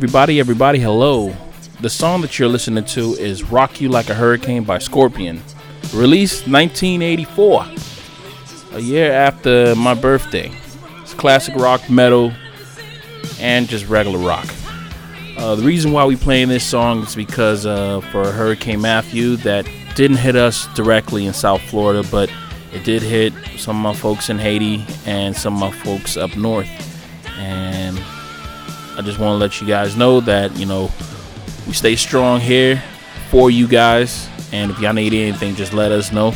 Everybody, 0.00 0.40
everybody, 0.40 0.78
hello. 0.78 1.36
The 1.82 1.90
song 1.90 2.22
that 2.22 2.38
you're 2.38 2.48
listening 2.48 2.86
to 2.86 3.12
is 3.16 3.42
Rock 3.42 3.82
You 3.82 3.90
Like 3.90 4.08
a 4.08 4.14
Hurricane 4.14 4.64
by 4.64 4.78
Scorpion. 4.78 5.42
Released 5.92 6.48
1984, 6.48 7.66
a 8.72 8.80
year 8.80 9.12
after 9.12 9.74
my 9.74 9.92
birthday. 9.92 10.50
It's 11.02 11.12
classic 11.12 11.54
rock, 11.54 11.90
metal, 11.90 12.32
and 13.40 13.68
just 13.68 13.86
regular 13.88 14.18
rock. 14.18 14.46
Uh, 15.36 15.56
the 15.56 15.64
reason 15.64 15.92
why 15.92 16.06
we 16.06 16.16
playing 16.16 16.48
this 16.48 16.64
song 16.64 17.02
is 17.02 17.14
because 17.14 17.66
uh, 17.66 18.00
for 18.10 18.32
Hurricane 18.32 18.80
Matthew, 18.80 19.36
that 19.36 19.68
didn't 19.96 20.16
hit 20.16 20.34
us 20.34 20.66
directly 20.68 21.26
in 21.26 21.34
South 21.34 21.60
Florida, 21.60 22.08
but 22.10 22.32
it 22.72 22.84
did 22.84 23.02
hit 23.02 23.34
some 23.58 23.76
of 23.76 23.82
my 23.82 23.92
folks 23.92 24.30
in 24.30 24.38
Haiti 24.38 24.82
and 25.04 25.36
some 25.36 25.56
of 25.56 25.60
my 25.60 25.70
folks 25.70 26.16
up 26.16 26.34
north. 26.38 26.70
And 27.36 28.02
I 29.00 29.02
just 29.02 29.18
want 29.18 29.32
to 29.32 29.38
let 29.38 29.62
you 29.62 29.66
guys 29.66 29.96
know 29.96 30.20
that, 30.20 30.54
you 30.58 30.66
know, 30.66 30.90
we 31.66 31.72
stay 31.72 31.96
strong 31.96 32.38
here 32.38 32.82
for 33.30 33.50
you 33.50 33.66
guys. 33.66 34.28
And 34.52 34.70
if 34.70 34.78
y'all 34.78 34.92
need 34.92 35.14
anything, 35.14 35.54
just 35.54 35.72
let 35.72 35.90
us 35.90 36.12
know. 36.12 36.34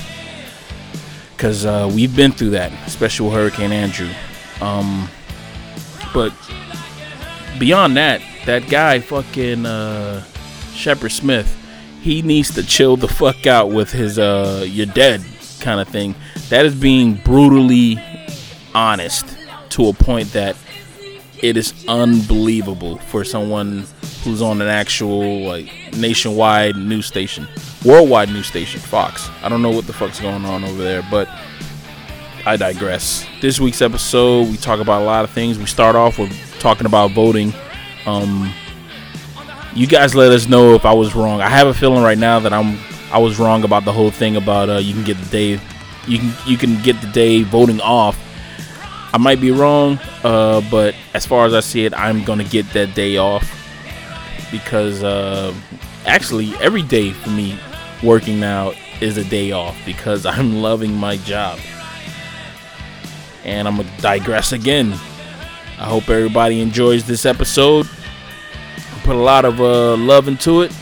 Because 1.37 1.67
uh, 1.67 1.93
we've 1.95 2.17
been 2.17 2.33
through 2.33 2.51
that, 2.51 2.73
especially 2.87 3.27
with 3.27 3.35
Hurricane 3.35 3.71
Andrew. 3.71 4.09
Um, 4.63 5.11
but 6.15 6.33
beyond 7.59 7.99
that, 7.99 8.23
that 8.47 8.67
guy, 8.71 9.01
fucking 9.01 9.67
uh, 9.67 10.25
Shepard 10.73 11.13
Smith, 11.13 11.55
he 12.01 12.23
needs 12.23 12.55
to 12.55 12.63
chill 12.63 12.97
the 12.97 13.09
fuck 13.09 13.47
out 13.47 13.73
with 13.73 13.93
his 13.93 14.19
uh, 14.19 14.65
you're 14.67 14.87
dead 14.87 15.23
kind 15.61 15.81
of 15.81 15.89
thing. 15.89 16.15
That 16.49 16.65
is 16.65 16.75
being 16.75 17.17
brutally 17.17 18.03
honest 18.75 19.27
to 19.69 19.89
a 19.89 19.93
point 19.93 20.33
that 20.33 20.57
it 21.45 21.59
is 21.59 21.75
unbelievable 21.89 22.97
for 22.97 23.23
someone 23.23 23.85
who's 24.23 24.41
on 24.41 24.63
an 24.63 24.69
actual 24.69 25.47
like 25.47 25.71
nationwide 25.95 26.75
news 26.75 27.05
station, 27.05 27.47
worldwide 27.85 28.31
news 28.31 28.47
station, 28.47 28.81
Fox. 28.81 29.29
I 29.43 29.51
don't 29.51 29.61
know 29.61 29.69
what 29.69 29.87
the 29.87 29.93
fuck's 29.93 30.19
going 30.19 30.47
on 30.47 30.65
over 30.65 30.83
there, 30.83 31.07
but 31.11 31.29
I 32.47 32.57
digress. 32.57 33.27
This 33.43 33.61
week's 33.61 33.83
episode, 33.83 34.49
we 34.49 34.57
talk 34.57 34.81
about 34.81 35.03
a 35.03 35.05
lot 35.05 35.23
of 35.23 35.31
things. 35.33 35.59
We 35.59 35.67
start 35.67 35.95
off 35.97 36.19
with 36.19 36.33
talking 36.61 36.87
about 36.87 37.11
voting. 37.11 37.53
Um, 38.07 38.51
you 39.75 39.87
guys 39.87 40.15
let 40.15 40.33
us 40.33 40.49
know 40.49 40.75
if 40.75 40.87
I 40.87 40.95
was 40.95 41.15
wrong. 41.15 41.43
I 41.43 41.51
have 41.51 41.67
a 41.67 41.75
feeling 41.75 42.03
right 42.03 42.17
now 42.17 42.41
that 42.41 42.55
I'm 42.55 42.79
I 43.13 43.19
was 43.19 43.39
wrong 43.39 43.65
about 43.65 43.85
the 43.85 43.93
whole 43.93 44.11
thing 44.11 44.37
about 44.37 44.71
uh, 44.71 44.79
you 44.79 44.95
can 44.95 45.05
get 45.05 45.19
the 45.19 45.27
day 45.27 45.61
you 46.09 46.19
can 46.19 46.35
you 46.47 46.57
can 46.57 46.83
get 46.83 46.99
the 47.03 47.09
day 47.09 47.43
voting 47.43 47.83
off. 47.83 48.19
I 49.15 49.17
might 49.17 49.41
be 49.41 49.53
wrong, 49.53 50.01
uh, 50.25 50.61
but 50.73 50.97
as 51.15 51.25
far 51.25 51.47
as 51.47 51.55
I 51.55 51.61
see 51.61 51.85
it, 51.85 51.95
I'm 51.95 52.25
gonna 52.25 52.43
get 52.43 52.69
that 52.73 52.97
day 52.97 53.17
off 53.17 53.49
because 54.51 55.05
uh, 55.05 55.55
actually 56.05 56.53
every 56.57 56.83
day 56.83 57.13
for 57.13 57.31
me 57.31 57.57
working 58.03 58.41
now 58.41 58.73
is 59.01 59.17
a 59.17 59.23
day 59.23 59.53
off 59.53 59.77
because 59.87 60.27
I'm 60.35 60.61
loving 60.61 60.93
my 60.93 61.17
job. 61.19 61.61
And 63.45 63.69
I'm 63.69 63.77
gonna 63.77 63.89
digress 63.99 64.51
again. 64.51 64.91
I 65.79 65.85
hope 65.85 66.09
everybody 66.09 66.61
enjoys 66.61 67.07
this 67.07 67.25
episode. 67.25 67.89
Put 69.05 69.15
a 69.15 69.21
lot 69.21 69.45
of 69.45 69.61
uh, 69.61 69.97
love 69.97 70.27
into 70.27 70.63
it. 70.63 70.75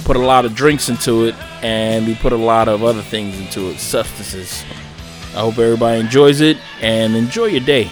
Put 0.00 0.16
a 0.16 0.20
lot 0.20 0.44
of 0.44 0.54
drinks 0.54 0.90
into 0.90 1.24
it, 1.24 1.34
and 1.62 2.06
we 2.06 2.14
put 2.14 2.34
a 2.34 2.36
lot 2.36 2.68
of 2.68 2.84
other 2.84 3.00
things 3.00 3.40
into 3.40 3.70
it, 3.70 3.78
substances. 3.78 4.64
I 5.34 5.40
hope 5.40 5.58
everybody 5.58 6.00
enjoys 6.00 6.40
it 6.40 6.56
and 6.80 7.14
enjoy 7.14 7.46
your 7.46 7.60
day. 7.60 7.90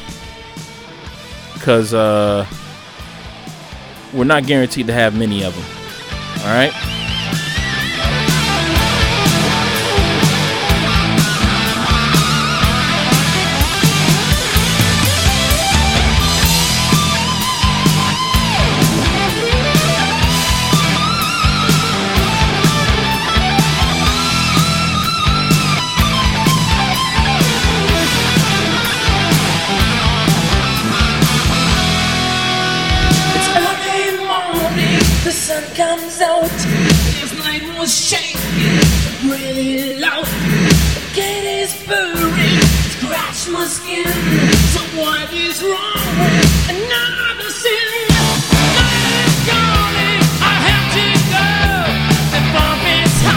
Cause 1.60 1.94
uh, 1.94 2.47
we're 4.12 4.24
not 4.24 4.47
guaranteed 4.47 4.86
to 4.86 4.92
have 4.92 5.16
many 5.16 5.44
of 5.44 5.54
them. 5.54 5.64
All 6.47 6.54
right. 6.54 6.95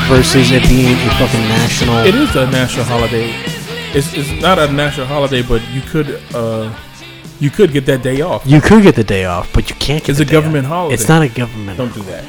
Versus 0.09 0.51
it 0.51 0.63
being 0.67 0.95
a 0.95 1.09
fucking 1.19 1.39
national. 1.41 1.97
It 1.99 2.15
is 2.15 2.35
a 2.35 2.49
national 2.49 2.85
holiday. 2.85 3.31
It's, 3.93 4.13
it's 4.13 4.31
not 4.41 4.57
a 4.59 4.71
national 4.71 5.05
holiday, 5.07 5.41
but 5.41 5.61
you 5.69 5.81
could 5.81 6.19
uh, 6.33 6.75
you 7.39 7.49
could 7.49 7.71
get 7.71 7.85
that 7.85 8.01
day 8.03 8.21
off. 8.21 8.43
You 8.45 8.59
could 8.61 8.83
get 8.83 8.95
the 8.95 9.03
day 9.03 9.25
off, 9.25 9.51
but 9.53 9.69
you 9.69 9.75
can't 9.77 10.03
get 10.03 10.09
It's 10.09 10.19
a 10.19 10.25
government 10.31 10.65
off. 10.65 10.69
holiday. 10.71 10.93
It's 10.95 11.07
not 11.07 11.21
a 11.21 11.29
government. 11.29 11.77
Don't 11.77 11.93
do 11.93 12.01
that. 12.03 12.23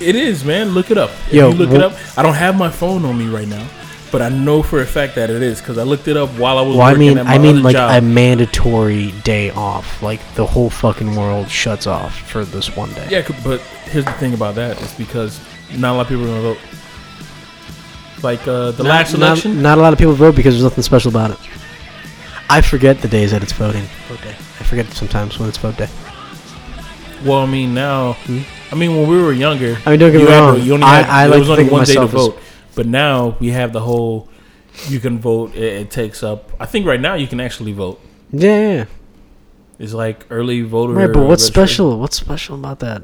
It 0.00 0.14
is, 0.14 0.44
man. 0.44 0.70
Look 0.70 0.90
it 0.90 0.98
up. 0.98 1.10
If 1.28 1.32
Yo, 1.34 1.50
you 1.50 1.54
look 1.56 1.70
well- 1.70 1.80
it 1.90 1.92
up. 1.92 2.18
I 2.18 2.22
don't 2.22 2.34
have 2.34 2.56
my 2.56 2.70
phone 2.70 3.04
on 3.04 3.18
me 3.18 3.26
right 3.28 3.48
now, 3.48 3.66
but 4.12 4.22
I 4.22 4.28
know 4.28 4.62
for 4.62 4.80
a 4.82 4.86
fact 4.86 5.14
that 5.16 5.30
it 5.30 5.42
is 5.42 5.60
because 5.60 5.78
I 5.78 5.82
looked 5.84 6.06
it 6.08 6.16
up 6.16 6.28
while 6.38 6.58
I 6.58 6.62
was 6.62 6.76
Well, 6.76 6.86
I 6.86 6.92
working 6.92 7.16
mean, 7.16 7.18
I 7.26 7.38
mean, 7.38 7.62
like 7.62 7.74
job. 7.74 8.02
a 8.02 8.06
mandatory 8.06 9.12
day 9.24 9.50
off. 9.50 10.02
Like 10.02 10.20
the 10.34 10.46
whole 10.46 10.70
fucking 10.70 11.14
world 11.16 11.48
shuts 11.50 11.86
off 11.86 12.16
for 12.30 12.44
this 12.44 12.76
one 12.76 12.92
day. 12.94 13.08
yeah, 13.10 13.28
but 13.44 13.60
here's 13.90 14.04
the 14.04 14.12
thing 14.12 14.34
about 14.34 14.54
that 14.56 14.80
is 14.82 14.92
because 14.94 15.40
not 15.76 15.92
a 15.92 15.96
lot 15.96 16.02
of 16.02 16.08
people 16.08 16.24
are 16.24 16.28
gonna 16.28 16.42
vote. 16.42 16.58
Like 18.30 18.42
uh, 18.48 18.72
the 18.78 18.82
Not- 18.82 18.88
last 18.94 19.14
election, 19.14 19.62
not 19.62 19.78
a 19.78 19.80
lot 19.80 19.92
of 19.94 19.98
people 20.02 20.14
vote 20.14 20.34
because 20.40 20.52
there's 20.54 20.68
nothing 20.70 20.82
special 20.92 21.10
about 21.16 21.30
it. 21.34 21.38
I 22.56 22.60
forget 22.72 22.94
the 23.04 23.08
days 23.18 23.30
that 23.32 23.42
it's 23.44 23.52
voting. 23.64 23.84
Vote 24.08 24.22
day. 24.28 24.34
I 24.60 24.62
forget 24.70 24.86
sometimes 25.02 25.38
when 25.38 25.48
it's 25.48 25.58
vote 25.58 25.76
day. 25.82 25.88
well, 27.24 27.38
I 27.46 27.46
mean 27.46 27.70
now, 27.74 28.16
I 28.72 28.74
mean 28.74 28.90
when 28.96 29.06
we 29.12 29.16
were 29.22 29.32
younger, 29.32 29.74
Hmm? 29.76 29.86
I 29.88 29.90
mean, 29.92 30.00
don't 30.00 30.12
get 30.12 30.20
you 30.22 30.26
me 30.28 30.32
wrong. 30.34 30.60
you 30.66 30.74
only 30.74 30.86
I- 30.86 31.02
had, 31.02 31.10
I 31.10 31.20
there 31.22 31.30
like 31.30 31.38
was 31.38 31.50
only 31.50 31.68
one 31.78 31.84
day 31.84 31.94
to 31.94 32.06
vote, 32.06 32.34
but 32.74 32.86
now 32.86 33.36
we 33.40 33.48
have 33.60 33.70
the 33.72 33.80
whole. 33.88 34.28
You 34.88 34.98
can 35.00 35.18
vote. 35.20 35.54
It, 35.54 35.72
it 35.82 35.88
takes 35.90 36.22
up. 36.30 36.40
I 36.60 36.66
think 36.66 36.84
right 36.92 37.00
now 37.08 37.14
you 37.22 37.26
can 37.32 37.40
actually 37.40 37.72
vote. 37.84 37.98
Yeah, 38.32 38.60
yeah, 38.60 38.72
yeah. 38.78 38.84
It's 39.78 39.94
like 40.04 40.26
early 40.30 40.60
voter. 40.62 40.92
Right, 40.94 41.12
but 41.12 41.24
what's 41.30 41.44
special? 41.44 41.98
What's 42.02 42.16
special 42.16 42.54
about 42.62 42.78
that? 42.80 43.02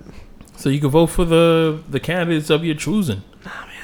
So 0.57 0.69
you 0.69 0.81
can 0.81 0.91
vote 0.91 1.11
for 1.17 1.25
the 1.25 1.81
the 1.89 2.01
candidates 2.01 2.51
of 2.51 2.65
your 2.65 2.75
choosing. 2.87 3.23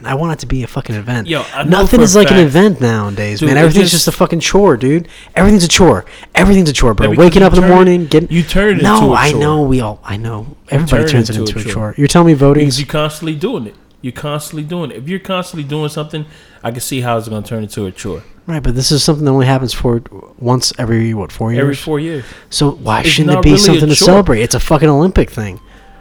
Man, 0.00 0.10
I 0.12 0.14
want 0.14 0.32
it 0.32 0.38
to 0.40 0.46
be 0.46 0.62
a 0.62 0.66
fucking 0.66 0.94
event. 0.94 1.26
Yo, 1.26 1.42
Nothing 1.66 2.00
is 2.00 2.14
like 2.14 2.30
an 2.30 2.38
event 2.38 2.80
nowadays, 2.80 3.40
Dude, 3.40 3.48
man. 3.48 3.56
Everything's 3.58 3.90
just- 3.90 4.04
just, 4.04 4.08
a 4.08 4.12
fucking 4.12 4.40
chore, 4.40 4.76
dude. 4.76 5.08
Everything's 5.34 5.64
a 5.64 5.68
chore. 5.68 6.04
Everything's 6.34 6.70
a 6.70 6.72
chore, 6.72 6.94
bro. 6.94 7.10
Yeah, 7.10 7.18
Waking 7.18 7.42
up 7.42 7.52
in 7.54 7.60
the 7.60 7.66
it- 7.66 7.70
morning, 7.70 8.06
getting 8.06 8.30
you 8.30 8.42
turn 8.44 8.78
it 8.78 8.82
no, 8.82 8.94
into 8.96 9.06
a 9.12 9.14
I 9.16 9.32
know. 9.32 9.62
We 9.62 9.80
all, 9.80 10.00
I 10.04 10.16
know. 10.16 10.56
Everybody 10.68 11.02
turn 11.04 11.10
turns 11.10 11.30
it 11.30 11.36
into 11.36 11.48
into 11.50 11.58
a 11.58 11.62
chore. 11.64 11.72
chore. 11.72 11.94
You're 11.98 12.06
telling 12.08 12.28
me 12.28 12.34
voting? 12.34 12.62
Because 12.66 12.78
you're 12.78 12.86
constantly 12.86 13.34
doing 13.34 13.66
it. 13.66 13.74
You're 14.00 14.12
constantly 14.12 14.62
doing 14.62 14.92
it. 14.92 14.98
If 14.98 15.08
you're 15.08 15.18
constantly 15.18 15.68
doing 15.68 15.88
something, 15.88 16.24
I 16.62 16.70
can 16.70 16.80
see 16.80 17.00
how 17.00 17.18
it's 17.18 17.28
going 17.28 17.42
to 17.42 17.48
turn 17.48 17.64
into 17.64 17.84
a 17.86 17.90
chore. 17.90 18.22
Right, 18.46 18.62
but 18.62 18.76
this 18.76 18.92
is 18.92 19.02
something 19.02 19.24
that 19.24 19.30
only 19.32 19.46
happens 19.46 19.74
for 19.74 20.00
once 20.38 20.72
every 20.78 21.12
what 21.12 21.32
four 21.32 21.52
years. 21.52 21.60
Every 21.60 21.74
four 21.74 21.98
years. 21.98 22.24
so 22.50 22.70
why 22.70 23.00
It's 23.00 23.08
shouldn't 23.08 23.36
it 23.36 23.42
be 23.42 23.50
really 23.50 23.60
something 23.62 23.88
to 23.88 23.96
celebrate? 23.96 24.42
It's 24.42 24.54
a 24.54 24.60
fucking 24.60 24.88
Olympic 24.88 25.28
thing. 25.30 25.58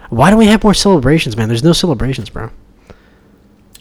Why 0.09 0.29
don't 0.29 0.39
we 0.39 0.45
have 0.45 0.63
more 0.63 0.75
celebrations, 0.75 1.35
man? 1.35 1.47
There's 1.49 1.63
no 1.63 1.73
celebrations, 1.73 2.29
bro. 2.29 2.51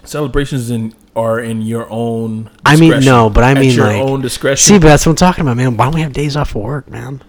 Celebrations 0.06 0.70
in 0.70 0.94
are 1.14 1.40
in 1.40 1.62
your 1.62 1.90
own. 1.90 2.50
I 2.64 2.76
mean, 2.76 3.00
no, 3.00 3.30
but 3.30 3.42
I 3.42 3.54
mean, 3.54 3.74
your 3.74 3.86
like, 3.86 4.02
own 4.02 4.20
discretion. 4.20 4.74
See, 4.74 4.78
but 4.78 4.88
that's 4.88 5.06
what 5.06 5.12
I'm 5.12 5.16
talking 5.16 5.42
about, 5.42 5.56
man. 5.56 5.76
Why 5.76 5.86
don't 5.86 5.94
we 5.94 6.02
have 6.02 6.12
days 6.12 6.36
off 6.36 6.54
of 6.54 6.62
work, 6.62 6.88
man? 6.88 7.22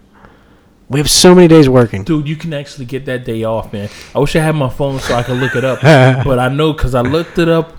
We 0.89 0.99
have 0.99 1.09
so 1.09 1.35
many 1.35 1.47
days 1.47 1.67
working. 1.67 2.03
Dude, 2.03 2.27
you 2.27 2.35
can 2.35 2.53
actually 2.53 2.85
get 2.85 3.05
that 3.05 3.25
day 3.25 3.43
off, 3.43 3.73
man. 3.73 3.89
I 4.15 4.19
wish 4.19 4.35
I 4.35 4.39
had 4.39 4.55
my 4.55 4.69
phone 4.69 4.99
so 4.99 5.15
I 5.15 5.23
could 5.23 5.37
look 5.37 5.55
it 5.55 5.65
up. 5.65 5.81
but 6.25 6.39
I 6.39 6.47
know 6.47 6.71
because 6.71 6.95
I 6.95 7.01
looked 7.01 7.37
it 7.39 7.49
up. 7.49 7.76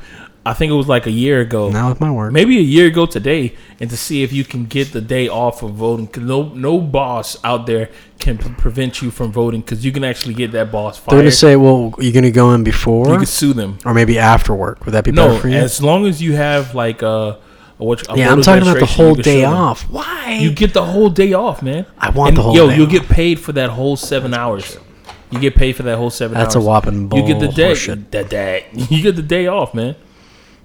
I 0.49 0.55
think 0.55 0.71
it 0.71 0.75
was 0.75 0.89
like 0.89 1.07
a 1.07 1.11
year 1.11 1.41
ago. 1.41 1.69
Now 1.71 1.91
with 1.91 2.01
my 2.01 2.11
work. 2.11 2.33
maybe 2.33 2.57
a 2.59 2.63
year 2.63 2.87
ago 2.87 3.05
today, 3.07 3.55
and 3.81 3.91
to 3.91 3.97
see 3.97 4.23
if 4.23 4.33
you 4.33 4.45
can 4.45 4.65
get 4.65 4.93
the 4.93 5.01
day 5.03 5.29
off 5.29 5.63
of 5.63 5.73
voting. 5.75 6.07
Cause 6.07 6.23
no, 6.25 6.49
no 6.55 6.81
boss 6.81 7.37
out 7.45 7.67
there 7.67 7.91
can 8.19 8.39
pre- 8.39 8.53
prevent 8.55 9.03
you 9.03 9.11
from 9.11 9.31
voting 9.31 9.61
because 9.61 9.85
you 9.85 9.93
can 9.93 10.05
actually 10.05 10.35
get 10.35 10.53
that 10.53 10.73
boss 10.73 10.97
fired. 10.99 11.13
They're 11.17 11.21
gonna 11.21 11.31
say, 11.33 11.57
"Well, 11.57 11.95
you're 11.99 12.13
gonna 12.15 12.31
go 12.31 12.53
in 12.55 12.65
before." 12.65 13.09
you 13.11 13.17
can 13.19 13.27
sue 13.27 13.53
them. 13.53 13.79
or 13.85 13.93
maybe 13.95 14.19
after 14.19 14.55
work." 14.55 14.85
Would 14.87 14.93
that 14.95 15.05
be 15.05 15.13
No, 15.13 15.29
better 15.29 15.41
for 15.41 15.49
you? 15.49 15.57
as 15.57 15.83
long 15.83 16.07
as 16.07 16.23
you 16.23 16.33
have 16.35 16.75
like 16.75 17.03
uh, 17.03 17.37
a, 17.79 17.85
what, 17.85 18.11
a 18.11 18.17
yeah, 18.19 18.33
I'm 18.33 18.41
talking 18.43 18.63
about 18.63 18.79
the 18.81 18.87
whole 18.87 19.15
day 19.15 19.43
show 19.43 19.51
them. 19.51 19.53
off. 19.55 19.83
Why? 19.91 20.39
You 20.41 20.51
get 20.51 20.73
the 20.73 20.85
whole 20.85 21.11
day 21.11 21.35
off, 21.35 21.63
man. 21.63 21.85
I 21.99 22.11
want 22.11 22.29
and 22.31 22.37
the 22.39 22.43
whole 22.43 22.55
yo, 22.57 22.69
day 22.69 22.77
you'll 22.77 22.87
off. 22.87 22.93
get 22.93 23.09
paid 23.09 23.39
for 23.39 23.53
that 23.53 23.71
whole 23.71 23.97
seven 23.97 24.33
hours. 24.35 24.79
You 25.31 25.39
get 25.41 25.55
paid 25.57 25.77
for 25.77 25.83
that 25.83 25.99
whole 25.99 26.09
seven 26.11 26.39
That's 26.39 26.55
a 26.55 26.59
hours. 26.59 26.67
whopping 26.67 27.09
bull. 27.09 27.19
You 27.19 27.27
get 27.27 27.39
the 27.39 27.49
day. 27.49 27.73
horseshit. 27.73 28.11
That. 28.13 28.65
You 28.91 29.03
get 29.03 29.15
the 29.15 29.23
day 29.23 29.47
off, 29.47 29.75
man. 29.75 29.95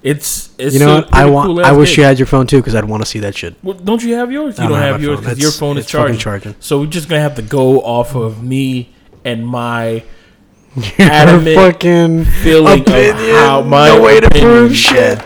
It's 0.04 0.50
it's 0.58 0.74
You 0.74 0.82
know 0.82 0.96
what? 0.96 1.14
I 1.14 1.26
want. 1.30 1.48
cool-ass 1.48 1.68
I 1.68 1.72
wish 1.72 1.98
you 1.98 2.04
had 2.04 2.20
your 2.20 2.26
phone 2.26 2.46
too, 2.46 2.58
because 2.58 2.76
I'd 2.76 2.84
want 2.86 3.02
to 3.04 3.10
see 3.10 3.20
that 3.20 3.36
shit. 3.36 3.56
Well, 3.64 3.76
don't 3.78 4.04
you 4.04 4.16
have 4.16 4.32
yours? 4.32 4.58
You 4.58 4.66
I 4.66 4.68
don't, 4.68 4.74
don't 4.74 4.82
have, 4.82 4.92
have 4.96 5.02
yours 5.04 5.20
because 5.22 5.40
your 5.40 5.52
phone 5.52 5.78
is 5.78 5.86
charging. 5.88 6.18
charging. 6.20 6.56
So 6.60 6.80
we're 6.82 6.88
just 6.88 7.08
gonna 7.10 7.22
have 7.22 7.36
to 7.36 7.42
go 7.42 7.82
off 7.82 8.16
of 8.16 8.44
me 8.44 8.94
and 9.24 9.48
my 9.48 10.04
Your 10.76 10.86
Adamant 11.00 11.56
fucking 11.56 12.26
feeling 12.26 12.82
of 12.82 12.88
opinion. 12.88 13.36
how 13.36 13.62
my 13.62 13.90
no 13.90 14.02
way 14.02 14.20
to 14.20 14.28
opinion- 14.28 14.50
prove 14.52 14.76
shit. 14.76 15.22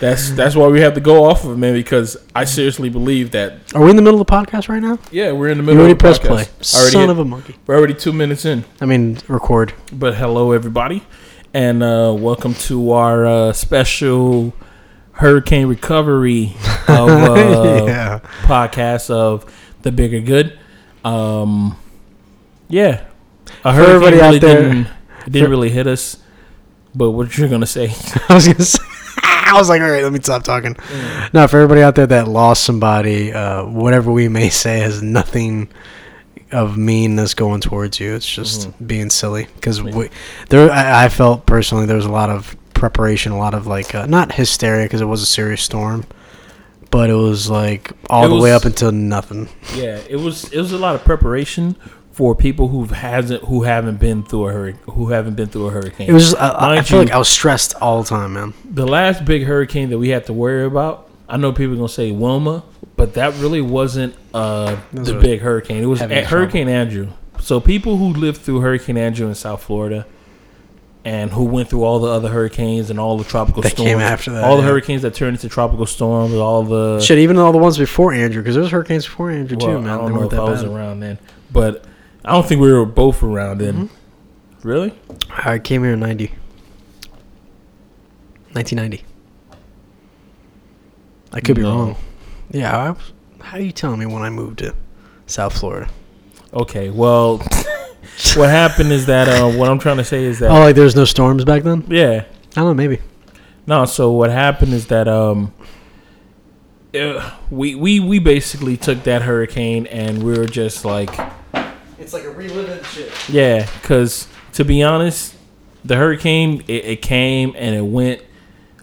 That's 0.00 0.30
that's 0.30 0.56
why 0.56 0.66
we 0.68 0.80
have 0.80 0.94
to 0.94 1.00
go 1.00 1.24
off 1.24 1.44
of 1.44 1.52
it, 1.52 1.56
man. 1.58 1.74
Because 1.74 2.16
I 2.34 2.44
seriously 2.44 2.88
believe 2.88 3.30
that. 3.32 3.58
Are 3.74 3.82
we 3.82 3.90
in 3.90 3.96
the 3.96 4.02
middle 4.02 4.18
of 4.20 4.26
the 4.26 4.32
podcast 4.32 4.68
right 4.70 4.80
now? 4.82 4.98
Yeah, 5.10 5.32
we're 5.32 5.48
in 5.48 5.58
the 5.58 5.62
You 5.62 5.66
middle. 5.66 5.80
already 5.80 5.92
of 5.92 5.98
the 5.98 6.02
pressed 6.02 6.22
podcast. 6.22 6.26
play. 6.26 6.80
Already 6.80 6.90
Son 6.92 7.10
of 7.10 7.18
a 7.18 7.24
monkey. 7.24 7.56
We're 7.66 7.76
already 7.76 7.92
two 7.94 8.12
minutes 8.14 8.44
in. 8.46 8.64
I 8.80 8.86
mean, 8.86 9.18
record. 9.28 9.74
But 9.92 10.14
hello, 10.14 10.52
everybody, 10.52 11.02
and 11.52 11.82
uh, 11.82 12.14
welcome 12.18 12.54
to 12.54 12.92
our 12.92 13.26
uh, 13.26 13.52
special 13.52 14.52
hurricane 15.12 15.66
recovery 15.66 16.54
of 16.88 17.08
uh, 17.08 17.84
yeah. 17.86 18.20
podcast 18.42 19.10
of 19.10 19.44
the 19.82 19.92
bigger 19.92 20.20
good. 20.20 20.58
Um, 21.04 21.76
yeah, 22.68 23.04
a 23.64 23.74
For 23.74 23.80
everybody 23.80 24.18
hurricane 24.18 24.20
really 24.20 24.36
out 24.36 24.40
there- 24.40 24.62
didn't 24.62 24.86
it 25.26 25.32
didn't 25.32 25.46
for- 25.46 25.50
really 25.50 25.70
hit 25.70 25.86
us. 25.86 26.16
But 26.94 27.10
what 27.12 27.36
you're 27.38 27.48
gonna 27.48 27.66
say? 27.66 27.86
I 28.28 28.34
was 28.34 28.46
gonna 28.48 28.62
say. 28.64 28.82
I 29.22 29.52
was 29.54 29.68
like, 29.68 29.80
all 29.82 29.90
right, 29.90 30.02
let 30.02 30.12
me 30.12 30.18
stop 30.22 30.42
talking. 30.44 30.74
Mm. 30.74 31.34
No, 31.34 31.46
for 31.48 31.56
everybody 31.58 31.82
out 31.82 31.94
there 31.96 32.06
that 32.06 32.28
lost 32.28 32.64
somebody, 32.64 33.32
uh, 33.32 33.64
whatever 33.64 34.10
we 34.12 34.28
may 34.28 34.48
say 34.48 34.78
has 34.80 35.02
nothing 35.02 35.68
of 36.52 36.76
meanness 36.76 37.34
going 37.34 37.60
towards 37.60 38.00
you. 38.00 38.14
It's 38.14 38.28
just 38.28 38.68
Mm-hmm. 38.68 38.84
being 38.86 39.10
silly 39.10 39.46
because 39.56 39.82
we 39.82 40.10
there. 40.48 40.70
I, 40.70 41.04
I 41.04 41.08
felt 41.08 41.46
personally 41.46 41.86
there 41.86 41.96
was 41.96 42.06
a 42.06 42.10
lot 42.12 42.30
of 42.30 42.56
preparation, 42.74 43.32
a 43.32 43.38
lot 43.38 43.54
of 43.54 43.66
like 43.66 43.94
uh, 43.94 44.06
not 44.06 44.32
hysteria 44.32 44.84
because 44.86 45.00
it 45.00 45.06
was 45.06 45.22
a 45.22 45.26
serious 45.26 45.62
storm, 45.62 46.04
but 46.90 47.10
it 47.10 47.14
was 47.14 47.48
like 47.50 47.92
all 48.08 48.24
It 48.26 48.28
the 48.28 48.36
way 48.42 48.52
up 48.52 48.64
until 48.64 48.92
nothing. 48.92 49.48
Yeah, 49.74 50.00
it 50.08 50.16
was 50.16 50.50
it 50.52 50.58
was 50.58 50.72
a 50.72 50.78
lot 50.78 50.94
of 50.94 51.04
preparation 51.04 51.76
for 52.12 52.34
people 52.34 52.68
who 52.68 52.84
hasn't 52.86 53.44
who 53.44 53.62
haven't 53.62 53.98
been 54.00 54.22
through 54.24 54.48
a 54.48 54.52
hurricane 54.52 54.80
who 54.94 55.08
haven't 55.08 55.34
been 55.36 55.48
through 55.48 55.66
a 55.66 55.70
hurricane. 55.70 56.08
It 56.10 56.12
was 56.12 56.34
I, 56.34 56.76
I 56.78 56.82
feel 56.82 56.98
you- 56.98 57.04
like 57.06 57.14
I 57.14 57.18
was 57.18 57.28
stressed 57.28 57.74
all 57.80 58.02
the 58.02 58.08
time, 58.08 58.32
man. 58.34 58.54
the 58.64 58.86
last 58.86 59.24
big 59.24 59.44
hurricane 59.44 59.90
that 59.90 59.98
we 59.98 60.08
had 60.10 60.26
to 60.26 60.32
worry 60.32 60.64
about. 60.64 61.08
I 61.28 61.36
know 61.36 61.52
people 61.52 61.74
are 61.74 61.76
gonna 61.76 61.88
say 61.88 62.10
Wilma, 62.10 62.64
but 63.00 63.14
that 63.14 63.32
really 63.36 63.62
wasn't 63.62 64.14
uh, 64.34 64.76
the 64.92 65.16
a 65.16 65.20
big 65.22 65.40
hurricane. 65.40 65.82
It 65.82 65.86
was 65.86 66.00
heavy 66.00 66.16
a- 66.16 66.24
Hurricane 66.26 66.68
Andrew. 66.68 67.08
So 67.40 67.58
people 67.58 67.96
who 67.96 68.12
lived 68.12 68.42
through 68.42 68.60
Hurricane 68.60 68.98
Andrew 68.98 69.26
in 69.26 69.34
South 69.34 69.62
Florida, 69.62 70.04
and 71.02 71.30
who 71.30 71.44
went 71.44 71.70
through 71.70 71.82
all 71.82 71.98
the 71.98 72.08
other 72.08 72.28
hurricanes 72.28 72.90
and 72.90 73.00
all 73.00 73.16
the 73.16 73.24
tropical 73.24 73.62
That 73.62 73.70
storms, 73.72 73.88
came 73.90 74.00
after 74.00 74.32
that, 74.32 74.44
all 74.44 74.58
the 74.58 74.62
yeah. 74.62 74.68
hurricanes 74.68 75.00
that 75.00 75.14
turned 75.14 75.34
into 75.34 75.48
tropical 75.48 75.86
storms, 75.86 76.34
all 76.34 76.62
the 76.62 77.00
Shit, 77.00 77.16
even 77.20 77.38
all 77.38 77.52
the 77.52 77.58
ones 77.58 77.78
before 77.78 78.12
Andrew, 78.12 78.42
because 78.42 78.54
there 78.54 78.62
was 78.62 78.70
hurricanes 78.70 79.06
before 79.06 79.30
Andrew 79.30 79.56
well, 79.58 79.66
too, 79.66 79.80
man. 79.80 79.88
I 79.88 79.96
don't 79.96 80.12
know 80.12 80.24
if 80.24 80.30
that 80.32 80.40
I 80.40 80.50
was 80.50 80.62
bad. 80.62 80.70
around 80.70 81.00
then, 81.00 81.18
but 81.50 81.86
I 82.22 82.32
don't 82.32 82.46
think 82.46 82.60
we 82.60 82.70
were 82.70 82.84
both 82.84 83.22
around 83.22 83.62
then. 83.62 83.88
Mm-hmm. 83.88 84.68
Really? 84.68 84.92
I 85.30 85.58
came 85.58 85.84
here 85.84 85.94
in 85.94 86.00
90. 86.00 86.26
1990. 88.52 89.02
I 91.32 91.40
could 91.40 91.56
be 91.56 91.62
No. 91.62 91.74
wrong. 91.74 91.96
Yeah, 92.50 92.76
I 92.76 92.90
was, 92.90 93.12
how 93.40 93.58
are 93.58 93.60
you 93.60 93.72
telling 93.72 93.98
me 94.00 94.06
when 94.06 94.22
I 94.22 94.30
moved 94.30 94.58
to 94.58 94.74
South 95.26 95.58
Florida? 95.58 95.88
Okay. 96.52 96.90
Well, 96.90 97.38
what 98.34 98.50
happened 98.50 98.92
is 98.92 99.06
that 99.06 99.28
uh, 99.28 99.50
what 99.56 99.68
I'm 99.70 99.78
trying 99.78 99.98
to 99.98 100.04
say 100.04 100.24
is 100.24 100.40
that 100.40 100.50
Oh, 100.50 100.60
like 100.60 100.74
there 100.74 100.84
was 100.84 100.96
no 100.96 101.04
storms 101.04 101.44
back 101.44 101.62
then? 101.62 101.84
yeah. 101.88 102.24
I 102.56 102.60
don't 102.60 102.64
know, 102.66 102.74
maybe. 102.74 102.98
No, 103.66 103.84
so 103.84 104.10
what 104.10 104.30
happened 104.30 104.72
is 104.72 104.88
that 104.88 105.06
um, 105.06 105.52
uh, 106.98 107.30
we 107.50 107.76
we 107.76 108.00
we 108.00 108.18
basically 108.18 108.76
took 108.76 109.04
that 109.04 109.22
hurricane 109.22 109.86
and 109.86 110.20
we 110.24 110.36
were 110.36 110.46
just 110.46 110.84
like, 110.84 111.10
It's 112.00 112.12
like 112.12 112.24
a 112.24 112.30
reliving 112.30 112.82
shit. 112.82 113.12
yeah, 113.28 113.68
because 113.80 114.26
to 114.54 114.64
be 114.64 114.82
honest, 114.82 115.36
the 115.84 115.94
hurricane 115.94 116.64
it, 116.66 116.84
it 116.84 117.02
came 117.02 117.54
and 117.56 117.76
it 117.76 117.84
went. 117.84 118.22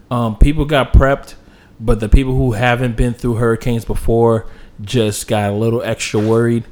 Um, 0.09 0.37
people 0.37 0.63
got 0.63 0.93
prepped, 0.93 1.33
but 1.79 1.99
the 1.99 2.09
people 2.09 2.35
who 2.35 2.53
haven't 2.53 2.95
been 2.97 3.13
through 3.13 3.35
hurricanes 3.35 3.85
before 3.85 4.47
just 4.81 5.27
got 5.27 5.49
a 5.51 5.53
little 5.53 5.81
extra 5.81 6.19
worried. 6.19 6.63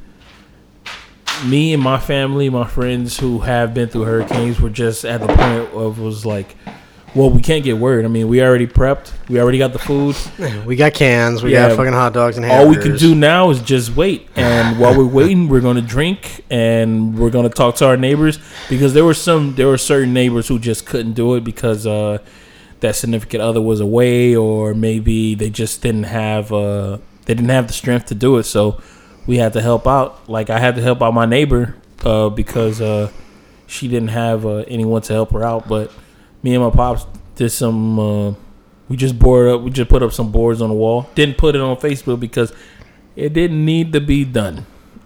Me 1.46 1.74
and 1.74 1.84
my 1.84 2.00
family, 2.00 2.50
my 2.50 2.66
friends 2.66 3.19
who 3.19 3.40
have 3.40 3.74
been 3.74 3.90
through 3.90 4.04
hurricanes, 4.04 4.60
were 4.62 4.69
just 4.69 5.04
at 5.04 5.19
the 5.19 5.28
point 5.28 5.74
of 5.74 6.00
was 6.00 6.25
like, 6.25 6.56
well, 7.13 7.30
we 7.30 7.42
can't 7.42 7.63
get 7.63 7.78
worried. 7.78 8.06
I 8.06 8.07
mean, 8.07 8.28
we 8.30 8.42
already 8.42 8.68
prepped, 8.68 9.12
we 9.30 9.40
already 9.40 9.57
got 9.57 9.74
the 9.74 9.80
food. 9.80 10.16
We 10.66 10.75
got 10.75 10.94
cans, 10.94 11.44
we 11.44 11.51
Yeah. 11.54 11.69
got 11.69 11.78
fucking 11.78 11.94
hot 11.94 12.13
dogs 12.13 12.38
and 12.38 12.46
All 12.46 12.68
we 12.69 12.78
can 12.78 12.96
do 12.98 13.16
now 13.16 13.50
is 13.50 13.62
just 13.62 13.96
wait. 13.96 14.28
And 14.36 14.80
while 14.80 14.98
we're 14.98 15.06
waiting, 15.06 15.48
we're 15.50 15.62
going 15.62 15.75
to 15.78 15.81
drink 15.81 16.44
and 16.50 17.18
we're 17.18 17.30
going 17.30 17.48
to 17.48 17.54
talk 17.54 17.75
to 17.75 17.86
our 17.88 17.98
neighbors 17.98 18.40
because 18.69 18.94
there 18.94 19.06
were 19.06 19.13
some, 19.13 19.56
there 19.56 19.68
were 19.68 19.78
certain 19.78 20.13
neighbors 20.13 20.48
who 20.48 20.58
just 20.60 20.86
couldn't 20.86 21.13
do 21.13 21.36
it 21.36 21.44
because 21.44 21.86
uh, 21.86 22.18
that 22.81 22.95
significant 22.95 23.42
other 23.42 23.62
was 23.62 23.80
away 23.80 24.36
or 24.36 24.74
maybe 24.74 25.36
they 25.36 25.50
just 25.50 25.81
didn't 25.81 26.04
have, 26.04 26.51
uh, 26.51 26.98
they 27.25 27.33
didn't 27.33 27.50
have 27.50 27.68
the 27.68 27.74
strength 27.74 28.07
to 28.07 28.16
do 28.16 28.38
it. 28.38 28.44
So 28.44 28.81
we 29.27 29.38
had 29.38 29.54
to 29.54 29.62
help 29.62 29.88
out. 29.88 30.30
Like 30.30 30.50
I 30.50 30.60
had 30.60 30.75
to 30.75 30.81
help 30.81 31.01
out 31.01 31.13
my 31.13 31.25
neighbor 31.25 31.75
uh, 32.03 32.29
because 32.29 32.82
uh, 32.82 33.12
she 33.67 33.88
didn't 33.88 34.10
have 34.10 34.46
uh, 34.46 34.63
anyone 34.67 35.01
to 35.03 35.13
help 35.13 35.32
her 35.32 35.44
out. 35.44 35.67
But 35.67 35.91
me 36.44 36.53
and 36.55 36.63
my 36.63 36.70
pops 36.70 37.05
did 37.36 37.50
some. 37.50 38.00
Uh, 38.00 38.34
we 38.88 38.98
just 38.98 39.17
board 39.17 39.50
up. 39.50 39.62
We 39.62 39.72
just 39.72 39.89
put 39.89 40.03
up 40.03 40.13
some 40.13 40.32
boards 40.32 40.62
on 40.62 40.70
the 40.70 40.75
wall. 40.75 41.10
Didn't 41.15 41.38
put 41.38 41.55
it 41.55 41.62
on 41.62 41.75
Facebook 41.77 42.20
because 42.20 42.53
it 43.15 43.34
didn't 43.34 43.65
need 43.65 43.94
to 43.94 44.01
be 44.01 44.25
done. 44.25 44.65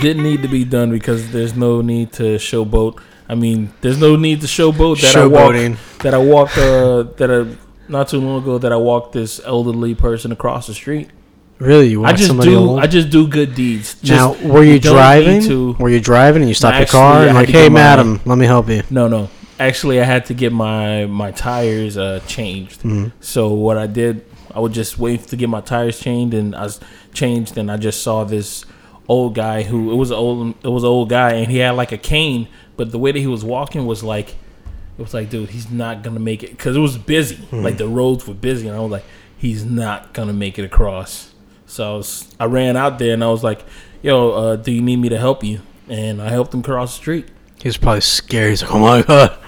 didn't 0.00 0.22
need 0.22 0.42
to 0.42 0.48
be 0.48 0.64
done 0.64 0.90
because 0.90 1.32
there's 1.32 1.56
no 1.56 1.80
need 1.80 2.12
to 2.12 2.36
showboat. 2.36 3.00
I 3.28 3.34
mean, 3.34 3.72
there's 3.80 3.98
no 3.98 4.16
need 4.16 4.40
to 4.42 4.46
showboat 4.46 5.00
that 5.02 5.16
I 5.16 5.26
walked 5.26 6.00
that 6.02 6.14
I 6.14 6.18
walked 6.18 6.58
uh, 6.58 7.04
that 7.16 7.30
I 7.30 7.56
not 7.88 8.08
too 8.08 8.20
long 8.20 8.42
ago 8.42 8.58
that 8.58 8.72
I 8.72 8.76
walked 8.76 9.12
this 9.12 9.40
elderly 9.44 9.94
person 9.94 10.32
across 10.32 10.66
the 10.66 10.74
street. 10.74 11.10
Really? 11.58 11.88
You 11.88 12.04
I 12.04 12.12
just 12.12 12.38
do 12.40 12.56
old? 12.56 12.80
I 12.80 12.86
just 12.88 13.10
do 13.10 13.28
good 13.28 13.54
deeds. 13.54 13.94
Just, 14.02 14.42
now, 14.42 14.48
were 14.48 14.64
you 14.64 14.80
driving? 14.80 15.42
to- 15.42 15.74
Were 15.74 15.90
you 15.90 16.00
driving 16.00 16.42
and 16.42 16.48
you 16.48 16.54
stopped 16.54 16.78
your 16.78 16.86
car 16.86 17.24
and 17.24 17.34
like, 17.34 17.46
hey, 17.46 17.52
get 17.52 17.72
my- 17.72 17.78
madam, 17.80 18.20
let 18.24 18.36
me 18.36 18.46
help 18.46 18.68
you? 18.68 18.82
No, 18.90 19.06
no. 19.06 19.30
Actually, 19.60 20.00
I 20.00 20.04
had 20.04 20.26
to 20.26 20.34
get 20.34 20.52
my 20.52 21.06
my 21.06 21.30
tires 21.30 21.96
uh, 21.96 22.18
changed. 22.26 22.80
Mm-hmm. 22.80 23.10
So 23.20 23.52
what 23.52 23.78
I 23.78 23.86
did, 23.86 24.24
I 24.52 24.58
would 24.58 24.72
just 24.72 24.98
wait 24.98 25.28
to 25.28 25.36
get 25.36 25.48
my 25.48 25.60
tires 25.60 26.00
changed, 26.00 26.34
and 26.34 26.56
I 26.56 26.62
was 26.64 26.80
changed, 27.14 27.56
and 27.56 27.70
I 27.70 27.76
just 27.76 28.02
saw 28.02 28.24
this 28.24 28.64
old 29.08 29.34
guy 29.36 29.62
who 29.62 29.92
it 29.92 29.96
was 29.96 30.10
old 30.10 30.54
it 30.64 30.68
was 30.68 30.82
an 30.82 30.88
old 30.88 31.10
guy, 31.10 31.34
and 31.34 31.48
he 31.50 31.58
had 31.58 31.72
like 31.72 31.92
a 31.92 31.98
cane, 31.98 32.48
but 32.76 32.90
the 32.90 32.98
way 32.98 33.12
that 33.12 33.18
he 33.18 33.26
was 33.26 33.44
walking 33.44 33.86
was 33.86 34.02
like 34.02 34.30
it 34.98 35.02
was 35.02 35.14
like, 35.14 35.30
dude, 35.30 35.50
he's 35.50 35.70
not 35.70 36.02
gonna 36.02 36.20
make 36.20 36.42
it 36.42 36.50
because 36.50 36.76
it 36.76 36.80
was 36.80 36.98
busy. 36.98 37.36
Mm-hmm. 37.36 37.62
Like 37.62 37.76
the 37.78 37.88
roads 37.88 38.26
were 38.26 38.34
busy, 38.34 38.68
and 38.68 38.76
I 38.76 38.80
was 38.80 38.90
like, 38.90 39.04
he's 39.38 39.64
not 39.64 40.12
gonna 40.12 40.32
make 40.34 40.58
it 40.58 40.64
across. 40.64 41.32
So 41.66 41.94
I, 41.94 41.96
was, 41.96 42.34
I 42.38 42.44
ran 42.44 42.76
out 42.76 42.98
there, 42.98 43.14
and 43.14 43.24
I 43.24 43.28
was 43.28 43.42
like, 43.42 43.64
yo, 44.02 44.30
uh, 44.32 44.56
do 44.56 44.70
you 44.70 44.82
need 44.82 44.96
me 44.96 45.08
to 45.08 45.16
help 45.18 45.42
you? 45.42 45.60
And 45.88 46.20
I 46.20 46.28
helped 46.28 46.52
him 46.52 46.62
cross 46.62 46.92
the 46.94 46.96
street. 47.00 47.28
He 47.62 47.68
was 47.68 47.78
probably 47.78 48.02
scared. 48.02 48.50
He's 48.50 48.62
like, 48.62 48.74
oh 48.74 48.78
my 48.78 49.02
god. 49.02 49.38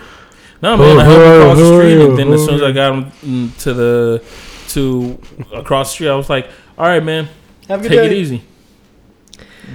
No 0.62 0.76
man, 0.78 0.98
I 0.98 1.04
Who- 1.04 1.10
helped 1.10 1.18
who 1.18 1.20
him 1.20 1.20
are- 1.20 1.40
across 1.40 1.58
the 1.58 1.76
street, 1.76 2.04
and 2.08 2.18
then 2.18 2.32
as 2.32 2.44
soon 2.44 2.54
as 2.54 2.62
I 2.62 2.72
got 2.80 2.94
him 3.22 3.52
to 3.58 3.74
the 3.74 4.24
to 4.68 5.20
across 5.52 5.90
the 5.90 5.92
street, 5.94 6.08
I 6.08 6.14
was 6.14 6.30
like, 6.30 6.48
"All 6.78 6.86
right, 6.86 7.04
man, 7.04 7.28
Have 7.68 7.82
take 7.82 7.92
it 7.92 8.12
easy." 8.12 8.42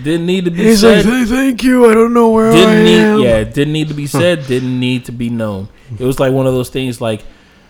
Didn't 0.04 0.26
need 0.26 0.46
to 0.46 0.52
be 0.52 0.64
He's 0.64 0.82
said. 0.82 1.06
like, 1.06 1.28
thank 1.28 1.64
you. 1.64 1.90
I 1.90 1.94
don't 1.94 2.14
know 2.14 2.30
where 2.30 2.52
I 2.52 2.56
didn't 2.56 2.88
am. 2.88 3.18
need, 3.18 3.24
yeah, 3.26 3.44
didn't 3.44 3.74
need 3.74 3.88
to 3.90 3.94
be 3.94 4.08
said. 4.08 4.46
Didn't 4.48 4.80
need 4.80 5.06
to 5.06 5.12
be 5.12 5.30
known. 5.30 5.68
It 5.98 6.06
was 6.06 6.20
like 6.20 6.32
one 6.32 6.48
of 6.48 6.54
those 6.54 6.70
things. 6.70 7.02
Like 7.02 7.24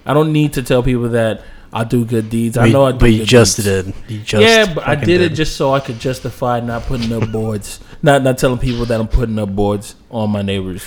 I 0.06 0.14
don't 0.14 0.32
need 0.32 0.54
to 0.54 0.64
tell 0.64 0.84
people 0.84 1.10
that 1.10 1.44
I 1.72 1.84
do 1.84 2.06
good 2.06 2.30
deeds. 2.30 2.58
I 2.58 2.70
know 2.70 2.86
I 2.86 2.92
do. 2.92 2.98
but 3.00 3.12
you 3.12 3.26
just 3.26 3.58
deeds. 3.58 3.66
did. 3.66 3.94
You 4.08 4.20
just 4.20 4.44
yeah, 4.44 4.74
but 4.74 4.84
I 4.88 4.96
fucking 4.96 5.08
did, 5.08 5.22
it 5.22 5.30
just 5.30 5.56
so 5.56 5.74
I 5.74 5.80
could 5.80 6.00
justify 6.00 6.60
not 6.60 6.84
putting 6.84 7.12
up 7.14 7.32
boards, 7.32 7.80
not 8.02 8.24
not 8.24 8.38
telling 8.38 8.60
people 8.60 8.86
that 8.86 9.00
I'm 9.00 9.08
putting 9.08 9.38
up 9.40 9.56
boards 9.56 9.96
on 10.10 10.30
my 10.32 10.42
neighbors. 10.42 10.84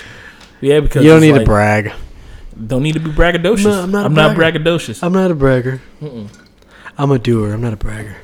Yeah, 0.60 0.80
because 0.80 1.04
You 1.04 1.10
don't 1.10 1.20
need 1.20 1.32
like, 1.32 1.40
to 1.42 1.46
brag. 1.46 1.92
Don't 2.66 2.82
need 2.82 2.92
to 2.92 3.00
be 3.00 3.10
braggadocious. 3.10 3.64
No, 3.64 3.82
I'm 3.82 3.90
not 3.90 4.06
I'm 4.06 4.14
not 4.14 4.36
braggadocious. 4.36 5.02
I'm 5.02 5.12
not 5.12 5.30
a 5.30 5.34
bragger. 5.34 5.80
Mm-mm. 6.00 6.28
I'm 6.98 7.10
a 7.10 7.18
doer. 7.18 7.52
I'm 7.52 7.60
not 7.62 7.72
a 7.72 7.76
bragger. 7.76 8.16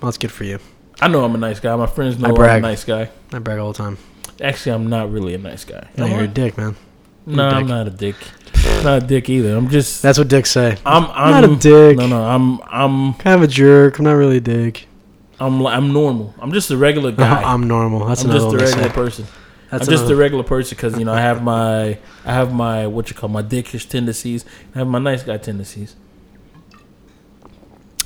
Well, 0.00 0.10
that's 0.10 0.18
good 0.18 0.32
for 0.32 0.44
you. 0.44 0.58
I 1.02 1.08
know 1.08 1.24
I'm 1.24 1.34
a 1.34 1.38
nice 1.38 1.58
guy. 1.58 1.74
My 1.74 1.86
friends 1.86 2.16
know 2.16 2.28
I 2.28 2.50
I'm 2.50 2.58
a 2.58 2.60
nice 2.60 2.84
guy. 2.84 3.10
I 3.32 3.40
brag 3.40 3.58
all 3.58 3.72
the 3.72 3.78
time. 3.78 3.98
Actually, 4.40 4.72
I'm 4.76 4.88
not 4.88 5.10
really 5.10 5.34
a 5.34 5.38
nice 5.38 5.64
guy. 5.64 5.88
No, 5.96 6.06
you're 6.06 6.22
a 6.22 6.28
dick, 6.28 6.56
man. 6.56 6.76
No, 7.26 7.48
I'm 7.48 7.66
not 7.66 7.88
a 7.88 7.90
dick. 7.90 8.14
not 8.84 9.02
a 9.02 9.06
dick 9.06 9.28
either. 9.28 9.56
I'm 9.56 9.68
just. 9.68 10.00
That's 10.00 10.16
what 10.16 10.28
dicks 10.28 10.52
say. 10.52 10.76
I'm. 10.86 11.06
I'm 11.06 11.42
not 11.42 11.50
a 11.50 11.56
dick. 11.56 11.96
No, 11.96 12.06
no. 12.06 12.22
I'm. 12.22 12.60
I'm. 12.70 13.14
Kind 13.14 13.34
of 13.34 13.42
a 13.42 13.48
jerk. 13.48 13.98
I'm 13.98 14.04
not 14.04 14.12
really 14.12 14.36
a 14.36 14.40
dick. 14.40 14.86
I'm 15.40 15.66
I'm 15.66 15.92
normal. 15.92 16.36
I'm 16.38 16.52
just 16.52 16.70
a 16.70 16.76
regular 16.76 17.10
guy. 17.24 17.42
I'm 17.42 17.66
normal. 17.66 18.06
That's 18.06 18.22
I'm 18.22 18.30
just 18.30 18.54
a 18.54 18.56
regular 18.56 18.90
person. 18.90 19.26
That's 19.72 19.88
I'm 19.88 19.90
just 19.90 20.08
a 20.08 20.14
regular 20.14 20.44
person 20.44 20.76
because 20.76 20.96
you 20.96 21.04
know 21.04 21.14
I 21.14 21.20
have 21.20 21.42
my 21.42 21.98
I 22.24 22.32
have 22.32 22.52
my 22.54 22.86
what 22.86 23.10
you 23.10 23.16
call 23.16 23.28
my 23.28 23.42
dickish 23.42 23.88
tendencies. 23.88 24.44
I 24.72 24.78
have 24.78 24.86
my 24.86 25.00
nice 25.00 25.24
guy 25.24 25.38
tendencies. 25.38 25.96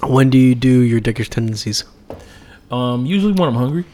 When 0.03 0.31
do 0.31 0.39
you 0.39 0.55
do 0.55 0.81
your 0.81 1.01
dickish 1.01 1.29
tendencies? 1.29 1.85
Um, 2.71 3.07
usually 3.07 3.33
when 3.33 3.49
I'm 3.49 3.55
hungry. 3.55 3.85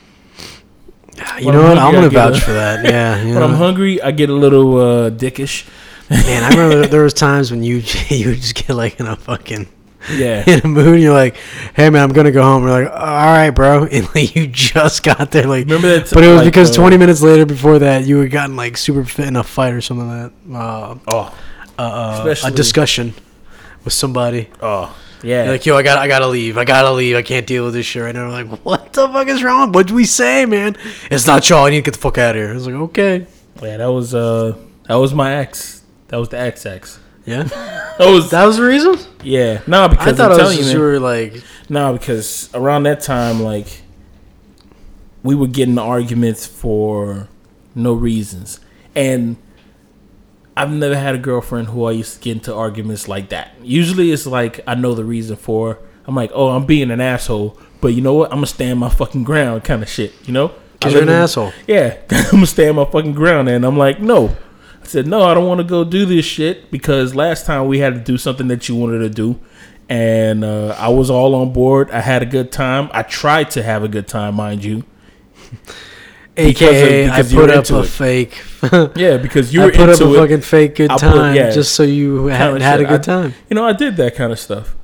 You 1.38 1.47
When 1.47 1.55
know 1.55 1.62
I'm 1.62 1.69
what? 1.69 1.79
I'm 1.79 1.95
hungry, 1.95 2.00
gonna 2.00 2.11
get 2.11 2.31
vouch 2.33 2.38
a- 2.38 2.45
for 2.45 2.52
that. 2.52 2.85
Yeah. 2.88 3.23
You 3.23 3.35
When 3.35 3.43
I'm 3.43 3.50
know? 3.52 3.57
hungry, 3.57 4.02
I 4.02 4.11
get 4.12 4.31
a 4.31 4.35
little 4.35 4.76
uh, 4.79 5.11
dickish. 5.11 5.69
Man, 6.11 6.43
I 6.45 6.49
remember 6.50 6.87
there 6.88 7.02
was 7.02 7.14
times 7.14 7.50
when 7.50 7.62
you 7.62 7.76
you 8.09 8.29
would 8.31 8.41
just 8.41 8.55
get 8.55 8.71
like 8.71 8.99
in 8.99 9.07
a 9.07 9.17
fucking 9.17 9.69
Yeah. 10.11 10.43
in 10.47 10.61
a 10.64 10.69
mood. 10.69 10.95
And 10.95 11.02
you're 11.02 11.12
like, 11.12 11.37
"Hey 11.75 11.91
man, 11.91 12.02
I'm 12.02 12.12
gonna 12.12 12.33
go 12.33 12.43
home." 12.43 12.62
We're 12.64 12.83
like, 12.85 12.91
"All 12.93 12.97
right, 13.33 13.50
bro," 13.50 13.85
and 13.85 14.09
like 14.14 14.35
you 14.35 14.47
just 14.47 15.02
got 15.02 15.31
there. 15.31 15.47
Like, 15.47 15.67
Remember 15.67 15.88
that? 15.99 16.07
t- 16.07 16.14
but 16.14 16.25
it 16.25 16.29
was 16.29 16.38
like, 16.38 16.47
because 16.47 16.71
uh, 16.73 16.81
20 16.81 16.97
minutes 16.97 17.23
later 17.23 17.47
before 17.47 17.79
that, 17.79 18.05
you 18.07 18.19
had 18.19 18.31
gotten 18.31 18.57
like 18.57 18.76
super 18.76 19.05
fit 19.05 19.26
in 19.29 19.37
a 19.37 19.45
fight 19.45 19.75
or 19.75 19.81
something 19.81 20.09
like 20.09 20.33
that. 20.49 20.59
Uh, 20.59 20.95
Oh, 21.07 21.38
uh, 21.79 21.83
uh, 21.83 22.14
Especially- 22.19 22.52
a 22.52 22.57
discussion 22.57 23.14
with 23.85 23.93
somebody. 23.93 24.49
oh, 24.61 24.95
yeah. 25.23 25.45
You're 25.45 25.52
like, 25.52 25.67
yo, 25.67 25.76
I 25.76 25.83
got, 25.83 25.99
I 25.99 26.09
gotta 26.09 26.26
leave. 26.26 26.59
I 26.59 26.64
gotta 26.64 26.91
leave. 26.93 27.17
I 27.17 27.23
can't 27.23 27.47
deal 27.47 27.64
with 27.64 27.75
this 27.75 27.87
shit 27.87 28.02
right 28.02 28.14
now. 28.14 28.29
I'm 28.31 28.49
like, 28.49 28.61
what 28.64 28.93
the 28.93 29.09
fuck 29.09 29.29
is 29.29 29.43
wrong? 29.43 29.73
What'd 29.73 29.91
we 29.91 30.05
say, 30.05 30.47
man? 30.47 30.76
It's 31.11 31.26
not 31.26 31.49
y'all. 31.49 31.64
I 31.67 31.71
need 31.71 31.76
to 31.76 31.83
get 31.83 31.95
the 31.95 32.00
fuck 32.00 32.19
out 32.19 32.37
of 32.37 32.43
here. 32.43 32.50
I 32.50 32.55
was 32.55 32.67
like, 32.67 32.75
okay. 32.76 33.26
yeah, 33.62 33.76
that 33.79 33.91
was 33.91 34.14
uh, 34.14 34.57
that 34.88 34.97
was 34.97 35.14
my 35.14 35.35
ex. 35.37 35.83
That 36.09 36.19
was 36.19 36.29
the 36.29 36.38
ex 36.38 36.67
ex. 36.67 36.99
Yeah, 37.25 37.45
That 37.99 38.11
was 38.11 38.31
that 38.31 38.45
was 38.45 38.57
the 38.57 38.64
reason. 38.64 38.97
yeah. 39.23 39.61
No, 39.67 39.88
because 39.88 40.09
I 40.09 40.12
thought 40.17 40.33
I'm 40.33 40.38
telling 40.38 40.59
you, 40.59 40.64
man. 40.64 40.73
you 40.75 40.81
were 40.81 40.99
like, 40.99 41.43
No, 41.69 41.93
because 41.93 42.50
around 42.52 42.83
that 42.85 43.00
time, 43.00 43.41
like, 43.43 43.83
we 45.23 45.35
were 45.37 45.47
getting 45.47 45.79
arguments 45.79 46.47
for 46.47 47.29
no 47.76 47.93
reasons. 47.93 48.59
And 48.97 49.37
I've 50.56 50.71
never 50.71 50.97
had 50.97 51.14
a 51.14 51.18
girlfriend 51.18 51.68
who 51.68 51.85
I 51.85 51.92
used 51.92 52.14
to 52.14 52.21
get 52.21 52.32
into 52.37 52.54
arguments 52.54 53.09
like 53.09 53.30
that. 53.30 53.54
Usually 53.62 54.12
it's 54.12 54.26
like 54.26 54.61
I 54.66 54.75
know 54.75 54.94
the 54.94 55.04
reason 55.04 55.37
for. 55.37 55.78
I'm 56.06 56.14
like, 56.14 56.30
oh, 56.35 56.49
I'm 56.49 56.66
being 56.66 56.90
an 56.90 57.00
asshole. 57.00 57.59
But 57.80 57.88
you 57.88 58.00
know 58.00 58.14
what? 58.14 58.32
I'm 58.32 58.40
to 58.40 58.47
stand 58.47 58.78
my 58.78 58.88
fucking 58.88 59.25
ground 59.25 59.64
kind 59.64 59.82
of 59.82 59.88
shit, 59.88 60.12
you 60.26 60.32
know? 60.32 60.52
because 60.82 60.94
you're 60.94 61.02
an 61.02 61.09
in- 61.09 61.14
asshole. 61.14 61.52
yeah, 61.66 61.99
I'm 62.11 62.30
gonna 62.30 62.47
stand 62.47 62.76
my 62.76 62.85
fucking 62.85 63.12
ground, 63.12 63.49
and 63.49 63.64
I'm 63.64 63.76
like, 63.76 64.00
no. 64.00 64.37
I 64.82 64.85
said, 64.85 65.06
no, 65.06 65.23
I 65.23 65.35
don't 65.35 65.47
want 65.47 65.59
to 65.59 65.64
go 65.64 65.85
do 65.85 66.04
this 66.04 66.25
shit 66.25 66.71
because 66.73 67.14
last 67.14 67.47
time 67.47 67.68
we 67.68 67.78
had 67.78 67.94
to 67.94 68.00
do 68.00 68.18
something 68.18 68.49
that 68.49 68.68
you 68.68 68.75
wanted 68.75 68.99
to 68.99 69.11
do, 69.11 69.38
and 69.88 70.44
uh, 70.44 70.75
I 70.78 70.88
was 70.88 71.09
all 71.09 71.37
on 71.37 71.52
board. 71.52 71.90
I 71.92 72.00
had 72.00 72.23
a 72.23 72.26
good 72.26 72.50
time. 72.50 72.90
I 72.92 73.02
tried 73.02 73.50
to 73.52 73.62
have 73.62 73.85
a 73.85 73.88
good 73.88 74.09
time, 74.09 74.35
mind 74.35 74.64
you. 74.64 74.85
Because 76.35 76.61
of- 76.83 76.89
AKA, 76.89 77.05
because 77.07 77.33
I 77.33 77.37
put 77.37 77.51
up 77.51 77.71
a 77.71 77.79
it. 77.81 77.87
fake. 77.87 78.43
Yeah, 78.97 79.17
because 79.19 79.53
you 79.53 79.62
I 79.62 79.67
were 79.67 79.73
put 79.73 79.89
up 79.91 80.01
a 80.01 80.12
it. 80.12 80.17
fucking 80.17 80.41
fake 80.41 80.75
good 80.77 80.91
I 80.91 80.95
put- 80.95 81.01
time 81.01 81.35
yeah. 81.37 81.51
just 81.51 81.75
so 81.75 81.83
you 81.83 82.27
had, 82.27 82.61
had 82.62 82.81
a 82.81 82.85
good 82.85 83.01
I- 83.01 83.03
time. 83.03 83.35
You 83.51 83.55
know, 83.57 83.65
I 83.67 83.73
did 83.75 83.97
that 83.97 84.15
kind 84.15 84.33
of 84.33 84.39
stuff. 84.39 84.75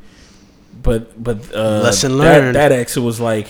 But 0.82 1.22
but 1.22 1.38
uh, 1.54 1.80
Lesson 1.82 2.12
that, 2.12 2.18
learned. 2.18 2.56
That 2.56 2.70
ex 2.72 2.96
was 2.96 3.18
like, 3.20 3.48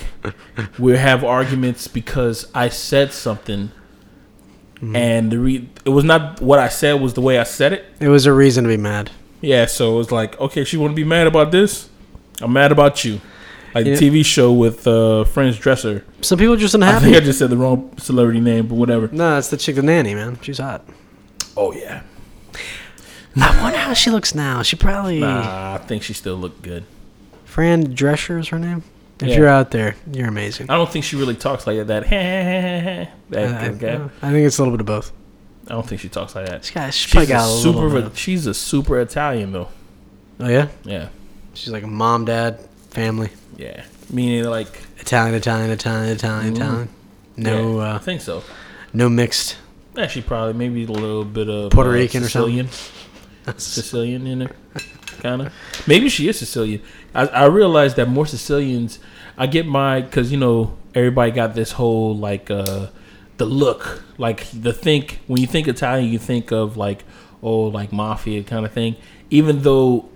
we 0.79 0.97
have 0.97 1.25
arguments 1.25 1.87
because 1.89 2.49
I 2.55 2.69
said 2.69 3.13
something, 3.13 3.71
Mm-hmm. 4.77 4.95
and 4.95 5.33
the 5.33 5.39
re- 5.41 5.69
it 5.85 5.89
was 5.91 6.05
not 6.05 6.41
what 6.41 6.61
I 6.61 6.69
said 6.69 7.01
was 7.01 7.15
the 7.15 7.21
way 7.21 7.37
I 7.41 7.43
said 7.43 7.73
it. 7.73 7.85
It 7.99 8.09
was 8.09 8.27
a 8.27 8.33
reason 8.33 8.63
to 8.63 8.69
be 8.69 8.77
mad. 8.77 9.11
Yeah, 9.41 9.67
so 9.67 9.95
it 9.95 9.99
was 9.99 10.13
like, 10.13 10.39
okay, 10.41 10.63
she 10.63 10.77
want 10.77 10.93
to 10.93 10.95
be 10.95 11.03
mad 11.03 11.27
about 11.27 11.51
this. 11.51 11.89
I'm 12.41 12.53
mad 12.53 12.71
about 12.71 13.05
you. 13.05 13.21
Like 13.79 13.87
Yeah. 13.87 13.95
TV 13.95 14.25
show 14.25 14.53
with 14.53 14.87
uh, 14.87 15.25
Friends 15.25 15.59
Dresser. 15.59 16.05
Some 16.21 16.39
people 16.39 16.57
just 16.57 16.75
are 16.75 16.79
just 16.79 16.95
I 16.95 16.99
think 17.01 17.17
I 17.17 17.21
just 17.21 17.39
said 17.39 17.51
the 17.51 17.57
wrong 17.57 17.91
celebrity 17.99 18.41
name, 18.41 18.67
but 18.69 18.75
whatever. 18.77 19.09
No, 19.13 19.39
it's 19.39 19.49
the 19.49 19.57
chick, 19.57 19.77
the 19.77 19.83
nanny, 19.83 20.15
man. 20.15 20.39
She's 20.43 20.59
hot. 20.59 20.85
Oh 21.57 21.73
yeah. 21.73 22.03
I 23.41 23.63
wonder 23.63 23.79
how 23.79 23.95
she 23.95 24.11
looks 24.11 24.35
now. 24.35 24.63
She 24.63 24.75
probably 24.77 25.21
Nah, 25.21 25.75
I 25.75 25.79
think 25.79 26.03
she 26.03 26.13
still 26.13 26.35
looked 26.37 26.63
good. 26.63 26.85
Fran 27.45 27.95
Drescher 27.95 28.41
is 28.41 28.49
her 28.49 28.59
name. 28.59 28.83
If 29.21 29.29
Yeah. 29.29 29.37
you're 29.37 29.49
out 29.49 29.71
there, 29.71 29.95
you're 30.13 30.29
amazing. 30.29 30.71
I 30.71 30.77
don't 30.77 30.91
think 30.91 31.05
she 31.05 31.17
really 31.17 31.35
talks 31.37 31.67
like 31.67 31.77
that. 31.87 32.09
that 32.11 33.09
I, 33.33 33.45
I- 33.45 33.53
kind 33.53 33.67
of 33.69 33.79
guy. 33.79 34.27
I 34.27 34.33
think 34.33 34.47
it's 34.47 34.59
a 34.59 34.63
little 34.63 34.77
bit 34.77 34.81
of 34.81 34.87
both. 34.87 35.13
I 35.67 35.73
don't 35.73 35.87
think 35.87 36.01
she 36.01 36.09
talks 36.09 36.35
like 36.35 36.47
that. 36.47 36.65
She 36.65 36.73
got, 36.75 36.95
she 36.95 37.09
She's 37.11 37.23
a 37.29 37.33
got 37.33 37.49
a 37.49 37.63
super. 37.63 37.81
little 37.87 38.09
bit. 38.09 38.17
She's 38.19 38.47
a 38.47 38.55
super 38.55 38.99
Italian 39.01 39.53
though. 39.53 39.69
Oh 40.41 40.49
yeah, 40.49 40.69
Yeah, 40.85 41.09
she's 41.55 41.71
like 41.73 41.83
a 41.83 41.89
mom, 41.89 42.25
dad, 42.25 42.59
family. 42.91 43.31
Yeah. 43.59 43.85
Meaning 44.11 44.45
like 44.45 44.69
Italian, 44.99 45.35
Italian, 45.35 45.71
Italian, 45.71 46.17
Italian, 46.17 46.55
Mhm. 46.55 46.57
Italian. 46.57 46.89
No, 47.37 47.79
yeah, 47.81 47.85
I 47.85 47.91
uh, 47.97 47.99
think 47.99 48.21
so. 48.23 48.43
no 48.95 49.09
mixed. 49.11 49.57
Actually, 49.97 50.23
probably 50.23 50.55
maybe 50.55 50.85
a 50.85 50.87
little 50.87 51.25
bit 51.25 51.49
of 51.51 51.71
Puerto 51.73 51.91
uh, 51.91 51.93
Rican 51.93 52.23
or 52.25 52.29
something. 52.29 52.67
Sicilian. 52.69 53.59
Sicilian 53.59 54.27
in 54.27 54.43
it, 54.43 54.53
kind 55.21 55.43
of. 55.43 55.53
Maybe 55.87 56.09
she 56.09 56.29
is 56.29 56.39
Sicilian. 56.39 56.81
I, 57.15 57.27
I 57.27 57.45
realized 57.47 57.97
that 57.97 58.09
more 58.09 58.27
Sicilians. 58.27 58.99
I 59.37 59.47
get 59.47 59.67
my 59.67 60.01
because 60.03 60.31
you 60.33 60.39
know 60.39 60.77
everybody 60.95 61.31
got 61.33 61.55
this 61.55 61.73
whole 61.73 62.17
like 62.17 62.51
uh 62.51 62.89
the 63.39 63.45
look, 63.47 64.03
like 64.19 64.47
the 64.53 64.73
think 64.73 65.21
when 65.27 65.41
you 65.41 65.47
think 65.47 65.69
Italian, 65.69 66.11
you 66.11 66.19
think 66.19 66.51
of 66.53 66.77
like 66.77 67.05
oh 67.43 67.63
like 67.63 67.93
mafia 67.93 68.43
kind 68.43 68.65
of 68.67 68.73
thing. 68.73 68.97
Even 69.31 69.63
though 69.63 70.09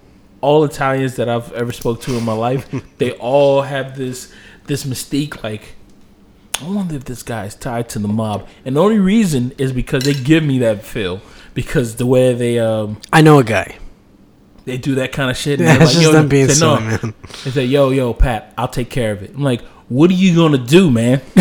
all 0.42 0.62
Italians 0.64 1.16
that 1.16 1.28
I've 1.30 1.50
ever 1.52 1.72
spoke 1.72 2.02
to 2.02 2.16
in 2.18 2.24
my 2.24 2.34
life, 2.34 2.68
they 2.98 3.12
all 3.12 3.62
have 3.62 3.96
this 3.96 4.30
this 4.66 4.84
mystique 4.84 5.42
like. 5.42 5.76
I 6.60 6.68
wonder 6.68 6.94
if 6.94 7.04
this 7.04 7.22
guy 7.24 7.46
is 7.46 7.54
tied 7.56 7.88
to 7.88 7.98
the 7.98 8.06
mob, 8.08 8.46
and 8.64 8.76
the 8.76 8.80
only 8.80 8.98
reason 9.00 9.52
is 9.58 9.72
because 9.72 10.04
they 10.04 10.12
give 10.14 10.44
me 10.44 10.58
that 10.60 10.84
feel 10.84 11.20
because 11.54 11.96
the 11.96 12.06
way 12.06 12.34
they 12.34 12.58
um 12.60 12.98
I 13.12 13.20
know 13.22 13.38
a 13.40 13.44
guy. 13.44 13.78
they 14.66 14.76
do 14.76 14.94
that 14.96 15.10
kind 15.12 15.28
of 15.30 15.36
shit. 15.36 15.58
And 15.60 15.68
Yeah, 15.68 15.82
it's 15.82 15.92
just 15.92 16.02
yo, 16.04 16.12
them 16.12 16.28
being 16.28 16.46
say, 16.48 16.54
silly, 16.54 16.80
no. 16.80 16.86
man. 16.86 17.14
They 17.44 17.50
say, 17.50 17.64
"Yo, 17.64 17.90
yo, 17.90 18.12
Pat, 18.14 18.52
I'll 18.56 18.68
take 18.68 18.90
care 18.90 19.10
of 19.12 19.22
it." 19.24 19.30
I'm 19.34 19.42
like, 19.42 19.62
"What 19.88 20.08
are 20.10 20.14
you 20.14 20.36
gonna 20.36 20.58
do, 20.64 20.88
man?" 20.90 21.20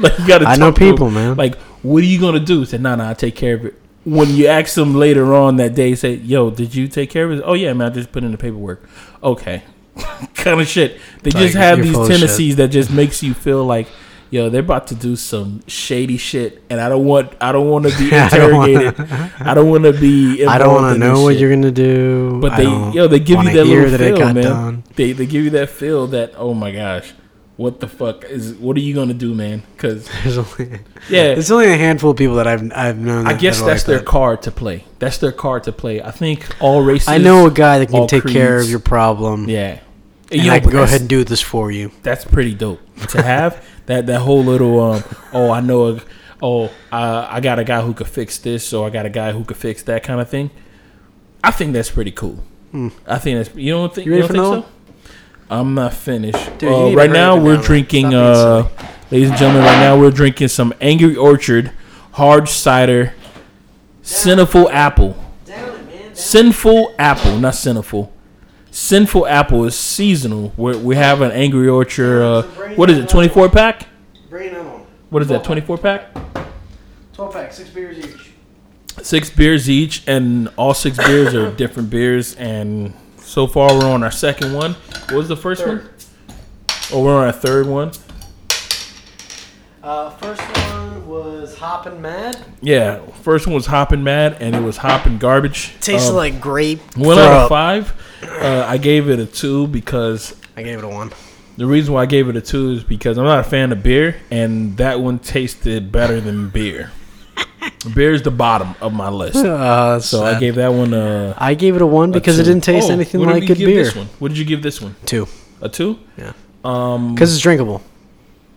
like 0.00 0.18
you 0.18 0.26
gotta. 0.26 0.46
I 0.46 0.56
know 0.56 0.70
talk 0.70 0.78
to 0.78 0.84
'em. 0.86 0.92
people, 0.94 1.10
man. 1.10 1.36
Like, 1.36 1.56
what 1.82 2.02
are 2.02 2.06
you 2.06 2.18
gonna 2.20 2.40
do? 2.40 2.64
Say, 2.64 2.78
"No, 2.78 2.94
no, 2.94 3.04
I'll 3.04 3.14
take 3.14 3.34
care 3.34 3.54
of 3.56 3.66
it." 3.66 3.74
When 4.06 4.30
you 4.30 4.46
ask 4.46 4.74
them 4.76 4.94
later 4.94 5.34
on 5.34 5.56
that 5.56 5.74
day, 5.74 5.94
say, 5.96 6.14
"Yo, 6.14 6.50
did 6.50 6.74
you 6.74 6.86
take 6.86 7.10
care 7.10 7.24
of 7.24 7.32
it?" 7.38 7.42
Oh 7.44 7.54
yeah, 7.54 7.72
man, 7.72 7.90
I 7.90 7.94
just 7.94 8.12
put 8.12 8.22
in 8.24 8.30
the 8.32 8.38
paperwork. 8.38 8.82
Okay, 9.22 9.62
kind 10.34 10.60
of 10.60 10.68
shit. 10.68 10.98
They 11.24 11.32
Like, 11.32 11.42
just 11.42 11.56
have 11.56 11.82
these 11.82 11.94
shit. 11.94 12.06
tendencies 12.08 12.56
that 12.56 12.68
just 12.68 12.90
makes 12.90 13.22
you 13.22 13.34
feel 13.34 13.64
like. 13.64 13.88
Yo, 14.28 14.48
they're 14.50 14.60
about 14.60 14.88
to 14.88 14.94
do 14.96 15.14
some 15.14 15.60
shady 15.68 16.16
shit, 16.16 16.60
and 16.68 16.80
I 16.80 16.88
don't 16.88 17.04
want. 17.04 17.32
I 17.40 17.52
don't 17.52 17.70
want 17.70 17.86
to 17.88 17.96
be 17.96 18.12
I 18.12 18.28
don't 18.28 18.54
wanna- 18.56 18.72
interrogated. 18.72 19.38
I 19.38 19.54
don't 19.54 19.70
want 19.70 19.84
to 19.84 19.92
be. 19.92 20.44
I 20.54 20.58
don't 20.58 20.74
want 20.74 20.94
to 20.94 20.98
know 20.98 21.22
what 21.22 21.34
shit. 21.34 21.40
you're 21.42 21.50
gonna 21.50 21.70
do. 21.70 22.40
But 22.40 22.56
they, 22.56 22.64
yo, 22.64 23.06
they 23.06 23.20
give 23.20 23.42
you 23.44 23.52
that 23.52 23.64
little 23.64 23.88
that 23.90 24.00
feel, 24.00 24.18
man. 24.18 24.34
done. 24.42 24.84
They 24.96 25.12
they 25.12 25.26
give 25.26 25.44
you 25.44 25.50
that 25.50 25.70
feel 25.70 26.08
that 26.08 26.32
oh 26.36 26.54
my 26.54 26.72
gosh, 26.72 27.14
what 27.56 27.80
the 27.80 27.88
fuck 27.88 28.24
is? 28.24 28.54
What 28.54 28.76
are 28.76 28.80
you 28.80 28.94
gonna 28.94 29.14
do, 29.14 29.34
man? 29.34 29.62
Because 29.74 30.08
There's 30.22 30.38
only, 30.38 30.80
yeah, 31.08 31.34
there's 31.34 31.50
only 31.50 31.70
a 31.72 31.76
handful 31.76 32.10
of 32.10 32.16
people 32.16 32.36
that 32.36 32.46
I've 32.46 32.70
I've 32.74 32.98
known. 32.98 33.26
I 33.26 33.32
that- 33.32 33.40
guess 33.40 33.60
that 33.60 33.66
that's 33.66 33.82
like 33.82 33.86
their 33.86 33.98
that. 33.98 34.06
card 34.06 34.42
to 34.42 34.50
play. 34.50 34.84
That's 34.98 35.18
their 35.18 35.32
card 35.32 35.64
to 35.64 35.72
play. 35.72 36.02
I 36.02 36.10
think 36.10 36.46
all 36.60 36.82
races. 36.82 37.08
I 37.08 37.18
know 37.18 37.46
a 37.46 37.50
guy 37.50 37.78
that 37.78 37.88
can 37.88 38.06
take 38.06 38.26
care 38.26 38.58
of 38.58 38.68
your 38.68 38.80
problem. 38.80 39.48
Yeah, 39.48 39.80
and 40.30 40.42
You 40.44 40.50
I 40.52 40.60
can 40.60 40.70
go 40.70 40.82
ahead 40.82 41.00
and 41.00 41.08
do 41.08 41.24
this 41.24 41.40
for 41.40 41.70
you. 41.70 41.90
That's 42.02 42.24
pretty 42.24 42.54
dope 42.54 42.80
to 43.08 43.22
have. 43.22 43.64
that 43.86 44.06
that 44.06 44.20
whole 44.20 44.44
little 44.44 44.80
um. 44.80 45.04
Oh, 45.32 45.50
I 45.50 45.60
know 45.60 45.88
a. 45.96 46.00
Oh, 46.42 46.66
uh, 46.92 47.26
I 47.30 47.40
got 47.40 47.58
a 47.58 47.64
guy 47.64 47.80
who 47.80 47.94
could 47.94 48.08
fix 48.08 48.36
this, 48.38 48.72
or 48.74 48.86
I 48.86 48.90
got 48.90 49.06
a 49.06 49.10
guy 49.10 49.32
who 49.32 49.42
could 49.44 49.56
fix 49.56 49.82
that 49.84 50.02
kind 50.02 50.20
of 50.20 50.28
thing. 50.28 50.50
I 51.42 51.50
think 51.50 51.72
that's 51.72 51.90
pretty 51.90 52.10
cool. 52.12 52.44
I 53.06 53.18
think 53.18 53.38
that's 53.42 53.56
you 53.56 53.72
don't 53.72 53.94
think 53.94 54.06
Hmm. 54.06 54.10
You 54.12 54.16
you, 54.16 54.22
don't 54.28 54.32
think 54.32 54.66
so? 54.66 54.66
I'm 55.50 55.74
not 55.74 55.94
finished. 55.94 56.58
Dude, 56.58 56.72
Uh, 56.72 56.96
right 56.96 57.10
now 57.10 57.36
we're 57.36 57.56
drinking, 57.56 58.14
uh, 58.14 58.68
ladies 59.10 59.30
and 59.30 59.38
gentlemen. 59.38 59.64
Right 59.64 59.78
now 59.80 59.98
we're 59.98 60.10
drinking 60.10 60.48
some 60.48 60.74
Angry 60.80 61.14
Orchard 61.16 61.70
hard 62.12 62.48
cider, 62.48 63.12
sinful 64.02 64.70
apple. 64.70 65.16
Sinful 66.14 66.94
apple, 66.98 67.38
not 67.38 67.54
sinful. 67.54 68.10
Sinful 68.70 69.26
apple 69.26 69.64
is 69.66 69.74
seasonal. 69.78 70.52
we 70.56 70.74
we 70.76 70.96
have 70.96 71.20
an 71.20 71.30
Angry 71.30 71.68
Orchard. 71.68 72.22
Uh, 72.22 72.42
what 72.74 72.88
is 72.90 72.98
it? 72.98 73.08
Twenty 73.08 73.28
four 73.28 73.48
pack? 73.50 73.86
Bring 74.30 74.48
it 74.48 74.56
on. 74.56 74.86
What 75.10 75.20
is 75.22 75.28
that? 75.28 75.44
Twenty 75.44 75.60
four 75.60 75.76
pack? 75.78 76.06
Twelve 77.12 77.32
pack, 77.34 77.52
six 77.52 77.68
beers 77.68 77.98
each. 77.98 78.30
Six 79.02 79.28
beers 79.28 79.68
each, 79.68 80.02
and 80.06 80.48
all 80.56 80.72
six 80.72 80.96
beers 80.96 81.34
are 81.34 81.50
different 81.52 81.90
beers. 81.90 82.34
And 82.36 82.94
so 83.26 83.46
far, 83.46 83.74
we're 83.78 83.90
on 83.90 84.02
our 84.02 84.10
second 84.10 84.52
one. 84.54 84.72
What 84.74 85.12
was 85.12 85.28
the 85.28 85.36
first 85.36 85.66
one? 85.66 85.88
Oh, 86.92 87.02
we're 87.02 87.16
on 87.16 87.24
our 87.26 87.32
third 87.32 87.66
one. 87.66 87.90
Uh, 89.82 90.10
first 90.10 90.40
one 90.40 91.06
was 91.06 91.56
Hoppin' 91.58 92.00
Mad. 92.00 92.38
Yeah, 92.60 92.98
first 93.22 93.46
one 93.46 93.54
was 93.54 93.66
hopping 93.66 94.02
mad, 94.02 94.36
and 94.40 94.54
it 94.56 94.62
was 94.62 94.76
hopping 94.78 95.18
garbage. 95.18 95.72
Tasted 95.80 96.10
Um, 96.10 96.16
like 96.16 96.40
grape. 96.40 96.80
one 96.96 97.18
out 97.18 97.42
of 97.44 97.48
five. 97.48 97.92
Uh, 98.22 98.64
I 98.66 98.78
gave 98.78 99.08
it 99.08 99.20
a 99.20 99.26
two 99.26 99.68
because 99.68 100.34
I 100.56 100.62
gave 100.64 100.78
it 100.78 100.84
a 100.84 100.88
one. 100.88 101.12
The 101.56 101.66
reason 101.66 101.94
why 101.94 102.02
I 102.02 102.06
gave 102.06 102.28
it 102.28 102.36
a 102.36 102.40
two 102.40 102.70
is 102.72 102.82
because 102.84 103.16
I'm 103.16 103.24
not 103.24 103.38
a 103.40 103.44
fan 103.44 103.70
of 103.72 103.82
beer, 103.82 104.16
and 104.30 104.76
that 104.78 105.00
one 105.00 105.18
tasted 105.20 105.92
better 105.92 106.20
than 106.20 106.48
beer. 106.48 106.90
Beer 107.94 108.12
is 108.12 108.22
the 108.22 108.30
bottom 108.30 108.74
of 108.80 108.92
my 108.92 109.08
list, 109.08 109.36
Uh, 109.44 110.00
so 110.00 110.24
I 110.24 110.38
gave 110.38 110.56
that 110.56 110.72
one 110.72 110.92
a. 110.94 111.34
I 111.36 111.54
gave 111.54 111.76
it 111.76 111.82
a 111.82 111.86
one 111.86 112.10
a 112.10 112.12
because 112.12 112.38
it 112.38 112.44
didn't 112.44 112.64
taste 112.64 112.88
Oh, 112.90 112.92
anything 112.92 113.20
like 113.22 113.46
good 113.46 113.58
give 113.58 113.66
beer. 113.66 113.84
This 113.84 113.94
one? 113.96 114.06
What 114.18 114.28
did 114.28 114.38
you 114.38 114.44
give 114.44 114.62
this 114.62 114.80
one? 114.80 114.94
Two, 115.06 115.26
A 115.60 115.68
two? 115.68 115.98
Yeah. 116.16 116.32
Um, 116.64 117.14
because 117.14 117.32
it's 117.32 117.42
drinkable. 117.42 117.82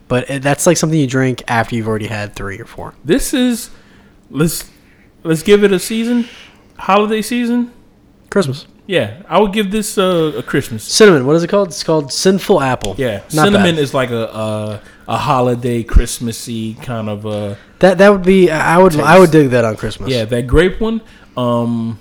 But 0.08 0.30
it, 0.30 0.42
that's 0.42 0.66
like 0.66 0.78
something 0.78 1.00
you 1.00 1.06
drink 1.08 1.44
after 1.48 1.76
you've 1.76 1.88
already 1.88 2.08
had 2.08 2.36
three 2.36 2.60
or 2.60 2.66
four. 2.66 2.96
this 3.06 3.34
is 3.34 3.70
let's 4.32 4.70
let's 5.24 5.44
give 5.44 5.64
it 5.64 5.72
a 5.72 5.80
season, 5.80 6.28
holiday 6.78 7.22
season. 7.22 7.72
Christmas. 8.30 8.66
Yeah, 8.88 9.22
I 9.30 9.40
would 9.40 9.54
give 9.54 9.70
this 9.70 10.00
uh, 10.00 10.34
a 10.38 10.42
Christmas. 10.42 10.84
Cinnamon. 10.84 11.28
What 11.28 11.36
is 11.36 11.44
it 11.44 11.48
called? 11.50 11.68
It's 11.68 11.84
called 11.84 12.12
Sinful 12.12 12.60
Apple. 12.60 12.96
Yeah, 12.98 13.18
Not 13.34 13.46
cinnamon 13.46 13.76
bad. 13.76 13.78
is 13.78 13.94
like 13.94 14.10
a, 14.10 14.24
a 14.26 14.82
a 15.10 15.18
holiday 15.18 15.82
Christmassy 15.82 16.76
kind 16.76 17.10
of 17.10 17.26
a 17.26 17.58
That 17.80 17.98
that 17.98 18.10
would 18.10 18.22
be. 18.24 18.52
I 18.52 18.78
would. 18.78 18.96
I 19.00 19.18
would 19.20 19.32
dig 19.32 19.50
that 19.50 19.66
on 19.66 19.76
Christmas. 19.76 20.10
yeah 20.12 20.24
that 20.26 20.44
grape 20.48 20.80
one. 20.80 21.02
Um, 21.36 22.00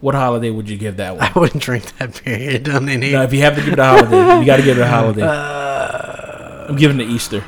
what 0.00 0.14
holiday 0.14 0.48
would 0.50 0.68
you 0.70 0.78
give 0.78 0.96
that 0.96 1.16
one? 1.18 1.30
I 1.34 1.38
wouldn't 1.38 1.62
drink 1.62 1.94
that. 1.98 2.26
It 2.26 2.64
doesn't 2.64 2.86
need. 2.86 3.12
Now, 3.12 3.22
if 3.22 3.34
you 3.34 3.42
have 3.42 3.54
to 3.56 3.60
give 3.62 3.74
it 3.74 3.78
a 3.78 3.84
holiday, 3.84 4.38
you 4.40 4.46
got 4.46 4.56
to 4.56 4.62
give 4.62 4.78
it 4.78 4.82
a 4.82 4.86
holiday. 4.98 5.22
Uh, 5.22 6.66
I'm 6.70 6.76
giving 6.76 6.98
it 7.00 7.08
Easter. 7.10 7.44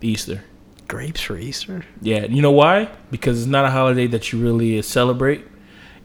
Easter. 0.00 0.42
grapes 0.88 1.20
for 1.20 1.36
Easter. 1.36 1.84
Yeah, 2.02 2.24
you 2.26 2.42
know 2.42 2.50
why? 2.52 2.88
Because 3.12 3.38
it's 3.38 3.46
not 3.48 3.64
a 3.64 3.70
holiday 3.70 4.06
that 4.08 4.32
you 4.32 4.40
really 4.42 4.82
celebrate, 4.82 5.44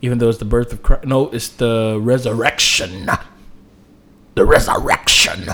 even 0.02 0.18
though 0.20 0.30
it's 0.30 0.38
the 0.40 0.46
birth 0.46 0.72
of 0.74 0.84
Christ. 0.84 1.06
No, 1.06 1.30
it's 1.30 1.50
the 1.50 1.98
resurrection. 2.00 3.10
The 4.36 4.46
resurrection 4.46 5.48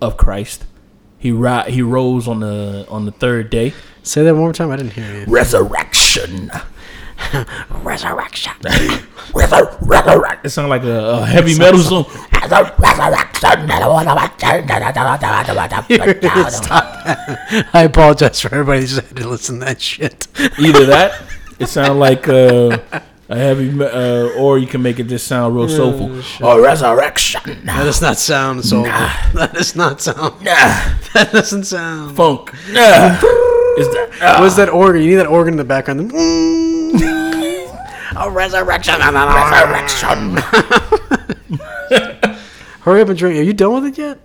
of 0.00 0.16
Christ. 0.16 0.64
He 1.18 1.32
ri- 1.32 1.70
he 1.70 1.82
rose 1.82 2.28
on 2.28 2.40
the 2.40 2.86
on 2.88 3.04
the 3.04 3.12
third 3.12 3.50
day. 3.50 3.74
Say 4.02 4.22
that 4.22 4.34
one 4.34 4.44
more 4.44 4.52
time. 4.52 4.70
I 4.70 4.76
didn't 4.76 4.92
hear 4.92 5.20
you. 5.20 5.24
Resurrection. 5.26 6.50
Resurrection. 7.82 8.52
Resurrection. 9.34 10.40
It 10.44 10.50
sounds 10.50 10.70
like 10.70 10.84
a, 10.84 11.04
a 11.20 11.26
heavy 11.26 11.58
metal 11.58 11.80
song. 11.80 12.04
I 17.74 17.82
apologize 17.82 18.40
for 18.40 18.54
everybody 18.54 18.86
who 18.86 18.94
had 18.96 19.16
to 19.16 19.28
listen 19.28 19.58
to 19.58 19.64
that 19.66 19.80
shit. 19.80 20.28
Either 20.58 20.86
that, 20.86 21.20
it 21.58 21.68
sounds 21.68 21.98
like 21.98 22.28
uh, 22.28 22.78
a 23.28 23.36
heavy, 23.36 23.70
uh, 23.82 24.30
or 24.38 24.58
you 24.58 24.66
can 24.66 24.82
make 24.82 24.98
it 24.98 25.04
just 25.04 25.26
sound 25.26 25.54
real 25.54 25.68
soulful. 25.68 26.22
Oh, 26.46 26.60
resurrection. 26.62 27.42
That 27.66 27.84
does 27.84 28.00
not 28.00 28.16
sound 28.18 28.64
soulful. 28.64 28.90
That 29.34 29.52
does 29.54 29.76
not 29.76 30.00
sound. 30.00 30.42
Nah, 30.42 30.44
That 31.14 31.30
doesn't 31.32 31.64
sound. 31.64 32.16
funk. 32.16 32.52
Nah. 32.70 33.18
Is 33.78 33.88
that? 33.94 34.08
ah. 34.22 34.40
What's 34.40 34.56
that 34.56 34.68
organ? 34.70 35.02
You 35.02 35.10
need 35.10 35.16
that 35.16 35.26
organ 35.26 35.54
in 35.54 35.58
the 35.58 35.64
background. 35.64 36.10
A 38.20 38.28
resurrection. 38.30 38.94
Resurrection. 38.98 40.36
Hurry 42.80 43.02
up 43.02 43.08
and 43.08 43.18
drink. 43.18 43.38
Are 43.38 43.42
you 43.42 43.52
done 43.52 43.74
with 43.74 43.84
it 43.84 43.98
yet? 43.98 44.18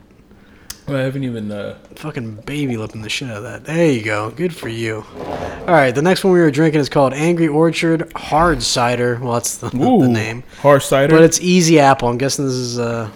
I 0.87 0.99
haven't 0.99 1.23
even. 1.23 1.51
Uh, 1.51 1.77
Fucking 1.95 2.35
baby 2.45 2.75
lipping 2.77 3.01
the 3.01 3.09
shit 3.09 3.29
out 3.29 3.37
of 3.37 3.43
that. 3.43 3.63
There 3.65 3.89
you 3.89 4.03
go. 4.03 4.31
Good 4.31 4.53
for 4.55 4.67
you. 4.67 5.05
All 5.17 5.65
right, 5.67 5.91
the 5.95 6.01
next 6.01 6.23
one 6.25 6.33
we 6.33 6.39
were 6.41 6.51
drinking 6.51 6.81
is 6.81 6.89
called 6.89 7.13
Angry 7.13 7.47
Orchard 7.47 8.11
Hard 8.13 8.61
Cider. 8.61 9.17
Well, 9.21 9.33
that's 9.33 9.57
the, 9.57 9.69
the 9.69 10.07
name. 10.09 10.43
Hard 10.59 10.81
cider. 10.83 11.15
But 11.15 11.23
it's 11.23 11.39
Easy 11.39 11.79
Apple. 11.79 12.09
I'm 12.09 12.17
guessing 12.17 12.45
this 12.45 12.53
is 12.55 12.79
uh 12.79 13.09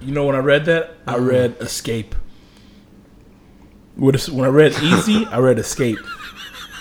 you 0.00 0.12
know, 0.12 0.24
when 0.26 0.36
I 0.36 0.40
read 0.40 0.64
that, 0.66 0.94
I 1.06 1.12
Uh-huh. 1.14 1.20
read 1.22 1.56
escape. 1.60 2.14
When 3.96 4.14
I 4.14 4.48
read 4.48 4.72
easy, 4.82 5.24
I 5.26 5.38
read 5.38 5.58
escape. 5.58 5.98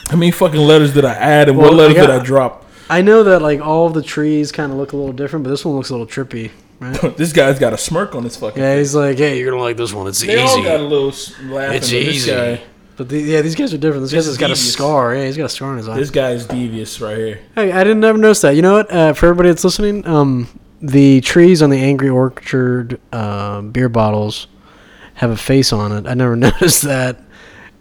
How 0.09 0.17
many 0.17 0.31
fucking 0.31 0.59
letters 0.59 0.93
did 0.93 1.05
I 1.05 1.13
add, 1.13 1.47
and 1.49 1.57
what 1.57 1.73
letters 1.73 1.97
I 1.97 2.01
did 2.01 2.09
I 2.09 2.19
drop? 2.23 2.65
I 2.89 3.01
know 3.01 3.23
that 3.23 3.41
like 3.41 3.61
all 3.61 3.89
the 3.89 4.03
trees 4.03 4.51
kind 4.51 4.71
of 4.71 4.77
look 4.77 4.91
a 4.91 4.97
little 4.97 5.13
different, 5.13 5.43
but 5.43 5.49
this 5.49 5.65
one 5.65 5.75
looks 5.75 5.89
a 5.89 5.93
little 5.97 6.05
trippy. 6.07 6.51
Right? 6.79 7.17
this 7.17 7.31
guy's 7.33 7.59
got 7.59 7.73
a 7.73 7.77
smirk 7.77 8.15
on 8.15 8.23
his 8.23 8.35
fucking. 8.37 8.61
yeah, 8.61 8.77
he's 8.77 8.93
like, 8.95 9.17
hey, 9.17 9.39
you're 9.39 9.51
gonna 9.51 9.61
like 9.63 9.77
this 9.77 9.93
one. 9.93 10.07
It's 10.07 10.21
They 10.21 10.41
all 10.41 10.61
got 10.63 10.79
a 10.79 10.83
little 10.83 11.07
laughing. 11.49 11.77
It's 11.77 11.87
but 11.87 11.91
this 11.91 12.15
easy. 12.15 12.31
Guy, 12.31 12.61
But 12.97 13.09
the, 13.09 13.19
yeah, 13.19 13.41
these 13.41 13.55
guys 13.55 13.73
are 13.73 13.77
different. 13.77 14.03
This, 14.03 14.11
This 14.11 14.27
guy's 14.27 14.37
got 14.37 14.51
a 14.51 14.55
scar. 14.55 15.15
Yeah, 15.15 15.25
he's 15.25 15.37
got 15.37 15.45
a 15.45 15.49
scar 15.49 15.71
on 15.71 15.77
his 15.77 15.87
eye. 15.89 15.97
this 15.97 16.11
guy 16.11 16.31
is 16.31 16.45
devious 16.45 16.99
right 17.01 17.17
here. 17.17 17.39
Hey, 17.55 17.71
I 17.71 17.83
didn't 17.83 18.03
ever 18.03 18.17
notice 18.17 18.41
that. 18.41 18.51
You 18.55 18.61
know 18.61 18.73
what? 18.73 18.91
Uh, 18.91 19.13
for 19.13 19.27
everybody 19.27 19.49
that's 19.49 19.63
listening, 19.63 20.05
um, 20.07 20.47
the 20.81 21.21
trees 21.21 21.61
on 21.61 21.69
the 21.69 21.79
Angry 21.79 22.09
Orchard 22.09 22.99
uh, 23.11 23.61
beer 23.61 23.89
bottles 23.89 24.47
have 25.15 25.31
a 25.31 25.37
face 25.37 25.71
on 25.71 25.91
it. 25.93 26.07
I 26.09 26.13
never 26.13 26.35
noticed 26.35 26.81
that, 26.83 27.21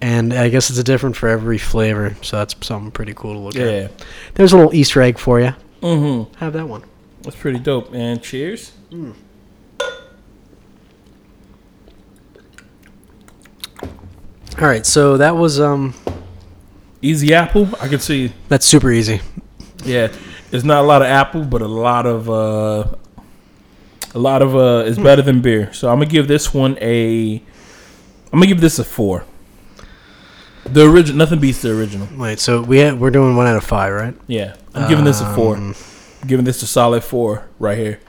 and 0.01 0.33
I 0.33 0.49
guess 0.51 0.71
it's 0.71 0.79
a 0.79 0.85
different 0.85 1.17
for 1.17 1.29
every 1.29 1.59
flavor. 1.59 2.17
So 2.23 2.37
that's 2.39 2.55
something 2.67 2.93
pretty 2.93 3.13
cool 3.15 3.33
to 3.35 3.39
look 3.41 3.57
at. 3.57 3.61
Yeah. 3.67 3.79
at. 3.87 4.05
There's 4.35 4.53
a 4.53 4.57
little 4.57 4.75
Easter 4.75 5.03
egg 5.03 5.19
for 5.19 5.41
you. 5.41 5.53
Mm-hmm. 5.83 6.35
Have 6.37 6.53
that 6.55 6.69
one. 6.69 6.85
That's 7.23 7.37
pretty 7.37 7.59
dope. 7.59 7.93
And 7.95 8.23
cheers. 8.23 8.73
All 14.57 14.69
right, 14.69 14.87
so 14.87 15.17
that 15.17 15.37
was 15.37 15.59
um, 15.59 15.95
Easy 17.05 17.35
apple. 17.35 17.69
I 17.83 17.89
can 17.89 17.99
see. 18.01 18.33
that's 18.49 18.65
super 18.65 18.91
easy. 18.91 19.21
Yeah, 19.85 20.11
it's 20.51 20.65
not 20.65 20.83
a 20.83 20.87
lot 20.87 21.03
of 21.03 21.09
apple, 21.09 21.45
but 21.45 21.61
a 21.61 21.67
lot 21.69 22.07
of 22.07 22.31
uh, 22.31 22.95
a 24.15 24.19
lot 24.19 24.41
of 24.41 24.57
uh, 24.57 24.85
is 24.87 24.99
better 24.99 25.21
than 25.21 25.43
beer. 25.43 25.71
So 25.75 25.91
I'm 25.91 25.97
gonna 25.99 26.07
give 26.07 26.29
this 26.29 26.55
one 26.55 26.79
a. 26.81 27.43
I'm 28.33 28.39
gonna 28.39 28.47
give 28.47 28.63
this 28.63 28.79
a 28.79 28.85
four. 28.85 29.27
The 30.65 30.89
original, 30.89 31.19
nothing 31.19 31.41
beats 31.41 31.61
the 31.61 31.79
original. 31.79 32.09
Wait, 32.17 32.39
so 32.39 32.63
we 32.63 32.79
had, 32.79 32.99
we're 32.99 33.11
doing 33.11 33.37
one 33.37 33.47
out 33.47 33.57
of 33.57 33.65
five, 33.65 33.93
right? 33.93 34.15
Yeah, 34.27 34.57
I'm 34.75 34.89
giving 34.89 35.05
this 35.05 35.21
a 35.21 35.35
four. 35.35 35.57
Um, 35.57 35.75
I'm 36.23 36.29
giving 36.29 36.47
this 36.47 36.63
a 36.63 36.67
solid 36.67 37.05
four 37.05 37.47
right 37.59 37.77
here. 37.77 38.01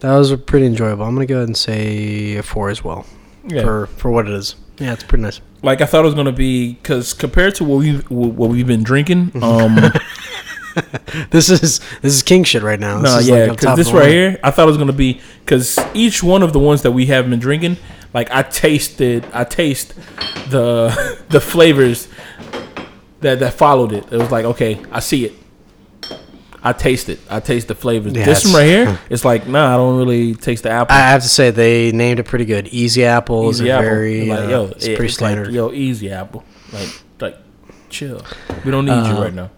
That 0.00 0.16
was 0.16 0.34
pretty 0.36 0.66
enjoyable. 0.66 1.04
I'm 1.04 1.14
gonna 1.14 1.26
go 1.26 1.36
ahead 1.36 1.48
and 1.48 1.56
say 1.56 2.36
a 2.36 2.42
four 2.42 2.70
as 2.70 2.82
well 2.82 3.06
Yeah, 3.46 3.62
for 3.62 3.86
for 3.86 4.10
what 4.10 4.26
it 4.26 4.32
is. 4.32 4.56
Yeah, 4.78 4.92
it's 4.94 5.04
pretty 5.04 5.22
nice. 5.22 5.40
like 5.62 5.80
I 5.82 5.86
thought 5.86 6.00
it 6.02 6.06
was 6.06 6.14
gonna 6.14 6.32
be 6.32 6.72
because 6.74 7.12
compared 7.12 7.54
to 7.56 7.64
what 7.64 7.78
we 7.78 7.96
what 8.08 8.50
we've 8.50 8.66
been 8.66 8.82
drinking, 8.82 9.32
um, 9.42 9.76
This 11.30 11.50
is 11.50 11.80
this 12.00 12.14
is 12.14 12.22
king 12.22 12.44
shit 12.44 12.62
right 12.62 12.78
now. 12.80 13.00
This 13.00 13.12
no, 13.12 13.18
is 13.18 13.28
yeah, 13.28 13.48
because 13.48 13.64
top 13.64 13.76
this 13.76 13.90
right 13.92 14.02
line. 14.04 14.10
here, 14.10 14.40
I 14.42 14.50
thought 14.50 14.64
it 14.64 14.66
was 14.72 14.78
gonna 14.78 14.92
be 14.92 15.20
because 15.44 15.78
each 15.94 16.22
one 16.22 16.42
of 16.42 16.52
the 16.52 16.58
ones 16.60 16.82
that 16.82 16.92
we 16.92 17.06
have 17.06 17.28
been 17.28 17.40
drinking, 17.40 17.76
like 18.14 18.30
I 18.30 18.42
tasted, 18.42 19.26
I 19.32 19.44
taste 19.44 19.94
the 20.48 21.22
the 21.28 21.40
flavors 21.40 22.08
that 23.20 23.40
that 23.40 23.54
followed 23.54 23.92
it. 23.92 24.04
It 24.12 24.16
was 24.18 24.30
like, 24.30 24.44
okay, 24.46 24.80
I 24.92 25.00
see 25.00 25.26
it. 25.26 25.32
I 26.62 26.72
taste 26.74 27.08
it. 27.08 27.20
I 27.30 27.40
taste 27.40 27.68
the 27.68 27.74
flavors. 27.74 28.12
Yeah, 28.12 28.24
this 28.26 28.44
one 28.44 28.54
right 28.54 28.66
here, 28.66 28.98
it's 29.10 29.24
like, 29.24 29.46
nah, 29.46 29.72
I 29.74 29.76
don't 29.76 29.96
really 29.98 30.34
taste 30.34 30.62
the 30.64 30.70
apple. 30.70 30.94
I 30.94 30.98
have 31.00 31.22
to 31.22 31.28
say 31.28 31.50
they 31.50 31.90
named 31.92 32.18
it 32.20 32.24
pretty 32.26 32.44
good. 32.44 32.68
Easy 32.68 33.04
apple 33.04 33.48
easy 33.48 33.68
a 33.68 33.74
apple. 33.76 33.84
very 33.88 34.26
like, 34.26 34.40
uh, 34.40 34.48
yo, 34.48 34.64
it's 34.66 34.84
it- 34.86 34.96
pretty 34.96 35.12
it's 35.12 35.20
like, 35.20 35.48
yo, 35.50 35.72
easy 35.72 36.10
apple. 36.10 36.44
Like, 36.72 37.02
like, 37.20 37.36
chill. 37.88 38.22
We 38.64 38.70
don't 38.70 38.84
need 38.84 38.92
you 39.06 39.14
Uh, 39.16 39.22
right 39.22 39.34
now. 39.34 39.50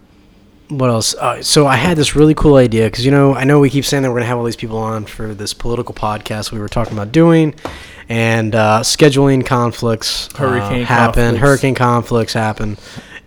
what 0.69 0.89
else? 0.89 1.13
Uh, 1.15 1.41
so 1.43 1.67
I 1.67 1.75
had 1.75 1.97
this 1.97 2.15
really 2.15 2.33
cool 2.33 2.55
idea 2.55 2.85
because 2.85 3.05
you 3.05 3.11
know 3.11 3.35
I 3.35 3.43
know 3.43 3.59
we 3.59 3.69
keep 3.69 3.85
saying 3.85 4.03
that 4.03 4.09
we're 4.09 4.17
gonna 4.19 4.27
have 4.27 4.37
all 4.37 4.43
these 4.45 4.55
people 4.55 4.77
on 4.77 5.05
for 5.05 5.33
this 5.33 5.53
political 5.53 5.93
podcast 5.93 6.51
we 6.51 6.59
were 6.59 6.69
talking 6.69 6.93
about 6.93 7.11
doing, 7.11 7.53
and 8.09 8.55
uh, 8.55 8.79
scheduling 8.81 9.45
conflicts 9.45 10.29
uh, 10.35 10.37
Hurricane 10.37 10.85
happen. 10.85 11.13
conflicts. 11.35 11.41
Hurricane 11.41 11.75
conflicts 11.75 12.33
happen. 12.33 12.77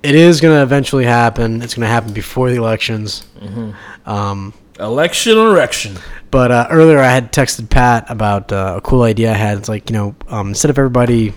It 0.06 0.14
is 0.14 0.40
gonna 0.40 0.62
eventually 0.62 1.04
happen. 1.04 1.62
It's 1.62 1.74
gonna 1.74 1.86
happen 1.88 2.12
before 2.12 2.50
the 2.50 2.56
elections. 2.56 3.26
Mm-hmm. 3.40 4.08
Um, 4.10 4.54
Election 4.78 5.38
erection. 5.38 5.96
But 6.30 6.50
uh, 6.52 6.66
earlier, 6.70 6.98
I 6.98 7.08
had 7.10 7.32
texted 7.32 7.70
Pat 7.70 8.04
about 8.10 8.52
uh, 8.52 8.74
a 8.76 8.80
cool 8.82 9.02
idea 9.02 9.30
I 9.30 9.34
had. 9.34 9.56
It's 9.58 9.68
like 9.68 9.88
you 9.90 9.94
know, 9.94 10.14
um, 10.28 10.48
instead 10.48 10.70
of 10.70 10.78
everybody 10.78 11.32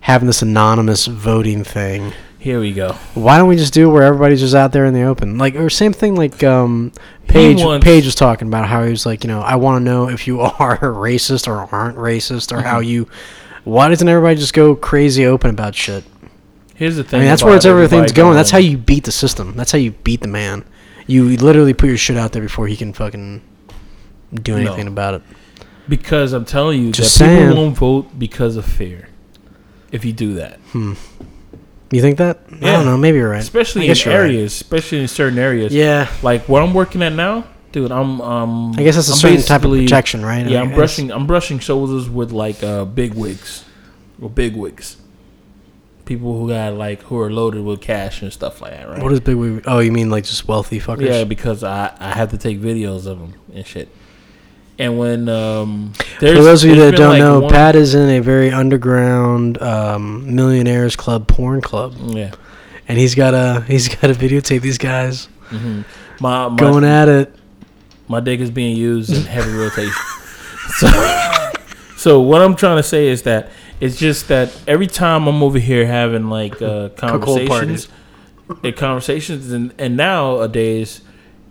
having 0.00 0.26
this 0.26 0.42
anonymous 0.42 1.06
voting 1.06 1.64
thing, 1.64 2.12
Here 2.38 2.60
we 2.60 2.72
go. 2.72 2.92
why 3.14 3.38
don't 3.38 3.48
we 3.48 3.56
just 3.56 3.72
do 3.74 3.88
it 3.88 3.92
where 3.92 4.02
everybody's 4.04 4.40
just 4.40 4.54
out 4.54 4.70
there 4.72 4.84
in 4.84 4.94
the 4.94 5.02
open? 5.02 5.38
Like, 5.38 5.54
or 5.56 5.68
same 5.70 5.92
thing 5.92 6.14
like 6.14 6.44
um, 6.44 6.92
Paige. 7.26 7.62
wants- 7.62 7.84
Paige 7.84 8.04
was 8.04 8.14
talking 8.14 8.46
about 8.48 8.68
how 8.68 8.84
he 8.84 8.90
was 8.90 9.06
like, 9.06 9.24
you 9.24 9.28
know, 9.28 9.40
I 9.40 9.56
want 9.56 9.80
to 9.80 9.84
know 9.84 10.08
if 10.08 10.26
you 10.28 10.40
are 10.60 10.78
racist 10.78 11.48
or 11.48 11.66
aren't 11.74 11.96
racist, 11.96 12.52
or 12.52 12.56
Mm-hmm. 12.58 12.66
how 12.66 12.78
you. 12.80 13.08
Why 13.64 13.88
doesn't 13.88 14.06
everybody 14.06 14.36
just 14.36 14.52
go 14.52 14.76
crazy 14.76 15.24
open 15.26 15.48
about 15.50 15.74
shit? 15.74 16.04
Here's 16.74 16.96
the 16.96 17.02
I 17.02 17.06
thing. 17.06 17.20
mean, 17.20 17.28
that's 17.28 17.42
where 17.44 17.56
it's 17.56 17.64
everything's 17.64 17.92
everybody 18.10 18.12
going. 18.14 18.34
That's 18.36 18.50
how 18.50 18.58
you 18.58 18.76
beat 18.76 19.04
the 19.04 19.12
system. 19.12 19.54
That's 19.56 19.72
how 19.72 19.78
you 19.78 19.92
beat 19.92 20.20
the 20.22 20.28
man. 20.28 20.64
You 21.06 21.36
literally 21.36 21.74
put 21.74 21.88
your 21.88 21.98
shit 21.98 22.16
out 22.16 22.32
there 22.32 22.42
before 22.42 22.66
he 22.66 22.76
can 22.76 22.92
fucking 22.92 23.42
do 24.34 24.52
No. 24.52 24.58
anything 24.72 24.88
about 24.88 25.14
it. 25.14 25.22
Because 25.88 26.32
I'm 26.32 26.44
telling 26.44 26.82
you, 26.82 26.92
Just 26.92 27.18
that 27.18 27.26
saying. 27.26 27.48
people 27.48 27.62
won't 27.62 27.76
vote 27.76 28.18
because 28.18 28.56
of 28.56 28.64
fear. 28.64 29.08
If 29.92 30.04
you 30.04 30.12
do 30.12 30.34
that, 30.34 30.58
You 30.72 32.00
think 32.00 32.18
that? 32.18 32.40
Yeah. 32.50 32.68
I 32.68 32.72
don't 32.72 32.86
know. 32.86 32.96
Maybe 32.96 33.18
you're 33.18 33.30
right. 33.30 33.40
especially 33.40 33.82
in 33.88 33.94
you're 33.94 34.06
right. 34.12 34.20
areas, 34.24 34.52
especially 34.54 35.00
in 35.00 35.08
certain 35.08 35.38
areas. 35.38 35.72
Yeah. 35.72 36.08
Like 36.22 36.48
where 36.48 36.60
I'm 36.62 36.74
working 36.74 37.02
at 37.02 37.12
now, 37.12 37.44
dude, 37.70 37.92
I'm 37.92 38.20
um. 38.20 38.72
I 38.76 38.82
guess 38.82 38.96
that's 38.96 39.08
a 39.08 39.12
I'm 39.12 39.18
certain 39.18 39.42
type 39.42 39.62
of 39.64 39.70
protection, 39.70 40.24
right? 40.24 40.44
Yeah, 40.48 40.60
I 40.60 40.62
I'm 40.62 40.74
brushing. 40.74 41.12
I'm 41.12 41.26
brushing 41.28 41.60
shoulders 41.60 42.08
with 42.10 42.32
like 42.32 42.64
uh, 42.64 42.84
big 42.86 43.14
wigs, 43.14 43.64
or 44.20 44.28
big 44.30 44.56
wigs. 44.56 44.96
People 46.04 46.38
who 46.38 46.48
got 46.48 46.74
like 46.74 47.02
who 47.04 47.18
are 47.18 47.30
loaded 47.32 47.64
with 47.64 47.80
cash 47.80 48.20
and 48.22 48.32
stuff 48.32 48.60
like 48.60 48.72
that, 48.72 48.88
right? 48.88 49.02
What 49.02 49.12
is 49.12 49.20
big? 49.20 49.62
Oh, 49.66 49.78
you 49.78 49.90
mean 49.90 50.10
like 50.10 50.24
just 50.24 50.46
wealthy 50.46 50.78
fuckers? 50.80 51.06
yeah, 51.06 51.24
because 51.24 51.64
I 51.64 51.96
I 51.98 52.10
have 52.12 52.30
to 52.32 52.38
take 52.38 52.60
videos 52.60 53.06
of 53.06 53.18
them 53.18 53.34
and 53.54 53.66
shit. 53.66 53.88
And 54.78 54.98
when 54.98 55.28
um, 55.28 55.92
there's, 56.18 56.36
For 56.36 56.42
those 56.42 56.64
of 56.64 56.70
you 56.70 56.76
that 56.76 56.96
don't 56.96 57.10
like, 57.10 57.18
know, 57.20 57.40
one- 57.40 57.50
Pat 57.52 57.76
is 57.76 57.94
in 57.94 58.08
a 58.10 58.18
very 58.20 58.50
underground 58.50 59.62
um, 59.62 60.34
millionaires 60.34 60.96
club 60.96 61.28
porn 61.28 61.60
club, 61.60 61.94
yeah, 62.08 62.32
and 62.88 62.98
he's 62.98 63.14
got 63.14 63.34
a 63.34 63.60
he's 63.68 63.88
got 63.88 64.08
to 64.08 64.14
videotape 64.14 64.60
these 64.62 64.78
guys 64.78 65.26
hmm 65.48 65.82
my 66.20 66.48
my, 66.48 66.56
going 66.56 66.84
at 66.84 67.08
it. 67.08 67.34
my 68.08 68.18
dick 68.20 68.40
is 68.40 68.50
being 68.50 68.76
used 68.76 69.12
in 69.12 69.22
heavy 69.22 69.52
rotation. 69.52 69.92
So, 70.78 70.88
so 71.96 72.20
what 72.22 72.40
I'm 72.40 72.56
trying 72.56 72.78
to 72.78 72.82
say 72.82 73.08
is 73.08 73.22
that 73.22 73.50
it's 73.84 73.96
just 73.96 74.28
that 74.28 74.50
every 74.66 74.86
time 74.86 75.26
I'm 75.28 75.42
over 75.42 75.58
here 75.58 75.86
having 75.86 76.28
like 76.30 76.60
uh, 76.62 76.88
conversations, 76.96 77.88
uh, 78.62 78.72
conversations, 78.72 79.50
and, 79.52 79.72
and 79.78 79.96
nowadays 79.96 81.00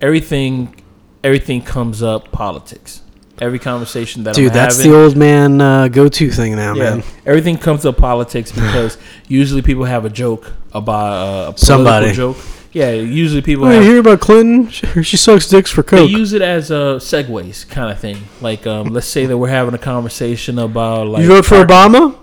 everything 0.01 0.75
everything 1.23 1.61
comes 1.61 2.01
up 2.03 2.31
politics. 2.31 3.01
Every 3.41 3.57
conversation 3.59 4.23
that 4.25 4.35
Dude, 4.35 4.49
I'm 4.51 4.53
that's 4.53 4.77
having, 4.77 4.91
the 4.91 4.97
old 4.97 5.17
man 5.17 5.59
uh, 5.59 5.87
go-to 5.87 6.29
thing 6.29 6.55
now, 6.55 6.75
yeah, 6.75 6.83
man. 6.97 7.03
everything 7.25 7.57
comes 7.57 7.83
up 7.85 7.97
politics 7.97 8.51
because 8.61 8.97
usually 9.27 9.63
people 9.63 9.85
have 9.85 10.05
a 10.05 10.09
joke 10.09 10.51
about 10.71 11.13
uh, 11.13 11.49
a 11.49 11.53
political 11.53 11.57
Somebody. 11.65 12.11
joke. 12.13 12.37
Yeah, 12.73 12.91
usually 12.91 13.41
people 13.41 13.65
Oh, 13.65 13.69
have 13.69 13.83
hear 13.83 13.99
about 13.99 14.19
Clinton? 14.19 14.69
She, 14.69 15.03
she 15.03 15.17
sucks 15.17 15.47
dicks 15.47 15.69
for 15.71 15.83
coke. 15.83 15.99
they 15.99 16.05
use 16.05 16.33
it 16.33 16.41
as 16.41 16.71
a 16.71 16.97
segues 16.99 17.67
kind 17.69 17.91
of 17.91 17.99
thing. 17.99 18.17
Like, 18.41 18.65
um, 18.67 18.87
let's 18.87 19.05
say 19.07 19.25
that 19.27 19.37
we're 19.37 19.49
having 19.49 19.73
a 19.75 19.79
conversation 19.79 20.57
about 20.59 21.07
like 21.07 21.21
you 21.23 21.27
vote 21.29 21.45
for. 21.45 21.55
Obama? 21.63 22.17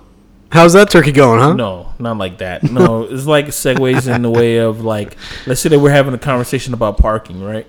How's 0.50 0.72
that 0.72 0.90
turkey 0.90 1.12
going, 1.12 1.38
huh? 1.40 1.52
No, 1.52 1.92
not 1.98 2.16
like 2.18 2.38
that. 2.38 2.64
No, 2.64 3.04
it's 3.04 3.26
like 3.26 3.46
segues 3.46 4.12
in 4.12 4.22
the 4.22 4.30
way 4.30 4.56
of 4.58 4.80
like, 4.84 5.16
let's 5.46 5.60
say 5.60 5.68
that 5.68 5.78
we're 5.78 5.90
having 5.90 6.12
a 6.12 6.18
conversation 6.18 6.74
about 6.74 6.98
parking, 6.98 7.42
right? 7.42 7.66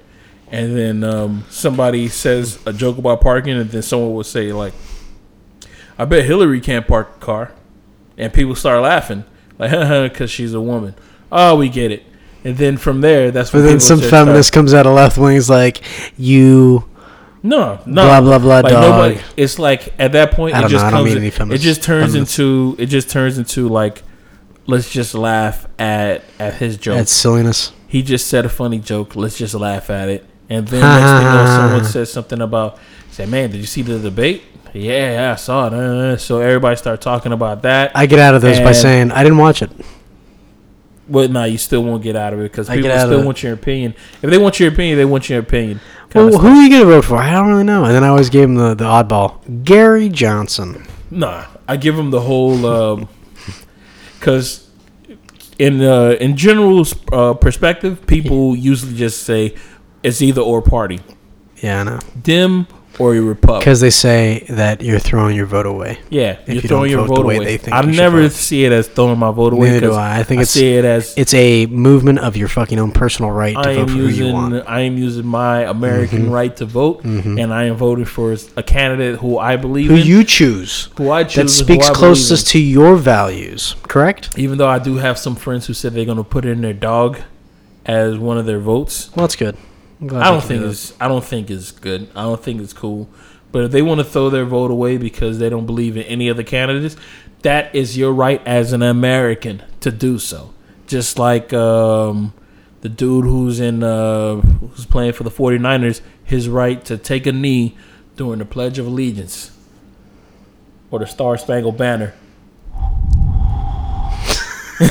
And 0.48 0.76
then 0.76 1.04
um, 1.04 1.46
somebody 1.50 2.08
says 2.08 2.60
a 2.66 2.74
joke 2.74 2.98
about 2.98 3.22
parking, 3.22 3.58
and 3.58 3.70
then 3.70 3.82
someone 3.82 4.14
will 4.14 4.24
say 4.24 4.52
like, 4.52 4.74
"I 5.98 6.06
bet 6.06 6.26
Hillary 6.26 6.60
can't 6.60 6.86
park 6.88 7.10
a 7.18 7.20
car," 7.20 7.52
and 8.18 8.34
people 8.34 8.56
start 8.56 8.82
laughing 8.82 9.24
like, 9.58 9.72
because 10.12 10.30
she's 10.30 10.54
a 10.54 10.60
woman. 10.62 10.96
Oh, 11.32 11.56
we 11.56 11.70
get 11.70 11.92
it. 11.92 12.04
And 12.44 12.58
then 12.58 12.76
from 12.78 13.02
there, 13.02 13.30
that's 13.32 13.52
But 13.52 13.60
when 13.60 13.68
then 13.68 13.80
some 13.80 14.02
feminist 14.02 14.48
start- 14.50 14.54
comes 14.56 14.74
out 14.74 14.86
of 14.88 14.94
left 14.96 15.18
wing. 15.18 15.36
He's 15.36 15.50
like, 15.50 15.82
"You 16.18 16.84
No, 17.44 17.80
no. 17.88 18.04
blah 18.06 18.22
blah 18.22 18.40
blah 18.40 18.60
like 18.60 18.72
dog." 18.72 18.82
nobody 18.84 19.20
it's 19.36 19.58
like 19.58 19.94
at 20.00 20.12
that 20.12 20.32
point 20.32 20.56
I 20.56 20.66
it 20.66 20.70
just 20.70 20.86
know, 20.86 20.92
comes 20.92 21.06
mean 21.16 21.18
in- 21.24 21.52
it 21.52 21.58
just 21.60 21.82
turns 21.82 22.12
feminists. 22.14 22.38
into 22.40 22.76
it 22.80 22.86
just 22.86 23.10
turns 23.10 23.38
into 23.40 23.68
like 23.68 24.04
let's 24.68 24.92
just 24.92 25.16
laugh 25.16 25.66
at 25.80 26.24
at 26.40 26.54
his 26.56 26.78
joke 26.78 26.98
That's 26.98 27.12
silliness. 27.12 27.72
he 27.88 28.04
just 28.04 28.28
said 28.28 28.46
a 28.46 28.50
funny 28.50 28.78
joke 28.80 29.16
let's 29.16 29.38
just 29.40 29.56
laugh 29.56 29.90
at 29.90 30.08
it 30.10 30.26
and 30.50 30.68
then 30.68 30.82
next 30.82 31.12
thing 31.12 31.28
you 31.28 31.34
know 31.36 31.46
someone 31.46 31.86
says 31.86 32.14
something 32.14 32.42
about 32.42 32.78
say 33.10 33.26
man 33.26 33.50
did 33.50 33.58
you 33.58 33.66
see 33.66 33.82
the 33.82 33.98
debate 33.98 34.44
yeah, 34.74 35.12
yeah 35.14 35.32
i 35.34 35.36
saw 35.36 35.66
it 35.68 35.74
uh, 35.74 36.16
so 36.18 36.40
everybody 36.42 36.76
start 36.76 37.02
talking 37.02 37.32
about 37.34 37.64
that 37.64 37.92
I 37.96 38.06
get 38.06 38.20
out 38.20 38.36
of 38.36 38.42
this 38.44 38.60
by 38.60 38.72
saying 38.72 39.12
I 39.12 39.24
didn't 39.24 39.40
watch 39.40 39.62
it. 39.64 39.72
well 41.08 41.28
no 41.28 41.44
you 41.44 41.58
still 41.58 41.84
won't 41.84 42.04
get 42.04 42.16
out 42.16 42.34
of 42.34 42.40
it 42.40 42.44
because 42.44 42.70
people 42.70 42.90
still 42.92 43.22
it. 43.22 43.26
want 43.26 43.42
your 43.44 43.54
opinion 43.54 43.96
if 44.22 44.30
they 44.30 44.38
want 44.38 44.60
your 44.60 44.70
opinion 44.72 44.98
they 44.98 45.06
want 45.06 45.30
your 45.30 45.40
opinion 45.40 45.80
Well, 46.14 46.30
stuff. 46.32 46.42
who 46.42 46.48
are 46.50 46.62
you 46.64 46.70
gonna 46.70 46.86
vote 46.86 47.06
for? 47.06 47.16
I 47.18 47.32
don't 47.32 47.48
really 47.48 47.64
know. 47.64 47.86
And 47.86 47.94
then 47.96 48.04
I 48.04 48.08
always 48.10 48.30
gave 48.30 48.44
him 48.44 48.56
the, 48.56 48.74
the 48.74 48.84
oddball, 48.86 49.64
Gary 49.64 50.10
Johnson. 50.10 50.86
Nah, 51.10 51.46
I 51.68 51.78
give 51.78 51.98
him 51.98 52.10
the 52.12 52.22
whole 52.22 53.08
because 54.20 54.70
in 55.60 55.82
uh, 55.82 56.16
in 56.20 56.36
general 56.38 56.86
uh, 57.12 57.34
perspective, 57.34 58.06
people 58.08 58.56
usually 58.56 58.96
just 58.96 59.24
say 59.24 59.56
it's 60.04 60.22
either 60.22 60.42
or 60.42 60.62
party, 60.62 61.00
Yeah, 61.62 61.82
I 61.82 61.84
know. 61.84 62.00
dim 62.22 62.68
or 63.02 63.16
a 63.16 63.20
Republic. 63.20 63.62
Because 63.62 63.80
they 63.82 63.90
say 63.90 64.46
that 64.50 64.82
you're 64.82 65.00
throwing 65.00 65.36
your 65.36 65.46
vote 65.46 65.66
away. 65.66 66.00
Yeah, 66.10 66.32
if 66.32 66.48
you're 66.48 66.56
you 66.56 66.62
throwing 66.62 66.92
don't 66.92 67.00
your 67.00 67.08
vote 67.08 67.16
vote 67.18 67.26
away. 67.26 67.40
they 67.44 67.58
think 67.58 67.74
I 67.76 67.82
you 67.84 67.92
never 67.94 68.22
vote. 68.24 68.32
see 68.32 68.64
it 68.66 68.72
as 68.72 68.88
throwing 68.88 69.20
my 69.20 69.32
vote 69.32 69.54
away. 69.54 69.68
Neither 69.70 69.80
do 69.82 69.88
'cause 69.90 69.98
I. 69.98 70.20
I 70.20 70.24
think 70.24 70.40
I 70.40 70.42
it's 70.44 70.52
see 70.52 70.74
it 70.76 70.86
as 70.86 71.14
it's 71.18 71.34
a 71.34 71.66
movement 71.66 72.20
of 72.20 72.38
your 72.38 72.48
fucking 72.48 72.78
own 72.80 72.92
personal 72.92 73.32
right 73.32 73.54
to 73.56 73.60
I 73.60 73.74
vote 73.76 73.82
am 73.82 73.88
for 73.88 73.94
who 73.94 74.08
you 74.08 74.32
want. 74.34 74.64
I 74.68 74.82
am 74.82 74.98
using 74.98 75.26
my 75.26 75.64
American 75.64 76.28
Mhm. 76.28 76.32
right 76.32 76.56
to 76.58 76.66
vote, 76.66 77.04
Mhm. 77.04 77.42
and 77.44 77.54
I 77.54 77.64
am 77.66 77.76
voting 77.76 78.06
for 78.06 78.36
a 78.56 78.64
candidate 78.64 79.20
who 79.20 79.38
I 79.38 79.56
believe 79.56 79.90
Who 79.90 79.96
in, 79.98 80.06
you 80.06 80.24
choose 80.24 80.90
who 80.98 81.10
I 81.12 81.24
choose, 81.24 81.34
that 81.36 81.42
and 81.42 81.50
who 81.50 81.56
speaks 81.56 81.86
I 81.86 81.90
believe 81.90 81.90
in. 81.90 81.96
closest 81.96 82.48
to 82.50 82.60
your 82.60 82.96
values. 82.96 83.76
Correct? 83.88 84.30
Even 84.38 84.58
though 84.58 84.68
I 84.68 84.80
do 84.80 84.98
have 84.98 85.18
some 85.18 85.36
friends 85.36 85.66
who 85.68 85.74
said 85.74 85.94
they're 85.94 86.06
going 86.06 86.18
to 86.18 86.24
put 86.24 86.46
in 86.46 86.62
their 86.62 86.74
dog 86.74 87.18
as 87.86 88.18
one 88.18 88.38
of 88.38 88.46
their 88.46 88.60
votes. 88.60 89.10
Well, 89.16 89.24
that's 89.26 89.36
good. 89.36 89.56
I 90.02 90.32
don't 90.32 90.44
think 90.44 90.64
it's 90.64 90.94
I 91.00 91.08
don't 91.08 91.24
think 91.24 91.52
it's 91.52 91.72
good. 91.72 92.10
I 92.16 92.24
don't 92.24 92.42
think 92.42 92.62
it's 92.62 92.74
cool. 92.74 93.08
But 93.52 93.66
if 93.66 93.72
they 93.72 93.82
want 93.82 94.00
to 94.00 94.06
throw 94.06 94.30
their 94.30 94.46
vote 94.46 94.72
away 94.72 94.98
because 94.98 95.38
they 95.38 95.50
don't 95.50 95.66
believe 95.66 95.98
in 95.98 96.04
any 96.04 96.30
of 96.30 96.38
the 96.38 96.44
candidates, 96.44 96.96
that 97.42 97.76
is 97.76 97.98
your 97.98 98.14
right 98.14 98.42
as 98.48 98.74
an 98.74 98.82
American 98.82 99.64
to 99.82 99.92
do 99.92 100.18
so. 100.18 100.54
Just 100.88 101.20
like 101.20 101.54
um, 101.54 102.34
the 102.82 102.90
dude 102.90 103.26
who's 103.26 103.60
in 103.60 103.84
uh, 103.84 104.38
who's 104.38 104.86
playing 104.86 105.14
for 105.14 105.24
the 105.24 105.32
49ers, 105.32 106.02
his 106.24 106.50
right 106.50 106.84
to 106.86 106.98
take 106.98 107.28
a 107.28 107.32
knee 107.32 107.76
during 108.16 108.40
the 108.40 108.46
Pledge 108.46 108.80
of 108.80 108.88
Allegiance 108.88 109.52
or 110.90 111.00
the 111.00 111.08
Star 111.08 111.38
Spangled 111.38 111.78
Banner. 111.78 112.14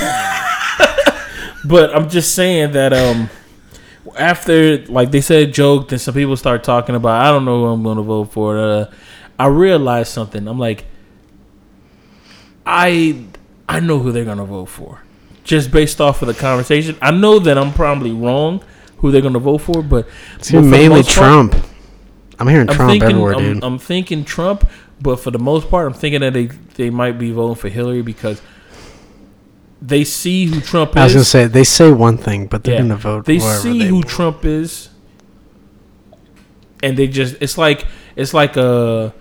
but 1.65 1.95
I'm 1.95 2.09
just 2.09 2.35
saying 2.35 2.73
that 2.73 2.93
um 2.93 3.29
after 4.19 4.79
like 4.87 5.11
they 5.11 5.21
said 5.21 5.53
joke, 5.53 5.89
then 5.89 5.99
some 5.99 6.15
people 6.15 6.37
start 6.37 6.65
talking 6.65 6.95
about 6.95 7.25
I 7.25 7.31
don't 7.31 7.45
know 7.45 7.65
who 7.65 7.67
I'm 7.67 7.83
gonna 7.83 8.03
vote 8.03 8.33
for. 8.33 8.59
Uh, 8.59 8.93
I 9.39 9.47
realized 9.47 10.13
something. 10.13 10.47
I'm 10.47 10.59
like, 10.59 10.85
I 12.67 13.25
I 13.69 13.81
know 13.81 13.99
who 13.99 14.13
they're 14.13 14.25
gonna 14.25 14.45
vote 14.45 14.67
for, 14.67 15.03
just 15.45 15.71
based 15.71 16.01
off 16.01 16.23
of 16.23 16.29
the 16.29 16.35
conversation. 16.35 16.97
I 17.01 17.11
know 17.11 17.39
that 17.39 17.57
I'm 17.57 17.73
probably 17.73 18.13
wrong 18.13 18.63
who 18.99 19.11
they're 19.11 19.23
gonna 19.23 19.39
vote 19.39 19.59
for, 19.59 19.83
but 19.83 20.09
for 20.41 20.61
mainly 20.61 20.99
most 20.99 21.09
part, 21.09 21.51
Trump. 21.51 21.67
I'm 22.39 22.49
hearing 22.49 22.69
I'm 22.69 22.77
Trump 22.77 22.91
thinking 22.91 23.11
everywhere, 23.11 23.35
I'm, 23.35 23.55
dude. 23.55 23.65
I'm 23.65 23.79
thinking 23.79 24.25
Trump, 24.25 24.69
but 25.01 25.21
for 25.21 25.31
the 25.31 25.39
most 25.39 25.69
part, 25.69 25.87
I'm 25.87 25.99
thinking 25.99 26.21
that 26.21 26.33
they 26.33 26.47
they 26.47 26.91
might 26.91 27.19
be 27.19 27.31
voting 27.31 27.57
for 27.57 27.69
Hillary 27.69 28.03
because 28.03 28.41
they 29.83 30.05
see 30.05 30.47
who 30.47 30.61
Trump 30.61 30.91
is. 30.93 30.97
I 30.97 31.05
was 31.05 31.13
gonna 31.15 31.25
say 31.25 31.47
they 31.47 31.65
say 31.65 31.91
one 31.91 32.17
thing, 32.19 32.47
but 32.47 32.65
they're 32.65 32.75
Yeah. 32.75 32.81
gonna 32.83 32.97
vote. 32.97 33.25
They 33.25 33.39
see 33.39 33.79
they 33.81 33.87
who. 33.89 34.03
Trump 34.03 34.45
is, 34.45 34.89
and 36.83 36.97
they 36.97 37.07
just 37.09 37.37
it's 37.41 37.59
like 37.59 37.87
it's 38.17 38.35
like 38.35 38.57
a 38.57 39.13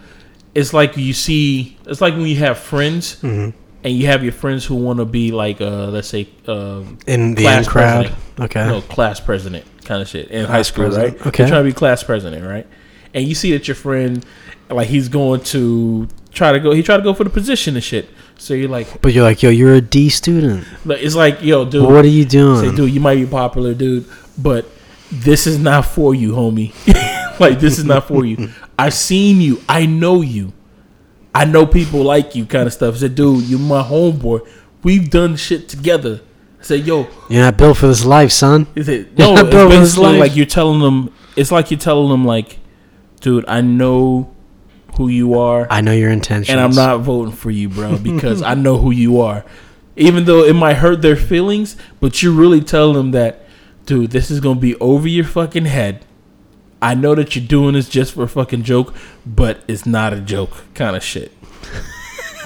it's 0.55 0.73
like 0.73 0.97
you 0.97 1.13
see 1.13 1.77
it's 1.85 2.01
like 2.01 2.13
when 2.13 2.25
you 2.27 2.37
have 2.37 2.57
friends 2.57 3.17
Mhm. 3.21 3.53
and 3.83 3.93
you 3.93 4.07
have 4.07 4.23
your 4.23 4.31
friends 4.33 4.65
who 4.65 4.75
want 4.75 4.99
to 4.99 5.05
be 5.05 5.31
like 5.31 5.61
uh 5.61 5.87
let's 5.87 6.07
say 6.07 6.27
um 6.47 6.97
in 7.07 7.35
the 7.35 7.43
class 7.43 7.67
crowd. 7.67 8.05
president. 8.05 8.15
Okay. 8.41 8.65
no 8.65 8.81
class 8.81 9.19
president 9.19 9.65
kind 9.85 10.01
of 10.01 10.07
shit 10.07 10.29
in 10.29 10.45
high 10.45 10.61
school 10.61 10.85
president. 10.85 11.17
right 11.19 11.27
Okay. 11.27 11.43
You're 11.43 11.49
trying 11.49 11.63
to 11.63 11.69
be 11.69 11.73
class 11.73 12.03
president 12.03 12.45
right 12.45 12.67
and 13.13 13.27
you 13.27 13.35
see 13.35 13.51
that 13.51 13.67
your 13.67 13.75
friend 13.75 14.25
like 14.69 14.87
he's 14.87 15.09
going 15.09 15.41
to 15.41 16.07
try 16.31 16.51
to 16.51 16.59
go 16.59 16.71
he 16.71 16.83
tried 16.83 16.97
to 16.97 17.03
go 17.03 17.13
for 17.13 17.23
the 17.23 17.29
position 17.29 17.75
and 17.75 17.83
shit 17.83 18.09
so 18.39 18.53
you're 18.55 18.69
like 18.69 19.01
But 19.01 19.13
you're 19.13 19.23
like, 19.23 19.43
yo, 19.43 19.49
you're 19.51 19.75
a 19.75 19.81
D 19.81 20.09
student. 20.09 20.65
it's 20.85 21.13
like 21.15 21.41
yo 21.43 21.65
dude 21.65 21.83
what 21.85 22.03
are 22.05 22.07
you 22.07 22.25
doing? 22.25 22.61
Say, 22.69 22.75
dude, 22.75 22.91
you 22.91 22.99
might 22.99 23.15
be 23.15 23.25
popular, 23.27 23.73
dude, 23.73 24.05
but 24.37 24.65
this 25.11 25.45
is 25.47 25.57
not 25.59 25.85
for 25.85 26.13
you, 26.15 26.31
homie. 26.33 26.71
like, 27.39 27.59
this 27.59 27.77
is 27.79 27.85
not 27.85 28.07
for 28.07 28.25
you. 28.25 28.49
I've 28.79 28.93
seen 28.93 29.41
you. 29.41 29.59
I 29.67 29.85
know 29.87 30.21
you. 30.21 30.53
I 31.33 31.45
know 31.45 31.65
people 31.65 32.03
like 32.03 32.35
you, 32.35 32.45
kind 32.45 32.67
of 32.67 32.73
stuff. 32.73 32.95
I 32.95 32.97
said, 32.99 33.15
dude, 33.15 33.43
you're 33.45 33.59
my 33.59 33.81
homeboy. 33.83 34.47
We've 34.83 35.09
done 35.09 35.35
shit 35.35 35.67
together. 35.67 36.21
I 36.59 36.63
said, 36.63 36.85
yo, 36.85 37.07
You're 37.29 37.41
not 37.43 37.57
built 37.57 37.77
for 37.77 37.87
this 37.87 38.05
life, 38.05 38.31
son. 38.31 38.67
is 38.75 38.87
it? 38.89 39.07
You're 39.17 39.27
No, 39.29 39.35
not 39.35 39.45
it's 39.45 39.55
built 39.55 39.71
for 39.71 39.77
this 39.79 39.89
basically 39.95 40.11
life. 40.11 40.19
like 40.19 40.35
you're 40.35 40.45
telling 40.45 40.79
them. 40.79 41.13
It's 41.35 41.51
like 41.51 41.71
you're 41.71 41.79
telling 41.79 42.09
them, 42.09 42.25
like, 42.25 42.59
dude, 43.21 43.45
I 43.47 43.61
know 43.61 44.33
who 44.99 45.07
you 45.07 45.39
are 45.39 45.65
I 45.69 45.79
know 45.79 45.93
your 45.93 46.11
intentions. 46.11 46.49
and 46.49 46.59
I'm 46.59 46.75
not 46.75 46.97
voting 46.99 47.31
for 47.33 47.49
you, 47.49 47.69
bro, 47.69 47.97
because 47.97 48.41
I 48.41 48.53
know 48.53 48.77
who 48.77 48.91
you 48.91 49.21
are. 49.21 49.45
Even 49.95 50.25
though 50.25 50.43
it 50.43 50.53
might 50.53 50.73
hurt 50.73 51.01
their 51.01 51.15
feelings, 51.15 51.77
but 52.01 52.21
you 52.21 52.33
really 52.35 52.59
tell 52.59 52.91
them 52.91 53.11
that, 53.11 53.45
dude, 53.85 54.11
this 54.11 54.29
is 54.29 54.41
gonna 54.41 54.59
be 54.59 54.75
over 54.75 55.07
your 55.07 55.23
fucking 55.23 55.65
head. 55.65 56.05
I 56.81 56.95
know 56.95 57.15
that 57.15 57.33
you're 57.33 57.45
doing 57.45 57.75
this 57.75 57.87
just 57.87 58.13
for 58.13 58.23
a 58.23 58.27
fucking 58.27 58.63
joke, 58.63 58.93
but 59.25 59.61
it's 59.69 59.85
not 59.85 60.11
a 60.11 60.19
joke, 60.19 60.65
kind 60.73 60.97
of 60.97 61.03
shit. 61.03 61.31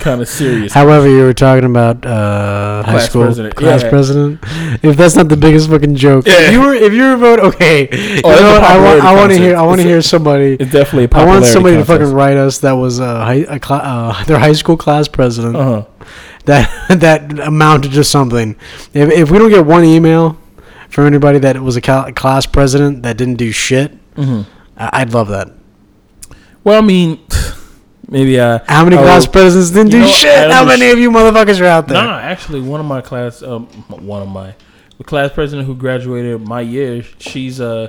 Kind 0.03 0.21
of 0.21 0.27
serious. 0.27 0.73
However, 0.73 1.07
you 1.09 1.23
were 1.23 1.33
talking 1.33 1.65
about 1.65 2.05
uh, 2.05 2.83
high 2.83 2.99
school 3.07 3.23
president, 3.23 3.55
class 3.55 3.81
yeah. 3.83 3.89
president. 3.89 4.39
If 4.83 4.97
that's 4.97 5.15
not 5.15 5.29
the 5.29 5.37
biggest 5.37 5.69
fucking 5.69 5.95
joke, 5.95 6.27
Yeah. 6.27 6.33
if 6.47 6.51
you 6.51 6.61
were 6.61 6.73
if 6.75 6.93
you 6.93 7.03
were 7.03 7.17
vote, 7.17 7.39
okay. 7.39 7.87
Oh, 8.23 8.29
that's 8.29 8.41
know 8.41 8.51
what? 8.53 8.63
I 8.63 8.77
want 8.83 9.01
I 9.03 9.15
want 9.15 9.31
to 9.31 9.37
hear 9.37 9.55
I 9.55 9.61
want 9.63 9.81
to 9.81 9.87
hear 9.87 10.01
somebody. 10.01 10.57
It's 10.59 10.71
definitely 10.71 11.07
I 11.17 11.25
want 11.25 11.45
somebody 11.45 11.77
to 11.77 11.85
fucking 11.85 12.11
write 12.13 12.37
us 12.37 12.59
that 12.59 12.73
was 12.73 12.99
a 12.99 13.23
high 13.25 13.45
a 13.47 13.59
cla- 13.59 13.77
uh, 13.77 14.23
their 14.27 14.39
high 14.39 14.53
school 14.53 14.77
class 14.77 15.07
president 15.07 15.55
Uh-huh. 15.55 15.85
that 16.45 16.69
that 16.99 17.39
amounted 17.39 17.93
to 17.93 18.03
something. 18.03 18.55
If 18.93 19.09
if 19.11 19.31
we 19.31 19.37
don't 19.39 19.49
get 19.49 19.65
one 19.65 19.83
email 19.85 20.37
from 20.89 21.05
anybody 21.07 21.39
that 21.39 21.59
was 21.61 21.75
a 21.77 21.81
cla- 21.81 22.11
class 22.13 22.45
president 22.45 23.03
that 23.03 23.17
didn't 23.17 23.35
do 23.37 23.51
shit, 23.51 23.89
Mhm. 24.15 24.45
I- 24.77 24.89
I'd 25.01 25.13
love 25.13 25.29
that. 25.29 25.49
Well, 26.63 26.77
I 26.77 26.85
mean, 26.85 27.19
maybe 28.13 28.39
uh, 28.39 28.59
How 28.67 28.83
many 28.85 28.95
I 28.97 29.01
class 29.01 29.25
will- 29.25 29.33
presidents 29.33 29.71
didn't 29.71 29.91
you 29.91 29.99
do 29.99 30.05
know, 30.05 30.11
shit? 30.11 30.29
How 30.51 30.61
understand- 30.61 30.67
many 30.79 30.91
of 30.93 30.99
you 30.99 31.11
motherfuckers 31.11 31.59
are 31.61 31.65
out 31.65 31.87
there? 31.87 32.01
No, 32.01 32.09
actually, 32.11 32.61
one 32.61 32.79
of 32.79 32.85
my 32.85 33.01
class, 33.01 33.41
um, 33.43 33.65
one 33.89 34.21
of 34.21 34.29
my, 34.29 34.55
the 34.97 35.03
class 35.03 35.31
president 35.33 35.67
who 35.67 35.75
graduated 35.75 36.39
my 36.41 36.61
year, 36.61 37.03
she's 37.19 37.59
uh, 37.59 37.87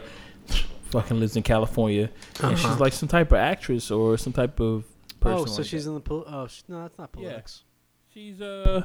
fucking 0.90 1.20
lives 1.20 1.36
in 1.36 1.42
California, 1.42 2.10
and 2.42 2.56
she's 2.58 2.64
Uh-huh. 2.66 2.76
like 2.80 2.92
some 2.92 3.08
type 3.08 3.30
of 3.32 3.38
actress 3.38 3.90
or 3.90 4.16
some 4.16 4.32
type 4.32 4.58
of 4.60 4.84
person. 5.20 5.38
Oh, 5.40 5.44
so 5.46 5.62
like 5.62 5.66
she's 5.70 5.84
that. 5.84 5.90
in 5.90 5.94
the 5.94 6.00
pol- 6.00 6.24
oh 6.26 6.46
sh- 6.46 6.62
no, 6.68 6.82
that's 6.82 6.98
not 6.98 7.10
Yeah. 7.18 7.40
she's 8.12 8.40
uh, 8.40 8.82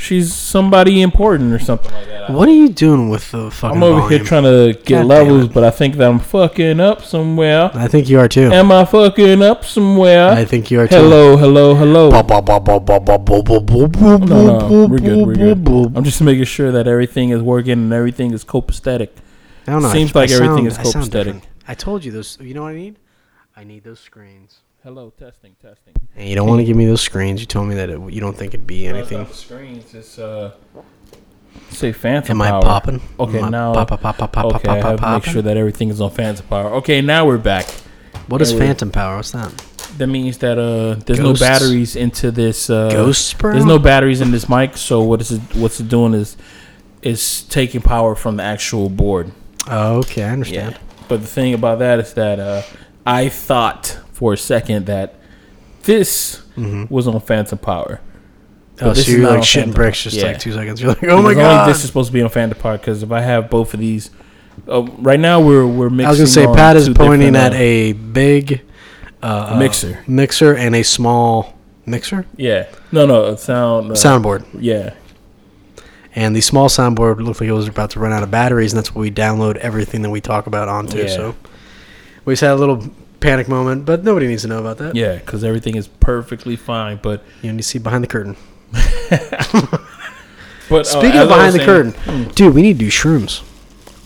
she's 0.00 0.34
somebody 0.34 1.02
important 1.02 1.52
or 1.52 1.58
something 1.58 1.92
like 1.92 2.06
that. 2.06 2.30
What 2.30 2.48
are 2.48 2.52
you 2.52 2.68
doing 2.68 3.10
with 3.10 3.30
the 3.30 3.50
fucking? 3.50 3.76
I'm 3.76 3.82
over 3.82 4.00
volume? 4.00 4.10
here 4.10 4.26
trying 4.26 4.44
to 4.44 4.72
get 4.84 5.02
God 5.02 5.06
levels, 5.06 5.48
but 5.48 5.62
I 5.62 5.70
think 5.70 5.96
that 5.96 6.08
I'm 6.08 6.18
fucking 6.18 6.80
up 6.80 7.04
somewhere. 7.04 7.70
I 7.74 7.86
think 7.86 8.08
you 8.08 8.18
are 8.18 8.28
too. 8.28 8.50
Am 8.50 8.72
I 8.72 8.84
fucking 8.84 9.42
up 9.42 9.64
somewhere? 9.64 10.30
I 10.30 10.44
think 10.44 10.70
you 10.70 10.80
are 10.80 10.86
hello, 10.86 11.36
too. 11.36 11.40
Hello, 11.40 11.74
hello, 11.74 12.10
hello. 12.10 12.10
No, 14.20 14.68
no, 14.68 14.86
we're 14.86 14.98
good. 14.98 15.26
We're 15.26 15.54
good. 15.54 15.96
I'm 15.96 16.04
just 16.04 16.20
making 16.22 16.44
sure 16.44 16.72
that 16.72 16.86
everything 16.88 17.30
is 17.30 17.42
working 17.42 17.72
and 17.72 17.92
everything 17.92 18.32
is 18.32 18.44
copacetic. 18.44 19.10
I 19.66 19.72
don't 19.72 19.82
know. 19.82 19.92
Seems 19.92 20.14
I, 20.16 20.20
like 20.20 20.30
I 20.30 20.34
everything 20.34 20.70
sound, 20.70 20.86
is 20.86 20.94
copacetic. 20.94 21.42
I, 21.66 21.72
I 21.72 21.74
told 21.74 22.04
you 22.04 22.12
those. 22.12 22.38
You 22.40 22.54
know 22.54 22.62
what 22.62 22.70
I 22.70 22.74
need? 22.74 22.96
I 23.56 23.64
need 23.64 23.84
those 23.84 24.00
screens. 24.00 24.60
Hello, 24.82 25.12
testing, 25.18 25.54
testing. 25.60 25.92
And 26.16 26.26
you 26.26 26.34
don't 26.34 26.48
want 26.48 26.60
to 26.60 26.64
give 26.64 26.74
me 26.76 26.86
those 26.86 27.02
screens. 27.02 27.40
You 27.40 27.46
told 27.46 27.68
me 27.68 27.74
that 27.74 27.90
it, 27.90 28.00
you 28.12 28.20
don't 28.20 28.34
think 28.34 28.54
it'd 28.54 28.66
be 28.66 28.86
anything. 28.86 29.26
screens. 29.26 29.92
It's 29.94 30.18
uh, 30.18 30.52
say 31.68 31.92
phantom 31.92 32.40
Am 32.40 32.54
I 32.54 32.60
popping? 32.62 33.02
Okay, 33.18 33.40
Am 33.40 33.50
now- 33.50 33.74
pop, 33.74 33.88
pop, 33.88 34.00
pop, 34.00 34.16
pop, 34.16 34.32
pop, 34.32 34.54
Okay, 34.54 34.70
I 34.70 34.80
pop, 34.80 34.92
to 34.92 35.02
pop, 35.02 35.22
make 35.22 35.30
sure 35.32 35.42
that 35.42 35.58
everything 35.58 35.90
is 35.90 36.00
on 36.00 36.10
phantom 36.10 36.46
power. 36.46 36.70
Okay, 36.76 37.02
now 37.02 37.26
we're 37.26 37.36
back. 37.36 37.66
What 38.28 38.40
is 38.40 38.52
phantom 38.54 38.90
power? 38.90 39.16
What's 39.16 39.32
that? 39.32 39.52
That 39.98 40.06
means 40.06 40.38
that 40.38 40.56
uh, 40.58 40.94
there's 41.04 41.18
Ghosts. 41.18 41.42
no 41.42 41.46
batteries 41.46 41.94
into 41.96 42.30
this. 42.30 42.70
Uh, 42.70 42.88
Ghosts, 42.88 43.34
bro. 43.34 43.52
There's 43.52 43.66
no 43.66 43.78
batteries 43.78 44.22
in 44.22 44.30
this 44.30 44.48
mic, 44.48 44.78
so 44.78 45.02
what 45.02 45.20
is 45.20 45.30
it? 45.32 45.40
What's 45.54 45.78
it 45.80 45.88
doing 45.90 46.14
is, 46.14 46.38
is 47.02 47.42
taking 47.44 47.82
power 47.82 48.14
from 48.14 48.38
the 48.38 48.44
actual 48.44 48.88
board. 48.88 49.32
Oh, 49.68 49.98
okay, 49.98 50.22
I 50.22 50.30
understand. 50.30 50.78
But 51.06 51.20
the 51.20 51.26
thing 51.26 51.52
about 51.52 51.80
that 51.80 51.98
is 51.98 52.14
that 52.14 52.38
uh, 52.40 52.62
I 53.04 53.28
thought 53.28 53.98
for 54.20 54.34
a 54.34 54.36
second 54.36 54.84
that 54.84 55.14
this 55.84 56.42
was 56.90 57.08
on 57.08 57.18
phantom 57.20 57.56
power. 57.58 58.00
But 58.76 58.86
Oh, 58.86 58.88
this 58.92 59.06
so 59.06 59.12
is 59.12 59.18
you're 59.18 59.28
like 59.30 59.40
shitting 59.40 59.74
bricks 59.74 60.02
just 60.04 60.16
Yeah. 60.16 60.26
like 60.26 60.38
two 60.38 60.52
seconds. 60.52 60.80
You're 60.82 60.90
like, 60.90 61.04
oh 61.04 61.22
my 61.22 61.32
god. 61.34 61.68
This 61.68 61.78
is 61.78 61.86
supposed 61.86 62.08
to 62.08 62.12
be 62.12 62.20
on 62.22 62.28
phantom 62.28 62.58
power 62.58 62.76
because 62.78 63.02
if 63.02 63.10
I 63.12 63.20
have 63.22 63.48
both 63.50 63.72
of 63.74 63.80
these, 63.80 64.10
uh, 64.68 64.82
right 64.98 65.18
now 65.20 65.40
we're 65.40 65.66
we're 65.66 65.88
mixing. 65.90 66.06
I 66.06 66.10
was 66.10 66.18
gonna 66.18 66.28
say 66.28 66.46
Pat 66.46 66.76
is 66.76 66.88
pointing 66.90 67.34
at 67.34 67.52
uh, 67.52 67.56
a 67.56 67.92
big 67.92 68.60
uh, 69.22 69.56
Mixer. 69.58 69.98
uh, 69.98 70.02
mixer, 70.06 70.54
and 70.54 70.74
a 70.76 70.82
small 70.82 71.54
mixer 71.86 72.26
yeah. 72.36 72.66
No, 72.92 73.06
no, 73.06 73.36
sound. 73.36 73.90
Uh, 73.90 73.94
soundboard. 73.94 74.44
Yeah. 74.58 74.92
And 76.14 76.34
the 76.36 76.40
small 76.40 76.68
soundboard 76.68 77.20
looked 77.22 77.40
like 77.40 77.48
it 77.48 77.52
was 77.52 77.68
about 77.68 77.90
to 77.90 78.00
run 78.00 78.12
out 78.12 78.22
of 78.22 78.30
batteries, 78.30 78.72
and 78.72 78.78
that's 78.78 78.94
what 78.94 79.00
we 79.00 79.10
download 79.10 79.56
everything 79.56 80.02
that 80.02 80.10
we 80.10 80.20
talk 80.20 80.46
about 80.46 80.68
onto. 80.68 80.98
Yeah. 80.98 81.06
So 81.08 81.36
we 82.24 82.32
just 82.32 82.40
had 82.42 82.50
a 82.52 82.56
little 82.56 82.82
panic 83.20 83.48
moment, 83.48 83.84
but 83.84 84.02
nobody 84.04 84.26
needs 84.26 84.42
to 84.42 84.48
know 84.48 84.58
about 84.58 84.78
that. 84.78 84.94
Yeah, 84.96 85.16
because 85.16 85.44
everything 85.44 85.76
is 85.76 85.86
perfectly 85.88 86.56
fine. 86.56 86.98
But 87.02 87.22
You 87.42 87.52
need 87.52 87.58
to 87.58 87.62
see 87.64 87.78
behind 87.78 88.02
the 88.04 88.08
curtain. 88.08 88.36
but 90.68 90.80
uh, 90.80 90.84
Speaking 90.84 91.18
as 91.18 91.22
of 91.24 91.28
behind 91.28 91.54
the 91.54 91.58
saying- 91.64 91.92
curtain, 91.92 92.28
dude, 92.34 92.54
we 92.54 92.62
need 92.62 92.74
to 92.78 92.84
do 92.84 92.90
shrooms. 92.90 93.42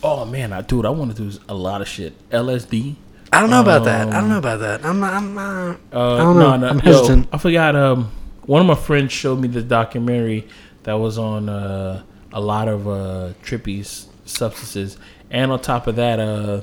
Oh 0.02 0.24
man, 0.24 0.52
I 0.52 0.60
dude, 0.60 0.84
I 0.84 0.90
want 0.90 1.16
to 1.16 1.30
do 1.30 1.38
a 1.48 1.54
lot 1.54 1.80
of 1.80 1.88
shit. 1.88 2.12
LSD. 2.30 2.96
I 3.32 3.40
don't 3.40 3.50
know 3.50 3.62
about 3.62 3.84
that. 3.84 4.08
I 4.08 4.20
don't 4.20 4.28
know 4.28 4.38
about 4.38 4.60
that. 4.60 4.84
I'm. 4.84 5.02
I'm. 5.02 5.38
Uh, 5.38 5.74
Uh, 5.92 6.14
I 6.14 6.18
don't 6.18 6.38
know. 6.38 6.56
no, 6.56 6.56
no, 6.56 6.68
I'm 6.68 6.78
yo. 6.80 7.24
I 7.32 7.38
forgot. 7.38 7.74
Um, 7.74 8.10
one 8.46 8.60
of 8.60 8.66
my 8.66 8.74
friends 8.74 9.12
showed 9.12 9.40
me 9.40 9.48
the 9.48 9.62
documentary 9.62 10.46
that 10.84 10.92
was 10.94 11.16
on 11.18 11.48
uh, 11.48 12.02
a 12.32 12.40
lot 12.40 12.68
of 12.68 12.86
uh, 12.86 13.32
trippy 13.42 13.84
substances, 14.26 14.98
and 15.30 15.50
on 15.50 15.60
top 15.60 15.86
of 15.86 15.96
that, 15.96 16.20
uh, 16.20 16.60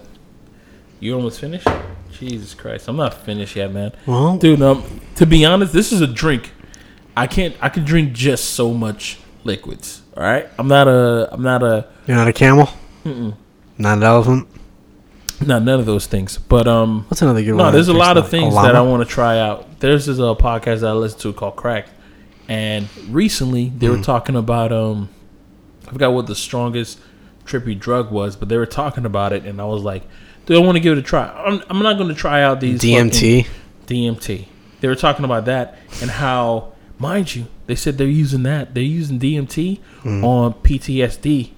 you 1.00 1.16
almost 1.16 1.40
finished. 1.40 1.68
Jesus 2.22 2.54
Christ, 2.54 2.88
I'm 2.88 2.96
not 2.98 3.14
finished 3.14 3.56
yet, 3.56 3.74
man. 3.74 3.92
well, 4.06 4.38
Dude, 4.38 4.62
um, 4.62 5.02
to 5.16 5.26
be 5.26 5.44
honest, 5.44 5.74
this 5.74 5.92
is 5.92 6.02
a 6.02 6.08
drink. 6.08 6.52
I 7.18 7.26
can't. 7.28 7.56
I 7.60 7.68
can 7.70 7.84
drink 7.84 8.14
just 8.14 8.52
so 8.52 8.74
much 8.74 9.18
liquids. 9.44 10.02
All 10.16 10.24
right, 10.24 10.48
I'm 10.58 10.68
not 10.68 10.88
a. 10.88 11.28
I'm 11.34 11.42
not 11.42 11.64
a. 11.64 11.88
you're 12.08 12.16
not 12.16 12.28
a 12.28 12.34
camel. 12.34 12.70
Not 13.04 13.98
an 13.98 14.04
elephant. 14.04 14.48
Not 15.44 15.64
none 15.64 15.80
of 15.80 15.88
those 15.88 16.06
things. 16.06 16.38
But 16.38 16.68
um, 16.68 17.06
What's 17.08 17.24
another 17.24 17.42
good 17.42 17.54
one? 17.54 17.58
No, 17.66 17.72
there's 17.72 17.88
a 17.88 17.94
lot 17.94 18.18
of 18.18 18.30
things 18.30 18.54
that 18.54 18.76
I 18.76 18.82
want 18.82 19.02
to 19.08 19.12
try 19.12 19.40
out. 19.40 19.80
There's 19.80 20.06
this 20.06 20.20
uh, 20.20 20.36
podcast 20.36 20.82
that 20.82 20.90
I 20.90 20.94
listen 20.94 21.20
to 21.22 21.34
called 21.34 21.56
Crack, 21.56 21.88
and 22.48 22.88
recently 23.10 23.70
they 23.70 23.88
Hmm. 23.88 23.98
were 23.98 24.04
talking 24.04 24.36
about 24.36 24.72
um, 24.72 25.10
I 25.88 25.92
forgot 25.92 26.14
what 26.14 26.28
the 26.28 26.36
strongest 26.36 27.00
trippy 27.46 27.78
drug 27.78 28.12
was, 28.12 28.36
but 28.36 28.50
they 28.50 28.58
were 28.58 28.68
talking 28.68 29.06
about 29.06 29.34
it, 29.34 29.44
and 29.46 29.60
I 29.60 29.66
was 29.66 29.82
like, 29.82 30.04
do 30.46 30.56
I 30.56 30.60
want 30.60 30.76
to 30.76 30.80
give 30.80 30.98
it 30.98 31.00
a 31.00 31.04
try? 31.04 31.28
I'm, 31.28 31.62
I'm 31.70 31.80
not 31.84 31.98
going 31.98 32.10
to 32.10 32.16
try 32.16 32.42
out 32.44 32.60
these 32.60 32.80
DMT. 32.82 33.48
DMT. 33.88 34.48
They 34.80 34.88
were 34.88 34.96
talking 34.96 35.26
about 35.26 35.46
that 35.46 35.78
and 36.02 36.10
how, 36.10 36.74
mind 36.98 37.36
you, 37.36 37.46
they 37.68 37.76
said 37.76 37.98
they're 37.98 38.08
using 38.08 38.44
that. 38.44 38.74
They're 38.74 38.84
using 38.84 39.20
DMT 39.20 39.80
Hmm. 40.02 40.24
on 40.26 40.54
PTSD 40.56 41.52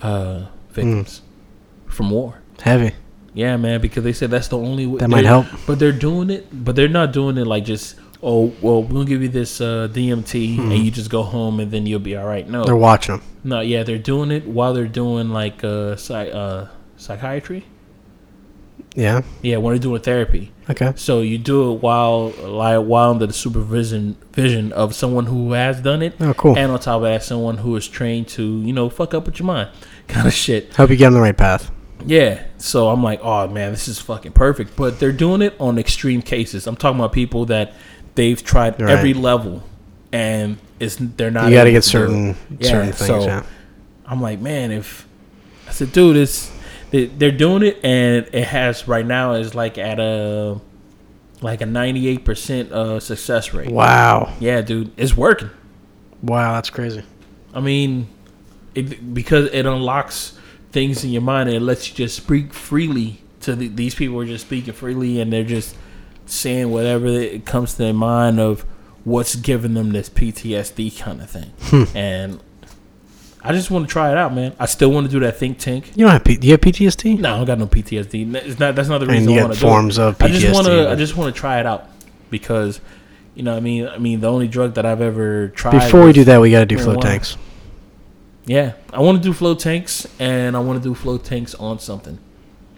uh, 0.00 0.46
victims 0.70 1.20
from 1.86 2.10
war. 2.10 2.38
Heavy. 2.62 2.92
Yeah, 3.34 3.56
man, 3.56 3.80
because 3.80 4.04
they 4.04 4.12
said 4.12 4.30
that's 4.30 4.48
the 4.48 4.56
only 4.58 4.86
way 4.86 4.98
That 4.98 5.10
might 5.10 5.24
help. 5.24 5.46
But 5.66 5.78
they're 5.78 5.92
doing 5.92 6.30
it, 6.30 6.46
but 6.52 6.76
they're 6.76 6.88
not 6.88 7.12
doing 7.12 7.36
it 7.36 7.46
like 7.46 7.64
just 7.64 7.96
oh 8.22 8.52
well, 8.62 8.82
we're 8.82 8.88
gonna 8.92 9.04
give 9.04 9.22
you 9.22 9.28
this 9.28 9.60
uh, 9.60 9.88
DMT 9.92 10.58
and 10.58 10.72
you 10.72 10.90
just 10.90 11.10
go 11.10 11.22
home 11.22 11.58
and 11.60 11.70
then 11.70 11.84
you'll 11.84 11.98
be 11.98 12.16
all 12.16 12.24
right. 12.26 12.48
No. 12.48 12.64
They're 12.64 12.76
watching 12.76 13.16
them. 13.16 13.24
no, 13.42 13.60
yeah, 13.60 13.82
they're 13.82 13.98
doing 13.98 14.30
it 14.30 14.46
while 14.46 14.72
they're 14.72 14.86
doing 14.86 15.30
like 15.30 15.62
uh, 15.64 15.96
psych, 15.96 16.32
uh 16.32 16.66
psychiatry. 16.96 17.64
Yeah. 18.94 19.22
Yeah, 19.42 19.56
when 19.56 19.74
they're 19.74 19.82
doing 19.82 20.00
therapy. 20.02 20.52
Okay. 20.70 20.92
So 20.96 21.20
you 21.20 21.36
do 21.38 21.72
it 21.72 21.82
while 21.82 22.30
like 22.30 22.84
while 22.86 23.10
under 23.10 23.26
the 23.26 23.32
supervision 23.32 24.16
vision 24.32 24.72
of 24.72 24.94
someone 24.94 25.26
who 25.26 25.52
has 25.52 25.80
done 25.80 26.00
it. 26.02 26.14
Oh, 26.20 26.32
cool. 26.34 26.56
And 26.56 26.70
on 26.72 26.78
top 26.78 26.96
of 26.96 27.02
that, 27.02 27.22
someone 27.22 27.58
who 27.58 27.74
is 27.76 27.86
trained 27.88 28.28
to 28.28 28.42
you 28.62 28.72
know 28.72 28.88
fuck 28.88 29.12
up 29.14 29.26
with 29.26 29.38
your 29.38 29.46
mind, 29.46 29.70
kind 30.08 30.26
of 30.26 30.32
shit. 30.32 30.72
Hope 30.74 30.90
you 30.90 30.96
get 30.96 31.08
on 31.08 31.12
the 31.14 31.20
right 31.20 31.36
path. 31.36 31.70
Yeah. 32.06 32.44
So 32.58 32.88
I'm 32.88 33.02
like, 33.02 33.20
oh 33.22 33.48
man, 33.48 33.72
this 33.72 33.88
is 33.88 33.98
fucking 34.00 34.32
perfect. 34.32 34.76
But 34.76 35.00
they're 35.00 35.12
doing 35.12 35.42
it 35.42 35.54
on 35.58 35.78
extreme 35.78 36.22
cases. 36.22 36.66
I'm 36.66 36.76
talking 36.76 37.00
about 37.00 37.12
people 37.12 37.46
that 37.46 37.74
they've 38.14 38.42
tried 38.42 38.80
Right. 38.80 38.90
every 38.90 39.12
level, 39.14 39.62
and 40.12 40.56
it's 40.78 40.96
they're 40.98 41.30
not. 41.30 41.48
You 41.50 41.54
got 41.56 41.64
to 41.64 41.72
get 41.72 41.84
certain. 41.84 42.36
Yeah, 42.58 42.68
certain 42.70 42.92
things. 42.92 43.06
so 43.06 43.24
yeah. 43.24 43.42
I'm 44.06 44.20
like, 44.20 44.40
man, 44.40 44.70
if 44.70 45.06
I 45.66 45.72
said, 45.72 45.92
dude, 45.92 46.16
it's 46.16 46.50
they're 46.94 47.32
doing 47.32 47.62
it, 47.62 47.80
and 47.84 48.26
it 48.32 48.44
has 48.44 48.86
right 48.86 49.06
now 49.06 49.32
is 49.32 49.54
like 49.54 49.78
at 49.78 49.98
a 49.98 50.60
like 51.40 51.60
a 51.60 51.66
98 51.66 52.24
percent 52.24 52.72
uh 52.72 53.00
success 53.00 53.52
rate. 53.52 53.70
Wow. 53.70 54.32
Yeah, 54.40 54.60
dude, 54.62 54.92
it's 54.96 55.16
working. 55.16 55.50
Wow, 56.22 56.54
that's 56.54 56.70
crazy. 56.70 57.02
I 57.52 57.60
mean, 57.60 58.08
it, 58.74 59.14
because 59.14 59.50
it 59.52 59.66
unlocks 59.66 60.38
things 60.72 61.04
in 61.04 61.10
your 61.10 61.22
mind 61.22 61.48
and 61.48 61.56
it 61.56 61.60
lets 61.60 61.88
you 61.88 61.94
just 61.94 62.16
speak 62.16 62.52
freely 62.52 63.20
to 63.40 63.54
the, 63.54 63.68
these 63.68 63.94
people 63.94 64.18
are 64.20 64.26
just 64.26 64.46
speaking 64.46 64.72
freely 64.72 65.20
and 65.20 65.32
they're 65.32 65.44
just 65.44 65.76
saying 66.26 66.70
whatever 66.70 67.06
it 67.06 67.44
comes 67.44 67.72
to 67.72 67.78
their 67.78 67.94
mind 67.94 68.40
of 68.40 68.62
what's 69.04 69.36
giving 69.36 69.74
them 69.74 69.92
this 69.92 70.08
PTSD 70.08 70.98
kind 70.98 71.20
of 71.20 71.30
thing. 71.30 71.52
Hmm. 71.60 71.96
And 71.96 72.40
I 73.46 73.52
just 73.52 73.70
want 73.70 73.86
to 73.86 73.92
try 73.92 74.10
it 74.10 74.16
out, 74.16 74.34
man. 74.34 74.56
I 74.58 74.64
still 74.64 74.90
want 74.90 75.06
to 75.06 75.12
do 75.12 75.20
that 75.20 75.36
think 75.36 75.58
tank. 75.58 75.88
You 75.94 76.04
don't 76.04 76.12
have 76.12 76.24
P- 76.24 76.38
do 76.38 76.46
you 76.46 76.52
have 76.54 76.62
PTSD? 76.62 77.18
No, 77.18 77.34
I 77.34 77.36
don't 77.36 77.46
got 77.46 77.58
no 77.58 77.66
PTSD. 77.66 78.34
It's 78.36 78.58
not. 78.58 78.74
That's 78.74 78.88
not 78.88 78.98
the 78.98 79.06
reason 79.06 79.28
I 79.38 79.42
want 79.42 79.54
to 79.54 79.60
do 79.60 79.66
it. 79.66 79.70
forms 79.70 79.98
of 79.98 80.20
I 80.22 80.28
just 80.28 80.54
want 80.54 80.66
PTSD, 80.66 80.84
to. 80.84 80.90
I 80.90 80.94
just 80.94 81.16
want 81.16 81.34
to 81.34 81.38
try 81.38 81.60
it 81.60 81.66
out 81.66 81.86
because, 82.30 82.80
you 83.34 83.42
know, 83.42 83.54
I 83.54 83.60
mean, 83.60 83.86
I 83.86 83.98
mean, 83.98 84.20
the 84.20 84.30
only 84.32 84.48
drug 84.48 84.74
that 84.74 84.86
I've 84.86 85.02
ever 85.02 85.48
tried. 85.48 85.72
Before 85.72 86.04
we 86.06 86.14
do 86.14 86.24
that, 86.24 86.40
we 86.40 86.50
got 86.50 86.60
to 86.60 86.66
do 86.66 86.78
float 86.78 87.02
tanks. 87.02 87.36
yeah, 88.46 88.72
I 88.92 89.00
want 89.00 89.18
to 89.18 89.22
do 89.22 89.34
float 89.34 89.60
tanks, 89.60 90.08
and 90.18 90.56
I 90.56 90.60
want 90.60 90.82
to 90.82 90.88
do 90.88 90.94
float 90.94 91.24
tanks 91.24 91.54
on 91.54 91.78
something. 91.78 92.18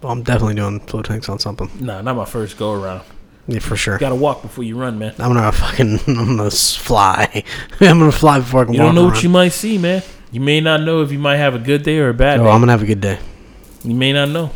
Well, 0.02 0.10
I'm 0.10 0.24
definitely 0.24 0.56
doing 0.56 0.80
float 0.80 1.06
tanks 1.06 1.28
on 1.28 1.38
something. 1.38 1.70
Nah, 1.78 2.02
not 2.02 2.16
my 2.16 2.24
first 2.24 2.58
go 2.58 2.72
around. 2.72 3.02
Yeah, 3.46 3.60
for 3.60 3.76
sure. 3.76 3.94
You 3.94 4.00
gotta 4.00 4.16
walk 4.16 4.42
before 4.42 4.64
you 4.64 4.76
run, 4.76 4.98
man. 4.98 5.14
I'm 5.18 5.32
gonna 5.32 5.52
fucking. 5.52 6.00
I'm 6.08 6.36
gonna 6.36 6.50
fly. 6.50 7.44
I'm 7.80 8.00
gonna 8.00 8.10
fly 8.10 8.40
before 8.40 8.62
I 8.62 8.64
can 8.64 8.74
You 8.74 8.80
don't 8.80 8.96
know 8.96 9.04
what 9.04 9.22
you 9.22 9.28
might 9.28 9.50
see, 9.50 9.78
man. 9.78 10.02
You 10.36 10.40
may 10.40 10.60
not 10.60 10.82
know 10.82 11.00
if 11.00 11.10
you 11.10 11.18
might 11.18 11.38
have 11.38 11.54
a 11.54 11.58
good 11.58 11.82
day 11.82 11.98
or 11.98 12.10
a 12.10 12.12
bad 12.12 12.40
Oh, 12.40 12.44
day. 12.44 12.50
I'm 12.50 12.60
gonna 12.60 12.72
have 12.72 12.82
a 12.82 12.86
good 12.86 13.00
day. 13.00 13.18
You 13.82 13.94
may 13.94 14.12
not 14.12 14.28
know. 14.28 14.50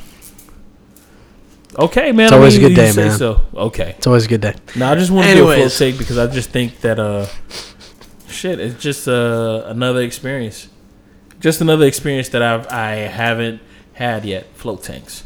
Okay, 1.74 2.12
man. 2.12 2.26
It's 2.26 2.32
I 2.34 2.36
always 2.36 2.58
mean, 2.58 2.66
a 2.66 2.68
good 2.68 2.74
day, 2.74 2.90
say 2.90 3.08
man. 3.08 3.16
So 3.18 3.40
okay. 3.54 3.94
It's 3.96 4.06
always 4.06 4.26
a 4.26 4.28
good 4.28 4.42
day. 4.42 4.54
Now 4.76 4.92
I 4.92 4.94
just 4.96 5.10
want 5.10 5.28
to 5.28 5.34
do 5.34 5.50
a 5.50 5.56
full 5.56 5.70
take 5.70 5.96
because 5.96 6.18
I 6.18 6.26
just 6.26 6.50
think 6.50 6.82
that 6.82 6.98
uh, 6.98 7.24
shit, 8.28 8.60
it's 8.60 8.78
just 8.82 9.08
uh, 9.08 9.62
another 9.68 10.02
experience, 10.02 10.68
just 11.40 11.62
another 11.62 11.86
experience 11.86 12.28
that 12.28 12.42
I've 12.42 12.66
I 12.68 12.90
haven't 13.08 13.62
had 13.94 14.26
yet. 14.26 14.54
Float 14.54 14.82
tanks, 14.82 15.24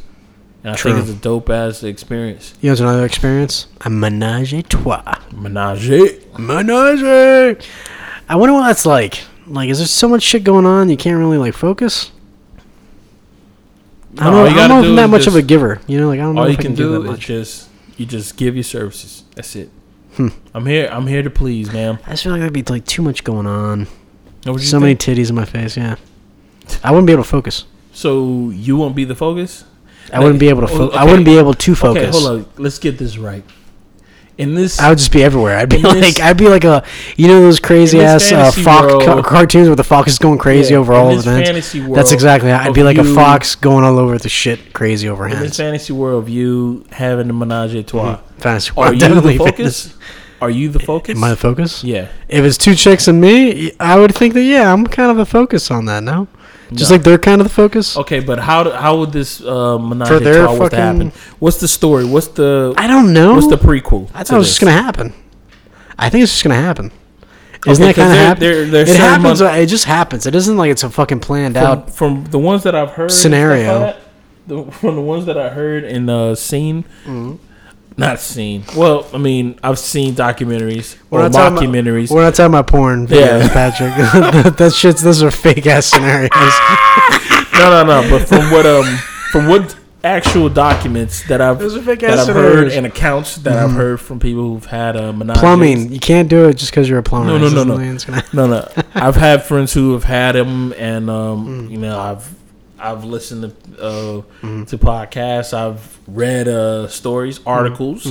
and 0.63 0.71
I 0.75 0.77
True. 0.77 0.93
think 0.93 1.03
it's 1.09 1.19
a 1.19 1.21
dope 1.21 1.51
ass 1.51 1.83
experience. 1.83 2.55
You 2.61 2.69
know, 2.69 2.73
what's 2.75 2.81
another 2.81 3.05
experience. 3.05 3.67
A 3.81 3.91
menage 3.91 4.55
a 4.55 4.63
trois. 4.63 5.19
Menage. 5.33 5.91
Menage. 6.39 7.67
I 8.29 8.37
wonder 8.37 8.53
what 8.53 8.69
that's 8.69 8.87
like. 8.87 9.25
Like, 9.47 9.69
is 9.69 9.79
there 9.79 9.87
so 9.87 10.09
much 10.09 10.23
shit 10.23 10.43
going 10.45 10.65
on 10.67 10.89
you 10.89 10.97
can't 10.97 11.19
really 11.19 11.39
like 11.39 11.55
focus? 11.55 12.11
I 14.17 14.25
No, 14.25 14.25
don't 14.25 14.25
all 14.27 14.33
know. 14.33 14.45
you 14.45 14.51
I'm 14.51 14.57
gotta 14.57 14.69
not 14.75 14.81
do 14.81 14.85
even 14.87 14.97
that 14.97 15.11
much 15.11 15.27
of 15.27 15.35
a 15.37 15.43
giver. 15.43 15.81
You 15.87 15.99
know, 15.99 16.09
like 16.09 16.21
I 16.21 16.23
don't 16.23 16.35
know 16.35 16.43
All 16.43 16.47
if 16.47 16.53
you 16.53 16.59
I 16.59 16.63
can 16.63 16.67
can 16.69 16.75
do 16.77 16.91
that 16.93 17.01
is 17.01 17.05
much. 17.07 17.21
just 17.27 17.69
you 17.97 18.07
just 18.07 18.37
give 18.37 18.55
your 18.57 18.63
services. 18.65 19.25
That's 19.35 19.55
it. 19.57 19.71
Hmm. 20.17 20.29
I'm 20.55 20.65
here. 20.67 20.89
I'm 20.93 21.07
here 21.09 21.23
to 21.23 21.31
please, 21.31 21.73
ma'am. 21.73 21.99
I 22.07 22.11
just 22.11 22.23
feel 22.23 22.33
like 22.33 22.41
there'd 22.41 22.53
be 22.53 22.63
like 22.63 22.87
too 22.87 23.03
much 23.03 23.25
going 23.25 23.47
on. 23.47 23.89
Know 24.47 24.57
So 24.59 24.79
many 24.79 24.95
titties 24.95 25.31
in 25.31 25.35
my 25.35 25.45
face. 25.45 25.77
Yeah, 25.77 25.97
I 26.85 26.91
wouldn't 26.93 27.07
be 27.07 27.13
able 27.13 27.25
to 27.25 27.29
focus. 27.29 27.65
So 27.93 28.51
you 28.51 28.77
won't 28.77 28.95
be 28.95 29.05
the 29.05 29.15
focus. 29.17 29.65
I 30.13 30.21
wouldn't 30.21 30.39
be 30.39 30.49
able 30.49 30.61
to. 30.61 30.69
Fo- 30.69 30.91
I 30.91 31.05
wouldn't 31.05 31.25
be 31.25 31.39
able 31.39 31.55
to 31.55 31.75
focus. 31.75 32.03
Okay, 32.05 32.11
hold 32.11 32.41
on. 32.41 32.47
Let's 32.57 32.79
get 32.79 32.99
this 32.99 33.17
right. 33.19 33.43
In 34.37 34.55
this, 34.57 34.81
I 34.81 34.89
would 34.89 34.99
just 34.99 35.13
be 35.13 35.23
everywhere. 35.23 35.57
I'd 35.57 35.69
be 35.69 35.79
like, 35.83 35.95
this- 36.01 36.21
I'd 36.21 36.37
be 36.37 36.49
like 36.49 36.65
a, 36.65 36.83
you 37.17 37.29
know, 37.29 37.41
those 37.41 37.61
crazy 37.61 38.01
ass 38.01 38.33
uh, 38.33 38.51
fox 38.51 38.87
world- 38.93 39.03
ca- 39.05 39.23
cartoons 39.23 39.69
where 39.69 39.77
the 39.77 39.85
fox 39.85 40.11
is 40.13 40.19
going 40.19 40.39
crazy 40.39 40.75
Yeah, 40.75 40.81
over 40.81 40.93
all 40.93 41.11
of 41.17 41.23
the 41.25 41.31
fantasy 41.45 41.81
world 41.81 41.97
That's 41.97 42.11
exactly. 42.11 42.51
I'd 42.51 42.75
be 42.75 42.83
like 42.83 42.99
a 42.99 43.05
fox 43.05 43.55
going 43.55 43.85
all 43.85 43.99
over 43.99 44.19
the 44.19 44.29
shit, 44.29 44.73
crazy 44.73 45.09
over 45.09 45.29
in 45.29 45.39
this 45.39 45.57
fantasy 45.57 45.93
world 45.93 46.25
of 46.25 46.29
you 46.29 46.85
having 46.91 47.31
a 47.31 47.33
menage 47.33 47.75
a 47.77 47.83
trois, 47.85 48.17
Fantasy. 48.39 48.73
are 48.77 48.93
you 48.93 48.99
definitely 48.99 49.39
the 49.39 49.45
fitness. 49.45 49.87
focus? 49.89 49.99
Are 50.43 50.51
you 50.51 50.69
the 50.69 50.81
focus? 50.81 51.17
Am 51.17 51.23
I 51.25 51.31
the 51.31 51.37
focus? 51.37 51.85
yeah. 51.85 52.09
If 52.29 52.45
it's 52.45 52.59
two 52.59 52.75
chicks 52.75 53.07
and 53.09 53.21
me, 53.21 53.71
I 53.79 53.99
would 53.99 54.15
think 54.15 54.35
that 54.35 54.43
yeah, 54.43 54.71
I'm 54.73 54.85
kind 54.87 55.11
of 55.13 55.17
the 55.17 55.25
focus 55.27 55.71
on 55.71 55.85
that. 55.87 56.03
No, 56.03 56.27
just 56.73 56.91
No. 56.91 56.97
like 56.97 57.05
they're 57.05 57.19
kind 57.19 57.41
of 57.41 57.47
the 57.47 57.53
focus. 57.53 57.97
Okay, 57.97 58.21
but 58.21 58.39
how 58.39 58.71
how 58.71 58.99
would 58.99 59.13
this 59.13 59.41
uh, 59.43 59.79
menage 59.79 60.09
For 60.09 60.19
their 60.21 60.43
was 60.49 60.53
to 60.59 60.59
fucking- 60.65 60.79
happen? 60.79 61.13
What's 61.39 61.59
the 61.59 61.69
story? 61.69 62.05
What's 62.05 62.29
the 62.29 62.75
I 62.77 62.87
don't 62.87 63.13
know. 63.13 63.35
what's 63.35 63.49
the 63.49 63.57
prequel? 63.59 64.09
I 64.15 64.25
thought 64.25 64.37
it 64.37 64.39
was 64.39 64.47
this? 64.49 64.59
just 64.59 64.61
gonna 64.61 64.73
happen. 64.83 65.13
I 65.99 66.09
think 66.11 66.23
it's 66.25 66.33
just 66.33 66.43
gonna 66.45 66.55
happen. 66.57 66.91
Isn't 67.67 67.83
Okay, 67.83 67.93
that 67.93 67.97
kind 67.97 68.13
of 68.13 68.19
happen? 68.19 68.75
it 68.75 68.89
happens. 68.89 69.41
it 69.41 69.67
just 69.69 69.85
happens. 69.87 70.27
It 70.27 70.35
isn't 70.35 70.57
like 70.59 70.71
it's 70.71 70.83
a 70.83 70.91
fucking 70.91 71.21
planned 71.21 71.55
from, 71.55 71.65
out. 71.65 71.91
from 71.91 72.25
the 72.27 72.39
ones 72.39 72.63
that 72.65 72.75
I've 72.75 72.91
heard 72.91 73.11
Scenario. 73.11 73.81
like 73.81 73.97
that, 73.97 74.01
the, 74.47 74.71
from 74.73 74.97
the 74.97 75.01
ones 75.01 75.25
that 75.27 75.39
I 75.39 75.49
heard 75.49 75.85
and 75.85 76.11
uh, 76.11 76.35
seen, 76.35 76.85
Mm-hmm. 77.07 77.37
Not 77.97 78.19
seen. 78.21 78.65
Well, 78.77 79.07
I 79.15 79.19
mean, 79.19 79.59
I've 79.63 79.79
seen 79.79 80.15
documentaries 80.15 80.97
We're 81.11 81.27
or 81.27 81.29
talking 81.29 81.69
about- 81.69 82.11
We're 82.11 82.23
not 82.25 82.35
talking 82.35 82.53
about 82.55 82.67
porn. 82.67 83.07
Yeah. 83.09 83.49
Patrick. 83.53 83.95
that, 84.57 84.73
shit's. 84.75 85.03
Those 85.03 85.23
are 85.23 85.31
fake 85.31 85.67
ass 85.67 85.87
scenarios. 85.87 86.31
no, 87.55 87.71
no, 87.71 87.85
no. 87.85 88.11
But 88.11 88.27
from 88.29 88.51
what 88.51 88.67
um, 88.67 88.85
from 89.31 89.47
what 89.49 89.77
actual 90.03 90.49
documents 90.51 91.27
that 91.29 91.41
I've 91.41 91.59
Those 91.59 91.77
are 91.77 91.83
fake 91.83 92.01
that 92.01 92.19
I've 92.19 92.27
heard 92.35 92.73
and 92.73 92.85
accounts 92.85 93.37
that 93.37 93.57
I've 93.57 93.71
heard 93.73 94.01
from 94.01 94.21
people 94.21 94.43
who've 94.43 94.67
had 94.67 94.97
a 94.97 95.13
menage. 95.13 95.39
Plumbing. 95.39 95.93
You 95.93 96.01
can't 96.01 96.29
do 96.29 96.49
it 96.49 96.55
just 96.59 96.73
because 96.73 96.89
you're 96.89 96.99
a 96.99 97.03
plumber. 97.03 97.29
No, 97.29 97.39
no, 97.39 97.49
no, 97.49 97.65
no. 97.65 97.77
mean 97.79 97.95
it's 97.95 98.05
gonna- 98.05 98.25
No, 98.33 98.47
no. 98.47 98.69
I've 98.95 99.17
had 99.17 99.45
friends 99.45 99.73
who 99.73 99.93
have 99.95 100.05
had 100.05 100.33
them, 100.35 100.73
and 100.77 101.09
um, 101.09 101.47
Mm. 101.69 101.71
you 101.71 101.79
know, 101.79 101.99
I've 101.99 102.29
I've 102.91 103.05
listened 103.05 103.43
to 103.43 103.83
uh, 103.83 104.23
Mm-hmm. 104.43 104.65
to 104.65 104.79
podcasts. 104.79 105.53
I've 105.53 105.99
read 106.07 106.47
uh, 106.49 106.89
stories, 106.89 107.39
Mm-hmm. 107.39 107.49
articles 107.49 108.07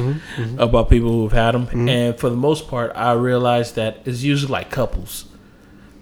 about 0.58 0.90
people 0.90 1.12
who've 1.12 1.32
had 1.44 1.52
them, 1.54 1.68
and 1.90 2.18
for 2.20 2.30
the 2.30 2.36
most 2.36 2.68
part, 2.68 2.92
I 2.96 3.14
realized 3.14 3.76
that 3.76 3.98
it's 4.06 4.24
usually 4.24 4.52
like 4.52 4.70
couples 4.72 5.26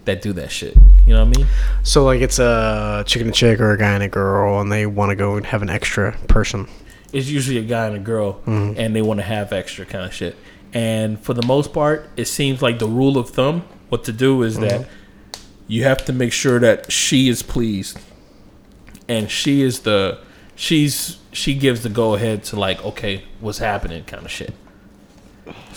that 0.04 0.20
do 0.22 0.32
that 0.32 0.50
shit. 0.50 0.74
You 1.06 1.14
know 1.14 1.24
what 1.24 1.34
I 1.34 1.38
mean? 1.38 1.46
So 1.82 2.04
like 2.04 2.20
it's 2.20 2.38
a 2.38 3.04
chicken 3.06 3.28
and 3.28 3.34
a 3.36 3.38
chick 3.38 3.60
or 3.60 3.72
a 3.72 3.78
guy 3.78 3.92
and 3.94 4.02
a 4.02 4.08
girl, 4.08 4.60
and 4.60 4.70
they 4.72 4.86
want 4.86 5.10
to 5.10 5.16
go 5.16 5.36
and 5.36 5.44
have 5.46 5.62
an 5.62 5.70
extra 5.70 6.16
person. 6.28 6.66
It's 7.12 7.28
usually 7.28 7.58
a 7.58 7.62
guy 7.76 7.86
and 7.88 7.96
a 7.96 8.00
girl, 8.12 8.34
Mm-hmm. 8.46 8.80
and 8.80 8.96
they 8.96 9.02
want 9.02 9.18
to 9.20 9.26
have 9.26 9.52
extra 9.52 9.84
kind 9.84 10.04
of 10.06 10.12
shit. 10.14 10.34
And 10.74 11.20
for 11.20 11.34
the 11.34 11.46
most 11.46 11.72
part, 11.74 12.08
it 12.16 12.24
seems 12.26 12.62
like 12.62 12.78
the 12.78 12.88
rule 12.88 13.18
of 13.18 13.28
thumb, 13.30 13.62
what 13.90 14.04
to 14.04 14.12
do 14.12 14.42
is 14.42 14.58
that 14.60 14.80
Mm-hmm. 14.80 14.90
you 15.68 15.84
have 15.84 16.04
to 16.06 16.12
make 16.12 16.32
sure 16.32 16.58
that 16.60 16.90
she 16.90 17.28
is 17.28 17.42
pleased, 17.42 17.98
and 19.12 19.30
she 19.30 19.62
is 19.62 19.80
the 19.80 20.18
she's 20.56 21.18
she 21.32 21.54
gives 21.54 21.82
the 21.82 21.88
go 21.88 22.14
ahead 22.14 22.44
to 22.44 22.56
like 22.66 22.78
okay, 22.84 23.14
what's 23.40 23.58
happening 23.58 24.04
kind 24.04 24.24
of 24.24 24.30
shit. 24.30 24.52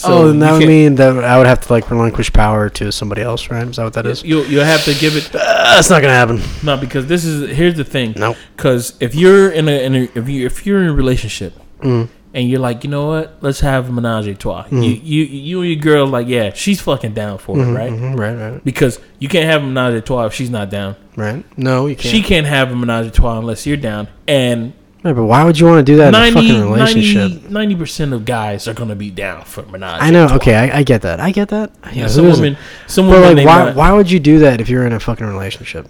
oh, 0.04 0.30
and 0.30 0.42
that 0.42 0.52
would 0.54 0.68
mean 0.68 0.96
that 0.96 1.24
I 1.24 1.38
would 1.38 1.48
have 1.48 1.62
to 1.66 1.74
like 1.74 1.90
relinquish 1.90 2.32
power 2.32 2.70
to 2.70 2.92
somebody 2.92 3.22
else, 3.22 3.50
right? 3.50 3.68
Is 3.68 3.78
that 3.78 3.84
what 3.84 3.94
that 3.94 4.06
is? 4.06 4.24
you 4.24 4.44
you 4.44 4.60
have 4.60 4.84
to 4.86 4.94
give 4.94 5.16
it 5.16 5.26
Uh, 5.34 5.76
that's 5.76 5.90
not 5.90 6.02
gonna 6.02 6.14
happen. 6.14 6.40
no 6.64 6.78
because 6.78 7.08
this 7.08 7.24
is 7.26 7.56
here's 7.60 7.76
the 7.76 7.84
thing 7.84 8.14
Nope. 8.16 8.38
because 8.56 8.94
if 9.00 9.16
you're 9.16 9.50
in 9.52 9.68
a, 9.68 9.78
in 9.86 9.96
a 9.96 10.02
if 10.16 10.30
you 10.30 10.46
if 10.46 10.66
you're 10.66 10.82
in 10.84 10.90
a 10.90 10.94
relationship 10.94 11.54
Mm. 11.82 12.08
And 12.36 12.48
you're 12.48 12.60
like, 12.60 12.84
you 12.84 12.90
know 12.92 13.08
what? 13.08 13.38
Let's 13.42 13.62
have 13.62 13.90
a 13.90 13.92
menage 13.92 14.28
a 14.28 14.36
trois. 14.36 14.66
You, 14.70 14.82
you, 14.82 15.24
you 15.24 15.62
and 15.62 15.72
your 15.72 15.80
girl, 15.82 16.06
like, 16.06 16.28
yeah, 16.28 16.52
she's 16.54 16.80
fucking 16.82 17.14
down 17.14 17.40
for 17.40 17.58
it, 17.58 17.64
right? 17.72 17.92
Mhm, 17.92 18.20
right, 18.20 18.36
right, 18.36 18.64
Because 18.64 19.00
you 19.18 19.28
can't 19.30 19.46
have 19.50 19.64
a 19.64 19.66
menage 19.66 19.96
a 19.96 20.02
trois 20.02 20.26
if 20.28 20.34
she's 20.34 20.50
not 20.52 20.70
down. 20.70 20.96
right. 21.16 21.44
No, 21.58 21.88
you 21.88 21.96
can't. 21.96 22.14
She 22.14 22.22
can't 22.22 22.46
have 22.46 22.72
a 22.72 22.76
menage 22.76 23.08
a 23.08 23.12
trois 23.12 23.40
unless 23.40 23.66
you're 23.66 23.78
down. 23.78 24.10
And 24.28 24.74
Right, 25.04 25.16
but 25.16 25.26
why 25.26 25.44
would 25.44 25.60
you 25.60 25.68
want 25.68 25.86
to 25.86 25.92
do 25.92 25.98
that 25.98 26.08
in 26.08 26.16
a 26.16 26.32
fucking 26.32 26.62
relationship? 26.72 27.48
90 27.52 27.76
percent 27.76 28.12
of 28.14 28.26
guys 28.26 28.68
are 28.68 28.74
gonna 28.74 28.96
be 28.96 29.12
down 29.12 29.44
for 29.44 29.62
menage. 29.68 30.02
I 30.02 30.10
know. 30.10 30.28
Okay, 30.38 30.56
I, 30.56 30.80
I 30.80 30.84
get 30.84 31.04
that. 31.04 31.20
I 31.20 31.32
get 31.32 31.50
that. 31.50 31.72
Yeah, 31.86 31.92
Yeah, 31.94 32.08
some 32.08 32.26
women, 32.26 32.58
some 32.88 33.08
But 33.08 33.22
women, 33.22 33.38
like, 33.38 33.46
why? 33.46 33.64
want 33.66 33.76
Why 33.78 33.94
would 33.94 34.10
you 34.10 34.20
do 34.20 34.40
that 34.40 34.62
if 34.62 34.68
you're 34.68 34.84
in 34.86 34.94
a 34.94 35.00
fucking 35.00 35.28
relationship? 35.28 35.88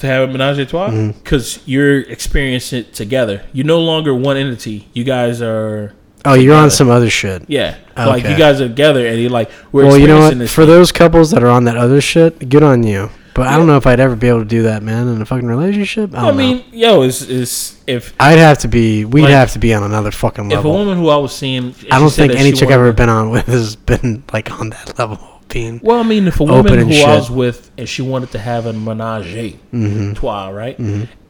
To 0.00 0.06
have 0.06 0.28
a 0.28 0.32
menage 0.32 0.58
a 0.58 0.66
trois? 0.66 0.88
Mm-hmm. 0.88 1.18
Because 1.18 1.60
you're 1.66 2.00
experiencing 2.00 2.80
it 2.80 2.92
together. 2.94 3.42
You're 3.52 3.66
no 3.66 3.80
longer 3.80 4.14
one 4.14 4.36
entity. 4.36 4.88
You 4.92 5.04
guys 5.04 5.40
are, 5.40 5.94
Oh, 6.24 6.34
you're 6.34 6.54
on 6.54 6.70
some 6.70 6.90
other 6.90 7.08
shit. 7.08 7.44
yeah, 7.48 7.76
like 7.96 8.24
you 8.24 8.36
guys 8.36 8.60
are 8.60 8.68
together, 8.68 9.06
and 9.06 9.18
you're 9.20 9.30
like, 9.30 9.50
we're 9.72 9.86
well, 9.86 9.96
you 9.96 10.06
know 10.06 10.20
what? 10.20 10.48
For 10.50 10.66
those 10.66 10.92
couples 10.92 11.30
that 11.30 11.42
are 11.42 11.48
on 11.48 11.64
that 11.64 11.76
other 11.78 12.00
shit, 12.02 12.48
good 12.50 12.62
on 12.62 12.82
you. 12.82 13.08
But 13.32 13.46
I 13.46 13.56
don't 13.56 13.68
know 13.68 13.76
if 13.76 13.86
I'd 13.86 14.00
ever 14.00 14.16
be 14.16 14.26
able 14.28 14.40
to 14.40 14.44
do 14.44 14.62
that, 14.64 14.82
man, 14.82 15.06
in 15.08 15.22
a 15.22 15.24
fucking 15.24 15.46
relationship. 15.46 16.12
I, 16.14 16.18
I 16.18 16.20
don't 16.26 16.36
know. 16.36 16.42
mean, 16.42 16.64
yo, 16.72 17.02
is 17.02 17.22
is 17.22 17.80
if 17.86 18.12
I'd 18.20 18.38
have 18.38 18.58
to 18.58 18.68
be. 18.68 19.04
We'd 19.06 19.22
Like, 19.22 19.30
have 19.30 19.52
to 19.52 19.58
be 19.60 19.72
on 19.72 19.82
another 19.84 20.10
fucking 20.10 20.48
level. 20.48 20.58
if 20.58 20.64
a 20.74 20.76
woman 20.78 20.98
who 20.98 21.08
I 21.08 21.16
was 21.16 21.34
seeing, 21.34 21.74
I 21.92 22.00
don't 22.00 22.10
think 22.12 22.34
any 22.34 22.50
chick 22.52 22.68
I've 22.68 22.72
ever 22.80 22.92
been 22.92 23.08
on 23.08 23.30
with 23.34 23.46
has 23.46 23.76
been 23.76 24.24
like 24.32 24.50
on 24.50 24.70
that 24.70 24.98
level. 24.98 25.18
Being 25.52 25.80
Well, 25.82 25.98
I 26.00 26.02
mean, 26.02 26.26
if 26.28 26.40
a 26.40 26.44
woman 26.44 26.78
who 26.88 26.94
I 26.94 27.16
was 27.16 27.30
with 27.30 27.70
and 27.78 27.88
she 27.88 28.02
wanted 28.02 28.30
to 28.32 28.38
have 28.38 28.66
a 28.66 28.72
menage 28.72 29.26
Mm-hmm. 29.72 30.12
trois, 30.14 30.48
right? 30.48 30.78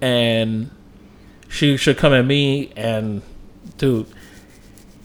And 0.00 0.70
she 1.48 1.76
should 1.76 1.96
come 1.98 2.12
at 2.12 2.24
me 2.24 2.72
and, 2.76 3.22
dude, 3.78 4.06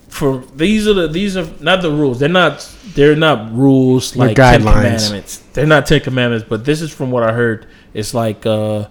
for 0.09 0.43
these 0.55 0.87
are 0.87 0.93
the 0.93 1.07
these 1.09 1.35
are 1.35 1.47
not 1.59 1.81
the 1.81 1.91
rules. 1.91 2.19
They're 2.19 2.29
not 2.29 2.61
they're 2.93 3.15
not 3.17 3.51
rules 3.53 4.13
They're 4.13 4.27
like 4.27 4.35
Ten 4.37 4.61
guidelines. 4.61 4.73
Commandments. 4.73 5.37
They're 5.53 5.65
not 5.65 5.85
Ten 5.87 5.99
Commandments, 6.01 6.45
but 6.47 6.63
this 6.63 6.81
is 6.81 6.91
from 6.93 7.11
what 7.11 7.23
I 7.23 7.33
heard. 7.33 7.67
It's 7.93 8.13
like 8.13 8.45
uh, 8.45 8.87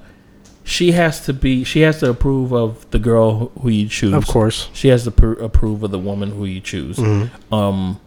she 0.64 0.92
has 0.92 1.24
to 1.26 1.32
be 1.32 1.64
she 1.64 1.80
has 1.80 2.00
to 2.00 2.10
approve 2.10 2.52
of 2.52 2.90
the 2.90 2.98
girl 2.98 3.38
who- 3.38 3.60
who 3.62 3.68
you 3.70 3.88
choose. 3.88 4.12
of 4.12 4.26
course. 4.26 4.68
She 4.74 4.88
has 4.88 5.04
to 5.04 5.10
pr- 5.10 5.32
approve 5.42 5.82
of 5.82 5.90
the 5.92 5.98
woman 5.98 6.30
who 6.32 6.44
you 6.44 6.60
choose. 6.60 6.96
Mm-hmm. 6.98 7.54
Um, 7.54 8.00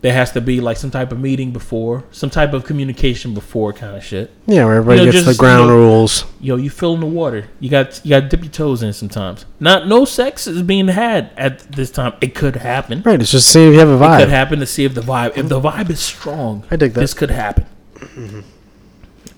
there 0.00 0.12
has 0.12 0.30
to 0.32 0.40
be 0.40 0.60
like 0.60 0.76
some 0.76 0.90
type 0.92 1.10
of 1.10 1.18
meeting 1.18 1.50
before, 1.52 2.04
some 2.12 2.30
type 2.30 2.52
of 2.52 2.64
communication 2.64 3.34
before, 3.34 3.72
kind 3.72 3.96
of 3.96 4.04
shit. 4.04 4.30
Yeah, 4.46 4.64
where 4.64 4.74
everybody 4.76 5.00
You 5.00 5.06
know, 5.06 5.12
gets 5.12 5.24
just, 5.24 5.36
the 5.38 5.40
ground 5.42 5.62
you 5.64 5.70
know, 5.70 5.76
rules. 5.76 6.24
Yo, 6.40 6.54
you 6.56 6.70
fill 6.70 6.94
in 6.94 7.00
the 7.00 7.06
water. 7.06 7.48
You 7.58 7.68
got 7.68 8.00
you 8.04 8.10
got 8.10 8.20
to 8.20 8.28
dip 8.28 8.42
your 8.44 8.52
toes 8.52 8.82
in 8.84 8.92
sometimes. 8.92 9.44
Not 9.58 9.88
no 9.88 10.04
sex 10.04 10.46
is 10.46 10.62
being 10.62 10.86
had 10.88 11.30
at 11.36 11.58
this 11.72 11.90
time. 11.90 12.12
It 12.20 12.34
could 12.36 12.54
happen. 12.56 13.02
Right. 13.02 13.20
It's 13.20 13.32
just 13.32 13.48
see 13.48 13.66
if 13.66 13.72
you 13.72 13.80
have 13.80 13.88
a 13.88 13.98
vibe. 13.98 14.18
It 14.20 14.22
could 14.24 14.30
happen 14.30 14.60
to 14.60 14.66
see 14.66 14.84
if 14.84 14.94
the 14.94 15.00
vibe 15.00 15.36
if 15.36 15.48
the 15.48 15.60
vibe 15.60 15.90
is 15.90 15.98
strong. 16.00 16.64
I 16.70 16.76
dig 16.76 16.92
that. 16.94 17.00
This 17.00 17.14
could 17.14 17.30
happen. 17.30 17.66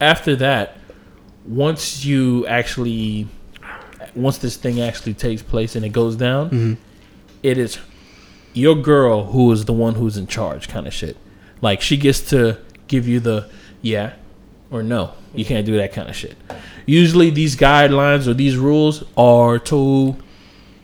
After 0.00 0.36
that, 0.36 0.76
once 1.46 2.04
you 2.04 2.46
actually, 2.46 3.28
once 4.14 4.38
this 4.38 4.56
thing 4.56 4.80
actually 4.80 5.14
takes 5.14 5.42
place 5.42 5.76
and 5.76 5.84
it 5.84 5.90
goes 5.90 6.16
down, 6.16 6.50
Mm-hmm. 6.50 6.72
it 7.42 7.58
is 7.58 7.78
your 8.53 8.74
girl 8.74 9.26
who 9.26 9.51
is 9.53 9.64
the 9.64 9.72
one 9.72 9.94
who's 9.94 10.16
in 10.16 10.26
charge, 10.26 10.68
kind 10.68 10.86
of 10.86 10.92
shit. 10.92 11.16
Like 11.61 11.80
she 11.80 11.96
gets 11.96 12.20
to 12.30 12.59
give 12.88 13.07
you 13.07 13.20
the 13.20 13.48
yeah 13.82 14.14
or 14.70 14.82
no. 14.82 15.12
You 15.34 15.44
can't 15.44 15.64
do 15.66 15.76
that 15.76 15.92
kind 15.92 16.09
of 16.09 16.16
shit. 16.16 16.36
Usually, 16.86 17.30
these 17.30 17.55
guidelines 17.57 18.26
or 18.26 18.34
these 18.34 18.57
rules 18.57 19.05
are 19.16 19.59
to 19.61 20.16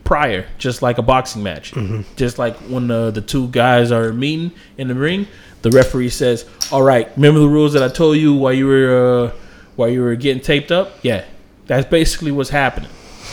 prior, 0.05 0.47
just 0.59 0.83
like 0.83 0.99
a 0.99 1.03
boxing 1.03 1.43
match. 1.43 1.75
Just 2.17 2.39
like 2.39 2.57
when 2.69 2.87
the 2.89 3.11
the 3.11 3.21
two 3.21 3.49
guys 3.49 3.91
are 3.91 4.12
meeting 4.12 4.53
in 4.79 4.89
the 4.89 4.95
ring, 4.95 5.27
the 5.62 5.71
referee 5.71 6.11
says, 6.11 6.45
"All 6.71 6.83
right, 6.83 7.11
remember 7.17 7.41
the 7.41 7.49
rules 7.49 7.73
that 7.73 7.83
I 7.83 7.89
told 7.89 8.17
you 8.19 8.35
while 8.35 8.53
you 8.53 8.67
were 8.67 9.27
uh, 9.27 9.33
while 9.75 9.89
you 9.89 10.03
were 10.03 10.14
getting 10.14 10.43
taped 10.43 10.71
up? 10.71 10.93
Yeah, 11.03 11.25
that's 11.67 11.89
basically 11.89 12.31
what's 12.31 12.51
happening. 12.51 12.91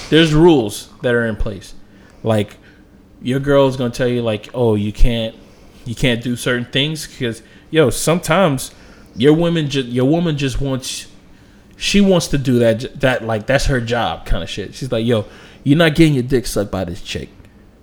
There's 0.09 0.33
rules 0.33 0.89
that 1.01 1.13
are 1.13 1.25
in 1.25 1.35
place. 1.35 1.75
Like 2.23 2.57
your 3.23 3.39
girl's 3.39 3.77
gonna 3.77 3.89
tell 3.89 4.07
you 4.07 4.21
like, 4.21 4.49
oh, 4.53 4.75
you 4.75 4.93
can't 4.93 5.35
you 5.85 5.95
can't 5.95 6.21
do 6.21 6.35
certain 6.35 6.65
things 6.65 7.07
because 7.07 7.41
yo, 7.71 7.89
sometimes 7.89 8.71
your 9.15 9.33
woman 9.33 9.69
just 9.69 9.87
your 9.87 10.05
woman 10.05 10.37
just 10.37 10.61
wants 10.61 11.07
she 11.77 12.01
wants 12.01 12.27
to 12.27 12.37
do 12.37 12.59
that 12.59 12.99
that 12.99 13.23
like 13.23 13.47
that's 13.47 13.65
her 13.65 13.81
job 13.81 14.25
kind 14.25 14.43
of 14.43 14.49
shit. 14.49 14.75
She's 14.75 14.91
like, 14.91 15.05
yo, 15.05 15.25
you're 15.63 15.77
not 15.77 15.95
getting 15.95 16.13
your 16.13 16.23
dick 16.23 16.45
sucked 16.45 16.71
by 16.71 16.83
this 16.83 17.01
chick. 17.01 17.29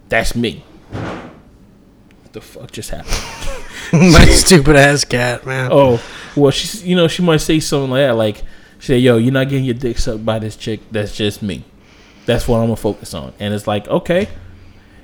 That's 0.08 0.36
me. 0.36 0.64
What 0.90 2.32
the 2.32 2.40
fuck 2.40 2.70
just 2.70 2.90
happened? 2.90 3.16
My 4.12 4.24
stupid 4.26 4.76
ass 4.76 5.04
cat, 5.04 5.44
man. 5.44 5.70
Oh, 5.72 6.00
well, 6.36 6.50
she's 6.50 6.84
you 6.84 6.94
know 6.94 7.08
she 7.08 7.22
might 7.22 7.38
say 7.38 7.58
something 7.60 7.90
like 7.90 8.00
that, 8.00 8.16
like 8.16 8.42
she 8.78 8.86
say, 8.86 8.98
"Yo, 8.98 9.16
you're 9.16 9.32
not 9.32 9.48
getting 9.48 9.64
your 9.64 9.74
dick 9.74 9.98
sucked 9.98 10.24
by 10.24 10.38
this 10.38 10.56
chick. 10.56 10.80
That's 10.90 11.16
just 11.16 11.42
me. 11.42 11.64
That's 12.26 12.46
what 12.46 12.58
I'm 12.58 12.66
gonna 12.66 12.76
focus 12.76 13.14
on." 13.14 13.32
And 13.40 13.52
it's 13.52 13.66
like, 13.66 13.88
okay, 13.88 14.28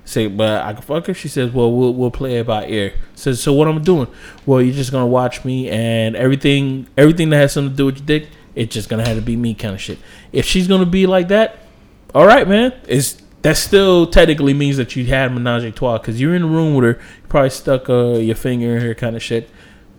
say, 0.06 0.26
but 0.28 0.62
I 0.62 0.72
can 0.72 0.80
fuck 0.82 1.06
her. 1.06 1.14
She 1.14 1.28
says, 1.28 1.52
"Well, 1.52 1.70
we'll 1.70 1.92
we'll 1.92 2.10
play 2.10 2.38
it 2.38 2.46
by 2.46 2.66
ear." 2.66 2.94
Says, 3.14 3.42
"So 3.42 3.52
what 3.52 3.68
I'm 3.68 3.82
doing? 3.82 4.08
Well, 4.46 4.62
you're 4.62 4.74
just 4.74 4.92
gonna 4.92 5.06
watch 5.06 5.44
me, 5.44 5.68
and 5.68 6.16
everything 6.16 6.86
everything 6.96 7.28
that 7.30 7.36
has 7.36 7.52
something 7.52 7.72
to 7.72 7.76
do 7.76 7.86
with 7.86 7.98
your 7.98 8.06
dick, 8.06 8.28
it's 8.54 8.72
just 8.72 8.88
gonna 8.88 9.06
have 9.06 9.16
to 9.16 9.22
be 9.22 9.36
me 9.36 9.52
kind 9.52 9.74
of 9.74 9.80
shit. 9.80 9.98
If 10.32 10.46
she's 10.46 10.66
gonna 10.66 10.86
be 10.86 11.06
like 11.06 11.28
that, 11.28 11.58
all 12.14 12.26
right, 12.26 12.48
man. 12.48 12.72
It's 12.88 13.20
that 13.42 13.56
still 13.56 14.06
technically 14.06 14.54
means 14.54 14.76
that 14.76 14.96
you 14.96 15.04
had 15.06 15.32
menage 15.32 15.64
a 15.64 15.70
trois 15.70 15.98
because 15.98 16.20
you're 16.20 16.34
in 16.34 16.42
the 16.42 16.48
room 16.48 16.74
with 16.74 16.84
her. 16.84 17.02
You 17.22 17.28
probably 17.28 17.50
stuck 17.50 17.88
uh, 17.90 18.14
your 18.14 18.34
finger 18.34 18.76
in 18.76 18.82
her 18.82 18.94
kind 18.94 19.14
of 19.14 19.22
shit. 19.22 19.50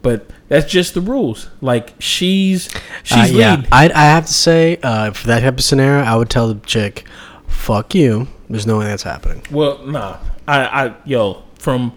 But 0.01 0.29
that's 0.47 0.69
just 0.71 0.93
the 0.93 1.01
rules. 1.01 1.49
Like 1.59 1.93
she's 1.99 2.69
she's 3.03 3.33
Uh, 3.33 3.37
yeah. 3.37 3.61
I, 3.71 3.89
I 3.93 4.05
have 4.05 4.25
to 4.27 4.33
say, 4.33 4.79
uh, 4.83 5.11
for 5.11 5.27
that 5.27 5.41
type 5.41 5.55
of 5.57 5.63
scenario, 5.63 6.03
I 6.03 6.15
would 6.15 6.29
tell 6.29 6.53
the 6.53 6.59
chick, 6.65 7.05
"Fuck 7.47 7.93
you." 7.95 8.27
There's 8.49 8.67
no 8.67 8.79
way 8.79 8.85
that's 8.85 9.03
happening. 9.03 9.43
Well, 9.51 9.85
nah. 9.85 10.17
I, 10.47 10.85
I 10.85 10.95
yo 11.05 11.43
from 11.59 11.93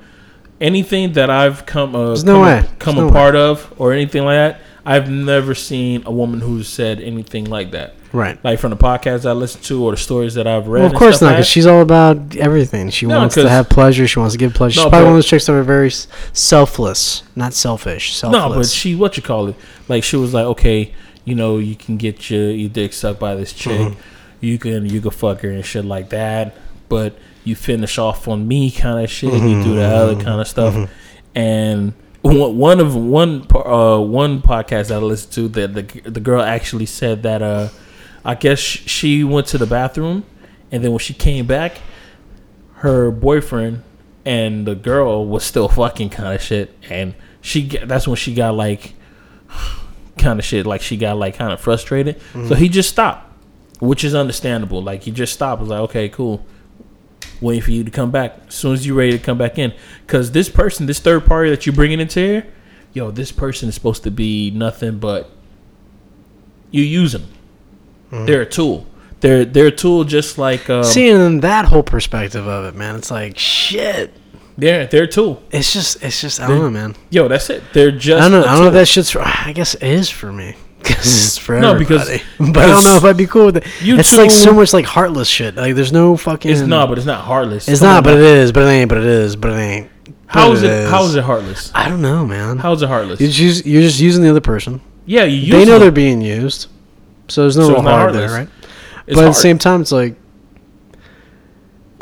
anything 0.60 1.12
that 1.12 1.30
I've 1.30 1.64
come 1.66 1.94
uh, 1.94 2.06
There's 2.08 2.24
no 2.24 2.40
way. 2.42 2.64
come 2.78 2.96
There's 2.96 3.04
a 3.04 3.12
no 3.12 3.12
part 3.12 3.36
of 3.36 3.72
or 3.78 3.92
anything 3.92 4.24
like 4.24 4.36
that. 4.36 4.60
I've 4.84 5.10
never 5.10 5.54
seen 5.54 6.02
a 6.06 6.10
woman 6.10 6.40
who's 6.40 6.68
said 6.68 7.00
anything 7.00 7.44
like 7.44 7.70
that. 7.72 7.94
Right. 8.12 8.42
Like 8.42 8.58
from 8.58 8.70
the 8.70 8.76
podcasts 8.76 9.24
I 9.24 9.32
listen 9.32 9.60
to 9.62 9.84
or 9.84 9.92
the 9.92 9.96
stories 9.96 10.34
that 10.34 10.46
I've 10.46 10.66
read. 10.66 10.82
Well, 10.82 10.90
of 10.90 10.96
course 10.98 11.22
not, 11.22 11.32
because 11.32 11.46
she's 11.46 11.66
all 11.66 11.80
about 11.80 12.34
everything. 12.36 12.90
She 12.90 13.06
No, 13.06 13.18
wants 13.18 13.36
to 13.36 13.48
have 13.48 13.68
pleasure. 13.68 14.08
She 14.08 14.18
wants 14.18 14.34
to 14.34 14.38
give 14.38 14.52
pleasure. 14.52 14.80
No, 14.80 14.84
She's 14.84 14.90
probably 14.90 15.04
one 15.04 15.12
of 15.12 15.16
those 15.18 15.26
chicks 15.28 15.46
that 15.46 15.52
are 15.52 15.62
very 15.62 15.92
selfless, 16.32 17.22
not 17.36 17.52
selfish. 17.54 18.14
Selfless. 18.16 18.42
No, 18.42 18.54
but 18.54 18.66
she 18.66 18.94
what 18.96 19.16
you 19.16 19.22
call 19.22 19.48
it? 19.48 19.56
Like 19.88 20.02
she 20.02 20.16
was 20.16 20.34
like, 20.34 20.44
okay, 20.46 20.92
you 21.24 21.34
know, 21.34 21.58
you 21.58 21.76
can 21.76 21.96
get 21.96 22.30
your 22.30 22.50
your 22.50 22.68
dick 22.68 22.92
sucked 22.92 23.20
by 23.20 23.34
this 23.34 23.52
chick. 23.52 23.80
Mm-hmm. 23.80 24.00
You 24.40 24.58
can 24.58 24.86
you 24.86 25.00
can 25.00 25.10
fuck 25.10 25.40
her 25.40 25.50
and 25.50 25.64
shit 25.64 25.84
like 25.84 26.10
that. 26.10 26.56
But 26.88 27.16
you 27.44 27.54
finish 27.54 27.98
off 27.98 28.26
on 28.28 28.46
me 28.48 28.70
kind 28.70 29.02
of 29.04 29.10
shit. 29.10 29.32
You 29.32 29.62
do 29.62 29.74
the 29.74 29.84
other 29.84 30.14
Mm-hmm. 30.14 30.22
kind 30.24 30.40
of 30.40 30.48
stuff. 30.48 30.90
And 31.34 31.92
one 32.22 32.56
one 32.58 32.80
of 32.80 32.94
one 32.96 33.46
uh 33.54 33.98
one 34.00 34.42
podcast 34.42 34.88
that 34.88 34.94
I 34.94 34.98
listened 34.98 35.32
to 35.34 35.48
that 35.48 35.74
the 35.74 36.10
the 36.10 36.20
girl 36.20 36.42
actually 36.42 36.86
said 36.86 37.22
that 37.22 37.40
uh 37.42 37.68
I 38.24 38.34
guess 38.34 38.58
she 38.58 39.24
went 39.24 39.46
to 39.48 39.58
the 39.58 39.66
bathroom 39.66 40.24
and 40.70 40.84
then 40.84 40.90
when 40.90 40.98
she 40.98 41.14
came 41.14 41.46
back 41.46 41.78
her 42.74 43.10
boyfriend 43.10 43.82
and 44.26 44.66
the 44.66 44.74
girl 44.74 45.26
was 45.26 45.44
still 45.44 45.68
fucking 45.68 46.10
kind 46.10 46.34
of 46.34 46.42
shit 46.42 46.76
and 46.90 47.14
she 47.40 47.66
that's 47.68 48.06
when 48.06 48.16
she 48.16 48.34
got 48.34 48.54
like 48.54 48.92
kind 50.18 50.38
of 50.38 50.44
shit 50.44 50.66
like 50.66 50.82
she 50.82 50.96
got 50.98 51.16
like 51.16 51.36
kind 51.36 51.52
of 51.52 51.60
frustrated 51.60 52.20
so 52.48 52.54
he 52.54 52.68
just 52.68 52.90
stopped 52.90 53.29
which 53.80 54.04
is 54.04 54.14
understandable 54.14 54.82
like 54.82 55.02
he 55.02 55.10
just 55.10 55.32
stopped 55.32 55.60
was 55.60 55.68
like 55.70 55.80
okay 55.80 56.08
cool 56.08 56.44
waiting 57.40 57.62
for 57.62 57.70
you 57.70 57.82
to 57.82 57.90
come 57.90 58.10
back 58.10 58.38
as 58.48 58.54
soon 58.54 58.74
as 58.74 58.86
you're 58.86 58.96
ready 58.96 59.12
to 59.12 59.18
come 59.18 59.38
back 59.38 59.58
in 59.58 59.72
because 60.06 60.32
this 60.32 60.48
person 60.48 60.86
this 60.86 61.00
third 61.00 61.24
party 61.24 61.50
that 61.50 61.66
you're 61.66 61.74
bringing 61.74 61.98
into 62.00 62.20
here 62.20 62.46
yo 62.92 63.10
this 63.10 63.32
person 63.32 63.68
is 63.68 63.74
supposed 63.74 64.02
to 64.02 64.10
be 64.10 64.50
nothing 64.50 64.98
but 64.98 65.30
you 66.70 66.82
use 66.82 67.12
them 67.12 67.26
they're 68.26 68.42
a 68.42 68.46
tool 68.46 68.86
they're 69.20 69.44
they're 69.44 69.66
a 69.68 69.70
tool 69.70 70.04
just 70.04 70.38
like 70.38 70.68
um, 70.70 70.82
seeing 70.82 71.40
that 71.40 71.66
whole 71.66 71.82
perspective 71.82 72.46
of 72.46 72.64
it, 72.64 72.74
man, 72.74 72.96
it's 72.96 73.10
like 73.10 73.38
shit. 73.38 74.12
they're 74.56 74.86
they're 74.86 75.04
a 75.04 75.06
tool 75.08 75.42
It's 75.50 75.72
just, 75.72 76.02
it's 76.02 76.20
just, 76.20 76.40
I 76.40 76.48
don't 76.48 76.58
know, 76.58 76.70
man. 76.70 76.96
yo 77.10 77.28
that's 77.28 77.50
it 77.50 77.62
they're 77.72 77.90
just 77.92 78.20
I 78.22 78.28
don't 78.28 78.40
know. 78.40 78.46
I 78.46 78.52
don't 78.54 78.62
know 78.62 78.68
if 78.68 78.72
that 78.74 78.88
shit's. 78.88 79.10
For, 79.10 79.20
I 79.20 79.52
guess 79.54 79.74
it 79.74 79.82
is 79.82 80.10
for 80.10 80.32
me. 80.32 80.56
Because 80.82 81.06
it's 81.26 81.38
for 81.38 81.58
No, 81.60 81.74
because- 81.78 82.08
everybody. 82.08 82.52
but 82.52 82.64
I 82.64 82.66
don't 82.68 82.84
know 82.84 82.96
if 82.96 83.04
I'd 83.04 83.16
be 83.16 83.26
cool 83.26 83.46
with 83.46 83.58
it. 83.58 83.66
You 83.82 83.98
it's 83.98 84.16
like 84.16 84.30
so 84.30 84.52
much 84.52 84.72
like 84.72 84.84
heartless 84.86 85.28
shit. 85.28 85.54
Like 85.56 85.74
there's 85.74 85.92
no 85.92 86.16
fucking. 86.16 86.50
It's 86.50 86.60
not, 86.62 86.88
but 86.88 86.98
it's 86.98 87.06
not 87.06 87.24
heartless. 87.24 87.68
It's 87.68 87.80
Come 87.80 87.88
not, 87.88 87.96
on, 87.98 88.02
but 88.04 88.14
man. 88.14 88.18
it 88.24 88.36
is. 88.38 88.52
But 88.52 88.62
it 88.64 88.70
ain't. 88.70 88.88
But 88.88 88.98
it 88.98 89.04
is. 89.04 89.36
But 89.36 89.52
it 89.52 89.56
ain't. 89.56 89.90
How 90.26 90.52
is 90.52 90.62
it? 90.62 90.88
How 90.88 91.04
is 91.04 91.14
it 91.14 91.24
heartless? 91.24 91.70
I 91.74 91.88
don't 91.88 92.00
know, 92.02 92.24
man. 92.26 92.58
How 92.58 92.72
is 92.72 92.82
it 92.82 92.88
heartless? 92.88 93.20
you 93.20 93.28
just 93.28 93.66
you're 93.66 93.82
just 93.82 94.00
using 94.00 94.22
the 94.22 94.30
other 94.30 94.40
person. 94.40 94.80
yeah, 95.06 95.24
you 95.24 95.36
use 95.38 95.50
they 95.50 95.64
know 95.64 95.72
them. 95.72 95.80
they're 95.80 95.90
being 95.90 96.20
used, 96.20 96.68
so 97.28 97.42
there's 97.42 97.56
no 97.56 97.64
So 97.64 97.68
real 97.70 97.76
it's 97.78 97.84
not 97.84 97.90
heart 97.98 98.12
there, 98.12 98.28
heartless. 98.28 98.48
right? 98.48 98.68
It's 99.06 99.14
but 99.16 99.20
at 99.20 99.24
hard. 99.24 99.28
the 99.30 99.34
same 99.34 99.58
time, 99.58 99.80
it's 99.82 99.90
like, 99.92 100.14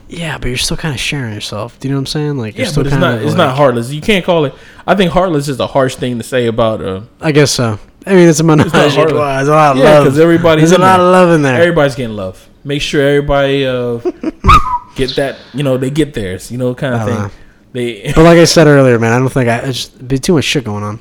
yeah, 0.08 0.38
but 0.38 0.48
you're 0.48 0.56
still 0.58 0.76
kind 0.76 0.94
of 0.94 1.00
sharing 1.00 1.34
yourself. 1.34 1.78
Do 1.80 1.88
you 1.88 1.92
know 1.92 1.98
what 1.98 2.02
I'm 2.02 2.06
saying? 2.06 2.36
Like, 2.38 2.56
you're 2.56 2.64
yeah, 2.66 2.70
still 2.70 2.84
but 2.84 2.92
it's 2.92 3.00
not. 3.00 3.14
It's 3.18 3.28
like, 3.28 3.36
not 3.36 3.56
heartless. 3.56 3.90
You 3.92 4.00
can't 4.00 4.24
call 4.24 4.44
it. 4.46 4.54
I 4.86 4.94
think 4.94 5.12
heartless 5.12 5.48
is 5.48 5.58
a 5.60 5.66
harsh 5.66 5.96
thing 5.96 6.18
to 6.18 6.24
say 6.24 6.46
about. 6.46 6.82
Uh, 6.82 7.02
I 7.20 7.32
guess 7.32 7.50
so. 7.50 7.78
I 8.06 8.14
mean, 8.14 8.28
it's 8.28 8.40
a 8.40 8.44
menage. 8.44 8.72
not 8.72 8.86
a 8.96 9.06
trois. 9.08 9.36
There's 9.36 9.48
a 9.48 9.52
lot 9.52 9.72
of 9.76 9.82
yeah, 9.82 9.90
love. 9.94 10.04
because 10.04 10.18
everybody's 10.18 10.70
There's 10.70 10.78
a 10.78 10.82
lot 10.82 10.96
there. 10.98 11.06
of 11.06 11.12
love 11.12 11.30
in 11.30 11.42
there. 11.42 11.60
Everybody's 11.60 11.94
getting 11.94 12.16
love. 12.16 12.48
Make 12.64 12.80
sure 12.82 13.06
everybody 13.06 13.66
uh, 13.66 13.98
get 14.96 15.16
that. 15.16 15.36
You 15.52 15.62
know, 15.62 15.76
they 15.76 15.90
get 15.90 16.14
theirs. 16.14 16.50
You 16.50 16.58
know, 16.58 16.74
kind 16.74 16.94
of 16.94 17.04
thing. 17.06 17.14
know. 17.16 17.30
They. 17.72 18.12
But 18.14 18.22
like 18.24 18.38
I 18.38 18.44
said 18.44 18.66
earlier, 18.66 18.98
man, 18.98 19.12
I 19.12 19.18
don't 19.18 19.28
think 19.32 19.48
I. 19.48 19.58
It's 19.58 19.78
just 19.88 20.08
be 20.08 20.18
too 20.18 20.34
much 20.34 20.44
shit 20.44 20.64
going 20.64 20.82
on. 20.84 21.00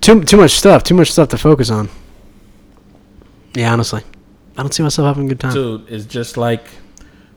Too 0.00 0.22
too 0.24 0.36
much 0.36 0.52
stuff. 0.52 0.82
Too 0.84 0.94
much 0.94 1.10
stuff 1.12 1.28
to 1.30 1.38
focus 1.38 1.70
on. 1.70 1.88
Yeah, 3.54 3.72
honestly, 3.72 4.02
I 4.58 4.62
don't 4.62 4.72
see 4.74 4.82
myself 4.82 5.06
having 5.06 5.24
a 5.26 5.28
good 5.28 5.40
time. 5.40 5.54
dude, 5.54 5.88
it's 5.90 6.04
just 6.04 6.36
like, 6.36 6.66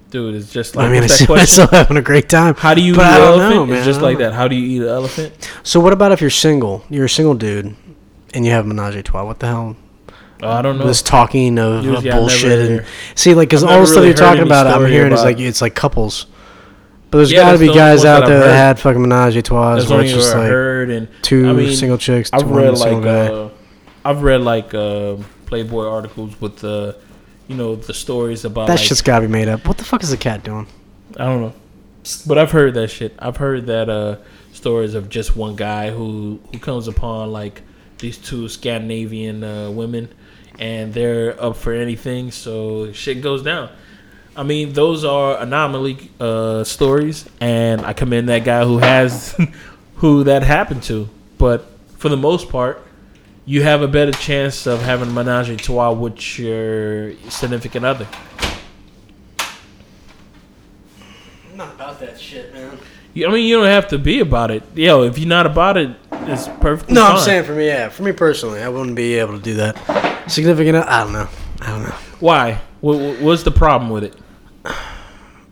dude, 0.10 0.36
it's 0.36 0.52
just 0.52 0.76
like. 0.76 0.88
I 0.88 0.92
mean, 0.92 1.04
I 1.04 1.08
see 1.08 1.26
myself 1.30 1.70
having 1.72 1.96
a 1.98 2.02
great 2.02 2.28
time. 2.28 2.56
How 2.56 2.74
do 2.74 2.82
you 2.82 2.96
But 2.96 3.06
eat 3.06 3.16
an 3.16 3.22
elephant? 3.22 3.56
know, 3.56 3.66
man. 3.66 3.78
It's 3.78 3.86
just 3.86 4.02
like 4.02 4.18
don't 4.18 4.32
that. 4.32 4.34
How 4.36 4.48
do 4.50 4.56
you 4.58 4.68
eat 4.82 4.82
an 4.86 4.90
elephant? 4.94 5.50
So 5.64 5.80
what 5.80 5.94
about 5.94 6.12
if 6.12 6.20
you're 6.22 6.30
single? 6.30 6.84
You're 6.90 7.06
a 7.06 7.10
single 7.10 7.36
dude, 7.36 7.76
and 8.34 8.46
you 8.46 8.52
have 8.52 8.66
menage 8.66 8.96
a 8.96 9.04
trois. 9.04 9.24
What 9.26 9.40
the 9.40 9.48
hell? 9.48 9.76
Oh, 10.42 10.50
I 10.50 10.62
don't 10.62 10.78
know. 10.78 10.88
This 10.88 11.02
talking 11.02 11.60
of, 11.60 11.80
of 11.80 11.86
Usually 11.86 12.12
I 12.12 12.18
bullshit 12.18 12.72
and 12.72 12.86
see, 13.16 13.34
like, 13.34 13.50
because 13.50 13.64
all 13.64 13.82
the 13.82 13.88
stuff 13.88 14.06
you're 14.06 14.14
talking 14.14 14.44
about, 14.44 14.68
I'm 14.68 14.90
hearing 14.90 15.12
is 15.12 15.22
like 15.24 15.40
it's 15.40 15.62
like 15.62 15.76
couples. 15.76 16.28
But 17.12 17.18
there's 17.18 17.32
Yeah, 17.32 17.42
got 17.42 17.52
to 17.54 17.58
be 17.58 17.74
guys 17.74 18.06
out 18.06 18.22
that 18.22 18.28
there 18.28 18.40
that 18.42 18.54
had 18.56 18.80
fucking 18.80 19.02
menage 19.02 19.36
a 19.36 19.42
trois 19.42 19.84
where 19.90 20.02
it's 20.02 20.14
just 20.14 20.36
like 20.36 20.48
heard, 20.48 20.92
and 20.92 21.08
two 21.24 21.50
I 21.50 21.54
mean, 21.54 21.76
single 21.76 21.98
chicks, 21.98 22.30
I've 22.32 22.50
read 22.52 22.78
single 22.78 23.00
like 23.00 23.04
guy. 23.04 23.34
uh, 23.34 23.50
I've 24.06 24.22
read 24.22 24.42
like 24.42 24.74
uh, 24.74 25.18
Playboy 25.48 25.88
articles 25.88 26.40
with 26.40 26.58
the, 26.58 26.96
you 27.48 27.56
know, 27.56 27.76
the 27.76 27.96
stories 27.96 28.46
about 28.46 28.68
that 28.68 28.74
like, 28.78 28.86
shit's 28.86 29.02
got 29.02 29.20
to 29.20 29.26
be 29.26 29.32
made 29.32 29.50
up. 29.50 29.68
What 29.68 29.78
the 29.80 29.84
fuck 29.84 30.04
is 30.04 30.12
the 30.12 30.18
cat 30.18 30.44
doing? 30.44 30.68
I 31.18 31.26
don't 31.26 31.42
know, 31.42 31.54
but 32.28 32.38
I've 32.38 32.52
heard 32.52 32.76
that 32.76 32.90
shit. 32.90 33.16
I've 33.18 33.38
heard 33.38 33.66
that 33.66 33.90
uh, 33.90 34.18
stories 34.54 34.94
of 34.94 35.10
just 35.10 35.36
one 35.36 35.56
guy 35.56 35.90
who 35.90 36.40
who 36.54 36.60
comes 36.60 36.88
upon 36.88 37.32
like 37.32 37.64
these 38.00 38.18
two 38.18 38.50
Scandinavian 38.50 39.44
uh, 39.44 39.70
women, 39.72 40.10
and 40.58 40.94
they're 40.94 41.42
up 41.42 41.56
for 41.56 41.74
anything, 41.74 42.32
so 42.32 42.92
shit 42.92 43.22
goes 43.22 43.44
down. 43.44 43.70
I 44.36 44.44
mean, 44.44 44.74
those 44.74 45.04
are 45.04 45.38
anomaly 45.38 46.12
uh, 46.20 46.64
stories, 46.64 47.28
and 47.40 47.82
I 47.82 47.94
commend 47.94 48.30
that 48.30 48.44
guy 48.46 48.64
who 48.64 48.78
has 48.78 49.36
who 49.96 50.24
that 50.24 50.44
happened 50.44 50.84
to. 50.84 51.10
But 51.38 51.66
for 51.98 52.10
the 52.10 52.18
most 52.18 52.50
part, 52.50 52.86
you 53.46 53.64
have 53.64 53.82
a 53.82 53.88
better 53.88 54.12
chance 54.12 54.66
of 54.66 54.82
having 54.82 55.10
a 55.10 55.12
menage 55.12 55.50
a 55.50 55.58
trois 55.58 55.92
with 55.92 56.40
your 56.40 57.16
significant 57.30 57.86
other. 57.86 58.08
I'm 61.50 61.58
not 61.58 61.74
about 61.76 62.00
that 62.00 62.20
shit, 62.20 62.54
man. 62.54 62.78
I 63.16 63.28
mean, 63.32 63.46
you 63.46 63.58
don't 63.58 63.66
have 63.66 63.88
to 63.90 63.98
be 63.98 64.20
about 64.20 64.52
it. 64.52 64.64
Yo, 64.76 65.04
if 65.04 65.18
you're 65.18 65.28
not 65.28 65.46
about 65.46 65.78
it, 65.78 65.90
it's 66.28 66.48
perfectly 66.60 66.94
No, 66.96 67.06
fine. 67.06 67.16
I'm 67.16 67.20
saying 67.22 67.44
for 67.46 67.54
me, 67.54 67.68
yeah, 67.68 67.90
for 67.90 68.04
me 68.04 68.12
personally, 68.12 68.62
I 68.62 68.70
wouldn't 68.70 68.96
be 68.96 69.16
able 69.16 69.38
to 69.38 69.44
do 69.44 69.56
that. 69.56 70.30
Significant, 70.30 70.78
I 70.78 71.04
don't 71.04 71.14
know. 71.14 71.28
I 71.62 71.68
don't 71.72 71.84
know. 71.84 71.96
Why? 72.20 72.60
What, 72.82 72.98
what- 73.00 73.20
what's 73.22 73.44
the 73.44 73.52
problem 73.52 73.90
with 73.90 74.04
it? 74.04 74.16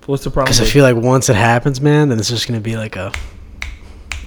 What's 0.05 0.23
the 0.23 0.29
problem? 0.31 0.53
Because 0.53 0.61
I 0.61 0.71
feel 0.71 0.83
like 0.83 0.95
once 0.95 1.29
it 1.29 1.35
happens, 1.35 1.81
man, 1.81 2.07
then 2.09 2.17
it's 2.19 2.29
just 2.29 2.47
gonna 2.47 2.61
be 2.61 2.77
like 2.77 2.95
a. 2.95 3.11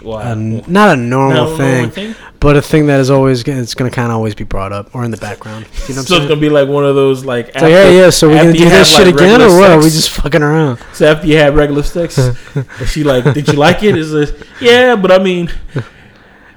Wow. 0.02 0.32
a 0.32 0.34
not 0.34 0.96
a 0.96 0.96
normal 0.96 1.44
Not 1.44 1.52
a 1.52 1.56
thing, 1.58 1.74
normal 1.76 1.90
thing? 1.90 2.14
but 2.40 2.56
a 2.56 2.62
thing 2.62 2.86
that 2.86 3.00
is 3.00 3.10
always 3.10 3.42
gonna- 3.42 3.60
it's 3.60 3.74
gonna 3.74 3.90
kind 3.90 4.10
of 4.10 4.16
always 4.16 4.34
be 4.34 4.44
brought 4.44 4.72
up 4.72 4.94
or 4.94 5.04
in 5.04 5.10
the 5.10 5.16
background. 5.18 5.66
You 5.66 5.70
know 5.70 5.76
what 5.78 5.88
I'm 5.88 5.94
so 5.94 5.98
it's 6.00 6.08
saying? 6.08 6.28
gonna 6.28 6.40
be 6.40 6.48
like 6.48 6.68
one 6.68 6.84
of 6.86 6.94
those 6.94 7.24
like. 7.26 7.48
It's 7.48 7.60
like, 7.62 7.70
yeah, 7.70 7.88
yeah. 7.90 8.10
So 8.10 8.28
we're 8.28 8.36
gonna 8.42 8.52
do 8.54 8.68
this 8.68 8.94
shit 8.94 9.08
again, 9.08 9.40
or 9.42 9.58
what? 9.58 9.70
Are 9.70 9.76
we 9.78 9.84
just 9.84 10.10
fucking 10.10 10.42
around? 10.42 10.78
so 10.94 11.06
after 11.10 11.26
you 11.26 11.36
had 11.36 11.54
regular 11.54 11.82
sex, 11.82 12.18
she 12.86 13.04
like, 13.04 13.24
did 13.34 13.46
you 13.48 13.54
like 13.54 13.82
it? 13.82 13.96
Is 13.96 14.10
this 14.10 14.32
Yeah, 14.60 14.96
but 14.96 15.10
I 15.12 15.18
mean, 15.18 15.50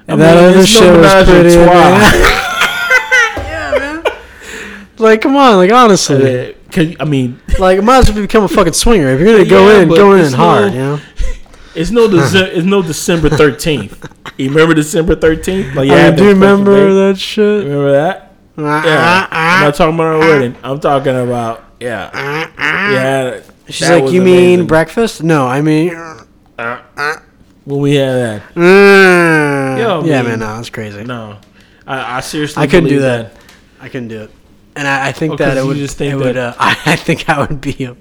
I 0.08 0.12
And 0.12 0.20
that 0.20 0.36
other 0.36 0.60
it's 0.60 0.68
shit 0.68 0.82
was 0.94 1.24
pretty. 1.24 1.54
yeah, 3.36 3.76
man. 3.78 4.02
Like, 4.98 5.20
come 5.22 5.36
on, 5.36 5.56
like 5.56 5.72
honestly, 5.72 6.50
Uh, 6.50 6.52
'cause, 6.70 6.94
I 7.00 7.04
mean, 7.04 7.40
like 7.58 7.82
might 7.82 7.98
as 7.98 8.10
well 8.12 8.20
become 8.22 8.44
a 8.44 8.48
fucking 8.48 8.72
swinger. 8.74 9.08
If 9.14 9.20
you're 9.20 9.32
gonna 9.38 9.48
go 9.48 9.70
Yeah, 9.70 9.80
in, 9.82 9.88
go 9.88 10.12
in 10.12 10.24
it's 10.24 10.34
hard, 10.34 10.72
no- 10.72 10.78
you 10.78 10.78
know. 10.78 11.00
it's 11.74 11.90
no 11.90 12.08
Dece- 12.08 12.56
it's 12.56 12.66
no 12.66 12.82
December 12.82 13.28
thirteenth. 13.30 14.06
You 14.36 14.50
remember 14.50 14.74
December 14.74 15.14
thirteenth? 15.16 15.74
Like, 15.74 15.90
I 15.90 16.10
do 16.10 16.24
you 16.24 16.28
remember 16.30 16.88
day? 16.88 16.94
that 17.12 17.18
shit? 17.18 17.64
Remember 17.64 17.92
that? 17.92 18.32
Yeah. 18.56 19.26
I'm 19.30 19.64
not 19.64 19.74
talking 19.74 19.94
about 19.94 20.06
our 20.06 20.18
wedding. 20.18 20.54
I'm 20.62 20.78
talking 20.80 21.16
about 21.18 21.64
yeah, 21.80 22.10
yeah. 22.92 23.40
She's 23.68 23.88
like, 23.88 24.10
you 24.12 24.20
mean 24.22 24.66
breakfast? 24.66 25.22
No, 25.22 25.46
I 25.46 25.60
mean. 25.62 25.88
when 27.64 27.80
we 27.80 27.94
had 27.96 28.12
that? 28.14 28.42
Mm. 28.54 29.53
Yo, 29.78 30.04
yeah, 30.04 30.22
man. 30.22 30.38
no, 30.40 30.56
that's 30.56 30.70
crazy. 30.70 31.04
No, 31.04 31.38
I, 31.86 32.18
I 32.18 32.20
seriously 32.20 32.62
I 32.62 32.66
couldn't 32.66 32.84
do 32.88 32.96
believe 33.00 33.02
that. 33.02 33.32
I 33.80 33.88
couldn't 33.88 34.08
do 34.08 34.22
it, 34.22 34.30
and 34.76 34.86
I, 34.88 35.08
I 35.08 35.12
think 35.12 35.34
Oh, 35.34 35.36
that 35.36 35.56
it 35.56 35.64
would. 35.64 35.76
just 35.76 35.96
think 35.96 36.12
it 36.12 36.16
would. 36.16 36.36
Uh, 36.36 36.50
that- 36.52 36.56
I, 36.86 36.92
I 36.92 36.96
think 36.96 37.28
I 37.28 37.40
would 37.40 37.60
be 37.60 37.84
a, 37.84 37.96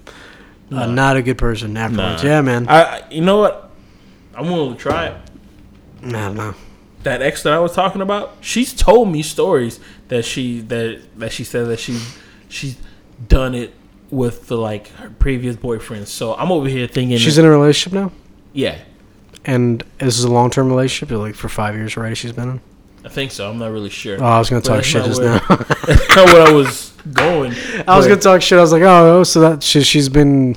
a 0.72 0.88
not 0.88 1.18
a 1.18 1.22
good 1.22 1.38
person 1.38 1.76
afterwards. 1.78 2.24
Nah. 2.24 2.30
Yeah, 2.30 2.42
man. 2.42 2.68
I, 2.70 3.04
you 3.12 3.22
know 3.22 3.38
what? 3.38 3.70
I'm 4.36 4.48
willing 4.48 4.76
to 4.76 4.80
try 4.80 5.08
it. 5.08 5.18
don't 6.02 6.36
know. 6.36 6.56
That 7.04 7.22
ex 7.22 7.44
that 7.44 7.52
I 7.54 7.60
was 7.60 7.74
talking 7.74 8.02
about, 8.02 8.38
she's 8.42 8.74
told 8.74 9.10
me 9.10 9.22
stories 9.24 9.80
that 10.08 10.24
she 10.26 10.62
that 10.62 11.02
that 11.18 11.32
she 11.34 11.44
said 11.44 11.68
that 11.68 11.80
she 11.80 12.00
she's 12.50 12.78
done 13.28 13.54
it 13.56 13.74
with 14.10 14.48
the 14.48 14.56
like 14.58 14.88
her 14.96 15.10
previous 15.10 15.56
boyfriends. 15.58 16.08
So 16.08 16.34
I'm 16.36 16.52
over 16.52 16.68
here 16.70 16.88
thinking, 16.88 17.18
She's 17.18 17.38
in 17.38 17.44
a 17.46 17.50
relationship 17.50 17.94
now, 17.94 18.12
yeah, 18.54 18.78
and 19.46 19.84
is 20.00 20.18
this 20.18 20.24
a 20.26 20.32
long 20.32 20.50
term 20.50 20.68
relationship. 20.70 21.18
Like 21.18 21.36
for 21.36 21.50
five 21.50 21.76
years 21.76 21.98
already, 21.98 22.16
she's 22.16 22.32
been 22.32 22.50
in. 22.50 22.62
I 23.06 23.10
think 23.10 23.32
so. 23.32 23.50
I'm 23.50 23.58
not 23.60 23.72
really 23.72 23.90
sure. 23.90 24.18
Oh, 24.22 24.26
I 24.26 24.40
was 24.40 24.50
gonna 24.50 24.62
But 24.62 24.68
talk 24.76 24.84
shit 24.84 25.04
just 25.06 25.22
where- 25.22 25.32
now. 25.50 25.56
That's 25.88 26.16
not 26.16 26.26
where 26.28 26.48
I 26.48 26.52
was 26.52 26.92
going. 27.12 27.54
I 27.88 27.98
was 27.98 28.08
gonna 28.08 28.20
talk 28.22 28.42
shit. 28.42 28.58
I 28.58 28.62
was 28.62 28.72
like, 28.72 28.82
oh, 28.84 29.20
oh, 29.20 29.24
so 29.24 29.40
that 29.42 29.64
she, 29.64 29.82
she's 29.82 30.08
been. 30.10 30.56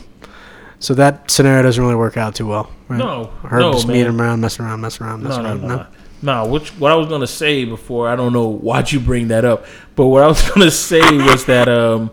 So 0.79 0.95
that 0.95 1.31
scenario 1.31 1.63
doesn't 1.63 1.83
really 1.83 1.97
work 1.97 2.17
out 2.17 2.35
too 2.35 2.47
well. 2.47 2.71
Right? 2.89 2.99
No, 2.99 3.25
her 3.43 3.59
no, 3.59 3.73
just 3.73 3.87
man. 3.89 3.97
meeting 3.97 4.21
around, 4.21 4.41
messing 4.43 4.65
around, 4.65 4.81
messing 4.83 5.07
around, 5.07 5.23
No, 5.23 5.29
messing 5.31 5.43
no, 5.43 5.51
around. 5.51 5.69
no. 5.69 5.87
No, 6.23 6.47
which 6.47 6.71
what 6.79 6.93
I 6.93 6.95
was 6.95 7.09
gonna 7.09 7.27
say 7.27 7.65
before, 7.65 8.09
I 8.09 8.15
don't 8.17 8.33
know 8.33 8.47
why'd 8.49 8.93
you 8.93 9.01
bring 9.01 9.29
that 9.29 9.45
up, 9.45 9.65
but 9.97 10.07
what 10.07 10.23
I 10.23 10.27
was 10.29 10.49
gonna 10.55 10.71
say 10.71 11.01
was 11.01 11.47
that 11.47 11.69
um, 11.69 12.11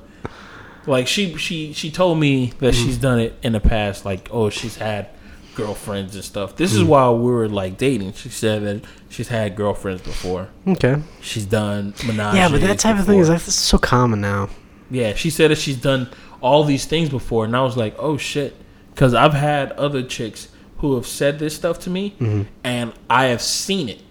like 0.87 1.07
she 1.07 1.35
she 1.37 1.73
she 1.73 1.91
told 1.91 2.19
me 2.19 2.53
that 2.59 2.73
she's 2.73 2.97
done 2.97 3.19
it 3.19 3.35
in 3.43 3.51
the 3.53 3.59
past, 3.59 4.03
like 4.05 4.29
oh 4.31 4.49
she's 4.49 4.75
had 4.77 5.09
girlfriends 5.55 6.15
and 6.15 6.23
stuff. 6.23 6.55
This 6.55 6.73
is 6.73 6.81
hmm. 6.81 6.87
while 6.87 7.17
we 7.17 7.31
were 7.31 7.47
like 7.47 7.77
dating. 7.77 8.13
She 8.13 8.29
said 8.29 8.63
that 8.63 8.83
she's 9.09 9.27
had 9.27 9.55
girlfriends 9.55 10.01
before. 10.01 10.49
Okay. 10.67 10.97
She's 11.21 11.45
done 11.45 11.93
menage. 12.05 12.35
Yeah, 12.35 12.49
but 12.49 12.61
that 12.61 12.79
type 12.79 12.99
of 12.99 13.05
thing 13.05 13.19
is 13.19 13.53
so 13.53 13.77
common 13.77 14.21
now. 14.21 14.49
Yeah, 14.89 15.13
she 15.15 15.29
said 15.29 15.51
that 15.51 15.57
she's 15.57 15.77
done 15.77 16.09
all 16.41 16.63
these 16.63 16.85
things 16.85 17.09
before, 17.09 17.45
and 17.45 17.55
I 17.55 17.61
was 17.63 17.77
like, 17.77 17.95
oh 17.97 18.17
shit, 18.17 18.55
because 18.93 19.13
I've 19.13 19.33
had 19.33 19.71
other 19.73 20.03
chicks 20.03 20.49
who 20.77 20.95
have 20.95 21.07
said 21.07 21.39
this 21.39 21.55
stuff 21.55 21.79
to 21.79 21.89
me, 21.89 22.11
mm-hmm. 22.19 22.43
and 22.63 22.93
I 23.09 23.25
have 23.25 23.41
seen 23.41 23.89
it. 23.89 24.01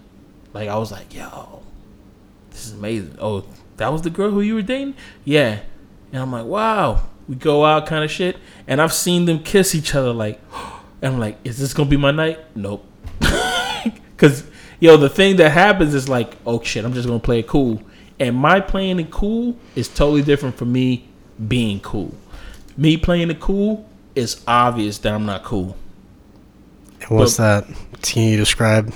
Like 0.52 0.68
I 0.68 0.76
was 0.78 0.90
like, 0.90 1.14
yo, 1.14 1.62
this 2.50 2.66
is 2.66 2.72
amazing. 2.72 3.16
Oh, 3.20 3.44
that 3.76 3.92
was 3.92 4.02
the 4.02 4.10
girl 4.10 4.30
who 4.30 4.40
you 4.40 4.54
were 4.54 4.62
dating? 4.62 4.94
Yeah, 5.24 5.60
and 6.12 6.22
I'm 6.22 6.32
like, 6.32 6.46
wow. 6.46 7.08
We 7.28 7.36
go 7.36 7.64
out, 7.64 7.86
kind 7.86 8.04
of 8.04 8.10
shit, 8.10 8.36
and 8.66 8.82
I've 8.82 8.92
seen 8.92 9.26
them 9.26 9.42
kiss 9.42 9.74
each 9.74 9.94
other, 9.94 10.12
like, 10.12 10.40
and 11.02 11.14
I'm 11.14 11.20
like, 11.20 11.36
is 11.44 11.58
this 11.58 11.74
gonna 11.74 11.90
be 11.90 11.96
my 11.96 12.10
night? 12.12 12.38
Nope. 12.56 12.84
Cause 14.16 14.44
yo, 14.80 14.96
the 14.96 15.08
thing 15.08 15.36
that 15.36 15.50
happens 15.50 15.94
is 15.94 16.08
like, 16.08 16.34
oh 16.46 16.62
shit, 16.62 16.84
I'm 16.84 16.94
just 16.94 17.06
gonna 17.06 17.18
play 17.20 17.40
it 17.40 17.46
cool. 17.46 17.82
And 18.20 18.36
my 18.36 18.60
playing 18.60 19.00
it 19.00 19.10
cool 19.10 19.56
is 19.74 19.88
totally 19.88 20.22
different 20.22 20.56
from 20.56 20.72
me 20.72 21.08
being 21.48 21.80
cool. 21.80 22.14
Me 22.76 22.96
playing 22.96 23.30
it 23.30 23.40
cool 23.40 23.88
is 24.14 24.42
obvious 24.46 24.98
that 24.98 25.12
I'm 25.12 25.26
not 25.26 25.42
cool. 25.42 25.76
And 27.00 27.10
what's 27.10 27.36
that? 27.38 27.64
Can 28.02 28.28
you 28.28 28.36
describe 28.36 28.92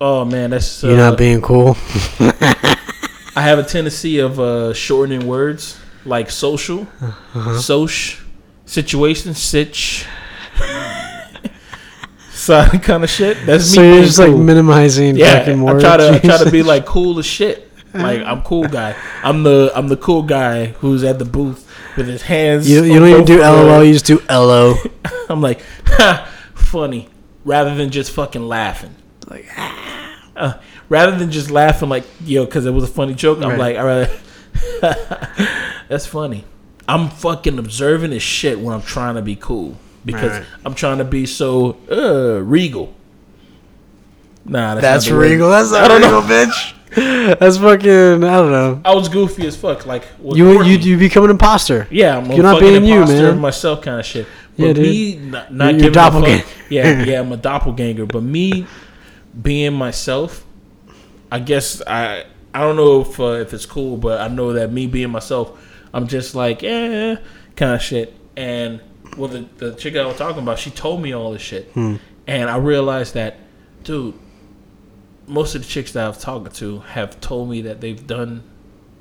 Oh 0.00 0.24
man, 0.24 0.50
that's 0.50 0.82
uh, 0.82 0.88
you 0.88 0.96
not 0.96 1.18
being 1.18 1.40
cool? 1.42 1.76
I 3.34 3.40
have 3.42 3.58
a 3.58 3.62
tendency 3.62 4.18
of 4.18 4.40
uh, 4.40 4.72
shortening 4.74 5.26
words 5.26 5.78
like 6.04 6.30
social, 6.30 6.86
Uh-huh. 7.00 7.58
soch, 7.58 8.20
situation, 8.66 9.34
sitch, 9.34 10.06
so 12.42 12.66
kind 12.82 13.04
of 13.04 13.10
shit. 13.10 13.38
That's 13.46 13.70
me. 13.70 13.76
So 13.76 13.82
you're 13.82 14.02
just 14.02 14.18
like 14.18 14.34
minimizing 14.34 15.16
yeah. 15.16 15.38
fucking 15.38 15.68
I 15.68 15.78
try 15.78 15.96
to 15.96 16.10
I 16.14 16.18
try 16.18 16.38
to 16.38 16.50
be 16.50 16.62
like 16.62 16.84
cool 16.86 17.18
as 17.18 17.26
shit. 17.26 17.70
Like 17.94 18.20
I'm 18.22 18.42
cool 18.42 18.66
guy. 18.66 18.96
I'm 19.22 19.42
the 19.42 19.70
I'm 19.74 19.88
the 19.88 19.96
cool 19.96 20.22
guy 20.22 20.66
who's 20.66 21.04
at 21.04 21.18
the 21.18 21.24
booth 21.24 21.68
with 21.96 22.08
his 22.08 22.22
hands. 22.22 22.68
You, 22.68 22.82
you 22.84 22.98
don't 22.98 23.08
even 23.08 23.24
do 23.24 23.40
LOL. 23.40 23.84
You 23.84 23.92
just 23.92 24.06
do 24.06 24.20
LO. 24.28 24.74
I'm 25.28 25.40
like, 25.40 25.60
ha, 25.86 26.28
funny, 26.54 27.08
rather 27.44 27.74
than 27.74 27.90
just 27.90 28.10
fucking 28.12 28.42
laughing. 28.42 28.94
Like, 29.28 29.46
Uh, 30.34 30.54
rather 30.88 31.16
than 31.16 31.30
just 31.30 31.50
laughing 31.50 31.90
like 31.90 32.04
yo, 32.24 32.44
because 32.44 32.66
it 32.66 32.70
was 32.70 32.84
a 32.84 32.92
funny 32.92 33.14
joke. 33.14 33.38
I'm 33.42 33.50
Right. 33.50 33.76
like, 33.76 33.78
all 33.78 33.84
right, 33.84 35.78
that's 35.88 36.06
funny. 36.06 36.44
I'm 36.88 37.08
fucking 37.08 37.58
observing 37.58 38.12
as 38.12 38.22
shit 38.22 38.58
when 38.58 38.74
I'm 38.74 38.82
trying 38.82 39.14
to 39.14 39.22
be 39.22 39.36
cool 39.36 39.76
because 40.04 40.32
Right. 40.38 40.46
I'm 40.64 40.74
trying 40.74 40.98
to 40.98 41.04
be 41.04 41.26
so 41.26 41.76
uh, 41.90 42.40
regal. 42.42 42.94
Nah, 44.44 44.74
that's, 44.74 44.82
That's 44.82 45.04
not 45.06 45.10
the 45.12 45.16
word. 45.18 45.30
regal. 45.30 45.50
That's 45.50 45.72
I 45.72 45.80
not 45.82 45.88
don't 45.88 46.02
regal, 46.02 46.22
know. 46.22 46.28
bitch. 46.28 46.74
That's 47.38 47.56
fucking. 47.56 48.24
I 48.24 48.36
don't 48.36 48.50
know. 48.50 48.80
I 48.84 48.94
was 48.94 49.08
goofy 49.08 49.46
as 49.46 49.56
fuck. 49.56 49.86
Like 49.86 50.04
You 50.22 50.62
you 50.62 50.76
you 50.78 50.98
become 50.98 51.24
an 51.24 51.30
imposter. 51.30 51.86
Yeah, 51.90 52.18
I'm 52.18 52.30
a 52.30 52.34
You're 52.34 52.42
not 52.42 52.60
being 52.60 52.84
you, 52.84 53.06
man. 53.06 53.38
myself 53.38 53.80
kind 53.80 53.98
of 54.00 54.04
shit. 54.04 54.26
But 54.58 54.66
Yeah, 54.66 54.72
dude. 54.74 54.82
me 54.84 55.16
not, 55.16 55.54
not 55.54 55.64
You're 55.70 55.72
giving 55.74 55.90
a 55.90 55.94
doppelganger. 55.94 56.42
fuck. 56.42 56.70
Yeah, 56.70 57.02
yeah, 57.04 57.20
I'm 57.20 57.32
a 57.32 57.36
doppelganger. 57.38 58.04
But 58.04 58.22
me 58.24 58.66
being 59.40 59.72
myself, 59.72 60.44
I 61.30 61.38
guess 61.38 61.80
I 61.86 62.24
I 62.52 62.60
don't 62.60 62.76
know 62.76 63.00
if 63.00 63.18
uh, 63.18 63.24
if 63.40 63.54
it's 63.54 63.64
cool, 63.64 63.96
but 63.96 64.20
I 64.20 64.28
know 64.28 64.52
that 64.52 64.70
me 64.70 64.86
being 64.86 65.08
myself, 65.10 65.58
I'm 65.94 66.06
just 66.08 66.34
like 66.34 66.60
yeah, 66.60 67.16
kind 67.56 67.74
of 67.74 67.80
shit. 67.80 68.12
And 68.36 68.82
well, 69.16 69.28
the 69.28 69.46
the 69.58 69.74
chick 69.74 69.96
I 69.96 70.04
was 70.06 70.16
talking 70.16 70.42
about, 70.42 70.58
she 70.58 70.70
told 70.70 71.02
me 71.02 71.12
all 71.12 71.32
this 71.32 71.42
shit, 71.42 71.70
Hmm. 71.74 71.96
and 72.26 72.48
I 72.50 72.56
realized 72.56 73.14
that, 73.14 73.36
dude, 73.84 74.14
most 75.26 75.54
of 75.54 75.62
the 75.62 75.68
chicks 75.68 75.92
that 75.92 76.06
I've 76.06 76.18
talked 76.20 76.54
to 76.56 76.80
have 76.80 77.20
told 77.20 77.48
me 77.50 77.62
that 77.62 77.80
they've 77.80 78.06
done 78.06 78.42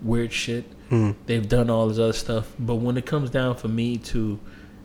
weird 0.01 0.32
shit. 0.34 0.66
Hmm. 0.89 1.12
They've 1.26 1.47
done 1.47 1.70
all 1.70 1.88
this 1.88 1.99
other 1.99 2.14
stuff, 2.14 2.51
but 2.59 2.76
when 2.76 2.97
it 2.97 3.05
comes 3.05 3.30
down 3.30 3.55
for 3.55 3.68
me 3.68 3.97
to 3.97 4.39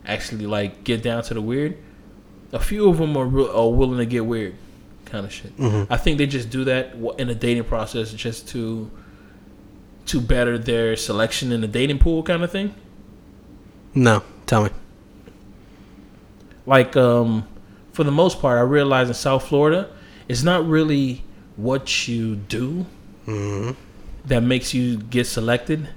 actually 0.05 0.45
like 0.45 0.83
get 0.83 1.03
down 1.03 1.21
to 1.23 1.33
the 1.33 1.41
weird, 1.41 1.77
a 2.53 2.59
few 2.59 2.89
of 2.89 2.97
them 2.97 3.17
are, 3.17 3.25
real, 3.25 3.51
are 3.51 3.69
willing 3.69 3.97
to 3.97 4.05
get 4.05 4.25
weird, 4.25 4.55
kind 5.05 5.25
of 5.25 5.33
shit. 5.33 5.55
Mm-hmm. 5.57 5.91
I 5.91 5.97
think 5.97 6.17
they 6.17 6.25
just 6.25 6.49
do 6.49 6.63
that 6.63 6.95
in 7.17 7.27
the 7.27 7.35
dating 7.35 7.65
process 7.65 8.13
just 8.13 8.47
to 8.49 8.89
to 10.05 10.21
better 10.21 10.57
their 10.57 10.95
selection 10.95 11.51
in 11.51 11.59
the 11.59 11.67
dating 11.67 11.99
pool, 11.99 12.23
kind 12.23 12.41
of 12.41 12.49
thing. 12.49 12.73
No, 13.93 14.23
tell 14.45 14.63
me. 14.63 14.69
Like 16.67 16.95
um 16.95 17.47
for 17.93 18.03
the 18.03 18.11
most 18.11 18.39
part 18.39 18.57
i 18.59 18.61
realize 18.61 19.07
in 19.07 19.13
south 19.15 19.47
florida 19.47 19.89
it's 20.27 20.43
not 20.43 20.67
really 20.67 21.23
what 21.55 22.07
you 22.07 22.35
do 22.35 22.85
that 24.25 24.41
makes 24.43 24.73
you 24.73 24.97
get 24.97 25.25
selected 25.25 25.89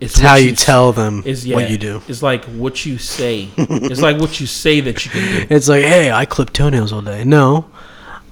it's 0.00 0.12
It's 0.14 0.20
how 0.20 0.34
what 0.34 0.42
you 0.44 0.54
tell 0.54 0.92
them 0.92 1.22
is 1.26 1.44
yeah, 1.44 1.56
what 1.56 1.68
you 1.70 1.76
do. 1.76 2.00
it's 2.06 2.22
like 2.22 2.44
what 2.44 2.86
you 2.86 2.98
say 2.98 3.48
it's 3.56 4.00
like 4.00 4.20
what 4.20 4.38
you 4.40 4.46
say 4.46 4.80
that 4.80 5.04
you 5.04 5.10
can 5.10 5.48
do 5.48 5.54
It's 5.54 5.68
like, 5.68 5.82
hey, 5.82 6.12
I 6.12 6.24
clip 6.24 6.52
toenails 6.52 6.92
all 6.92 7.00
day. 7.02 7.24
No, 7.24 7.68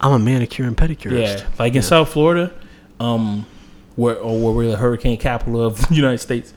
I'm 0.00 0.12
a 0.12 0.18
manicure 0.20 0.64
and 0.66 0.76
pedicurist. 0.76 1.38
yeah 1.40 1.46
like 1.58 1.74
in 1.74 1.82
south 1.82 2.10
florida 2.10 2.52
um 3.00 3.46
where 3.96 4.16
or 4.16 4.38
where 4.40 4.52
we're 4.52 4.70
the 4.70 4.76
hurricane 4.76 5.18
capital 5.18 5.60
of 5.60 5.72
the 5.88 5.94
united 5.94 6.18
states 6.18 6.52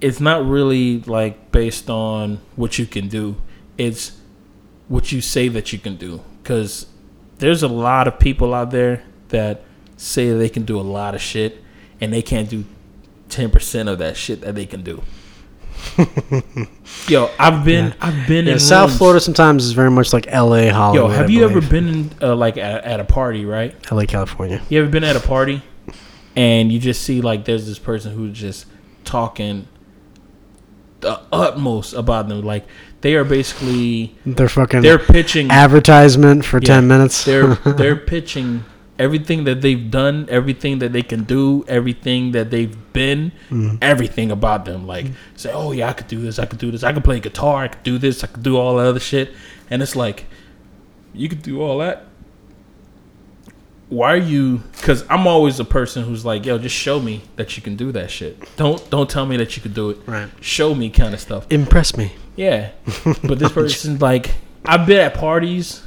it's 0.00 0.20
not 0.20 0.44
really 0.46 1.00
like 1.02 1.50
based 1.52 1.88
on 1.88 2.40
what 2.56 2.78
you 2.78 2.86
can 2.86 3.08
do 3.08 3.36
it's 3.78 4.19
what 4.90 5.12
you 5.12 5.20
say 5.20 5.46
that 5.48 5.72
you 5.72 5.78
can 5.78 5.94
do 5.96 6.20
because 6.42 6.86
there's 7.38 7.62
a 7.62 7.68
lot 7.68 8.06
of 8.08 8.18
people 8.18 8.52
out 8.52 8.70
there 8.72 9.02
that 9.28 9.62
say 9.96 10.30
they 10.32 10.48
can 10.48 10.64
do 10.64 10.78
a 10.78 10.82
lot 10.82 11.14
of 11.14 11.20
shit 11.22 11.62
and 12.00 12.12
they 12.12 12.20
can't 12.22 12.50
do 12.50 12.64
10% 13.28 13.88
of 13.88 13.98
that 13.98 14.16
shit 14.16 14.40
that 14.40 14.54
they 14.56 14.66
can 14.66 14.82
do 14.82 15.00
Yo, 17.08 17.30
I've 17.38 17.64
been, 17.64 17.94
I've 18.00 18.26
been 18.28 18.46
Yeah, 18.46 18.54
in 18.54 18.58
South 18.58 18.90
rooms- 18.90 18.98
Florida 18.98 19.20
sometimes 19.20 19.64
is 19.64 19.72
very 19.72 19.90
much 19.90 20.12
like 20.12 20.26
L.A. 20.28 20.68
Hollywood. 20.68 21.10
Yo, 21.10 21.16
have 21.16 21.30
you 21.30 21.44
ever 21.44 21.60
been 21.60 21.88
in, 21.88 22.10
uh, 22.20 22.34
like 22.36 22.56
at, 22.58 22.84
at 22.84 23.00
a 23.00 23.04
party, 23.04 23.44
right? 23.46 23.74
L.A. 23.90 24.06
California? 24.06 24.60
You 24.68 24.80
ever 24.82 24.90
been 24.90 25.04
at 25.04 25.16
a 25.16 25.20
party 25.20 25.62
and 26.36 26.70
you 26.70 26.78
just 26.78 27.02
see 27.02 27.20
like 27.22 27.44
there's 27.44 27.66
this 27.66 27.78
person 27.78 28.12
who's 28.12 28.38
just 28.38 28.66
talking 29.04 29.66
the 31.00 31.20
utmost 31.32 31.94
about 31.94 32.28
them, 32.28 32.42
like 32.42 32.66
they 33.02 33.14
are 33.14 33.24
basically 33.24 34.14
They're 34.26 34.48
fucking 34.48 34.82
they're 34.82 34.98
pitching 34.98 35.50
advertisement 35.50 36.44
for 36.44 36.58
Yeah, 36.58 36.66
ten 36.66 36.88
minutes. 36.88 37.24
they're 37.24 37.54
they're 37.80 37.96
pitching 37.96 38.64
everything 38.98 39.44
that 39.44 39.62
they've 39.62 39.90
done, 39.90 40.26
everything 40.28 40.78
that 40.80 40.92
they 40.92 41.02
can 41.02 41.24
do, 41.24 41.64
everything 41.66 42.32
that 42.32 42.50
they've 42.50 42.76
been, 42.92 43.32
Mm-hmm. 43.50 43.76
everything 43.80 44.30
about 44.30 44.64
them. 44.66 44.86
Like 44.86 45.06
say, 45.36 45.50
oh 45.52 45.72
yeah, 45.72 45.88
I 45.88 45.92
could 45.94 46.08
do 46.08 46.20
this, 46.20 46.38
I 46.38 46.44
could 46.46 46.58
do 46.58 46.70
this, 46.70 46.82
I 46.82 46.92
could 46.92 47.04
play 47.04 47.18
guitar, 47.20 47.64
I 47.64 47.68
could 47.68 47.82
do 47.82 47.96
this, 47.98 48.22
I 48.22 48.26
could 48.26 48.42
do 48.42 48.56
all 48.58 48.76
that 48.76 48.86
other 48.86 49.00
shit, 49.00 49.32
and 49.70 49.80
it's 49.82 49.96
like, 49.96 50.26
you 51.14 51.28
could 51.28 51.42
do 51.42 51.62
all 51.62 51.78
that. 51.78 52.04
Why 53.88 54.12
are 54.12 54.16
you? 54.16 54.58
Because 54.76 55.04
I'm 55.10 55.26
always 55.26 55.58
a 55.58 55.64
person 55.64 56.04
who's 56.04 56.24
like, 56.24 56.46
yo, 56.46 56.58
just 56.58 56.76
show 56.76 57.00
me 57.00 57.22
that 57.34 57.56
you 57.56 57.62
can 57.62 57.74
do 57.74 57.90
that 57.90 58.08
shit. 58.10 58.38
Don't 58.56 58.88
don't 58.88 59.10
tell 59.10 59.26
me 59.26 59.36
that 59.38 59.56
you 59.56 59.62
could 59.62 59.74
do 59.74 59.90
it. 59.90 59.98
Right. 60.06 60.28
Show 60.40 60.76
me 60.76 60.90
kind 60.90 61.12
of 61.12 61.18
stuff. 61.20 61.46
Impress 61.50 61.96
me. 61.96 62.12
Yeah, 62.40 62.70
but 63.04 63.38
this 63.38 63.52
person's 63.52 64.00
like, 64.00 64.30
I've 64.64 64.86
been 64.86 64.98
at 64.98 65.12
parties, 65.12 65.82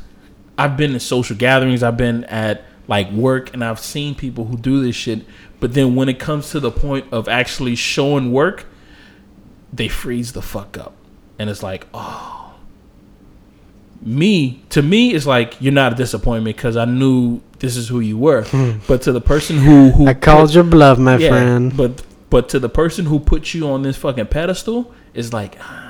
I've 0.56 0.78
been 0.78 0.94
in 0.94 1.00
social 1.00 1.36
gatherings, 1.36 1.82
I've 1.82 1.98
been 1.98 2.26
at 2.26 2.64
like 2.88 3.10
work, 3.12 3.56
and 3.56 3.64
I've 3.64 3.80
seen 3.80 4.14
people 4.14 4.46
who 4.46 4.56
do 4.56 4.80
this 4.84 4.96
shit. 4.96 5.26
But 5.60 5.74
then 5.74 5.96
when 5.96 6.10
it 6.10 6.20
comes 6.20 6.52
to 6.52 6.60
the 6.60 6.70
point 6.70 7.08
of 7.12 7.28
actually 7.28 7.74
showing 7.74 8.32
work, 8.32 8.68
they 9.74 9.88
freeze 9.88 10.34
the 10.34 10.44
fuck 10.44 10.78
up, 10.78 10.94
and 11.40 11.50
it's 11.50 11.64
like, 11.64 11.88
oh. 11.92 12.54
Me 14.06 14.62
to 14.70 14.84
me, 14.84 15.16
it's 15.16 15.26
like 15.26 15.60
you're 15.60 15.74
not 15.74 15.94
a 15.94 15.96
disappointment 15.96 16.56
because 16.56 16.78
I 16.78 16.86
knew 16.86 17.42
this 17.60 17.78
is 17.78 17.88
who 17.88 18.00
you 18.00 18.18
were. 18.18 18.46
but 18.88 19.02
to 19.04 19.12
the 19.12 19.22
person 19.22 19.58
who 19.58 19.90
who 19.90 20.06
I 20.06 20.14
called 20.14 20.54
your 20.54 20.66
bluff, 20.66 21.00
my 21.00 21.16
yeah, 21.16 21.30
friend. 21.30 21.76
But 21.76 22.04
but 22.30 22.50
to 22.50 22.60
the 22.60 22.70
person 22.70 23.06
who 23.06 23.20
put 23.20 23.56
you 23.56 23.70
on 23.70 23.82
this 23.82 23.96
fucking 23.98 24.28
pedestal 24.28 24.94
is 25.14 25.32
like, 25.32 25.58
ah, 25.62 25.83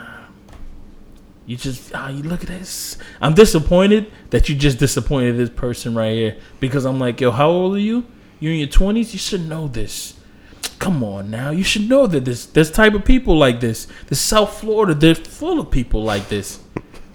you 1.45 1.57
just 1.57 1.91
ah, 1.93 2.09
you 2.09 2.23
look 2.23 2.41
at 2.41 2.47
this. 2.47 2.97
I'm 3.21 3.33
disappointed 3.33 4.11
that 4.29 4.47
you 4.49 4.55
just 4.55 4.79
disappointed 4.79 5.37
this 5.37 5.49
person 5.49 5.93
right 5.95 6.13
here 6.13 6.37
because 6.59 6.85
I'm 6.85 6.99
like, 6.99 7.19
yo, 7.21 7.31
how 7.31 7.49
old 7.49 7.75
are 7.75 7.79
you? 7.79 8.05
You're 8.39 8.53
in 8.53 8.59
your 8.59 8.67
twenties. 8.69 9.13
You 9.13 9.19
should 9.19 9.47
know 9.47 9.67
this. 9.67 10.15
Come 10.79 11.03
on 11.03 11.29
now, 11.31 11.51
you 11.51 11.63
should 11.63 11.87
know 11.87 12.07
that 12.07 12.25
this 12.25 12.45
this 12.45 12.69
type 12.69 12.93
of 12.93 13.05
people 13.05 13.37
like 13.37 13.59
this. 13.61 13.87
The 14.07 14.15
South 14.15 14.59
Florida, 14.59 14.93
they're 14.93 15.15
full 15.15 15.59
of 15.59 15.71
people 15.71 16.03
like 16.03 16.27
this. 16.29 16.59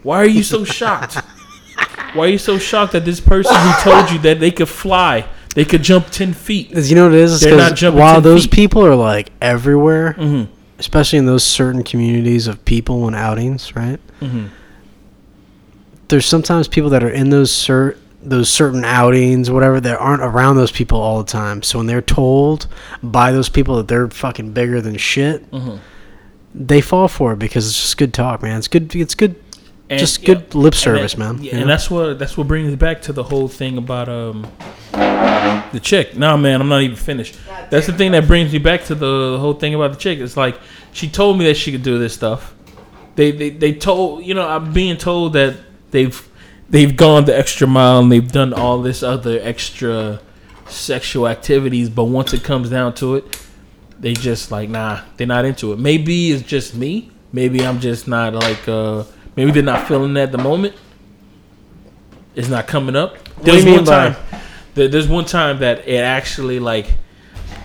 Why 0.02 0.18
are 0.18 0.26
you 0.26 0.42
so 0.42 0.64
shocked? 0.64 1.16
Why 2.14 2.26
are 2.26 2.28
you 2.30 2.38
so 2.38 2.58
shocked 2.58 2.92
that 2.92 3.04
this 3.04 3.20
person 3.20 3.54
who 3.54 3.72
told 3.82 4.10
you 4.10 4.18
that 4.20 4.40
they 4.40 4.50
could 4.50 4.68
fly, 4.70 5.28
they 5.54 5.66
could 5.66 5.82
jump 5.82 6.06
ten 6.10 6.32
feet? 6.32 6.70
You 6.74 6.94
know 6.94 7.04
what 7.04 7.14
it 7.14 7.20
is? 7.20 7.40
They're 7.40 7.56
not 7.56 7.76
jumping 7.76 8.00
while 8.00 8.14
10 8.14 8.22
those 8.22 8.42
feet. 8.44 8.52
people 8.52 8.86
are 8.86 8.94
like 8.96 9.30
everywhere, 9.42 10.14
Mm-hmm. 10.18 10.52
Especially 10.78 11.18
in 11.18 11.26
those 11.26 11.44
certain 11.44 11.82
communities 11.82 12.46
of 12.46 12.64
people 12.64 13.06
and 13.06 13.16
outings, 13.16 13.74
right? 13.76 13.98
Mm-hmm. 14.20 14.46
There's 16.08 16.26
sometimes 16.26 16.68
people 16.68 16.90
that 16.90 17.02
are 17.04 17.10
in 17.10 17.30
those 17.30 17.50
cer- 17.52 17.96
those 18.22 18.48
certain 18.50 18.84
outings, 18.84 19.50
whatever, 19.50 19.80
that 19.80 19.98
aren't 19.98 20.22
around 20.22 20.56
those 20.56 20.72
people 20.72 21.00
all 21.00 21.18
the 21.22 21.30
time. 21.30 21.62
So 21.62 21.78
when 21.78 21.86
they're 21.86 22.02
told 22.02 22.66
by 23.02 23.30
those 23.30 23.48
people 23.48 23.76
that 23.76 23.88
they're 23.88 24.08
fucking 24.08 24.52
bigger 24.52 24.80
than 24.80 24.96
shit, 24.96 25.48
Mm-hmm. 25.52 25.76
they 26.54 26.80
fall 26.80 27.08
for 27.08 27.34
it 27.34 27.38
because 27.38 27.66
it's 27.68 27.80
just 27.80 27.96
good 27.96 28.12
talk, 28.14 28.42
man. 28.42 28.58
It's 28.58 28.68
good. 28.68 28.94
It's 28.96 29.14
good. 29.14 29.36
And, 29.90 29.98
just 29.98 30.20
yeah, 30.20 30.34
good 30.34 30.54
lip 30.54 30.74
service, 30.74 31.12
that- 31.12 31.18
man. 31.18 31.38
yeah, 31.42 31.44
you 31.44 31.52
know? 31.52 31.60
and 31.62 31.70
that's 31.70 31.90
what 31.90 32.18
that's 32.18 32.36
what 32.36 32.46
brings 32.46 32.72
it 32.72 32.78
back 32.78 33.00
to 33.02 33.12
the 33.12 33.22
whole 33.22 33.48
thing 33.48 33.78
about 33.78 34.08
um 34.08 34.46
the 35.72 35.80
chick. 35.82 36.16
Nah, 36.16 36.36
man, 36.36 36.60
I'm 36.60 36.68
not 36.68 36.82
even 36.82 36.96
finished. 36.96 37.36
That's 37.70 37.86
the 37.86 37.92
thing 37.92 38.12
that 38.12 38.26
brings 38.26 38.52
me 38.52 38.58
back 38.58 38.84
to 38.84 38.94
the 38.94 39.38
whole 39.38 39.54
thing 39.54 39.74
about 39.74 39.92
the 39.92 39.98
chick. 39.98 40.18
It's 40.18 40.36
like 40.36 40.58
she 40.92 41.08
told 41.08 41.38
me 41.38 41.46
that 41.46 41.56
she 41.56 41.72
could 41.72 41.82
do 41.82 41.98
this 41.98 42.14
stuff. 42.14 42.54
They 43.16 43.30
they, 43.30 43.50
they 43.50 43.72
told 43.72 44.24
you 44.24 44.34
know 44.34 44.46
I'm 44.46 44.72
being 44.72 44.96
told 44.96 45.32
that 45.34 45.56
they've 45.90 46.28
they've 46.68 46.94
gone 46.96 47.24
the 47.24 47.36
extra 47.36 47.66
mile 47.66 48.00
and 48.00 48.12
they've 48.12 48.30
done 48.30 48.52
all 48.52 48.82
this 48.82 49.02
other 49.02 49.38
extra 49.42 50.20
sexual 50.68 51.26
activities, 51.26 51.88
but 51.88 52.04
once 52.04 52.34
it 52.34 52.44
comes 52.44 52.68
down 52.68 52.94
to 52.96 53.16
it, 53.16 53.40
they 53.98 54.12
just 54.12 54.50
like 54.50 54.68
nah, 54.68 55.00
they're 55.16 55.26
not 55.26 55.44
into 55.44 55.72
it. 55.72 55.78
Maybe 55.78 56.30
it's 56.32 56.42
just 56.42 56.74
me. 56.74 57.10
Maybe 57.32 57.64
I'm 57.64 57.80
just 57.80 58.06
not 58.06 58.34
like 58.34 58.68
uh 58.68 59.04
maybe 59.38 59.52
they're 59.52 59.62
not 59.62 59.86
feeling 59.86 60.16
it 60.16 60.20
at 60.20 60.32
the 60.32 60.38
moment. 60.38 60.74
It's 62.34 62.48
not 62.48 62.66
coming 62.66 62.96
up. 62.96 63.16
There's 63.42 63.64
one 63.64 63.84
time 63.84 64.16
there- 64.74 64.88
there's 64.88 65.08
one 65.08 65.24
time 65.24 65.60
that 65.60 65.86
it 65.88 65.98
actually 66.02 66.58
like 66.60 66.86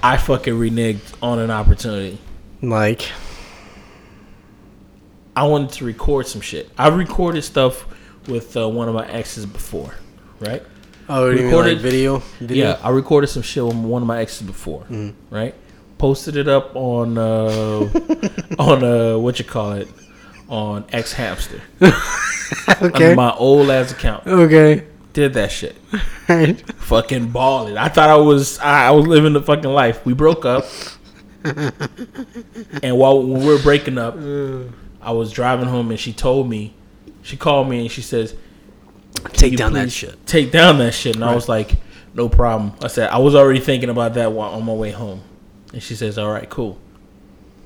I 0.02 0.18
fucking 0.18 0.54
reneged 0.54 1.14
on 1.22 1.40
an 1.40 1.50
opportunity. 1.52 2.18
like, 2.62 3.10
I 5.36 5.44
wanted 5.46 5.72
to 5.72 5.86
record 5.86 6.28
some 6.28 6.42
shit. 6.42 6.70
I 6.78 6.90
recorded 6.90 7.44
stuff 7.44 7.86
with 8.28 8.56
uh, 8.56 8.68
one 8.70 8.88
of 8.88 8.94
my 8.96 9.08
exes 9.08 9.46
before, 9.46 9.96
right? 10.40 10.62
oh, 11.10 11.30
you 11.30 11.36
mean 11.38 11.46
Recorded- 11.46 11.74
like 11.74 11.82
video? 11.82 12.20
video? 12.40 12.68
Yeah, 12.68 12.80
I 12.84 12.90
recorded 12.90 13.28
some 13.28 13.42
shit 13.42 13.64
with 13.66 13.76
one 13.76 14.02
of 14.02 14.08
my 14.08 14.20
exes 14.20 14.44
before, 14.48 14.86
right? 15.30 15.56
Posted 15.98 16.36
it 16.38 16.48
up 16.48 16.76
on 16.76 17.18
uh, 17.18 17.90
on 18.60 18.84
uh, 18.84 19.18
what 19.18 19.40
you 19.40 19.46
call 19.46 19.74
it 19.74 19.88
on 20.54 20.84
xHamster 20.84 21.60
okay. 22.84 23.10
on 23.12 23.16
my 23.16 23.32
old 23.34 23.70
ass 23.72 23.92
account. 23.92 24.28
okay. 24.28 24.86
Did 25.14 25.34
that 25.34 25.52
shit, 25.52 25.76
Right. 26.28 26.60
fucking 26.76 27.30
balling. 27.30 27.78
I 27.78 27.88
thought 27.88 28.10
I 28.10 28.16
was 28.18 28.58
I, 28.60 28.88
I 28.88 28.92
was 28.92 29.06
living 29.06 29.34
the 29.34 29.42
fucking 29.42 29.70
life. 29.70 30.04
We 30.06 30.14
broke 30.14 30.44
up, 30.46 30.66
and 31.44 32.98
while 32.98 33.22
we 33.22 33.46
were 33.46 33.62
breaking 33.62 33.98
up, 34.00 34.16
I 35.02 35.12
was 35.12 35.32
driving 35.32 35.68
home, 35.68 35.92
and 35.92 36.00
she 36.00 36.14
told 36.14 36.50
me, 36.50 36.74
she 37.22 37.38
called 37.38 37.70
me, 37.70 37.82
and 37.82 37.92
she 37.92 38.02
says, 38.02 38.36
Take 39.34 39.56
down 39.58 39.74
that 39.74 39.92
shit. 39.92 40.26
Take 40.26 40.52
down 40.52 40.80
that 40.80 40.94
shit. 40.94 41.16
And 41.16 41.24
I 41.24 41.36
was 41.36 41.48
like, 41.48 41.76
no 42.16 42.28
problem. 42.28 42.74
I 42.82 42.88
said, 42.88 43.10
I 43.10 43.20
was 43.20 43.36
already 43.36 43.60
thinking 43.60 43.90
about 43.90 44.16
that 44.16 44.32
while 44.32 44.52
on 44.52 44.66
my 44.66 44.74
way 44.74 44.92
home. 44.92 45.22
And 45.74 45.82
she 45.82 45.96
says, 45.96 46.18
all 46.18 46.32
right, 46.32 46.50
cool. 46.50 46.80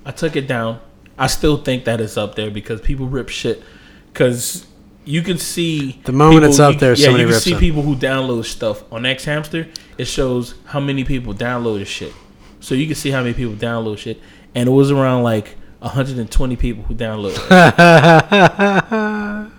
I 0.05 0.11
took 0.11 0.35
it 0.35 0.47
down. 0.47 0.79
I 1.17 1.27
still 1.27 1.57
think 1.57 1.85
that 1.85 1.99
it's 2.01 2.17
up 2.17 2.35
there 2.35 2.51
because 2.51 2.81
people 2.81 3.07
rip 3.07 3.29
shit. 3.29 3.63
Because 4.13 4.65
you 5.05 5.21
can 5.21 5.37
see 5.37 5.99
The 6.03 6.11
moment 6.11 6.45
it's 6.45 6.59
up 6.59 6.73
you- 6.73 6.79
there, 6.79 6.93
yeah, 6.95 7.05
somebody 7.05 7.23
you 7.23 7.29
can 7.29 7.39
see 7.39 7.53
it. 7.53 7.59
people 7.59 7.81
who 7.81 7.95
download 7.95 8.45
stuff 8.45 8.83
on 8.91 9.03
xHamster. 9.03 9.67
It 9.97 10.05
shows 10.05 10.55
how 10.65 10.79
many 10.79 11.03
people 11.03 11.33
downloaded 11.33 11.87
shit, 11.87 12.13
so 12.59 12.75
you 12.75 12.85
can 12.85 12.95
see 12.95 13.09
how 13.11 13.21
many 13.21 13.33
people 13.33 13.55
download 13.55 13.97
shit. 13.97 14.19
And 14.53 14.67
it 14.67 14.71
was 14.71 14.91
around 14.91 15.23
like 15.23 15.55
120 15.79 16.55
people 16.55 16.83
who 16.83 16.93
downloaded. 16.95 17.37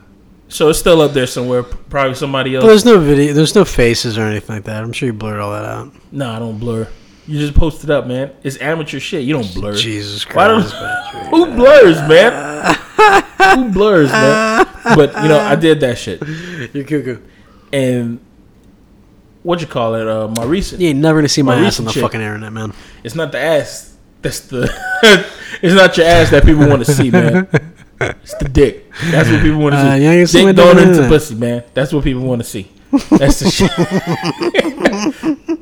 so 0.48 0.68
it's 0.68 0.78
still 0.78 1.00
up 1.00 1.12
there 1.12 1.26
somewhere. 1.26 1.62
Probably 1.62 2.14
somebody 2.14 2.54
else. 2.54 2.62
Well, 2.62 2.70
there's 2.70 2.84
no 2.84 2.98
video. 3.00 3.32
There's 3.32 3.54
no 3.54 3.64
faces 3.64 4.18
or 4.18 4.22
anything 4.22 4.56
like 4.56 4.64
that. 4.64 4.82
I'm 4.82 4.92
sure 4.92 5.06
you 5.06 5.12
blurred 5.12 5.40
all 5.40 5.52
that 5.52 5.64
out. 5.64 5.92
Nah, 6.12 6.36
I 6.36 6.38
don't 6.38 6.58
blur. 6.58 6.88
You 7.28 7.38
just 7.38 7.54
post 7.54 7.84
it 7.84 7.90
up, 7.90 8.06
man. 8.06 8.32
It's 8.42 8.60
amateur 8.60 8.98
shit. 8.98 9.22
You 9.22 9.34
don't 9.34 9.54
blur. 9.54 9.74
Jesus 9.74 10.24
Why 10.32 10.48
don't- 10.48 10.62
Christ. 10.62 10.74
Who 11.30 11.46
blurs, 11.54 11.96
man? 12.08 12.74
Who 13.56 13.70
blurs, 13.70 14.10
man? 14.10 14.66
But 14.82 15.12
you 15.22 15.28
know, 15.28 15.38
I 15.38 15.54
did 15.54 15.80
that 15.80 15.98
shit. 15.98 16.22
You're 16.74 16.84
cuckoo. 16.84 17.18
And 17.72 18.18
what 19.42 19.60
you 19.60 19.66
call 19.66 19.94
it? 19.94 20.08
Uh, 20.08 20.28
my 20.28 20.44
recent. 20.44 20.80
You 20.80 20.88
ain't 20.88 20.98
never 21.00 21.18
gonna 21.20 21.28
see 21.28 21.42
my, 21.42 21.60
My 21.60 21.66
ass 21.66 21.78
on 21.78 21.84
the 21.84 21.92
chick. 21.92 22.02
fucking 22.02 22.20
internet, 22.20 22.50
man. 22.52 22.72
It's 23.04 23.14
not 23.14 23.30
the 23.32 23.38
ass. 23.38 23.94
That's 24.22 24.40
the. 24.40 24.62
it's 25.62 25.74
not 25.74 25.96
your 25.98 26.06
ass 26.06 26.30
that 26.30 26.44
people 26.46 26.66
want 26.66 26.84
to 26.86 26.92
see, 26.92 27.10
man. 27.10 27.46
It's 28.00 28.34
the 28.36 28.48
dick. 28.48 28.90
That's 29.10 29.28
what 29.30 29.42
people 29.42 29.58
want 29.58 29.74
to 29.74 29.78
Uh, 29.80 29.96
see. 29.96 30.02
you 30.02 30.08
ain't 30.10 30.16
gonna 30.18 30.26
see 30.26 30.44
dick 30.46 30.56
dick 30.56 30.64
on 30.66 30.74
going 30.76 30.86
the 30.88 30.96
into 30.98 31.08
pussy, 31.08 31.34
man. 31.34 31.62
That's 31.74 31.92
what 31.92 32.04
people 32.04 32.22
want 32.22 32.40
to 32.42 32.48
see. 32.48 32.70
That's 33.10 33.40
the 33.40 33.50
shit. 33.50 33.70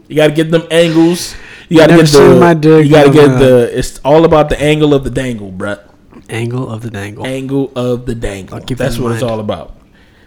you 0.09 0.17
got 0.17 0.29
to 0.29 0.33
get 0.33 0.51
them 0.51 0.63
angles. 0.71 1.35
You 1.69 1.79
got 1.79 1.87
to 1.89 1.97
Never 1.97 2.03
get 2.07 2.13
the. 2.13 2.37
my 2.41 2.55
dick 2.55 2.87
you 2.87 2.93
got 2.93 3.05
to 3.07 3.13
get 3.13 3.29
the. 3.39 3.77
It's 3.79 3.99
all 4.05 4.25
about 4.25 4.49
the 4.49 4.61
angle 4.61 4.95
of 4.95 5.05
the 5.05 5.11
dangle, 5.11 5.51
bruh. 5.53 5.81
Angle 6.29 6.69
of 6.71 6.83
the 6.83 6.91
dangle. 6.91 7.27
Angle 7.27 7.73
of 7.77 8.07
the 8.07 8.15
dangle. 8.15 8.61
That's 8.61 8.99
what 8.99 9.13
it's 9.13 9.23
all 9.23 9.41
about. 9.41 9.77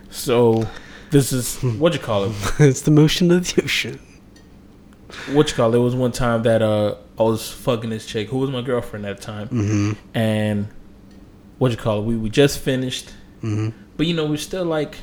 So, 0.09 0.67
this 1.11 1.31
is 1.33 1.57
what 1.61 1.93
you 1.93 1.99
call 1.99 2.25
it. 2.25 2.31
it's 2.59 2.81
the 2.81 2.91
motion 2.91 3.31
of 3.31 3.45
the 3.55 3.63
ocean. 3.63 3.99
what 5.31 5.49
you 5.49 5.55
call 5.55 5.69
it? 5.69 5.71
There 5.73 5.81
was 5.81 5.95
one 5.95 6.11
time 6.11 6.43
that 6.43 6.61
uh 6.61 6.95
I 7.19 7.23
was 7.23 7.51
fucking 7.51 7.89
this 7.89 8.05
chick 8.05 8.29
who 8.29 8.37
was 8.37 8.49
my 8.49 8.61
girlfriend 8.61 9.05
at 9.05 9.17
the 9.17 9.23
time, 9.23 9.47
Mm-hmm. 9.49 9.91
and 10.17 10.67
what 11.57 11.71
you 11.71 11.77
call 11.77 11.99
it? 11.99 12.05
We 12.05 12.15
we 12.15 12.29
just 12.29 12.59
finished, 12.59 13.09
Mm-hmm. 13.43 13.69
but 13.97 14.05
you 14.07 14.13
know 14.13 14.25
we're 14.25 14.37
still 14.37 14.65
like, 14.65 14.97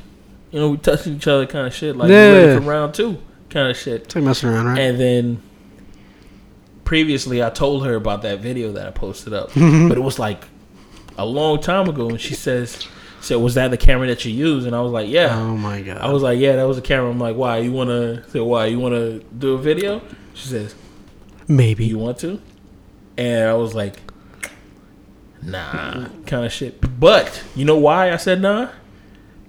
you 0.51 0.59
know 0.59 0.69
we 0.71 0.77
touching 0.77 1.15
each 1.15 1.27
other 1.27 1.45
kind 1.45 1.67
of 1.67 1.73
shit 1.73 1.95
like 1.95 2.09
Yeah. 2.09 2.31
ready 2.31 2.59
for 2.59 2.61
round 2.69 2.93
two 2.93 3.17
kind 3.49 3.69
of 3.69 3.77
shit. 3.77 4.03
It's 4.03 4.15
like 4.15 4.23
messing 4.23 4.49
around, 4.49 4.65
right? 4.67 4.79
And 4.79 4.99
then 4.99 5.41
previously 6.87 7.43
I 7.43 7.49
told 7.49 7.85
her 7.85 7.95
about 7.95 8.21
that 8.21 8.39
video 8.39 8.71
that 8.71 8.87
I 8.87 8.91
posted 8.91 9.33
up, 9.33 9.51
mhm. 9.51 9.89
but 9.89 9.97
it 9.97 10.01
was 10.01 10.17
like 10.17 10.45
a 11.17 11.25
long 11.25 11.59
time 11.59 11.89
ago, 11.89 12.07
and 12.07 12.21
she 12.21 12.33
says, 12.33 12.87
"said 13.19 13.35
Was 13.35 13.55
that 13.55 13.71
the 13.71 13.77
camera 13.77 14.07
that 14.07 14.23
you 14.23 14.31
use?" 14.31 14.65
And 14.65 14.73
I 14.73 14.79
was 14.79 14.93
like, 14.93 15.09
"Yeah." 15.09 15.37
Oh 15.37 15.57
my 15.57 15.81
god. 15.81 15.97
I 15.97 16.09
was 16.13 16.23
like, 16.23 16.39
"Yeah, 16.39 16.55
that 16.55 16.63
was 16.63 16.77
a 16.77 16.81
camera." 16.81 17.11
I'm 17.11 17.19
like, 17.19 17.35
"Why 17.35 17.57
you 17.57 17.73
wanna?" 17.73 18.25
Say, 18.29 18.39
"Why 18.39 18.67
you 18.67 18.79
wanna 18.79 19.19
do 19.19 19.55
a 19.55 19.57
video?" 19.57 20.01
She 20.33 20.47
says, 20.47 20.75
maybe. 21.45 21.85
"You 21.85 21.97
want 21.97 22.19
to?" 22.19 22.39
And 23.17 23.49
I 23.49 23.53
was 23.55 23.75
like, 23.75 23.99
"Nah," 25.41 26.07
kind 26.25 26.45
of 26.45 26.53
shit. 26.53 26.79
But 27.01 27.43
you 27.53 27.65
know 27.65 27.77
why 27.77 28.13
I 28.13 28.17
said 28.17 28.41
nah? 28.41 28.69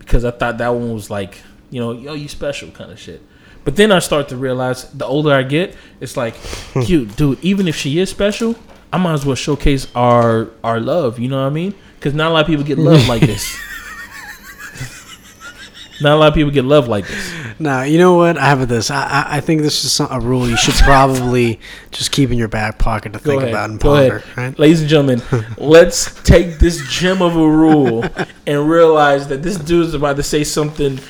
Because 0.01 0.24
I 0.24 0.32
thought 0.32 0.59
that 0.59 0.74
one 0.74 0.93
was 0.93 1.09
like, 1.09 1.41
you 1.70 1.80
know, 1.80 1.93
yo, 1.93 2.14
you 2.14 2.26
special 2.26 2.72
kind 2.72 2.91
of 2.91 2.99
shit. 2.99 3.22
But 3.68 3.76
then 3.76 3.92
I 3.92 3.98
start 3.98 4.30
to 4.30 4.36
realize 4.38 4.90
the 4.92 5.04
older 5.04 5.30
I 5.30 5.42
get, 5.42 5.76
it's 6.00 6.16
like, 6.16 6.34
hmm. 6.72 6.80
cute, 6.80 7.14
dude. 7.16 7.38
Even 7.44 7.68
if 7.68 7.76
she 7.76 7.98
is 7.98 8.08
special, 8.08 8.56
I 8.90 8.96
might 8.96 9.12
as 9.12 9.26
well 9.26 9.34
showcase 9.34 9.86
our 9.94 10.48
our 10.64 10.80
love. 10.80 11.18
You 11.18 11.28
know 11.28 11.42
what 11.42 11.48
I 11.48 11.50
mean? 11.50 11.74
Because 11.96 12.14
not 12.14 12.30
a 12.30 12.32
lot 12.32 12.40
of 12.40 12.46
people 12.46 12.64
get 12.64 12.78
love 12.78 13.06
like 13.06 13.20
this. 13.20 13.44
not 16.00 16.14
a 16.14 16.16
lot 16.16 16.28
of 16.28 16.34
people 16.34 16.50
get 16.50 16.64
love 16.64 16.88
like 16.88 17.06
this. 17.08 17.34
Now 17.58 17.82
you 17.82 17.98
know 17.98 18.14
what 18.14 18.38
I 18.38 18.46
have 18.46 18.60
with 18.60 18.70
this. 18.70 18.90
I 18.90 19.02
I, 19.02 19.36
I 19.36 19.40
think 19.42 19.60
this 19.60 19.84
is 19.84 19.92
some, 19.92 20.08
a 20.10 20.18
rule 20.18 20.48
you 20.48 20.56
should 20.56 20.76
probably 20.76 21.60
just 21.90 22.10
keep 22.10 22.30
in 22.30 22.38
your 22.38 22.48
back 22.48 22.78
pocket 22.78 23.12
to 23.12 23.18
Go 23.18 23.32
think 23.32 23.42
ahead. 23.42 23.52
about 23.52 23.68
and 23.68 23.80
Go 23.80 23.96
ponder. 23.96 24.16
ahead. 24.16 24.36
Right? 24.38 24.58
Ladies 24.58 24.80
and 24.80 24.88
gentlemen, 24.88 25.22
let's 25.58 26.22
take 26.22 26.58
this 26.58 26.80
gem 26.88 27.20
of 27.20 27.36
a 27.36 27.46
rule 27.46 28.02
and 28.46 28.70
realize 28.70 29.28
that 29.28 29.42
this 29.42 29.58
dude's 29.58 29.92
about 29.92 30.16
to 30.16 30.22
say 30.22 30.42
something 30.42 31.00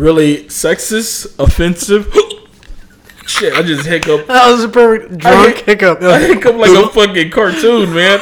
really 0.00 0.44
sexist, 0.44 1.38
offensive. 1.38 2.12
Shit, 3.26 3.52
I 3.52 3.62
just 3.62 3.86
hiccup. 3.86 4.26
That 4.26 4.50
was 4.50 4.64
a 4.64 4.68
perfect 4.68 5.18
drunk 5.18 5.56
hic- 5.56 5.66
hiccup. 5.66 6.02
I 6.02 6.18
hiccup 6.20 6.56
like 6.56 6.70
a 6.70 6.88
fucking 6.88 7.30
cartoon, 7.30 7.94
man. 7.94 8.20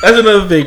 That's 0.00 0.18
another 0.18 0.48
thing. 0.48 0.66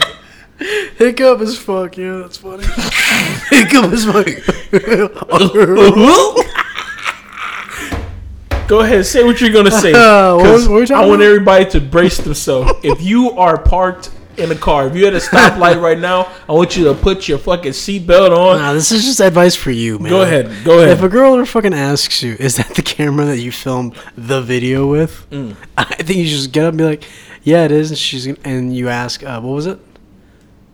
Hiccup 0.97 1.41
is 1.41 1.57
fuck. 1.57 1.97
Yeah, 1.97 2.17
that's 2.17 2.37
funny. 2.37 2.63
hiccup 3.49 3.91
as 3.91 4.05
fuck. 4.05 4.27
Go 8.67 8.79
ahead, 8.79 9.05
say 9.05 9.23
what 9.23 9.39
you're 9.41 9.51
gonna 9.51 9.69
say. 9.71 9.93
Uh, 9.93 10.35
what 10.35 10.43
what 10.43 10.69
were 10.69 10.79
we 10.79 10.85
talking 10.87 11.03
I 11.03 11.07
want 11.07 11.21
everybody 11.21 11.65
to 11.71 11.79
brace 11.79 12.17
themselves. 12.17 12.71
if 12.83 13.01
you 13.01 13.31
are 13.31 13.57
parked 13.59 14.09
in 14.37 14.49
the 14.49 14.55
car, 14.55 14.87
if 14.87 14.95
you're 14.95 15.07
at 15.07 15.13
a 15.13 15.17
stoplight 15.17 15.81
right 15.81 15.97
now, 15.99 16.31
I 16.47 16.53
want 16.53 16.75
you 16.77 16.85
to 16.85 16.93
put 16.93 17.27
your 17.27 17.37
fucking 17.37 17.71
seatbelt 17.71 18.31
on. 18.35 18.59
Nah, 18.59 18.73
this 18.73 18.91
is 18.91 19.03
just 19.05 19.19
advice 19.19 19.55
for 19.55 19.71
you, 19.71 19.99
man. 19.99 20.09
Go 20.09 20.21
ahead, 20.21 20.51
go 20.63 20.79
ahead. 20.79 20.89
If 20.97 21.03
a 21.03 21.09
girl 21.09 21.33
ever 21.33 21.45
fucking 21.45 21.73
asks 21.73 22.21
you, 22.23 22.35
"Is 22.39 22.55
that 22.57 22.75
the 22.75 22.81
camera 22.81 23.25
that 23.25 23.39
you 23.39 23.51
filmed 23.51 23.95
the 24.17 24.41
video 24.41 24.87
with?" 24.87 25.25
Mm. 25.31 25.55
I 25.77 25.83
think 25.85 26.19
you 26.19 26.25
should 26.27 26.37
just 26.37 26.51
get 26.51 26.65
up 26.65 26.69
and 26.69 26.77
be 26.77 26.83
like, 26.85 27.03
"Yeah, 27.43 27.65
it 27.65 27.71
is." 27.71 27.91
And 27.91 27.97
she's 27.97 28.25
gonna- 28.27 28.37
and 28.43 28.75
you 28.75 28.89
ask, 28.89 29.23
uh, 29.23 29.39
"What 29.41 29.53
was 29.55 29.65
it?" 29.67 29.79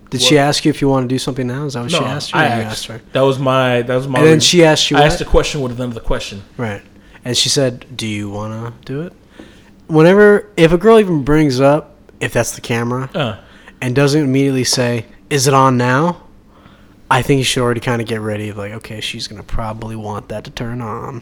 Did 0.09 0.21
she 0.21 0.37
ask 0.37 0.65
you 0.65 0.69
if 0.69 0.81
you 0.81 0.89
want 0.89 1.07
to 1.07 1.15
do 1.15 1.17
something 1.17 1.47
now? 1.47 1.65
Is 1.65 1.73
that 1.73 1.83
what 1.83 1.91
no, 1.93 1.99
she 1.99 2.03
asked 2.03 2.33
you? 2.33 2.39
I 2.39 2.43
or 2.43 2.55
you 2.57 2.61
asked. 2.63 2.85
her. 2.87 3.01
That 3.13 3.21
was 3.21 3.39
my. 3.39 3.81
That 3.83 3.95
was 3.95 4.07
my. 4.09 4.19
And 4.19 4.27
then 4.27 4.39
she 4.41 4.63
asked 4.65 4.91
you 4.91 4.97
I 4.97 5.01
what? 5.01 5.11
asked 5.11 5.21
a 5.21 5.25
question 5.25 5.61
with 5.61 5.79
another 5.79 6.01
question. 6.01 6.41
Right. 6.57 6.81
And 7.23 7.37
she 7.37 7.47
said, 7.49 7.85
"Do 7.95 8.05
you 8.07 8.29
want 8.29 8.51
to 8.51 8.93
do 8.93 9.01
it?" 9.03 9.13
Whenever, 9.87 10.47
if 10.57 10.71
a 10.73 10.77
girl 10.77 10.99
even 10.99 11.23
brings 11.23 11.59
up 11.61 11.95
if 12.19 12.33
that's 12.33 12.51
the 12.51 12.61
camera 12.61 13.09
Uh, 13.15 13.35
and 13.81 13.95
doesn't 13.95 14.23
immediately 14.23 14.63
say, 14.63 15.05
"Is 15.29 15.47
it 15.47 15.53
on 15.53 15.77
now?" 15.77 16.21
I 17.09 17.21
think 17.21 17.39
you 17.39 17.43
should 17.43 17.61
already 17.61 17.81
kind 17.81 18.01
of 18.01 18.07
get 18.07 18.21
ready 18.21 18.47
of 18.47 18.57
like, 18.57 18.71
okay, 18.71 19.01
she's 19.01 19.27
gonna 19.27 19.43
probably 19.43 19.97
want 19.97 20.29
that 20.29 20.45
to 20.45 20.51
turn 20.51 20.79
on. 20.79 21.21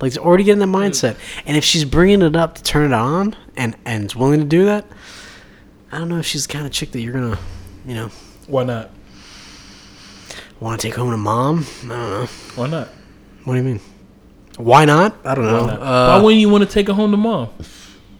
Like, 0.00 0.14
to 0.14 0.20
already 0.20 0.42
get 0.42 0.54
in 0.54 0.58
the 0.58 0.64
mindset. 0.66 1.16
And 1.46 1.56
if 1.56 1.62
she's 1.62 1.84
bringing 1.84 2.22
it 2.22 2.34
up 2.34 2.56
to 2.56 2.62
turn 2.62 2.92
it 2.92 2.94
on 2.94 3.36
and 3.56 3.76
and 3.84 4.06
is 4.06 4.16
willing 4.16 4.40
to 4.40 4.46
do 4.46 4.64
that, 4.64 4.86
I 5.92 5.98
don't 5.98 6.08
know 6.08 6.18
if 6.18 6.26
she's 6.26 6.46
the 6.46 6.52
kind 6.52 6.66
of 6.66 6.72
chick 6.72 6.90
that 6.92 7.00
you're 7.00 7.12
gonna, 7.12 7.38
you 7.86 7.94
know, 7.94 8.10
why 8.48 8.64
not? 8.64 8.90
want 10.60 10.80
to 10.80 10.86
take 10.86 10.94
home 10.94 11.10
to 11.10 11.16
mom. 11.16 11.66
I 11.84 11.88
don't 11.88 12.10
know. 12.10 12.26
Why 12.54 12.66
not? 12.68 12.88
What 13.44 13.54
do 13.54 13.58
you 13.58 13.64
mean? 13.64 13.80
Why 14.58 14.84
not? 14.84 15.16
I 15.24 15.34
don't 15.34 15.46
know. 15.46 15.62
Why 15.62 15.66
not? 15.68 15.80
Uh, 15.80 16.16
Why 16.18 16.22
wouldn't 16.22 16.40
you 16.40 16.50
want 16.50 16.64
to 16.64 16.70
take 16.70 16.86
her 16.88 16.92
home 16.92 17.10
to 17.12 17.16
mom? 17.16 17.48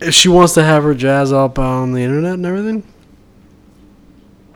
if 0.00 0.14
she 0.14 0.28
wants 0.28 0.54
to 0.54 0.62
have 0.62 0.82
her 0.82 0.94
jazz 0.94 1.30
up 1.32 1.58
on 1.58 1.92
the 1.92 2.00
internet 2.00 2.34
and 2.34 2.46
everything. 2.46 2.82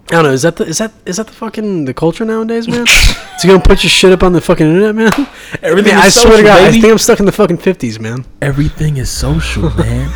I 0.09 0.17
don't 0.17 0.25
know. 0.25 0.33
Is 0.33 0.43
that 0.43 0.57
the 0.57 0.65
is 0.67 0.79
that 0.79 0.93
is 1.07 1.17
that 1.17 1.27
the 1.27 1.33
fucking 1.33 1.87
the 1.87 1.95
culture 1.95 2.25
nowadays, 2.25 2.69
man? 2.69 2.87
so 3.39 3.49
you 3.49 3.49
gonna 3.49 3.61
put 3.63 3.83
your 3.83 3.91
shit 3.91 4.13
up 4.13 4.23
on 4.23 4.33
the 4.33 4.41
fucking 4.41 4.67
internet, 4.67 4.95
man? 4.95 5.13
Everything 5.63 5.95
Man, 5.95 6.03
I 6.03 6.07
is 6.07 6.15
swear 6.15 6.25
to 6.27 6.37
social, 6.37 6.45
God, 6.45 6.63
I 6.63 6.71
think 6.73 6.85
I'm 6.85 6.99
stuck 6.99 7.21
in 7.21 7.27
the 7.27 7.33
fucking 7.33 7.57
fifties, 7.59 7.99
man. 7.99 8.25
Everything 8.43 8.99
is 8.99 9.11
social, 9.11 9.71
man. 9.77 10.11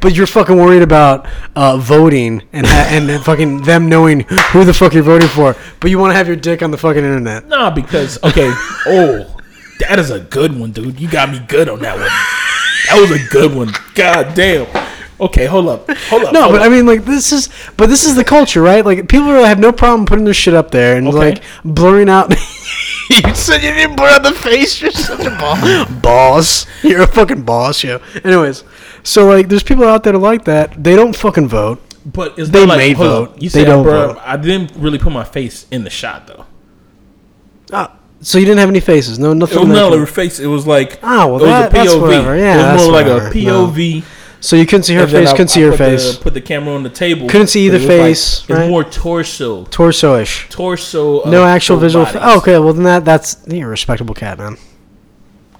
But 0.00 0.14
you're 0.14 0.26
fucking 0.26 0.56
worried 0.56 0.82
about 0.82 1.26
uh, 1.56 1.78
voting 1.78 2.42
and 2.52 2.66
and 2.66 3.24
fucking 3.24 3.62
them 3.62 3.88
knowing 3.88 4.20
who 4.20 4.64
the 4.64 4.74
fuck 4.74 4.94
you're 4.94 5.02
voting 5.02 5.28
for. 5.28 5.56
But 5.80 5.90
you 5.90 5.98
want 5.98 6.12
to 6.12 6.16
have 6.16 6.26
your 6.26 6.36
dick 6.36 6.62
on 6.62 6.70
the 6.70 6.78
fucking 6.78 7.02
internet. 7.02 7.46
nah, 7.48 7.70
because 7.70 8.22
okay. 8.24 8.52
Oh, 8.86 9.36
that 9.80 9.98
is 9.98 10.10
a 10.10 10.20
good 10.20 10.58
one, 10.58 10.72
dude. 10.72 11.00
You 11.00 11.08
got 11.08 11.30
me 11.30 11.40
good 11.48 11.68
on 11.68 11.80
that 11.80 11.94
one. 11.96 12.06
That 12.88 13.00
was 13.00 13.10
a 13.10 13.28
good 13.30 13.54
one. 13.54 13.70
God 13.94 14.34
damn. 14.34 14.66
Okay, 15.20 15.46
hold 15.46 15.68
up, 15.68 15.90
hold 15.90 16.22
up. 16.24 16.32
No, 16.32 16.42
hold 16.42 16.54
but 16.54 16.60
up. 16.62 16.66
I 16.66 16.68
mean, 16.68 16.86
like 16.86 17.04
this 17.04 17.32
is, 17.32 17.48
but 17.76 17.88
this 17.88 18.04
is 18.04 18.14
the 18.14 18.22
culture, 18.24 18.62
right? 18.62 18.84
Like 18.84 19.08
people 19.08 19.26
really 19.32 19.48
have 19.48 19.58
no 19.58 19.72
problem 19.72 20.06
putting 20.06 20.24
their 20.24 20.32
shit 20.34 20.54
up 20.54 20.70
there 20.70 20.96
and 20.96 21.08
Okay. 21.08 21.18
like 21.18 21.42
blurring 21.64 22.08
out. 22.08 22.30
you 23.10 23.34
said 23.34 23.62
you 23.62 23.72
didn't 23.72 23.96
blur 23.96 24.08
out 24.10 24.22
the 24.22 24.32
face. 24.32 24.80
You're 24.80 24.92
such 24.92 25.26
a 25.26 25.30
boss. 25.30 25.90
boss. 26.00 26.66
You're 26.84 27.02
a 27.02 27.06
fucking 27.08 27.42
boss, 27.42 27.82
yo. 27.82 28.00
Anyways, 28.22 28.62
so 29.02 29.26
like, 29.26 29.48
there's 29.48 29.64
people 29.64 29.84
out 29.84 30.04
there 30.04 30.12
that 30.12 30.18
like 30.20 30.44
that. 30.44 30.82
They 30.84 30.94
don't 30.94 31.16
fucking 31.16 31.48
vote. 31.48 31.82
But 32.06 32.38
it's 32.38 32.50
They 32.50 32.60
not 32.60 32.68
like, 32.68 32.78
may 32.78 32.94
vote. 32.94 33.30
up. 33.30 33.34
You 33.42 33.50
They 33.50 33.60
said 33.60 33.64
don't 33.66 33.82
bro, 33.82 34.12
vote. 34.14 34.22
I 34.24 34.36
didn't 34.36 34.72
really 34.76 34.98
put 34.98 35.12
my 35.12 35.24
face 35.24 35.66
in 35.72 35.82
the 35.84 35.90
shot 35.90 36.26
though. 36.28 36.46
Ah, 37.72 37.96
so 38.20 38.38
you 38.38 38.44
didn't 38.44 38.58
have 38.60 38.68
any 38.68 38.80
faces. 38.80 39.18
No, 39.18 39.32
nothing. 39.34 39.58
It 39.58 39.60
was 39.62 39.68
not 39.68 39.90
like 39.90 40.00
a 40.00 40.06
face. 40.06 40.38
It 40.40 40.46
was 40.46 40.66
like 40.66 41.00
Ah, 41.02 41.26
well, 41.26 41.36
it 41.36 41.42
was 41.42 41.42
that- 41.42 41.70
a 41.70 41.74
that's 41.74 41.90
POV. 41.92 42.00
whatever. 42.00 42.36
Yeah, 42.36 42.54
it 42.54 42.56
was 42.56 42.64
that's 42.64 42.82
more 42.84 42.92
like 42.92 43.06
whatever. 43.06 43.28
a 43.28 43.32
POV. 43.32 44.04
So 44.40 44.56
you 44.56 44.66
couldn't 44.66 44.84
see 44.84 44.94
her 44.94 45.02
and 45.02 45.10
face. 45.10 45.30
Couldn't 45.30 45.48
see 45.48 45.60
I 45.60 45.64
your 45.64 45.72
put 45.72 45.78
the- 45.78 45.84
face. 45.98 46.16
put 46.16 46.34
the 46.34 46.40
camera 46.40 46.74
on 46.74 46.82
the 46.82 46.90
table. 46.90 47.28
Couldn't 47.28 47.48
see 47.48 47.66
either 47.66 47.76
it 47.76 47.80
was 47.80 47.88
like- 47.88 47.98
face, 48.00 48.44
it's 48.48 48.68
more 48.70 48.84
torso. 48.84 49.64
Torso-ish. 49.64 50.48
Torso. 50.50 51.24
No 51.28 51.44
actual 51.44 51.76
visual. 51.78 52.06
Fa- 52.06 52.20
oh, 52.22 52.38
okay, 52.38 52.58
well 52.58 52.72
then 52.72 52.84
that 52.84 53.04
that's 53.04 53.38
you're 53.48 53.66
a 53.66 53.70
respectable 53.70 54.14
cat, 54.14 54.38
man. 54.38 54.56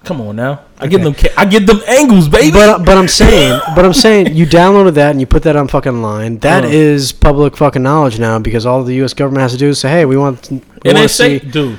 Come 0.05 0.21
on 0.23 0.37
now. 0.37 0.61
I 0.79 0.87
get 0.87 1.01
Okay. 1.01 1.05
them. 1.05 1.15
ca- 1.15 1.35
I 1.37 1.45
get 1.45 1.67
them 1.67 1.81
angles, 1.87 2.29
baby. 2.29 2.53
But 2.53 2.85
but 2.85 2.97
I'm 2.97 3.09
saying, 3.23 3.61
but 3.75 3.85
I'm 3.85 3.93
saying, 3.93 4.35
you 4.35 4.47
downloaded 4.47 4.95
that 4.95 5.11
and 5.11 5.21
you 5.21 5.27
put 5.27 5.43
that 5.43 5.57
on 5.57 5.69
fucking 5.69 6.01
line. 6.01 6.39
That 6.39 6.65
Uh. 6.65 6.69
is 6.69 7.13
public 7.13 7.57
fucking 7.57 7.83
knowledge 7.83 8.19
now 8.19 8.39
because 8.39 8.65
all 8.65 8.85
the 8.85 8.95
U.S. 8.97 9.13
government 9.13 9.43
has 9.43 9.53
to 9.53 9.59
do 9.59 9.69
is 9.69 9.81
say, 9.81 9.91
hey, 9.91 10.05
we 10.05 10.17
want. 10.17 10.49
We 10.51 10.61
and 10.87 10.97
they 10.97 11.03
to 11.03 11.09
say, 11.09 11.41
see. 11.41 11.47
dude, 11.49 11.79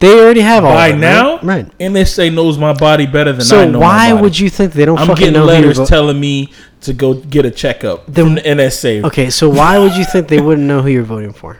They 0.00 0.20
already 0.20 0.40
have 0.40 0.64
all 0.64 0.74
by 0.74 0.88
it, 0.88 0.96
now, 0.96 1.36
right? 1.36 1.44
right. 1.66 1.78
NSA 1.78 2.32
knows 2.34 2.58
my 2.58 2.72
body 2.72 3.06
better 3.06 3.32
than 3.32 3.40
I 3.42 3.44
So 3.44 3.68
know 3.68 3.78
why 3.78 4.08
my 4.08 4.10
body. 4.12 4.22
would 4.22 4.38
you 4.38 4.50
think 4.50 4.72
they 4.72 4.84
don't 4.84 4.98
I'm 4.98 5.14
getting 5.14 5.40
letters 5.40 5.78
telling 5.88 6.18
me 6.20 6.52
to 6.82 6.92
go 6.92 7.14
get 7.14 7.44
a 7.46 7.50
checkup 7.50 8.06
Then- 8.06 8.26
from 8.26 8.34
the 8.36 8.40
NSA. 8.42 9.04
Okay, 9.04 9.30
so 9.30 9.48
why 9.48 9.78
would 9.78 9.96
you 9.96 10.04
think 10.04 10.28
they 10.28 10.40
wouldn't 10.40 10.66
know 10.66 10.82
who 10.82 10.88
you're 10.88 11.02
voting 11.02 11.32
for? 11.32 11.58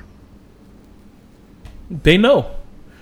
They 1.90 2.16
know, 2.18 2.50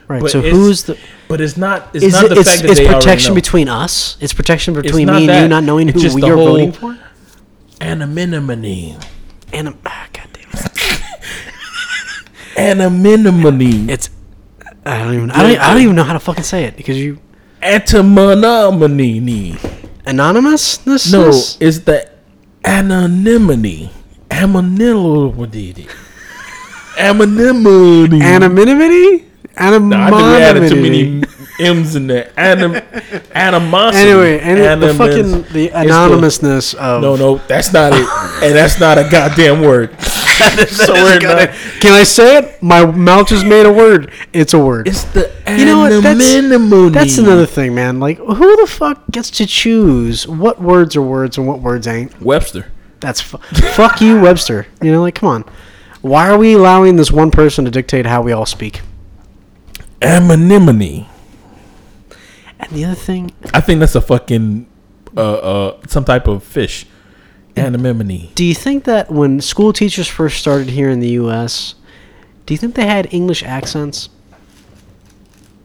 Right. 0.07 0.21
But 0.21 0.31
so 0.31 0.43
who's 0.43 0.83
the? 0.83 0.99
but 1.29 1.41
it's 1.41 1.57
not. 1.57 1.89
It's 1.95 2.13
not 2.13 2.25
it? 2.27 2.29
the 2.35 2.41
It's, 2.41 2.51
fact 2.51 2.63
that 2.63 2.71
it's 2.73 2.81
they 2.81 2.87
protection 2.87 3.35
between 3.35 3.71
us. 3.71 4.19
It's 4.21 4.35
protection 4.35 4.75
between 4.75 5.07
not 5.07 5.17
me 5.23 5.31
and 5.31 5.43
you 5.45 5.49
not 5.49 5.65
knowing 5.65 5.89
who 5.89 5.99
just 5.99 6.19
you're 6.19 6.37
voting 6.37 6.73
for. 6.73 6.99
anonymity. 7.81 8.95
And 9.55 9.69
I'm, 9.69 9.79
ah, 9.87 10.07
God 10.13 10.29
damn 10.35 10.51
it. 10.53 11.03
Anonymity. 12.59 13.91
It's. 13.91 14.11
I 14.87 14.99
don't 15.03 15.15
even. 15.15 15.31
I 15.31 15.43
don't, 15.43 15.59
I 15.61 15.73
don't 15.73 15.83
even 15.83 15.97
know 15.97 16.05
how 16.05 16.13
to 16.13 16.21
fucking 16.21 16.45
say 16.45 16.65
it 16.65 16.77
because 16.77 16.99
you 16.99 17.19
Anonymity. 17.63 19.57
anonymousness. 20.07 21.11
No, 21.13 21.29
it's 21.29 21.79
the 21.81 22.09
anonymity. 22.65 23.91
Anonymity. 24.31 25.87
Anonymity. 26.99 28.21
anonymity. 28.23 29.25
No, 29.57 29.97
I 29.97 30.11
think 30.11 30.23
we 30.23 30.37
added 30.43 30.69
too 30.69 30.77
Anonymity. 30.77 31.05
many 31.21 31.25
M's 31.61 31.95
in 31.95 32.07
there. 32.09 32.33
Anim, 32.37 32.75
animosity. 33.35 34.09
Anyway, 34.11 34.41
and 34.41 34.83
the 34.83 34.93
fucking 34.95 35.45
the 35.53 35.69
anonymousness 35.73 36.75
of 36.75 37.01
No, 37.03 37.15
no, 37.17 37.37
that's 37.47 37.73
not 37.73 37.93
it. 37.93 38.07
and 38.43 38.55
that's 38.55 38.81
not 38.81 38.99
a 38.99 39.09
goddamn 39.09 39.61
word. 39.63 39.97
so 40.69 40.93
we're 40.95 41.21
not. 41.21 41.51
Can 41.81 41.93
I 41.93 42.03
say 42.05 42.39
it? 42.39 42.63
My 42.63 42.85
mouth 42.85 43.29
just 43.29 43.47
made 43.47 43.67
a 43.67 43.73
word. 43.73 44.11
It's 44.33 44.53
a 44.55 44.59
word. 44.59 44.89
It's 44.89 45.05
the 45.05 45.31
You 45.47 45.65
know 45.65 45.79
what? 45.79 46.03
That's- 46.03 46.35
anonymity. 46.35 46.95
That's 46.95 47.19
another 47.19 47.47
thing, 47.47 47.75
man. 47.75 48.01
Like, 48.01 48.19
who 48.19 48.57
the 48.57 48.67
fuck 48.67 49.03
gets 49.11 49.31
to 49.33 49.47
choose 49.47 50.27
what 50.27 50.61
words 50.61 50.97
are 50.97 51.03
words 51.03 51.39
and 51.39 51.47
what 51.47 51.61
words 51.61 51.87
ain't? 51.87 52.21
Webster. 52.21 52.67
That's 53.01 53.21
fu- 53.21 53.39
fuck 53.39 54.01
you, 54.01 54.21
Webster. 54.21 54.67
You 54.83 54.93
know, 54.93 55.03
like, 55.03 55.15
come 55.17 55.29
on. 55.29 55.45
Why 56.01 56.29
are 56.29 56.37
we 56.39 56.55
allowing 56.55 56.97
this 56.97 57.11
one 57.13 57.31
person 57.31 57.65
to 57.65 57.71
dictate 57.71 58.07
how 58.07 58.23
we 58.23 58.33
all 58.33 58.47
speak? 58.47 58.81
Anonymity. 60.03 61.09
And 62.61 62.71
the 62.71 62.85
other 62.85 62.95
thing, 62.95 63.33
I 63.53 63.61
think 63.61 63.81
that's 63.81 63.95
a 63.95 64.01
fucking 64.01 64.67
uh 65.17 65.21
uh 65.21 65.81
some 65.87 66.05
type 66.05 66.27
of 66.27 66.43
fish. 66.43 66.87
Anonymity. 67.57 68.31
Do 68.35 68.45
you 68.45 68.55
think 68.55 68.85
that 68.85 69.11
when 69.11 69.41
school 69.41 69.73
teachers 69.73 70.09
first 70.09 70.39
started 70.39 70.69
here 70.71 70.89
in 70.91 71.01
the 71.01 71.11
U.S., 71.11 71.75
do 72.47 72.55
you 72.55 72.59
think 72.59 72.75
they 72.75 72.87
had 72.87 73.13
English 73.13 73.43
accents? 73.43 74.09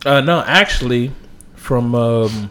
Uh, 0.05 0.21
no, 0.21 0.41
actually, 0.45 1.11
from 1.55 1.93
um, 1.95 2.49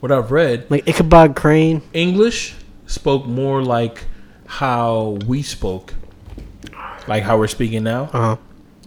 what 0.00 0.10
I've 0.10 0.32
read, 0.32 0.66
Like 0.70 0.88
Ichabod 0.88 1.36
Crane? 1.36 1.82
English 1.92 2.54
spoke 2.86 3.26
more 3.26 3.62
like 3.62 4.04
how 4.46 5.18
we 5.26 5.42
spoke, 5.42 5.94
like 7.06 7.22
how 7.22 7.38
we're 7.38 7.46
speaking 7.46 7.84
now, 7.84 8.04
Uh 8.12 8.20
huh. 8.20 8.36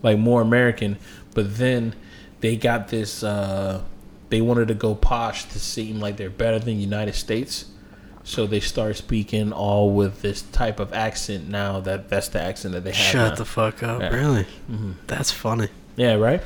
like 0.03 0.17
more 0.17 0.41
American. 0.41 0.97
But 1.33 1.57
then 1.57 1.95
they 2.41 2.55
got 2.57 2.89
this. 2.89 3.23
Uh, 3.23 3.83
they 4.29 4.41
wanted 4.41 4.67
to 4.67 4.73
go 4.73 4.93
posh 4.95 5.45
to 5.45 5.59
seem 5.59 5.99
like 5.99 6.17
they're 6.17 6.29
better 6.29 6.57
than 6.59 6.65
the 6.75 6.81
United 6.81 7.15
States, 7.15 7.65
so 8.25 8.45
they 8.45 8.59
start 8.59 8.97
speaking 8.97 9.53
all 9.53 9.91
with 9.91 10.21
this 10.21 10.41
type 10.41 10.79
of 10.81 10.91
accent 10.93 11.47
now. 11.47 11.79
That 11.79 12.09
that's 12.09 12.27
the 12.27 12.41
accent 12.41 12.73
that 12.73 12.83
they 12.83 12.91
have. 12.91 12.97
Shut 13.11 13.29
now. 13.29 13.35
the 13.35 13.45
fuck 13.45 13.81
up. 13.83 14.01
Yeah. 14.01 14.09
Really? 14.09 14.45
That's 15.07 15.31
funny. 15.31 15.69
yeah, 15.95 16.15
right. 16.15 16.41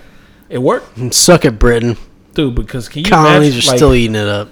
It 0.49 0.59
worked, 0.59 0.97
And 0.97 1.13
suck 1.13 1.45
it, 1.45 1.57
Britain. 1.59 1.95
dude. 2.33 2.53
Because 2.55 2.89
can 2.89 3.03
you 3.03 3.09
Colonies 3.09 3.53
are 3.65 3.69
like, 3.71 3.77
still 3.77 3.93
eating 3.93 4.15
it 4.15 4.27
up. 4.27 4.49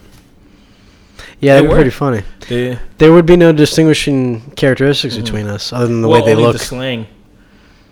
Yeah, 1.39 1.59
They 1.61 1.67
were 1.67 1.75
pretty 1.75 1.89
funny. 1.91 2.23
the- 2.47 2.79
There 2.97 3.11
would 3.11 3.25
be 3.25 3.35
no 3.35 3.51
distinguishing 3.51 4.51
characteristics 4.55 5.15
between 5.17 5.47
us 5.47 5.71
other 5.73 5.85
than 5.87 6.01
the 6.01 6.07
Mm-hmm. 6.07 6.11
well, 6.11 6.25
way 6.25 6.35
they 6.35 6.41
look 6.41 6.53
the 6.53 6.59
slang, 6.59 7.07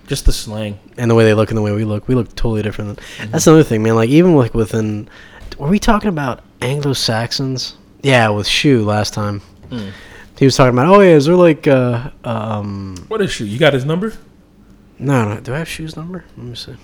just 0.07 0.25
the 0.25 0.31
slang. 0.33 0.79
and 0.97 1.09
the 1.11 1.15
way 1.15 1.25
they 1.25 1.33
look 1.33 1.49
and 1.49 1.57
the 1.57 1.61
way 1.61 1.71
we 1.71 1.83
look. 1.83 2.07
We 2.07 2.15
look 2.15 2.29
totally 2.35 2.61
different. 2.63 2.97
Mm-hmm. 2.99 3.31
That's 3.31 3.45
another 3.47 3.63
thing, 3.63 3.83
man. 3.83 3.95
Like 3.95 4.09
even 4.09 4.35
like 4.35 4.53
within, 4.53 5.09
were 5.57 5.67
we 5.67 5.79
talking 5.79 6.09
about 6.09 6.41
Anglo 6.61 6.93
Saxons? 6.93 7.75
Yeah, 8.05 8.29
with 8.29 8.45
Shu 8.45 8.85
last 8.85 9.15
time. 9.15 9.41
Mm. 9.69 9.91
He 10.37 10.45
was 10.45 10.55
talking 10.55 10.77
about, 10.77 10.93
oh 10.93 10.99
yeah, 10.99 11.15
is 11.15 11.25
there 11.25 11.35
like 11.35 11.65
uh 11.67 12.11
um 12.23 12.95
What 13.07 13.19
is 13.21 13.31
she? 13.31 13.45
You 13.45 13.57
got 13.57 13.73
his 13.73 13.83
number? 13.85 14.13
no 14.99 15.27
no 15.27 15.39
do 15.41 15.53
I 15.53 15.57
have 15.57 15.67
Shu's 15.67 15.95
number? 15.95 16.23
Let 16.37 16.45
me 16.45 16.55
see. 16.55 16.75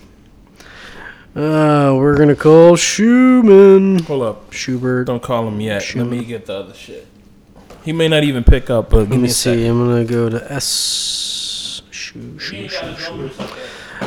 Uh, 1.35 1.93
we're 1.95 2.17
gonna 2.17 2.35
call 2.35 2.75
Schumann. 2.75 3.99
Hold 4.03 4.23
up. 4.23 4.51
Schubert. 4.51 5.05
Don't 5.07 5.21
call 5.21 5.47
him 5.47 5.61
yet. 5.61 5.81
Shoot. 5.83 5.99
Let 5.99 6.07
me 6.07 6.25
get 6.25 6.45
the 6.47 6.55
other 6.55 6.73
shit. 6.73 7.07
He 7.85 7.93
may 7.93 8.07
not 8.07 8.23
even 8.23 8.43
pick 8.43 8.69
up, 8.69 8.89
but 8.89 8.97
Let 9.01 9.09
give 9.09 9.17
me 9.17 9.23
me 9.23 9.27
see. 9.29 9.51
second. 9.51 9.65
I'm 9.67 9.85
gonna 9.87 10.05
go 10.05 10.27
to 10.29 10.51
S. 10.51 11.81
Shu 11.91 12.37
Shu 12.39 12.67
Shu 12.67 12.95
Shu. 12.97 13.29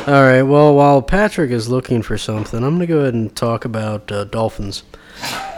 All 0.05 0.21
right. 0.23 0.43
Well, 0.43 0.75
while 0.75 1.01
Patrick 1.01 1.49
is 1.51 1.69
looking 1.69 2.01
for 2.03 2.17
something, 2.17 2.61
I'm 2.63 2.75
gonna 2.75 2.85
go 2.87 2.99
ahead 2.99 3.13
and 3.15 3.33
talk 3.35 3.63
about 3.65 4.11
uh, 4.11 4.25
dolphins. 4.25 4.83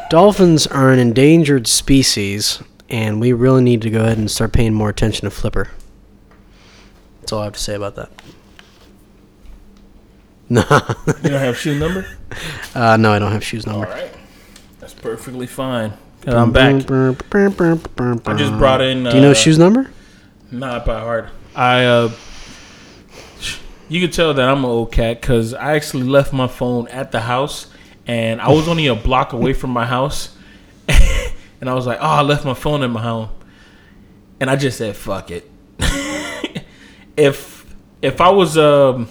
Dolphins 0.09 0.65
are 0.67 0.91
an 0.91 0.99
endangered 0.99 1.67
species, 1.67 2.61
and 2.89 3.19
we 3.19 3.33
really 3.33 3.61
need 3.61 3.81
to 3.81 3.89
go 3.89 4.01
ahead 4.03 4.17
and 4.17 4.29
start 4.31 4.53
paying 4.53 4.73
more 4.73 4.89
attention 4.89 5.25
to 5.25 5.31
Flipper. 5.31 5.69
That's 7.21 7.33
all 7.33 7.41
I 7.41 7.45
have 7.45 7.53
to 7.53 7.59
say 7.59 7.75
about 7.75 7.95
that. 7.95 8.09
No, 10.49 10.61
You 10.69 11.29
don't 11.29 11.39
have 11.41 11.57
Shu 11.57 11.77
number? 11.77 12.05
uh, 12.73 12.95
no, 12.95 13.11
I 13.11 13.19
don't 13.19 13.33
have 13.33 13.43
Shu's 13.43 13.67
number. 13.67 13.85
right. 13.85 14.09
That's 14.79 14.93
perfectly 14.93 15.45
fine. 15.45 15.91
And 16.25 16.35
I'm 16.35 16.53
back. 16.53 16.73
I 16.89 18.33
just 18.37 18.57
brought 18.57 18.79
in. 18.79 19.05
Uh, 19.05 19.09
Do 19.11 19.17
you 19.17 19.21
know 19.21 19.33
Shu's 19.33 19.57
number? 19.59 19.91
Not 20.49 20.85
by 20.85 21.01
heart. 21.01 21.29
I. 21.53 21.83
uh 21.83 22.11
You 23.89 23.99
can 23.99 24.09
tell 24.09 24.33
that 24.33 24.47
I'm 24.47 24.59
an 24.59 24.65
old 24.65 24.93
cat 24.93 25.19
because 25.19 25.53
I 25.53 25.75
actually 25.75 26.03
left 26.03 26.31
my 26.31 26.47
phone 26.47 26.87
at 26.87 27.11
the 27.11 27.19
house, 27.21 27.67
and 28.07 28.41
I 28.41 28.49
was 28.49 28.67
only 28.67 28.87
a 28.87 28.95
block 28.95 29.33
away 29.33 29.53
from 29.53 29.71
my 29.71 29.85
house, 29.85 30.35
and 30.87 31.69
I 31.69 31.73
was 31.73 31.85
like, 31.85 31.99
"Oh, 31.99 32.07
I 32.07 32.21
left 32.21 32.45
my 32.45 32.53
phone 32.53 32.81
in 32.83 32.91
my 32.91 33.01
home," 33.01 33.29
and 34.39 34.49
I 34.49 34.55
just 34.55 34.77
said, 34.77 34.95
"Fuck 34.95 35.29
it." 35.31 35.49
if 37.17 37.75
if 38.01 38.21
I 38.21 38.29
was 38.29 38.57
um, 38.57 39.09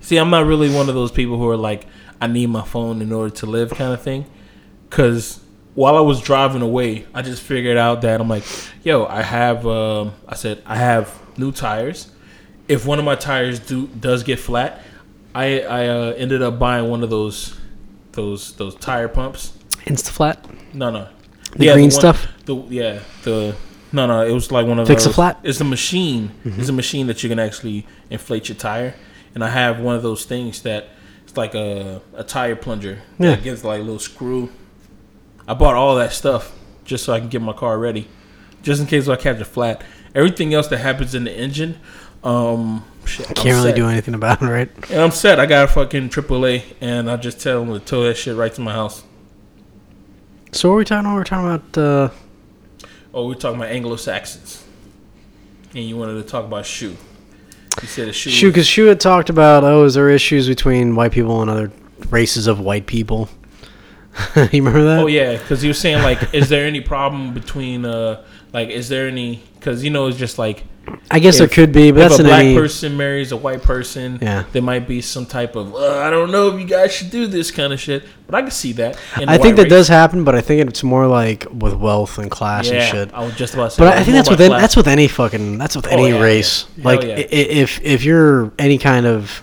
see, 0.00 0.16
I'm 0.16 0.30
not 0.30 0.46
really 0.46 0.72
one 0.74 0.88
of 0.88 0.94
those 0.94 1.10
people 1.10 1.36
who 1.36 1.48
are 1.48 1.56
like, 1.56 1.86
I 2.20 2.26
need 2.28 2.48
my 2.48 2.64
phone 2.64 3.02
in 3.02 3.12
order 3.12 3.34
to 3.36 3.46
live 3.46 3.70
kind 3.70 3.92
of 3.92 4.00
thing, 4.00 4.24
because 4.88 5.40
while 5.74 5.96
I 5.96 6.00
was 6.00 6.22
driving 6.22 6.62
away, 6.62 7.06
I 7.12 7.22
just 7.22 7.42
figured 7.42 7.76
out 7.76 8.00
that 8.02 8.20
I'm 8.20 8.28
like, 8.28 8.44
yo, 8.82 9.04
I 9.04 9.20
have, 9.20 9.66
um, 9.66 10.14
I 10.26 10.34
said, 10.34 10.62
I 10.64 10.76
have 10.76 11.20
new 11.36 11.52
tires. 11.52 12.10
If 12.66 12.86
one 12.86 12.98
of 12.98 13.04
my 13.04 13.14
tires 13.14 13.60
do 13.60 13.88
does 13.88 14.22
get 14.22 14.38
flat, 14.38 14.82
I 15.34 15.60
I 15.60 15.86
uh, 15.88 16.14
ended 16.16 16.40
up 16.40 16.58
buying 16.58 16.88
one 16.88 17.02
of 17.02 17.10
those 17.10 17.58
those 18.16 18.54
those 18.56 18.74
tire 18.76 19.08
pumps. 19.08 19.52
Instaflat. 19.86 20.38
No, 20.74 20.90
no, 20.90 21.08
The 21.52 21.72
green 21.72 21.82
one- 21.84 21.90
stuff? 21.92 22.26
The 22.44 22.56
yeah, 22.68 22.98
the 23.22 23.54
no, 23.92 24.06
no, 24.06 24.26
it 24.26 24.32
was 24.32 24.50
like 24.50 24.66
one 24.66 24.78
of 24.80 24.88
Fix 24.88 25.06
a 25.06 25.12
flat? 25.12 25.38
It's 25.44 25.60
a 25.60 25.64
machine. 25.64 26.32
Mm-hmm. 26.44 26.60
It's 26.60 26.68
a 26.68 26.72
machine 26.72 27.06
that 27.06 27.22
you 27.22 27.28
can 27.28 27.38
actually 27.38 27.86
inflate 28.10 28.48
your 28.48 28.56
tire, 28.58 28.94
and 29.34 29.44
I 29.44 29.50
have 29.50 29.78
one 29.78 29.94
of 29.94 30.02
those 30.02 30.24
things 30.24 30.62
that 30.62 30.88
it's 31.24 31.36
like 31.36 31.54
a 31.54 32.02
a 32.14 32.24
tire 32.24 32.56
plunger. 32.56 33.02
Yeah. 33.18 33.30
that 33.36 33.44
gives 33.44 33.62
like 33.64 33.78
a 33.80 33.82
little 33.84 34.00
screw. 34.00 34.50
I 35.48 35.54
bought 35.54 35.74
all 35.76 35.94
that 35.96 36.12
stuff 36.12 36.52
just 36.84 37.04
so 37.04 37.12
I 37.12 37.20
can 37.20 37.28
get 37.28 37.40
my 37.40 37.52
car 37.52 37.78
ready, 37.78 38.08
just 38.62 38.80
in 38.80 38.86
case 38.88 39.06
I 39.08 39.14
catch 39.16 39.40
a 39.40 39.44
flat. 39.44 39.82
Everything 40.14 40.52
else 40.54 40.66
that 40.68 40.78
happens 40.78 41.14
in 41.14 41.24
the 41.24 41.32
engine, 41.32 41.78
um, 42.26 42.84
shit, 43.04 43.28
I'm 43.28 43.34
Can't 43.34 43.56
really 43.56 43.70
set. 43.70 43.76
do 43.76 43.88
anything 43.88 44.14
about 44.14 44.42
it, 44.42 44.46
right? 44.46 44.90
And 44.90 45.00
I'm 45.00 45.10
set. 45.10 45.38
I 45.38 45.46
got 45.46 45.64
a 45.64 45.68
fucking 45.68 46.08
AAA, 46.10 46.62
and 46.80 47.10
I 47.10 47.16
just 47.16 47.40
tell 47.40 47.64
them 47.64 47.72
to 47.72 47.84
tow 47.84 48.04
that 48.04 48.16
shit 48.16 48.36
right 48.36 48.52
to 48.54 48.60
my 48.60 48.72
house. 48.72 49.04
So 50.52 50.70
what 50.70 50.74
are 50.74 50.78
we 50.78 50.84
talking 50.84 51.06
about? 51.06 51.14
We're 51.16 51.24
talking 51.24 51.46
about 51.46 51.78
uh, 51.78 52.10
Oh, 53.14 53.28
we're 53.28 53.34
talking 53.34 53.56
about 53.56 53.70
Anglo 53.70 53.96
Saxons, 53.96 54.62
and 55.74 55.84
you 55.84 55.96
wanted 55.96 56.14
to 56.14 56.22
talk 56.22 56.44
about 56.44 56.66
Shu. 56.66 56.96
You 57.80 57.88
said 57.88 58.08
a 58.08 58.12
shoe. 58.12 58.30
Shu, 58.30 58.48
because 58.48 58.66
Shu 58.66 58.86
had 58.86 59.00
talked 59.00 59.30
about, 59.30 59.64
oh, 59.64 59.84
is 59.84 59.94
there 59.94 60.10
issues 60.10 60.48
between 60.48 60.94
white 60.94 61.12
people 61.12 61.40
and 61.40 61.50
other 61.50 61.72
races 62.10 62.46
of 62.46 62.60
white 62.60 62.86
people? 62.86 63.28
you 64.36 64.48
remember 64.52 64.82
that? 64.84 64.98
Oh 64.98 65.06
yeah, 65.06 65.36
because 65.36 65.62
you 65.62 65.70
were 65.70 65.74
saying 65.74 66.02
like, 66.02 66.34
is 66.34 66.48
there 66.48 66.66
any 66.66 66.80
problem 66.80 67.32
between 67.32 67.84
uh, 67.84 68.24
like, 68.52 68.68
is 68.70 68.88
there 68.88 69.08
any? 69.08 69.42
Because 69.54 69.82
you 69.84 69.90
know, 69.90 70.06
it's 70.06 70.16
just 70.18 70.38
like 70.38 70.64
I 71.10 71.18
guess 71.18 71.38
there 71.38 71.48
could 71.48 71.72
be, 71.72 71.90
but 71.90 72.02
if 72.02 72.08
that's 72.10 72.20
a 72.20 72.24
black 72.24 72.44
any. 72.44 72.54
person 72.54 72.96
marries 72.96 73.32
a 73.32 73.36
white 73.36 73.60
person, 73.62 74.20
Yeah. 74.22 74.44
there 74.52 74.62
might 74.62 74.86
be 74.86 75.00
some 75.00 75.26
type 75.26 75.56
of 75.56 75.74
uh, 75.74 75.98
I 75.98 76.10
don't 76.10 76.30
know 76.30 76.48
if 76.54 76.60
you 76.60 76.66
guys 76.66 76.92
should 76.92 77.10
do 77.10 77.26
this 77.26 77.50
kind 77.50 77.72
of 77.72 77.80
shit. 77.80 78.04
But 78.26 78.36
I 78.36 78.42
can 78.42 78.50
see 78.52 78.72
that. 78.74 78.96
I 79.16 79.36
think 79.38 79.56
that 79.56 79.68
does 79.68 79.88
happen, 79.88 80.22
but 80.24 80.34
I 80.36 80.40
think 80.40 80.68
it's 80.68 80.82
more 80.84 81.06
like 81.08 81.44
with 81.52 81.74
wealth 81.74 82.18
and 82.18 82.30
class 82.30 82.68
Yeah, 82.70 82.74
and 82.82 82.88
shit. 82.90 83.14
I 83.14 83.24
was 83.24 83.34
just 83.34 83.54
about 83.54 83.70
to 83.70 83.76
say. 83.76 83.82
But. 83.84 83.98
I 83.98 84.04
think 84.04 84.14
that's 84.14 84.30
with 84.30 84.40
any, 84.40 84.54
that's 84.54 84.76
with 84.76 84.86
any 84.88 85.08
fucking 85.08 85.58
that's 85.58 85.74
with 85.74 85.86
Oh, 85.88 85.90
any 85.90 86.10
yeah, 86.10 86.20
race. 86.22 86.66
Like 86.78 87.02
yeah. 87.02 87.14
i- 87.14 87.18
i- 87.18 87.50
if 87.64 87.80
if 87.82 88.04
you're 88.04 88.52
any 88.58 88.78
kind 88.78 89.06
of 89.06 89.42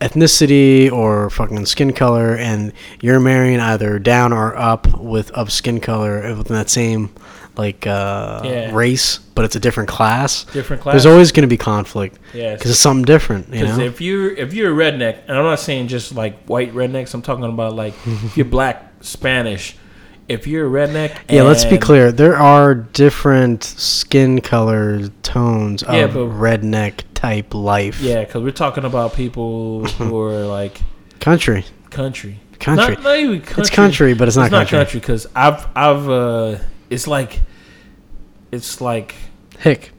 ethnicity 0.00 0.90
or 0.92 1.30
fucking 1.30 1.64
skin 1.66 1.92
color 1.92 2.36
and 2.36 2.72
you're 3.00 3.20
marrying 3.20 3.60
either 3.60 3.98
down 3.98 4.32
or 4.32 4.56
up 4.56 4.98
with 5.00 5.30
of 5.30 5.50
skin 5.50 5.80
color 5.80 6.34
within 6.36 6.54
that 6.56 6.68
same 6.68 7.10
like 7.58 7.86
uh, 7.86 8.42
Yeah. 8.44 8.74
race, 8.74 9.18
but 9.34 9.44
it's 9.44 9.56
a 9.56 9.60
different 9.60 9.88
class. 9.88 10.44
different 10.52 10.82
class. 10.82 10.94
There's 10.94 11.06
always 11.06 11.32
going 11.32 11.42
to 11.42 11.48
be 11.48 11.56
conflict 11.56 12.18
yeah, 12.34 12.54
because 12.54 12.70
it's 12.70 12.80
something 12.80 13.04
different. 13.04 13.52
You 13.52 13.64
know, 13.66 13.78
if 13.80 14.00
you're 14.00 14.30
if 14.32 14.52
you're 14.54 14.72
a 14.72 14.92
redneck, 14.92 15.18
and 15.28 15.36
I'm 15.36 15.44
not 15.44 15.60
saying 15.60 15.88
just 15.88 16.14
like 16.14 16.44
white 16.46 16.72
rednecks, 16.74 17.14
I'm 17.14 17.22
talking 17.22 17.44
about 17.44 17.74
like 17.74 17.94
if 18.06 18.36
you're 18.36 18.46
black, 18.46 18.92
Spanish. 19.00 19.76
If 20.28 20.48
you're 20.48 20.66
a 20.66 20.88
redneck, 20.88 21.16
yeah. 21.30 21.42
Let's 21.42 21.64
be 21.64 21.78
clear. 21.78 22.10
There 22.10 22.34
are 22.36 22.74
different 22.74 23.62
skin 23.62 24.40
color 24.40 25.06
tones 25.22 25.84
of 25.84 25.94
Yeah, 25.94 26.08
but- 26.08 26.26
redneck 26.30 27.02
type 27.14 27.54
life. 27.54 28.00
Yeah, 28.00 28.24
because 28.24 28.42
we're 28.42 28.50
talking 28.50 28.84
about 28.84 29.14
people 29.14 29.84
who 29.84 30.20
are 30.26 30.44
like 30.44 30.80
country, 31.20 31.64
country, 31.90 32.40
country. 32.58 32.96
Not, 32.96 33.04
not 33.04 33.44
country. 33.44 33.54
It's 33.62 33.70
country, 33.70 34.14
but 34.14 34.26
it's 34.26 34.36
not 34.36 34.50
country. 34.50 34.78
country 34.78 34.98
because 34.98 35.28
I've 35.36 35.64
I've 35.76 36.08
uh, 36.08 36.58
it's 36.90 37.06
like 37.06 37.40
it's 38.52 38.80
like 38.80 39.14
Hick. 39.58 39.92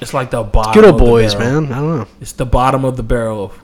it's 0.00 0.14
like 0.14 0.30
the 0.30 0.42
bottom. 0.42 0.72
Good 0.74 0.84
old 0.84 0.94
of 0.94 1.00
the 1.00 1.04
boys, 1.04 1.34
barrel. 1.34 1.62
man. 1.62 1.72
I 1.72 1.76
don't 1.76 1.98
know. 1.98 2.08
It's 2.20 2.32
the 2.32 2.46
bottom 2.46 2.84
of 2.84 2.96
the 2.96 3.02
barrel 3.02 3.44
of, 3.44 3.62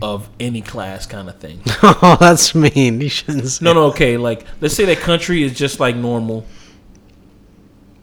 of 0.00 0.30
any 0.38 0.60
class 0.62 1.06
kind 1.06 1.28
of 1.28 1.38
thing. 1.38 1.60
oh, 1.82 2.16
that's 2.20 2.54
mean. 2.54 3.00
You 3.00 3.08
shouldn't 3.08 3.46
say. 3.48 3.64
No, 3.64 3.72
no, 3.72 3.84
okay. 3.86 4.16
Like, 4.16 4.46
let's 4.60 4.74
say 4.74 4.84
that 4.86 4.98
country 4.98 5.42
is 5.42 5.54
just 5.54 5.80
like 5.80 5.96
normal, 5.96 6.46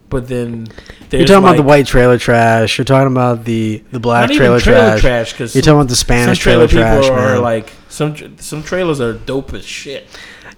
but 0.09 0.27
then 0.27 0.67
You're 1.11 1.25
talking 1.25 1.43
like, 1.43 1.53
about 1.53 1.57
the 1.57 1.63
white 1.63 1.85
trailer 1.85 2.17
trash. 2.17 2.77
You're 2.77 2.85
talking 2.85 3.11
about 3.11 3.45
the 3.45 3.83
the 3.91 3.99
black 3.99 4.31
trailer, 4.31 4.59
trailer 4.59 4.99
trash. 4.99 5.33
trash 5.33 5.55
You're 5.55 5.61
talking 5.61 5.77
about 5.77 5.89
the 5.89 5.95
Spanish 5.95 6.39
trailer, 6.39 6.67
trash, 6.67 7.03
people 7.05 7.17
are 7.17 7.33
man. 7.33 7.41
like 7.41 7.71
some 7.89 8.37
some 8.37 8.63
trailers 8.63 8.99
are 8.99 9.13
dope 9.13 9.53
as 9.53 9.65
shit. 9.65 10.07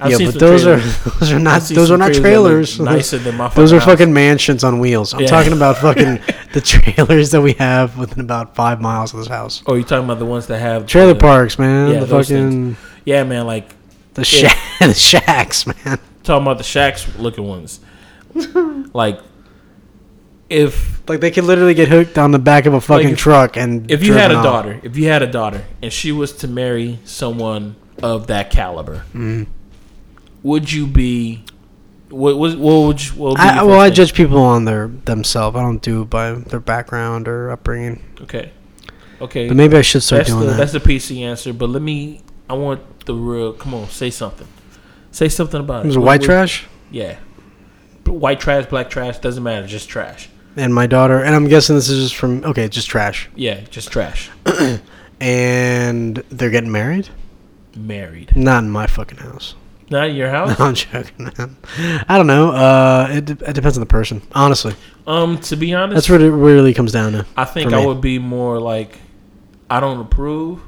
I've 0.03 0.19
yeah, 0.19 0.25
but 0.31 0.39
those 0.39 0.63
trailers- 0.63 1.05
are 1.07 1.09
those 1.19 1.31
are 1.31 1.39
not 1.39 1.61
those 1.61 1.91
are 1.91 1.97
not 1.97 2.13
trailers. 2.13 2.79
Nicer 2.79 3.19
than 3.19 3.37
my 3.37 3.49
Those 3.49 3.71
are 3.71 3.77
house. 3.79 3.85
fucking 3.87 4.11
mansions 4.11 4.63
on 4.63 4.79
wheels. 4.79 5.13
I'm 5.13 5.21
Yeah. 5.21 5.27
talking 5.27 5.53
about 5.53 5.77
fucking 5.87 6.19
the 6.53 6.61
trailers 6.61 7.29
that 7.31 7.41
we 7.41 7.53
have 7.53 7.97
within 7.97 8.19
about 8.19 8.55
five 8.55 8.81
miles 8.81 9.13
of 9.13 9.19
this 9.19 9.27
house. 9.27 9.61
Oh, 9.67 9.75
you 9.75 9.83
talking 9.83 10.05
about 10.05 10.17
the 10.19 10.25
ones 10.25 10.47
that 10.47 10.59
have 10.59 10.87
Trailer 10.87 11.13
the- 11.13 11.19
parks, 11.19 11.59
man. 11.59 11.91
yeah, 11.91 11.99
the 11.99 12.07
fucking 12.07 12.77
Yeah, 13.05 13.23
man. 13.23 13.45
Like 13.45 13.75
the 14.15 14.25
shack, 14.25 14.57
the 14.79 14.93
shacks, 14.93 15.67
man. 15.67 15.99
talking 16.23 16.41
about 16.47 16.57
the 16.57 16.63
shacks 16.63 17.07
looking 17.19 17.47
ones. 17.47 17.79
like, 18.93 19.19
if 20.49 21.01
Like 21.07 21.19
they 21.21 21.31
could 21.31 21.43
literally 21.45 21.73
get 21.73 21.87
hooked 21.89 22.17
on 22.17 22.31
the 22.31 22.39
back 22.39 22.65
of 22.65 22.73
a 22.73 22.81
fucking 22.81 23.09
if- 23.11 23.17
truck 23.19 23.55
and 23.57 23.89
if 23.91 24.03
you 24.03 24.13
had 24.13 24.31
a 24.31 24.35
off. 24.35 24.43
daughter, 24.43 24.79
if 24.83 24.97
you 24.97 25.07
had 25.09 25.21
a 25.21 25.27
daughter, 25.27 25.63
and 25.81 25.93
she 25.93 26.11
was 26.11 26.31
to 26.37 26.47
marry 26.47 26.99
someone 27.05 27.75
of 28.01 28.27
that 28.27 28.49
caliber, 28.49 29.03
Mm-hmm. 29.13 29.43
Would 30.43 30.71
you 30.71 30.87
be? 30.87 31.43
What 32.09 32.37
was 32.37 32.55
what 32.55 32.87
would 32.87 33.03
you? 33.05 33.11
What 33.13 33.29
would 33.29 33.35
be 33.37 33.41
I, 33.43 33.63
well, 33.63 33.79
I 33.79 33.87
thing? 33.87 33.95
judge 33.95 34.13
people 34.13 34.39
on 34.39 34.65
their 34.65 34.87
themselves. 34.87 35.55
I 35.55 35.61
don't 35.61 35.81
do 35.81 36.01
it 36.01 36.09
by 36.09 36.33
their 36.33 36.59
background 36.59 37.27
or 37.27 37.51
upbringing. 37.51 38.03
Okay, 38.21 38.51
okay. 39.21 39.47
But 39.47 39.55
maybe 39.55 39.77
I 39.77 39.81
should 39.81 40.03
start 40.03 40.21
that's 40.21 40.29
doing 40.29 40.41
the 40.41 40.47
that. 40.51 40.57
that's 40.57 40.73
the 40.73 40.79
PC 40.79 41.21
answer. 41.21 41.53
But 41.53 41.69
let 41.69 41.81
me. 41.81 42.21
I 42.49 42.53
want 42.53 43.05
the 43.05 43.15
real. 43.15 43.53
Come 43.53 43.73
on, 43.73 43.87
say 43.89 44.09
something. 44.09 44.47
Say 45.11 45.29
something 45.29 45.59
about 45.61 45.81
it. 45.81 45.85
It 45.85 45.87
was 45.87 45.97
What- 45.97 46.05
white 46.05 46.21
what- 46.21 46.25
trash, 46.25 46.65
Yeah. 46.91 47.17
White 48.05 48.39
trash, 48.39 48.65
black 48.65 48.89
trash, 48.89 49.19
doesn't 49.19 49.43
matter. 49.43 49.67
Just 49.67 49.87
trash. 49.87 50.27
and 50.57 50.73
my 50.75 50.85
daughter, 50.87 51.19
and 51.23 51.33
I'm 51.33 51.47
guessing 51.47 51.75
this 51.77 51.87
is 51.89 52.09
just 52.09 52.15
from 52.15 52.43
okay, 52.43 52.67
just 52.67 52.89
trash, 52.89 53.29
Yeah, 53.35 53.61
just 53.69 53.89
trash. 53.91 54.29
and 55.21 56.17
they're 56.29 56.49
getting 56.49 56.71
married. 56.71 57.09
Married. 57.75 58.35
Not 58.35 58.63
in 58.63 58.69
my 58.71 58.87
fucking 58.87 59.19
house. 59.19 59.55
Not 59.91 60.09
in 60.09 60.15
your 60.15 60.29
house. 60.35 60.59
I'm 60.59 60.73
joking. 60.73 61.31
man. 61.37 61.57
I 62.09 62.17
don't 62.17 62.25
know. 62.27 62.51
Uh, 62.51 63.07
it, 63.11 63.25
de- 63.25 63.49
it 63.49 63.53
depends 63.53 63.77
on 63.77 63.81
the 63.81 63.85
person. 63.85 64.21
Honestly, 64.33 64.73
Um, 65.05 65.37
to 65.41 65.55
be 65.55 65.73
honest, 65.75 65.95
that's 65.95 66.09
what 66.09 66.21
it 66.21 66.31
really 66.31 66.73
comes 66.73 66.91
down 66.91 67.11
to. 67.11 67.25
I 67.37 67.45
think 67.45 67.69
for 67.69 67.75
I 67.75 67.79
me. 67.81 67.85
would 67.87 68.01
be 68.01 68.17
more 68.17 68.59
like, 68.59 68.97
I 69.69 69.79
don't 69.79 69.99
approve, 69.99 70.61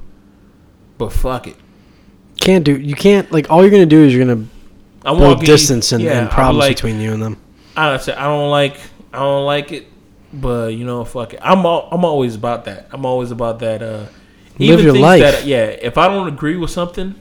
but 0.98 1.12
fuck 1.12 1.48
it. 1.48 1.56
Can't 2.40 2.64
do. 2.66 2.78
You 2.78 2.96
can't 2.96 3.32
like. 3.32 3.50
All 3.50 3.62
you're 3.62 3.72
gonna 3.72 3.86
do 3.86 4.04
is 4.04 4.14
you're 4.14 4.26
gonna 4.26 4.46
I 5.06 5.12
build 5.12 5.22
want 5.22 5.46
distance 5.46 5.92
and, 5.94 6.04
yeah, 6.04 6.22
and 6.22 6.30
problems 6.30 6.60
like, 6.60 6.76
between 6.76 7.00
you 7.00 7.14
and 7.14 7.22
them. 7.24 7.38
I 7.78 7.96
say 7.98 8.14
I 8.14 8.26
don't 8.26 8.50
like 8.52 8.78
I 9.14 9.20
don't 9.20 9.46
like 9.46 9.72
it, 9.72 9.88
but 10.34 10.74
you 10.74 10.84
know, 10.86 11.06
fuck 11.06 11.34
it. 11.34 11.40
I'm 11.42 11.60
al- 11.66 11.88
I'm 11.92 12.04
always 12.04 12.36
about 12.36 12.66
that. 12.66 12.88
I'm 12.92 13.06
always 13.06 13.32
about 13.32 13.60
that. 13.60 13.82
Uh, 13.82 14.06
Live 14.60 14.82
your 14.84 14.92
things 14.94 15.02
life. 15.02 15.22
That, 15.22 15.46
yeah, 15.46 15.64
if 15.66 15.98
I 15.98 16.08
don't 16.08 16.28
agree 16.28 16.58
with 16.58 16.70
something, 16.72 17.16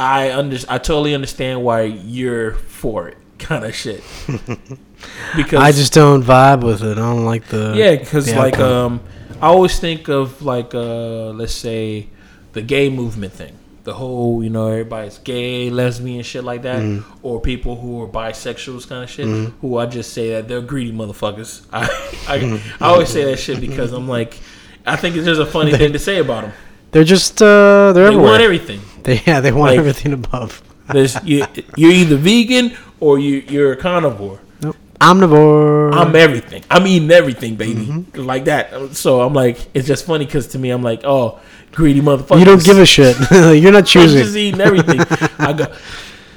I 0.00 0.32
under 0.32 0.56
I 0.68 0.78
totally 0.78 1.14
understand 1.14 1.62
why 1.62 1.82
you're 1.82 2.52
for 2.54 3.08
it, 3.08 3.18
kind 3.38 3.64
of 3.64 3.74
shit. 3.74 4.02
because 5.36 5.60
I 5.60 5.72
just 5.72 5.92
don't 5.92 6.22
vibe 6.22 6.62
with 6.64 6.82
it. 6.82 6.92
I 6.92 7.00
don't 7.00 7.24
like 7.24 7.46
the 7.46 7.74
yeah, 7.76 7.96
because 7.96 8.32
like 8.34 8.54
outcome. 8.54 8.92
um, 8.94 9.00
I 9.40 9.46
always 9.48 9.78
think 9.78 10.08
of 10.08 10.42
like 10.42 10.74
uh, 10.74 11.30
let's 11.30 11.54
say 11.54 12.08
the 12.52 12.62
gay 12.62 12.88
movement 12.90 13.32
thing. 13.34 13.56
The 13.84 13.94
whole, 13.94 14.44
you 14.44 14.50
know, 14.50 14.68
everybody's 14.68 15.16
gay, 15.18 15.70
lesbian, 15.70 16.22
shit 16.22 16.44
like 16.44 16.62
that, 16.62 16.80
Mm-hmm. 16.82 17.18
or 17.26 17.40
people 17.40 17.76
who 17.76 18.02
are 18.02 18.06
bisexuals, 18.06 18.86
kind 18.86 19.04
of 19.04 19.10
shit. 19.10 19.26
Who 19.62 19.78
I 19.78 19.86
just 19.86 20.12
say 20.12 20.30
that 20.30 20.48
they're 20.48 20.60
greedy 20.60 20.92
motherfuckers. 20.92 21.64
I, 21.72 21.84
I, 22.28 22.38
Mm-hmm. 22.40 22.84
I 22.84 22.88
always 22.88 23.08
say 23.08 23.24
that 23.24 23.38
shit 23.38 23.58
because 23.58 23.92
I'm 23.92 24.06
like, 24.06 24.38
I 24.86 24.96
think 24.96 25.16
it's 25.16 25.24
just 25.24 25.40
a 25.40 25.46
funny 25.46 25.72
thing 25.76 25.94
to 25.94 25.98
say 25.98 26.18
about 26.18 26.42
them. 26.44 26.52
They're 26.92 27.04
just 27.04 27.40
uh, 27.42 27.92
they're 27.92 28.04
They 28.04 28.08
everywhere. 28.08 28.30
want 28.30 28.42
everything. 28.42 28.80
They 29.02 29.22
yeah, 29.26 29.40
they 29.40 29.50
want 29.52 29.70
Like- 29.70 29.78
everything 29.78 30.12
above. 30.12 30.62
There's 30.92 31.16
you, 31.24 31.46
you're 31.76 31.92
either 31.92 32.16
vegan 32.16 32.76
or 33.00 33.18
you 33.18 33.36
you're 33.48 33.72
a 33.72 33.76
carnivore. 33.76 34.40
Nope. 34.60 34.76
Omnivore. 35.00 35.94
I'm 35.94 36.14
everything. 36.14 36.62
I'm 36.70 36.86
eating 36.86 37.10
everything, 37.10 37.54
baby, 37.56 37.86
Mm-hmm. 37.86 38.20
like 38.20 38.44
that. 38.44 38.94
So 38.94 39.22
I'm 39.22 39.32
like, 39.32 39.56
it's 39.72 39.86
just 39.86 40.04
funny 40.04 40.26
because 40.26 40.48
to 40.48 40.58
me, 40.58 40.68
I'm 40.70 40.82
like, 40.82 41.00
oh, 41.04 41.40
greedy 41.72 42.00
motherfucker. 42.02 42.38
you 42.38 42.44
don't 42.44 42.62
give 42.62 42.76
a 42.78 42.84
shit. 42.84 43.16
you're 43.62 43.72
not 43.72 43.86
choosing. 43.86 44.18
I'm 44.18 44.24
just 44.24 44.36
eating 44.36 44.60
everything. 44.60 45.00
I 45.38 45.52
go, 45.54 45.72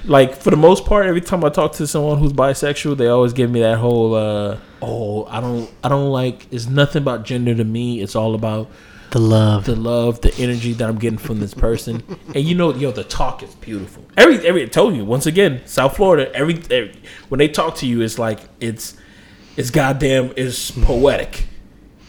like 0.05 0.35
for 0.35 0.49
the 0.51 0.55
most 0.57 0.85
part, 0.85 1.05
every 1.07 1.19
time 1.21 1.43
I 1.43 1.49
talk 1.49 1.73
to 1.73 1.87
someone 1.87 2.19
who's 2.19 2.31
bisexual, 2.31 2.95
they 2.95 3.07
always 3.07 3.33
give 3.33 3.49
me 3.51 3.59
that 3.61 3.77
whole, 3.79 4.15
uh, 4.15 4.57
oh, 4.81 5.25
I 5.25 5.41
don't, 5.41 5.69
I 5.83 5.89
don't 5.89 6.09
like. 6.11 6.47
It's 6.51 6.67
nothing 6.67 7.01
about 7.01 7.25
gender 7.25 7.53
to 7.55 7.63
me. 7.65 8.01
It's 8.01 8.15
all 8.15 8.33
about 8.35 8.69
The 9.13 9.19
love. 9.19 9.65
the 9.65 9.75
love, 9.75 10.21
the 10.21 10.33
energy 10.37 10.73
that 10.73 10.89
I'm 10.89 10.97
getting 10.97 11.19
from 11.19 11.39
this 11.39 11.53
person. 11.53 12.03
and 12.33 12.43
you 12.43 12.55
know, 12.55 12.73
yo, 12.73 12.91
the 12.91 13.03
talk 13.03 13.43
is 13.43 13.53
beautiful. 13.55 14.03
Every 14.17 14.45
every 14.45 14.63
I 14.63 14.65
told 14.65 14.95
you 14.95 15.05
once 15.05 15.25
again, 15.27 15.61
South 15.65 15.95
Florida. 15.95 16.33
Every, 16.35 16.55
every 16.71 16.95
when 17.29 17.37
they 17.37 17.47
talk 17.47 17.75
to 17.77 17.85
you, 17.87 18.01
it's 18.01 18.17
like 18.19 18.39
it's 18.59 18.95
it's 19.55 19.69
goddamn 19.69 20.33
is 20.35 20.71
poetic 20.81 21.45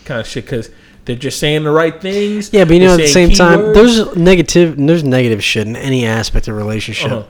kind 0.07 0.19
of 0.21 0.27
shit 0.27 0.45
because 0.45 0.71
they're 1.05 1.15
just 1.17 1.39
saying 1.39 1.65
the 1.65 1.71
right 1.71 2.01
things. 2.01 2.51
Yeah, 2.55 2.65
but 2.65 2.73
you 2.75 2.81
know, 2.81 2.95
at 2.95 2.97
the 2.97 3.07
same 3.09 3.31
time, 3.31 3.75
there's 3.75 4.17
negative, 4.17 4.77
there's 4.79 5.05
negative 5.05 5.45
shit 5.45 5.67
in 5.67 5.77
any 5.77 6.07
aspect 6.07 6.49
of 6.49 6.57
relationship. 6.57 7.13
Uh-huh. 7.13 7.27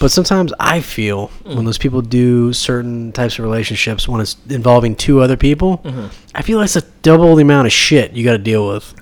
But 0.00 0.10
sometimes 0.10 0.52
I 0.58 0.80
feel 0.80 1.30
Mm. 1.44 1.56
when 1.56 1.64
those 1.66 1.78
people 1.78 2.00
do 2.00 2.52
certain 2.54 3.12
types 3.12 3.38
of 3.38 3.44
relationships, 3.44 4.08
when 4.08 4.20
it's 4.22 4.36
involving 4.48 4.96
two 4.96 5.20
other 5.20 5.36
people, 5.36 5.78
Mm-hmm. 5.84 6.06
I 6.34 6.40
feel 6.42 6.56
like 6.58 6.64
it's 6.64 6.76
a 6.76 6.82
double 7.02 7.36
the 7.36 7.42
amount 7.42 7.66
of 7.66 7.72
shit 7.72 8.12
you 8.12 8.24
got 8.24 8.32
to 8.32 8.38
deal 8.38 8.66
with. 8.66 8.94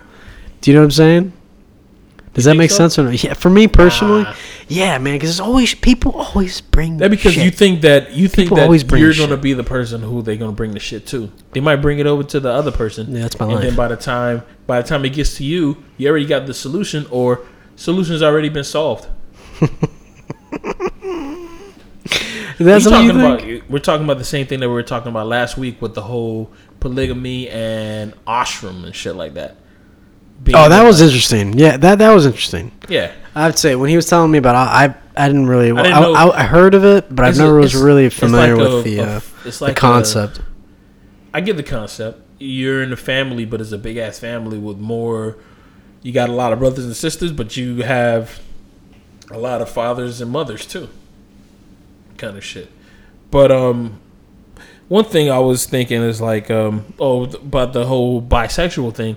Do 0.60 0.70
you 0.70 0.74
know 0.74 0.80
what 0.82 0.84
I'm 0.86 0.90
saying? 0.92 1.32
Does 2.34 2.44
that 2.44 2.54
make 2.56 2.70
so? 2.70 2.76
sense 2.76 2.98
or 2.98 3.04
not? 3.04 3.22
Yeah, 3.24 3.34
for 3.34 3.50
me 3.50 3.66
personally, 3.66 4.22
Nah. 4.22 4.34
yeah, 4.68 4.98
man, 4.98 5.14
because 5.16 5.30
it's 5.30 5.40
always 5.40 5.74
people 5.74 6.12
always 6.12 6.60
bring 6.60 6.98
That 6.98 7.10
because 7.10 7.32
shit. 7.34 7.44
you 7.44 7.50
think 7.50 7.80
that 7.80 8.12
you 8.12 8.28
think 8.28 8.46
People 8.46 8.58
that 8.58 8.64
always 8.64 8.84
bring 8.84 9.02
you're 9.02 9.12
shit. 9.12 9.28
gonna 9.28 9.40
be 9.40 9.52
the 9.52 9.64
person 9.64 10.00
who 10.02 10.22
they're 10.22 10.36
gonna 10.36 10.52
bring 10.52 10.72
the 10.72 10.78
shit 10.80 11.06
to. 11.08 11.30
They 11.52 11.60
might 11.60 11.76
bring 11.76 11.98
it 11.98 12.06
over 12.06 12.22
to 12.22 12.38
the 12.38 12.50
other 12.50 12.70
person. 12.70 13.12
Yeah, 13.12 13.22
that's 13.22 13.38
my 13.40 13.46
and 13.46 13.54
life. 13.56 13.64
then 13.64 13.74
by 13.74 13.88
the 13.88 13.96
time 13.96 14.42
by 14.68 14.80
the 14.80 14.86
time 14.86 15.04
it 15.04 15.10
gets 15.10 15.36
to 15.38 15.44
you, 15.44 15.82
you 15.96 16.08
already 16.08 16.24
got 16.26 16.46
the 16.46 16.54
solution 16.54 17.04
or 17.10 17.40
solution's 17.74 18.22
already 18.22 18.48
been 18.48 18.64
solved. 18.64 19.08
That's 22.58 22.84
we 22.84 22.90
what 22.92 23.04
you 23.04 23.12
talking 23.12 23.20
about 23.56 23.70
we're 23.70 23.78
talking 23.78 24.04
about 24.04 24.18
the 24.18 24.24
same 24.24 24.46
thing 24.46 24.60
that 24.60 24.68
we 24.68 24.74
were 24.74 24.82
talking 24.82 25.08
about 25.10 25.26
last 25.26 25.56
week 25.56 25.80
with 25.80 25.94
the 25.94 26.02
whole 26.02 26.50
polygamy 26.78 27.48
and 27.48 28.12
ashram 28.26 28.84
and 28.84 28.94
shit 28.94 29.16
like 29.16 29.34
that. 29.34 29.56
Being 30.42 30.56
Oh, 30.56 30.68
that 30.68 30.78
like- 30.78 30.86
was 30.86 31.00
interesting. 31.02 31.52
Yeah, 31.58 31.76
that 31.76 31.98
that 31.98 32.12
was 32.14 32.26
interesting. 32.26 32.72
yeah. 32.88 33.12
I'd 33.34 33.58
say 33.58 33.76
when 33.76 33.90
he 33.90 33.96
was 33.96 34.06
telling 34.06 34.30
me 34.30 34.38
about, 34.38 34.54
it, 34.54 34.94
I 35.16 35.24
I 35.24 35.28
didn't 35.28 35.46
really. 35.46 35.70
I, 35.70 35.82
didn't 35.82 35.92
I, 35.92 36.00
know- 36.00 36.32
I, 36.32 36.42
heard 36.44 36.74
of 36.74 36.84
it, 36.84 37.14
but 37.14 37.24
I 37.24 37.28
It's- 37.28 37.38
never 37.38 37.54
was 37.58 37.74
really 37.76 38.08
familiar 38.10 38.56
like 38.56 38.64
with 38.68 38.80
a- 38.80 38.82
the 38.82 38.98
a- 38.98 39.04
uh, 39.16 39.20
it's 39.44 39.60
like 39.60 39.72
a- 39.72 39.74
concept. 39.74 40.40
I 41.34 41.40
get 41.40 41.56
the 41.56 41.62
concept. 41.62 42.22
You're 42.38 42.82
in 42.82 42.90
a 42.92 42.96
family, 42.96 43.44
but 43.44 43.60
it's 43.60 43.70
a 43.72 43.78
big 43.78 43.98
ass 43.98 44.18
family 44.18 44.58
with 44.58 44.78
more. 44.78 45.36
You 46.02 46.12
got 46.12 46.28
a 46.30 46.32
lot 46.32 46.52
of 46.54 46.58
brothers 46.58 46.86
and 46.86 46.96
sisters, 46.96 47.30
but 47.32 47.56
you 47.56 47.82
have 47.82 48.40
a 49.30 49.38
lot 49.38 49.60
of 49.60 49.68
fathers 49.68 50.20
and 50.22 50.30
mothers 50.30 50.64
too. 50.64 50.88
Kind 52.16 52.36
of 52.38 52.42
shit. 52.44 52.70
But 53.30 53.52
um, 53.52 54.00
one 54.88 55.04
thing 55.04 55.30
I 55.30 55.38
was 55.38 55.66
thinking 55.66 56.00
is 56.02 56.20
like 56.22 56.50
um, 56.50 56.94
oh, 56.98 57.24
about 57.24 57.74
the 57.74 57.84
whole 57.86 58.22
bisexual 58.22 58.94
thing. 58.94 59.16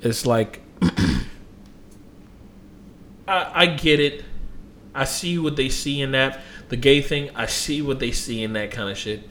It's 0.00 0.24
like 0.26 0.61
I, 3.28 3.52
I 3.54 3.66
get 3.66 4.00
it. 4.00 4.24
I 4.94 5.04
see 5.04 5.38
what 5.38 5.56
they 5.56 5.68
see 5.68 6.00
in 6.00 6.12
that. 6.12 6.40
The 6.68 6.76
gay 6.76 7.00
thing, 7.00 7.30
I 7.34 7.46
see 7.46 7.82
what 7.82 7.98
they 7.98 8.12
see 8.12 8.42
in 8.42 8.52
that 8.54 8.70
kind 8.70 8.90
of 8.90 8.98
shit. 8.98 9.28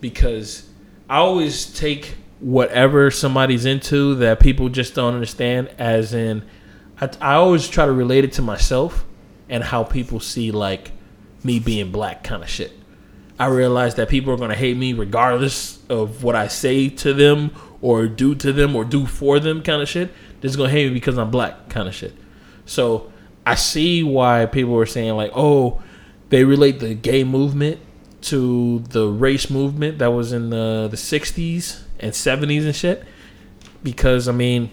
Because 0.00 0.68
I 1.08 1.16
always 1.18 1.66
take 1.66 2.14
whatever 2.40 3.10
somebody's 3.10 3.64
into 3.64 4.14
that 4.16 4.40
people 4.40 4.68
just 4.68 4.94
don't 4.94 5.14
understand, 5.14 5.68
as 5.78 6.14
in, 6.14 6.44
I, 7.00 7.10
I 7.20 7.34
always 7.34 7.68
try 7.68 7.86
to 7.86 7.92
relate 7.92 8.24
it 8.24 8.32
to 8.34 8.42
myself 8.42 9.04
and 9.48 9.64
how 9.64 9.84
people 9.84 10.20
see, 10.20 10.50
like, 10.50 10.92
me 11.42 11.58
being 11.58 11.90
black 11.90 12.24
kind 12.24 12.42
of 12.42 12.48
shit. 12.48 12.72
I 13.38 13.46
realize 13.46 13.94
that 13.94 14.10
people 14.10 14.32
are 14.34 14.36
going 14.36 14.50
to 14.50 14.56
hate 14.56 14.76
me 14.76 14.92
regardless 14.92 15.78
of 15.88 16.22
what 16.22 16.36
I 16.36 16.48
say 16.48 16.90
to 16.90 17.14
them 17.14 17.52
or 17.80 18.06
do 18.06 18.34
to 18.34 18.52
them 18.52 18.76
or 18.76 18.84
do 18.84 19.06
for 19.06 19.40
them 19.40 19.62
kind 19.62 19.80
of 19.80 19.88
shit. 19.88 20.10
Just 20.40 20.56
going 20.56 20.70
to 20.70 20.72
hate 20.72 20.88
me 20.88 20.94
because 20.94 21.18
I'm 21.18 21.30
black 21.30 21.68
kind 21.68 21.88
of 21.88 21.94
shit. 21.94 22.14
So 22.64 23.12
I 23.44 23.54
see 23.54 24.02
why 24.02 24.46
people 24.46 24.72
were 24.72 24.86
saying 24.86 25.14
like, 25.14 25.32
oh, 25.34 25.82
they 26.30 26.44
relate 26.44 26.80
the 26.80 26.94
gay 26.94 27.24
movement 27.24 27.80
to 28.22 28.80
the 28.90 29.08
race 29.08 29.50
movement 29.50 29.98
that 29.98 30.08
was 30.08 30.32
in 30.32 30.50
the 30.50 30.88
the 30.90 30.96
'60s 30.96 31.82
and 31.98 32.12
'70s 32.12 32.64
and 32.64 32.76
shit. 32.76 33.04
Because 33.82 34.28
I 34.28 34.32
mean, 34.32 34.70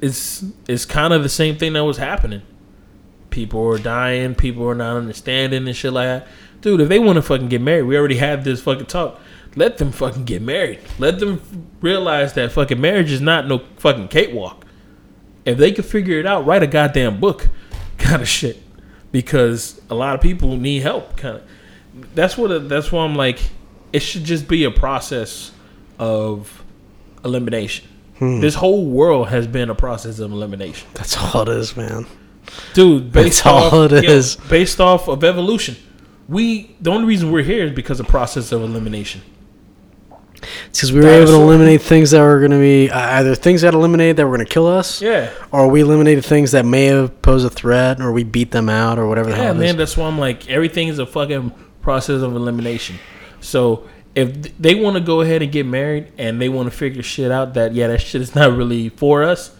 it's 0.00 0.44
it's 0.68 0.84
kind 0.84 1.12
of 1.12 1.22
the 1.22 1.28
same 1.28 1.56
thing 1.56 1.72
that 1.74 1.84
was 1.84 1.96
happening. 1.96 2.42
People 3.30 3.66
are 3.66 3.78
dying. 3.78 4.34
People 4.34 4.68
are 4.68 4.74
not 4.74 4.96
understanding 4.96 5.66
and 5.66 5.76
shit 5.76 5.92
like 5.92 6.06
that. 6.06 6.28
Dude, 6.60 6.80
if 6.80 6.88
they 6.88 6.98
want 6.98 7.16
to 7.16 7.22
fucking 7.22 7.48
get 7.48 7.60
married, 7.60 7.82
we 7.82 7.96
already 7.96 8.18
had 8.18 8.44
this 8.44 8.62
fucking 8.62 8.86
talk. 8.86 9.20
Let 9.54 9.78
them 9.78 9.92
fucking 9.92 10.24
get 10.24 10.42
married. 10.42 10.80
Let 10.98 11.18
them 11.18 11.40
realize 11.80 12.32
that 12.34 12.52
fucking 12.52 12.80
marriage 12.80 13.10
is 13.12 13.20
not 13.20 13.46
no 13.46 13.58
fucking 13.76 14.08
cakewalk 14.08 14.62
if 15.44 15.58
they 15.58 15.72
could 15.72 15.84
figure 15.84 16.18
it 16.18 16.26
out, 16.26 16.46
write 16.46 16.62
a 16.62 16.66
goddamn 16.66 17.20
book, 17.20 17.48
kind 17.98 18.22
of 18.22 18.28
shit. 18.28 18.62
Because 19.10 19.80
a 19.90 19.94
lot 19.94 20.14
of 20.14 20.20
people 20.20 20.56
need 20.56 20.82
help, 20.82 21.16
kind 21.16 21.36
of. 21.36 21.42
That's 22.14 22.38
what. 22.38 22.68
That's 22.68 22.90
why 22.90 23.04
I'm 23.04 23.14
like, 23.14 23.38
it 23.92 24.00
should 24.00 24.24
just 24.24 24.48
be 24.48 24.64
a 24.64 24.70
process 24.70 25.52
of 25.98 26.64
elimination. 27.22 27.86
Hmm. 28.18 28.40
This 28.40 28.54
whole 28.54 28.86
world 28.86 29.28
has 29.28 29.46
been 29.46 29.68
a 29.68 29.74
process 29.74 30.18
of 30.18 30.32
elimination, 30.32 30.88
That's 30.94 31.16
all 31.18 31.42
it 31.42 31.48
is, 31.48 31.76
man. 31.76 32.06
dude. 32.72 33.12
Based 33.12 33.44
That's 33.44 33.46
all 33.46 33.84
off, 33.84 33.92
it 33.92 34.04
yo, 34.04 34.10
is. 34.10 34.36
based 34.36 34.80
off 34.80 35.08
of 35.08 35.22
evolution. 35.24 35.76
we 36.26 36.74
the 36.80 36.90
only 36.90 37.06
reason 37.06 37.30
we're 37.30 37.42
here 37.42 37.64
is 37.66 37.72
because 37.72 38.00
of 38.00 38.08
process 38.08 38.50
of 38.52 38.62
elimination. 38.62 39.20
Because 40.72 40.92
we 40.92 41.00
were 41.00 41.08
able 41.08 41.26
to 41.26 41.34
eliminate 41.34 41.82
things 41.82 42.10
that 42.12 42.20
were 42.20 42.38
going 42.38 42.50
to 42.52 42.58
be 42.58 42.90
uh, 42.90 43.18
either 43.18 43.34
things 43.34 43.60
that 43.60 43.74
eliminated 43.74 44.16
that 44.16 44.26
were 44.26 44.36
going 44.36 44.46
to 44.46 44.52
kill 44.52 44.66
us, 44.66 45.00
Yeah. 45.02 45.30
or 45.50 45.68
we 45.68 45.80
eliminated 45.82 46.24
things 46.24 46.52
that 46.52 46.64
may 46.64 46.86
have 46.86 47.20
posed 47.22 47.44
a 47.46 47.50
threat, 47.50 48.00
or 48.00 48.10
we 48.12 48.24
beat 48.24 48.50
them 48.52 48.68
out, 48.68 48.98
or 48.98 49.06
whatever 49.06 49.30
the 49.30 49.36
Yeah, 49.36 49.42
hell 49.44 49.54
man, 49.54 49.64
is. 49.70 49.76
that's 49.76 49.96
why 49.96 50.06
I'm 50.06 50.18
like 50.18 50.48
everything 50.48 50.88
is 50.88 50.98
a 50.98 51.06
fucking 51.06 51.52
process 51.82 52.22
of 52.22 52.34
elimination. 52.34 52.96
So 53.40 53.86
if 54.14 54.58
they 54.58 54.74
want 54.74 54.96
to 54.96 55.00
go 55.02 55.20
ahead 55.20 55.42
and 55.42 55.50
get 55.52 55.66
married 55.66 56.08
and 56.18 56.40
they 56.40 56.48
want 56.48 56.70
to 56.70 56.76
figure 56.76 57.02
shit 57.02 57.30
out 57.32 57.54
that 57.54 57.74
yeah 57.74 57.86
that 57.88 58.00
shit 58.00 58.20
is 58.20 58.34
not 58.34 58.56
really 58.56 58.88
for 58.90 59.22
us 59.24 59.54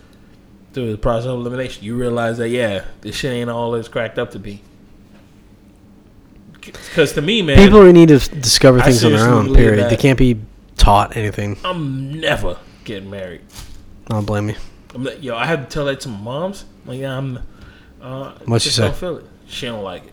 through 0.72 0.92
the 0.92 0.98
process 0.98 1.26
of 1.26 1.38
elimination, 1.40 1.84
you 1.84 1.94
realize 1.96 2.38
that 2.38 2.48
yeah 2.48 2.84
this 3.02 3.14
shit 3.16 3.32
ain't 3.32 3.50
all 3.50 3.74
it's 3.74 3.88
cracked 3.88 4.18
up 4.18 4.30
to 4.32 4.38
be. 4.38 4.62
Because 6.60 7.12
to 7.14 7.22
me, 7.22 7.42
man, 7.42 7.56
People 7.56 7.82
need 7.92 8.08
to 8.08 8.18
discover 8.18 8.80
things 8.80 9.04
on 9.04 9.12
their 9.12 9.28
own. 9.28 9.54
Period. 9.54 9.80
that. 9.84 9.90
They 9.90 9.96
can't 9.96 10.18
be 10.18 10.38
taught 10.82 11.16
anything. 11.16 11.56
I'm 11.64 12.20
never 12.20 12.58
getting 12.84 13.08
married. 13.10 13.42
I 14.08 14.14
don't 14.14 14.24
blame 14.26 14.48
you. 14.50 14.56
I'm 14.94 15.04
like, 15.04 15.22
yo, 15.22 15.36
I 15.36 15.46
had 15.46 15.68
to 15.70 15.74
tell 15.74 15.84
that 15.86 16.00
to 16.00 16.08
my 16.08 16.18
mom's. 16.18 16.64
Like, 16.84 16.98
yeah, 16.98 17.16
I'm. 17.16 17.38
Uh, 18.00 18.32
What'd 18.46 18.62
she 18.62 18.70
say? 18.70 18.82
Don't 18.84 18.96
feel 18.96 19.16
it. 19.18 19.24
She 19.46 19.66
don't 19.66 19.84
like 19.84 20.06
it. 20.06 20.12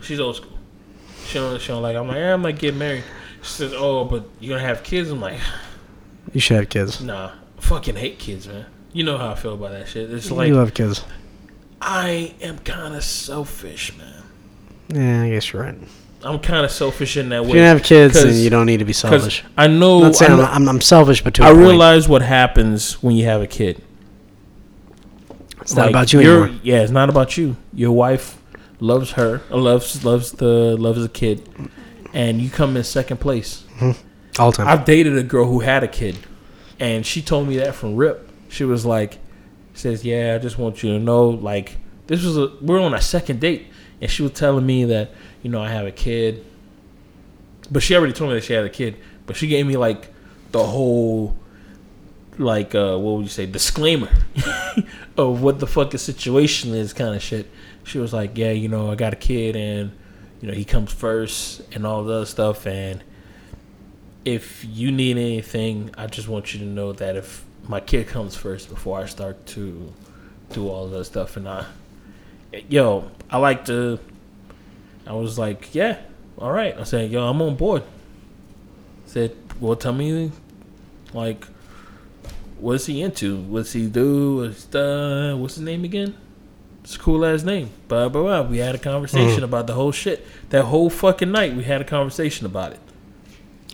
She's 0.00 0.18
old 0.18 0.36
school. 0.36 0.58
She 1.26 1.38
don't. 1.38 1.60
She 1.60 1.68
don't 1.68 1.82
like. 1.82 1.94
It. 1.94 1.98
I'm 1.98 2.08
like, 2.08 2.16
yeah, 2.16 2.34
I'm 2.34 2.42
not 2.42 2.58
getting 2.58 2.78
married. 2.78 3.04
She 3.42 3.48
says, 3.48 3.72
oh, 3.76 4.04
but 4.04 4.24
you're 4.40 4.56
gonna 4.56 4.68
have 4.68 4.82
kids. 4.82 5.10
I'm 5.10 5.20
like, 5.20 5.38
You 6.32 6.40
should 6.40 6.56
have 6.56 6.68
kids. 6.68 7.00
nah. 7.00 7.30
I 7.58 7.60
fucking 7.60 7.94
hate 7.96 8.18
kids, 8.18 8.48
man. 8.48 8.66
You 8.92 9.04
know 9.04 9.16
how 9.18 9.30
I 9.30 9.34
feel 9.36 9.54
about 9.54 9.70
that 9.70 9.88
shit. 9.88 10.10
It's 10.12 10.30
like 10.30 10.48
you 10.48 10.56
love 10.56 10.74
kids. 10.74 11.04
I 11.80 12.34
am 12.40 12.58
kind 12.58 12.94
of 12.94 13.02
selfish, 13.04 13.96
man. 13.96 14.22
Yeah, 14.88 15.22
I 15.22 15.30
guess 15.30 15.52
you're 15.52 15.62
right. 15.62 15.78
I'm 16.24 16.38
kind 16.38 16.64
of 16.64 16.70
selfish 16.70 17.16
in 17.16 17.28
that 17.30 17.42
If 17.42 17.42
way. 17.42 17.48
you 17.48 17.54
can 17.54 17.64
have 17.64 17.82
kids, 17.82 18.16
and 18.22 18.34
you 18.34 18.50
don't 18.50 18.66
need 18.66 18.78
to 18.78 18.84
be 18.84 18.92
selfish. 18.92 19.44
I 19.56 19.66
know. 19.66 19.96
I'm 19.98 20.02
not 20.02 20.16
saying 20.16 20.32
I'm, 20.32 20.40
I'm, 20.40 20.68
I'm 20.68 20.80
selfish, 20.80 21.22
but 21.22 21.34
to 21.34 21.42
a 21.42 21.46
I 21.46 21.50
realize 21.50 22.08
what 22.08 22.22
happens 22.22 23.02
when 23.02 23.16
you 23.16 23.24
have 23.26 23.40
a 23.42 23.46
kid. 23.46 23.82
it's 25.60 25.74
not 25.74 25.88
about 25.88 26.12
you 26.12 26.20
anymore. 26.20 26.50
Yeah, 26.62 26.82
it's 26.82 26.92
not 26.92 27.08
about 27.08 27.36
you. 27.36 27.56
Your 27.72 27.92
wife 27.92 28.40
loves 28.80 29.12
her, 29.12 29.42
uh, 29.50 29.56
loves 29.56 30.04
loves 30.04 30.32
the 30.32 30.76
loves 30.76 31.02
the 31.02 31.08
kid, 31.08 31.48
and 32.12 32.40
you 32.40 32.50
come 32.50 32.76
in 32.76 32.84
second 32.84 33.18
place. 33.18 33.64
All 34.38 34.52
time. 34.52 34.66
I've 34.66 34.84
dated 34.84 35.16
a 35.18 35.22
girl 35.22 35.46
who 35.46 35.60
had 35.60 35.82
a 35.84 35.88
kid, 35.88 36.16
and 36.80 37.04
she 37.04 37.20
told 37.22 37.48
me 37.48 37.58
that 37.58 37.74
from 37.74 37.96
rip. 37.96 38.28
She 38.48 38.64
was 38.64 38.86
like, 38.86 39.18
"says 39.74 40.04
Yeah, 40.04 40.36
I 40.36 40.38
just 40.42 40.58
want 40.58 40.82
you 40.82 40.92
to 40.92 40.98
know, 40.98 41.28
like 41.28 41.76
this 42.06 42.24
was 42.24 42.36
a 42.36 42.52
we're 42.60 42.80
on 42.80 42.94
a 42.94 43.00
second 43.00 43.40
date, 43.40 43.66
and 44.00 44.10
she 44.10 44.22
was 44.22 44.32
telling 44.32 44.64
me 44.66 44.84
that 44.86 45.10
you 45.42 45.50
know 45.50 45.60
I 45.60 45.68
have 45.68 45.86
a 45.86 45.92
kid, 45.92 46.44
but 47.70 47.82
she 47.82 47.94
already 47.94 48.12
told 48.12 48.30
me 48.30 48.36
that 48.36 48.44
she 48.44 48.52
had 48.52 48.64
a 48.64 48.70
kid, 48.70 48.96
but 49.26 49.36
she 49.36 49.46
gave 49.46 49.66
me 49.66 49.76
like 49.76 50.08
the 50.52 50.64
whole." 50.64 51.36
Like 52.38 52.74
uh, 52.74 52.96
what 52.96 53.16
would 53.16 53.24
you 53.24 53.28
say? 53.28 53.44
Disclaimer 53.44 54.08
of 55.18 55.42
what 55.42 55.58
the 55.58 55.66
fuck 55.66 55.90
the 55.90 55.98
situation 55.98 56.72
is, 56.74 56.94
kind 56.94 57.14
of 57.14 57.20
shit. 57.20 57.46
She 57.84 57.98
was 57.98 58.14
like, 58.14 58.38
"Yeah, 58.38 58.52
you 58.52 58.68
know, 58.68 58.90
I 58.90 58.94
got 58.94 59.12
a 59.12 59.16
kid, 59.16 59.54
and 59.54 59.92
you 60.40 60.48
know, 60.48 60.54
he 60.54 60.64
comes 60.64 60.90
first, 60.90 61.60
and 61.72 61.86
all 61.86 62.04
the 62.04 62.14
other 62.14 62.26
stuff, 62.26 62.66
and 62.66 63.04
if 64.24 64.64
you 64.64 64.90
need 64.92 65.16
anything, 65.16 65.90
I 65.96 66.06
just 66.06 66.28
want 66.28 66.54
you 66.54 66.60
to 66.60 66.66
know 66.66 66.92
that 66.92 67.16
if 67.16 67.44
my 67.68 67.80
kid 67.80 68.08
comes 68.08 68.36
first 68.36 68.68
before 68.68 68.98
I 68.98 69.06
start 69.06 69.46
to 69.46 69.92
do 70.50 70.68
all 70.68 70.88
that 70.88 71.04
stuff, 71.04 71.36
and 71.36 71.48
I, 71.48 71.66
yo, 72.68 73.10
I 73.30 73.38
like 73.38 73.64
to. 73.66 73.98
I 75.06 75.12
was 75.12 75.38
like, 75.38 75.74
yeah, 75.74 75.98
all 76.38 76.52
right. 76.52 76.76
I 76.78 76.84
said, 76.84 77.10
yo, 77.10 77.26
I'm 77.28 77.40
on 77.42 77.56
board. 77.56 77.82
Said, 79.06 79.36
well, 79.60 79.76
tell 79.76 79.92
me, 79.92 80.30
like, 81.12 81.46
what's 82.58 82.86
he 82.86 83.02
into? 83.02 83.36
What's 83.42 83.72
he 83.72 83.86
do? 83.88 84.36
What's 84.36 84.64
the 84.64 85.36
what's 85.38 85.54
his 85.56 85.64
name 85.64 85.84
again? 85.84 86.16
It's 86.84 86.96
a 86.96 86.98
cool 86.98 87.24
ass 87.24 87.42
name. 87.44 87.70
Blah 87.88 88.08
blah 88.08 88.22
blah. 88.22 88.42
We 88.42 88.58
had 88.58 88.74
a 88.74 88.78
conversation 88.78 89.44
about 89.44 89.66
the 89.66 89.74
whole 89.74 89.92
shit. 89.92 90.26
That 90.50 90.64
whole 90.64 90.90
fucking 90.90 91.30
night, 91.30 91.54
we 91.54 91.64
had 91.64 91.80
a 91.80 91.84
conversation 91.84 92.46
about 92.46 92.72
it 92.72 92.80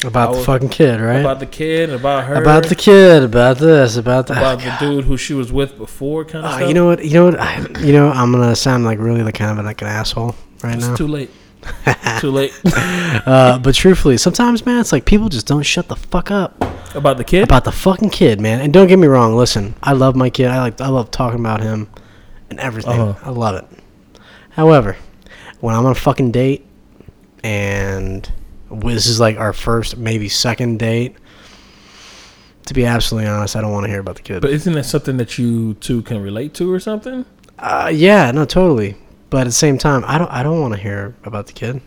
about 0.05 0.35
I 0.35 0.39
the 0.39 0.45
fucking 0.45 0.69
kid, 0.69 1.01
right? 1.01 1.19
about 1.19 1.41
the 1.41 1.47
kid, 1.47 1.91
about 1.91 2.25
her, 2.27 2.35
About 2.37 2.67
the 2.69 2.77
kid, 2.77 3.25
about 3.25 3.59
this, 3.59 3.97
about 3.97 4.29
that. 4.29 4.37
about 4.39 4.61
the 4.61 4.77
dude 4.79 5.05
who 5.07 5.17
she 5.17 5.35
was 5.35 5.51
with 5.53 5.77
before, 5.77 6.25
kind 6.25 6.45
of 6.45 6.53
Ah, 6.53 6.57
stuff. 6.59 6.69
you 6.69 6.75
know 6.75 6.87
what? 6.87 7.05
You 7.05 7.15
know 7.15 7.25
what? 7.25 7.41
I, 7.41 7.67
you 7.81 7.93
know, 7.93 8.09
I'm 8.11 8.31
gonna 8.31 8.55
sound 8.55 8.85
like 8.85 8.99
really 9.01 9.23
like 9.25 9.35
kind 9.35 9.59
of 9.59 9.65
like 9.65 9.81
an 9.83 9.89
asshole 9.89 10.37
right 10.63 10.77
it's 10.77 10.87
now. 10.87 10.97
too 10.97 11.07
late. 11.07 11.31
too 12.21 12.31
late 12.31 12.53
uh, 12.65 13.59
but 13.59 13.75
truthfully, 13.75 14.17
sometimes, 14.17 14.65
man, 14.65 14.81
it's 14.81 14.93
like 14.93 15.05
people 15.05 15.29
just 15.29 15.47
don't 15.47 15.65
shut 15.65 15.89
the 15.89 15.97
fuck 15.97 16.31
up 16.31 16.63
about 16.95 17.17
the 17.17 17.25
kid. 17.25 17.43
about 17.43 17.65
the 17.65 17.73
fucking 17.73 18.11
kid, 18.11 18.41
man. 18.41 18.61
And 18.61 18.73
don't 18.73 18.87
get 18.87 18.99
me 18.99 19.09
wrong. 19.09 19.35
Listen, 19.35 19.75
I 19.83 19.93
love 19.93 20.15
my 20.15 20.31
kid. 20.31 20.47
I 20.47 20.61
like. 20.61 20.81
I 20.81 20.89
love 20.89 21.11
talking 21.11 21.41
about 21.41 21.61
him 21.61 21.89
and 22.51 22.61
everything. 22.61 23.01
Uh-huh. 23.01 23.29
I 23.29 23.31
love 23.31 23.57
it. 23.57 23.67
However, 24.51 24.97
when 25.61 25.75
I'm 25.75 25.85
on 25.85 25.93
a 25.93 25.97
fucking 25.97 26.33
date 26.33 26.65
and 27.43 28.31
this 28.71 29.07
is 29.07 29.21
like 29.21 29.39
our 29.39 29.53
first, 29.53 29.97
maybe 29.97 30.29
second 30.29 30.79
date. 30.79 31.17
To 32.67 32.75
be 32.75 32.85
absolutely 32.85 33.31
honest, 33.31 33.57
I 33.57 33.63
don't 33.63 33.73
want 33.73 33.85
to 33.85 33.89
hear 33.91 34.01
about 34.01 34.17
the 34.17 34.23
kid. 34.23 34.43
but 34.43 34.51
isn't 34.51 34.75
that 34.75 34.85
something 34.85 35.17
that 35.17 35.39
you 35.39 35.75
two 35.75 36.03
can 36.03 36.21
relate 36.21 36.53
to 36.55 36.71
or 36.71 36.79
something? 36.79 37.25
Uh, 37.59 37.91
yeah, 37.93 38.31
no, 38.31 38.45
totally. 38.45 38.95
But 39.31 39.43
at 39.43 39.45
the 39.45 39.53
same 39.53 39.79
time, 39.79 40.05
I 40.07 40.19
don't. 40.19 40.31
I 40.31 40.43
don't 40.43 40.61
want 40.61 40.75
to 40.75 40.81
hear 40.81 41.15
about 41.25 41.47
the 41.47 41.53
kid. 41.53 41.81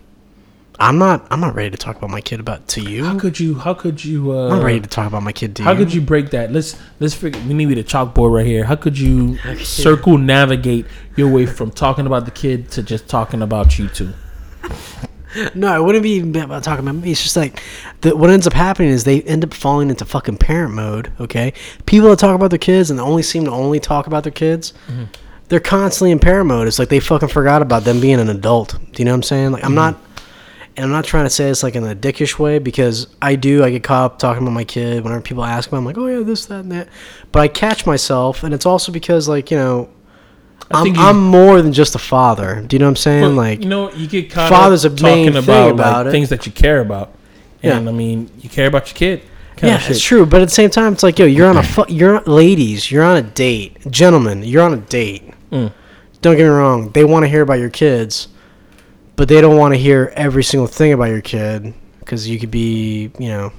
I'm 0.80 0.98
not. 0.98 1.28
I'm 1.30 1.40
not 1.40 1.54
ready 1.56 1.70
to 1.70 1.78
talk 1.78 1.96
about 1.98 2.10
my 2.10 2.22
kid 2.22 2.40
about 2.40 2.68
to 2.70 2.82
you. 2.82 3.04
How 3.06 3.18
could 3.20 3.40
you? 3.40 3.56
How 3.56 3.74
could 3.74 4.04
you? 4.04 4.32
Uh, 4.32 4.46
I'm 4.50 4.58
not 4.58 4.64
ready 4.64 4.80
to 4.80 4.90
talk 4.90 5.08
about 5.08 5.22
my 5.24 5.32
kid 5.32 5.56
to 5.58 5.64
How 5.64 5.72
you. 5.72 5.78
could 5.78 5.94
you 5.94 6.02
break 6.02 6.32
that? 6.32 6.52
Let's 6.52 6.80
let's 7.00 7.14
figure. 7.14 7.42
We 7.48 7.54
need 7.54 7.78
a 7.78 7.84
chalkboard 7.84 8.34
right 8.34 8.46
here. 8.46 8.64
How 8.64 8.76
could 8.76 8.98
you 8.98 9.38
circle 9.58 10.18
navigate 10.18 10.86
your 11.16 11.30
way 11.30 11.46
from 11.46 11.72
talking 11.72 12.06
about 12.08 12.26
the 12.26 12.32
kid 12.32 12.72
to 12.72 12.84
just 12.84 13.08
talking 13.08 13.42
about 13.42 13.78
you 13.78 13.88
two? 13.90 14.14
No, 15.56 15.74
it 15.82 15.86
wouldn't 15.86 16.04
be 16.04 16.12
even 16.16 16.36
about 16.36 16.62
talking 16.64 16.86
about 16.86 17.02
me. 17.02 17.12
It's 17.12 17.24
just 17.24 17.38
like 17.38 17.62
the, 18.02 18.16
what 18.18 18.30
ends 18.30 18.48
up 18.48 18.54
happening 18.54 18.90
is 18.92 19.06
they 19.06 19.22
end 19.22 19.46
up 19.46 19.54
falling 19.54 19.90
into 19.90 20.04
fucking 20.04 20.38
parent 20.38 20.74
mode. 20.74 21.12
Okay, 21.22 21.54
people 21.86 22.10
that 22.10 22.20
talk 22.20 22.36
about 22.36 22.50
their 22.50 22.60
kids 22.60 22.92
and 22.92 23.00
only 23.00 23.24
seem 23.24 23.46
to 23.46 23.52
only 23.52 23.80
talk 23.80 24.08
about 24.08 24.24
their 24.24 24.34
kids, 24.34 24.74
they're 25.52 25.60
constantly 25.60 26.12
in 26.12 26.20
parent 26.20 26.48
mode. 26.48 26.66
It's 26.66 26.80
like 26.80 26.88
they 26.88 27.02
fucking 27.02 27.28
forgot 27.28 27.62
about 27.62 27.84
them 27.84 28.00
being 28.00 28.22
an 28.22 28.30
adult. 28.30 28.78
Do 28.94 29.02
you 29.02 29.06
know 29.06 29.12
what 29.12 29.16
I'm 29.16 29.24
saying? 29.24 29.52
Like 29.52 29.66
I'm 29.66 29.72
mm-hmm. 29.72 29.76
not, 29.76 29.98
and 30.78 30.86
I'm 30.86 30.92
not 30.92 31.04
trying 31.04 31.26
to 31.26 31.30
say 31.30 31.44
this 31.50 31.62
like 31.62 31.76
in 31.76 31.84
a 31.84 31.94
dickish 31.94 32.40
way 32.40 32.58
because 32.58 33.08
I 33.22 33.36
do. 33.36 33.62
I 33.62 33.70
get 33.70 33.84
caught 33.84 34.14
up 34.14 34.18
talking 34.18 34.44
about 34.44 34.54
my 34.54 34.64
kid 34.64 35.04
whenever 35.04 35.22
people 35.22 35.44
ask 35.44 35.70
me. 35.70 35.78
I'm 35.78 35.84
like, 35.84 35.98
oh 35.98 36.08
yeah, 36.08 36.24
this, 36.24 36.46
that, 36.46 36.62
and 36.62 36.72
that. 36.72 36.88
But 37.34 37.42
I 37.42 37.50
catch 37.50 37.86
myself, 37.86 38.44
and 38.44 38.54
it's 38.54 38.66
also 38.66 38.94
because 38.94 39.28
like 39.28 39.52
you 39.52 39.58
know. 39.58 39.90
I 40.72 40.78
I'm, 40.78 40.84
think 40.86 40.96
you- 40.96 41.04
I'm 41.04 41.22
more 41.22 41.62
than 41.62 41.74
just 41.74 41.96
a 41.96 42.00
father. 42.00 42.62
Do 42.66 42.74
you 42.74 42.80
know 42.80 42.86
what 42.86 42.92
I'm 42.92 42.96
saying? 42.96 43.22
Well, 43.24 43.32
like, 43.32 43.60
you 43.60 43.68
know, 43.68 43.92
you 43.92 44.08
get 44.08 44.32
caught 44.32 44.50
father's 44.50 44.86
up 44.86 44.94
a 44.94 44.96
talking 44.96 45.26
thing 45.26 45.36
about, 45.36 45.72
about 45.72 45.98
like, 45.98 46.06
it. 46.06 46.12
things 46.12 46.30
that 46.30 46.46
you 46.46 46.54
care 46.54 46.80
about, 46.80 47.14
Yeah. 47.62 47.76
and 47.76 47.90
I 47.90 47.92
mean, 47.92 48.32
you 48.40 48.48
care 48.48 48.68
about 48.68 48.88
your 48.88 48.96
kid. 48.96 49.28
yeah, 49.62 49.82
it's 49.84 50.02
true. 50.02 50.26
But 50.26 50.42
at 50.42 50.48
the 50.48 50.54
same 50.54 50.70
time, 50.70 50.94
it's 50.94 51.04
like, 51.04 51.20
yo, 51.20 51.26
you're 51.26 51.50
on 51.50 51.58
a 51.58 51.64
fu- 51.76 51.84
you're 51.90 52.20
on, 52.20 52.24
ladies, 52.24 52.90
you're 52.90 53.04
on 53.04 53.18
a 53.18 53.22
date, 53.22 53.80
gentlemen, 53.92 54.44
you're 54.44 54.64
on 54.64 54.74
a 54.74 54.78
date. 54.78 55.34
Mm. 55.52 55.74
Don't 56.22 56.38
get 56.38 56.44
me 56.44 56.50
wrong; 56.50 56.92
they 56.92 57.04
want 57.04 57.24
to 57.24 57.28
hear 57.28 57.42
about 57.42 57.60
your 57.60 57.70
kids, 57.70 58.28
but 59.16 59.28
they 59.28 59.42
don't 59.42 59.58
want 59.58 59.74
to 59.74 59.80
hear 59.80 60.12
every 60.16 60.44
single 60.44 60.68
thing 60.68 60.94
about 60.94 61.06
your 61.06 61.22
kid 61.22 61.74
because 62.00 62.28
you 62.28 62.40
could 62.40 62.52
be, 62.52 63.12
you 63.20 63.30
know, 63.30 63.54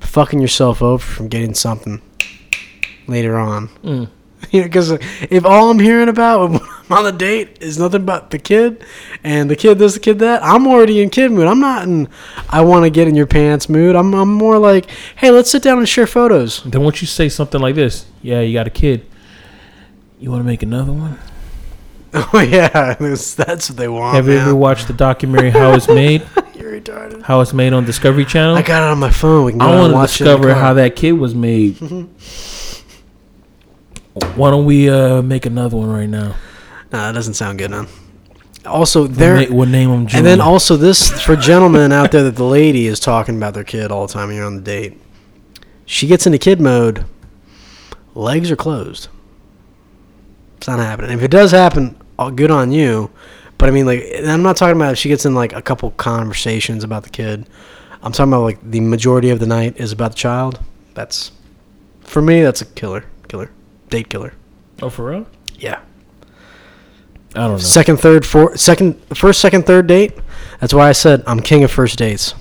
fucking 0.00 0.40
yourself 0.40 0.82
over 0.82 1.02
from 1.02 1.28
getting 1.28 1.54
something 1.54 2.02
later 3.06 3.38
on. 3.38 3.68
Mm. 3.82 4.10
You 4.52 4.60
know, 4.60 4.68
because 4.68 4.92
if 4.92 5.44
all 5.44 5.68
I'm 5.68 5.80
hearing 5.80 6.08
about 6.08 6.48
when 6.48 6.60
I'm 6.90 6.98
on 6.98 7.04
the 7.04 7.12
date 7.12 7.58
is 7.60 7.76
nothing 7.76 8.06
but 8.06 8.30
the 8.30 8.38
kid, 8.38 8.84
and 9.24 9.50
the 9.50 9.56
kid 9.56 9.78
this, 9.80 9.94
the 9.94 10.00
kid 10.00 10.20
that, 10.20 10.44
I'm 10.44 10.66
already 10.66 11.02
in 11.02 11.10
kid 11.10 11.32
mood. 11.32 11.48
I'm 11.48 11.58
not 11.58 11.82
in 11.82 12.08
I 12.48 12.60
want 12.60 12.84
to 12.84 12.90
get 12.90 13.08
in 13.08 13.16
your 13.16 13.26
pants 13.26 13.68
mood. 13.68 13.96
I'm, 13.96 14.14
I'm 14.14 14.32
more 14.32 14.58
like, 14.58 14.88
hey, 15.16 15.32
let's 15.32 15.50
sit 15.50 15.62
down 15.64 15.78
and 15.78 15.88
share 15.88 16.06
photos. 16.06 16.62
Then 16.62 16.82
once 16.82 17.02
you 17.02 17.08
say 17.08 17.28
something 17.28 17.60
like 17.60 17.74
this, 17.74 18.06
yeah, 18.22 18.40
you 18.40 18.54
got 18.54 18.68
a 18.68 18.70
kid. 18.70 19.04
You 20.18 20.30
want 20.30 20.40
to 20.40 20.46
make 20.46 20.62
another 20.62 20.92
one? 20.92 21.18
Oh 22.14 22.40
yeah, 22.40 22.94
that's, 22.98 23.36
what 23.36 23.76
they 23.76 23.86
want. 23.86 24.16
Have 24.16 24.28
you 24.28 24.36
man. 24.36 24.48
ever 24.48 24.54
watched 24.54 24.86
the 24.86 24.94
documentary 24.94 25.50
How 25.50 25.74
It's 25.74 25.88
Made? 25.88 26.22
You're 26.54 26.80
retarded. 26.80 27.20
How 27.20 27.42
It's 27.42 27.52
Made 27.52 27.74
on 27.74 27.84
Discovery 27.84 28.24
Channel? 28.24 28.56
I 28.56 28.62
got 28.62 28.82
it 28.82 28.90
on 28.90 28.98
my 28.98 29.10
phone. 29.10 29.44
We 29.44 29.52
can 29.52 29.58
go 29.58 29.66
I 29.66 29.72
and 29.72 29.78
want 29.80 29.90
to 29.90 29.94
watch 29.94 30.20
it 30.20 30.22
in 30.22 30.26
the 30.26 30.36
discover 30.38 30.58
how 30.58 30.72
that 30.72 30.96
kid 30.96 31.12
was 31.12 31.34
made. 31.34 31.76
Why 34.36 34.50
don't 34.50 34.64
we 34.64 34.88
uh, 34.88 35.20
make 35.20 35.44
another 35.44 35.76
one 35.76 35.90
right 35.90 36.08
now? 36.08 36.34
Nah, 36.90 37.08
that 37.08 37.12
doesn't 37.12 37.34
sound 37.34 37.58
good, 37.58 37.70
man. 37.70 37.86
Also, 38.64 39.02
We'll, 39.02 39.10
there. 39.10 39.46
we'll 39.52 39.68
name 39.68 39.90
them. 39.90 40.06
Junior. 40.06 40.16
And 40.16 40.26
then 40.26 40.40
also 40.40 40.78
this 40.78 41.10
for 41.22 41.36
gentlemen 41.36 41.92
out 41.92 42.10
there 42.10 42.22
that 42.22 42.36
the 42.36 42.44
lady 42.44 42.86
is 42.86 43.00
talking 43.00 43.36
about 43.36 43.52
their 43.52 43.64
kid 43.64 43.92
all 43.92 44.06
the 44.06 44.12
time 44.14 44.28
when 44.28 44.36
you're 44.38 44.46
on 44.46 44.56
the 44.56 44.62
date. 44.62 44.98
She 45.84 46.06
gets 46.06 46.26
into 46.26 46.38
kid 46.38 46.58
mode. 46.58 47.04
Legs 48.14 48.50
are 48.50 48.56
closed. 48.56 49.08
It's 50.58 50.68
not 50.68 50.78
happening. 50.78 51.12
If 51.16 51.22
it 51.22 51.30
does 51.30 51.50
happen, 51.52 51.96
all 52.18 52.30
good 52.30 52.50
on 52.50 52.70
you. 52.72 53.10
But 53.56 53.68
I 53.68 53.72
mean, 53.72 53.86
like, 53.86 54.04
I'm 54.24 54.42
not 54.42 54.56
talking 54.56 54.76
about 54.76 54.92
if 54.92 54.98
she 54.98 55.08
gets 55.08 55.24
in 55.24 55.34
like 55.34 55.52
a 55.52 55.62
couple 55.62 55.90
conversations 55.92 56.84
about 56.84 57.02
the 57.04 57.10
kid. 57.10 57.48
I'm 58.02 58.12
talking 58.12 58.32
about 58.32 58.42
like 58.42 58.58
the 58.70 58.80
majority 58.80 59.30
of 59.30 59.40
the 59.40 59.46
night 59.46 59.76
is 59.78 59.90
about 59.92 60.12
the 60.12 60.16
child. 60.18 60.60
That's 60.94 61.32
for 62.02 62.22
me. 62.22 62.42
That's 62.42 62.60
a 62.60 62.64
killer, 62.66 63.04
killer, 63.28 63.50
date 63.88 64.08
killer. 64.10 64.34
Oh, 64.82 64.90
for 64.90 65.06
real? 65.10 65.26
Yeah. 65.56 65.80
I 67.34 67.40
don't 67.40 67.52
know. 67.52 67.58
Second, 67.58 67.98
third, 67.98 68.24
fourth, 68.24 68.58
second, 68.60 68.94
first, 69.16 69.40
second, 69.40 69.66
third 69.66 69.86
date. 69.88 70.12
That's 70.60 70.72
why 70.72 70.88
I 70.88 70.92
said 70.92 71.22
I'm 71.26 71.40
king 71.40 71.64
of 71.64 71.70
first 71.70 71.98
dates. 71.98 72.34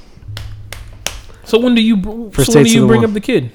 So 1.44 1.60
when 1.60 1.74
do 1.76 1.82
you 1.82 1.98
br- 1.98 2.30
First 2.32 2.52
so 2.52 2.60
when 2.60 2.66
do 2.66 2.72
you 2.74 2.88
bring 2.88 3.02
one. 3.02 3.10
up 3.10 3.14
the 3.14 3.22
kid? 3.22 3.52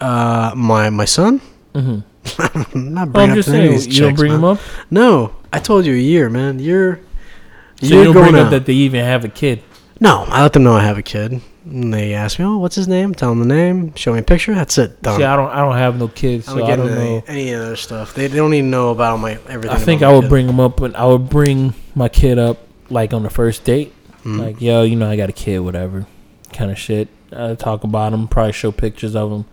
Uh, 0.00 0.52
my 0.56 0.90
my 0.90 1.04
son. 1.04 1.40
Mm-hmm. 1.74 2.00
I'm 2.74 2.94
not 2.94 3.12
bringing 3.12 3.30
I'm 3.30 3.30
up 3.30 3.36
just 3.36 3.48
saying 3.48 3.70
these 3.72 3.86
you 3.86 4.00
don't 4.04 4.14
bring 4.14 4.32
man. 4.32 4.40
him 4.40 4.44
up. 4.44 4.58
No, 4.90 5.34
I 5.52 5.58
told 5.58 5.84
you 5.86 5.94
a 5.94 5.98
year, 5.98 6.28
man. 6.30 6.58
You're 6.58 6.96
So 6.96 7.86
you're 7.86 7.98
you 7.98 8.04
don't 8.04 8.14
going 8.14 8.30
bring 8.32 8.40
up 8.42 8.46
out. 8.46 8.50
that 8.50 8.66
they 8.66 8.72
even 8.74 9.04
have 9.04 9.24
a 9.24 9.28
kid. 9.28 9.62
No, 10.00 10.24
I 10.28 10.42
let 10.42 10.52
them 10.54 10.62
know 10.62 10.74
I 10.74 10.82
have 10.82 10.96
a 10.98 11.02
kid. 11.02 11.40
And 11.66 11.92
they 11.92 12.14
ask 12.14 12.38
me, 12.38 12.46
"Oh, 12.46 12.56
what's 12.56 12.74
his 12.74 12.88
name?" 12.88 13.14
Tell 13.14 13.28
them 13.30 13.40
the 13.40 13.54
name. 13.54 13.94
Show 13.94 14.14
me 14.14 14.20
a 14.20 14.22
picture. 14.22 14.54
That's 14.54 14.78
it. 14.78 15.02
Done. 15.02 15.18
See, 15.18 15.24
I 15.24 15.36
don't 15.36 15.50
I 15.50 15.58
don't 15.58 15.76
have 15.76 15.98
no 15.98 16.08
kids, 16.08 16.48
I 16.48 16.52
so 16.52 16.58
don't 16.58 16.64
I 16.66 16.70
get 16.70 16.76
don't 16.76 16.88
into 16.88 16.98
know. 17.04 17.22
any, 17.28 17.40
any 17.42 17.54
other 17.54 17.76
stuff. 17.76 18.14
They, 18.14 18.28
don't 18.28 18.54
even 18.54 18.70
know 18.70 18.88
about 18.90 19.18
my 19.20 19.32
everything. 19.46 19.70
I 19.70 19.78
think 19.78 20.00
about 20.00 20.08
I 20.08 20.10
my 20.12 20.16
would 20.16 20.22
kid. 20.24 20.28
bring 20.30 20.46
them 20.46 20.58
up, 20.60 20.80
and 20.80 20.96
I 20.96 21.04
would 21.04 21.28
bring 21.28 21.74
my 21.94 22.08
kid 22.08 22.38
up 22.38 22.58
like 22.88 23.12
on 23.12 23.22
the 23.24 23.30
first 23.30 23.64
date, 23.64 23.92
Mhm. 24.24 24.38
like 24.38 24.60
yo, 24.62 24.82
you 24.84 24.96
know, 24.96 25.08
I 25.10 25.16
got 25.16 25.28
a 25.28 25.32
kid, 25.32 25.58
whatever, 25.60 26.06
kind 26.54 26.70
of 26.70 26.78
shit. 26.78 27.08
I 27.30 27.54
talk 27.54 27.84
about 27.84 28.14
him, 28.14 28.26
probably 28.26 28.52
show 28.52 28.72
pictures 28.72 29.14
of 29.14 29.30
him. 29.30 29.44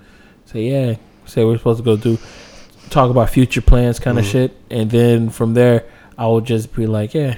Say 0.46 0.62
yeah, 0.72 0.96
say 1.26 1.44
we're 1.44 1.58
supposed 1.58 1.80
to 1.80 1.84
go 1.84 1.98
do, 1.98 2.18
talk 2.90 3.10
about 3.10 3.30
future 3.30 3.62
plans, 3.62 4.00
kind 4.00 4.18
of 4.18 4.26
Mhm. 4.26 4.32
shit, 4.32 4.56
and 4.70 4.90
then 4.92 5.30
from 5.30 5.54
there, 5.54 5.84
I 6.18 6.28
would 6.28 6.46
just 6.46 6.74
be 6.76 6.86
like, 6.88 7.14
yeah. 7.14 7.36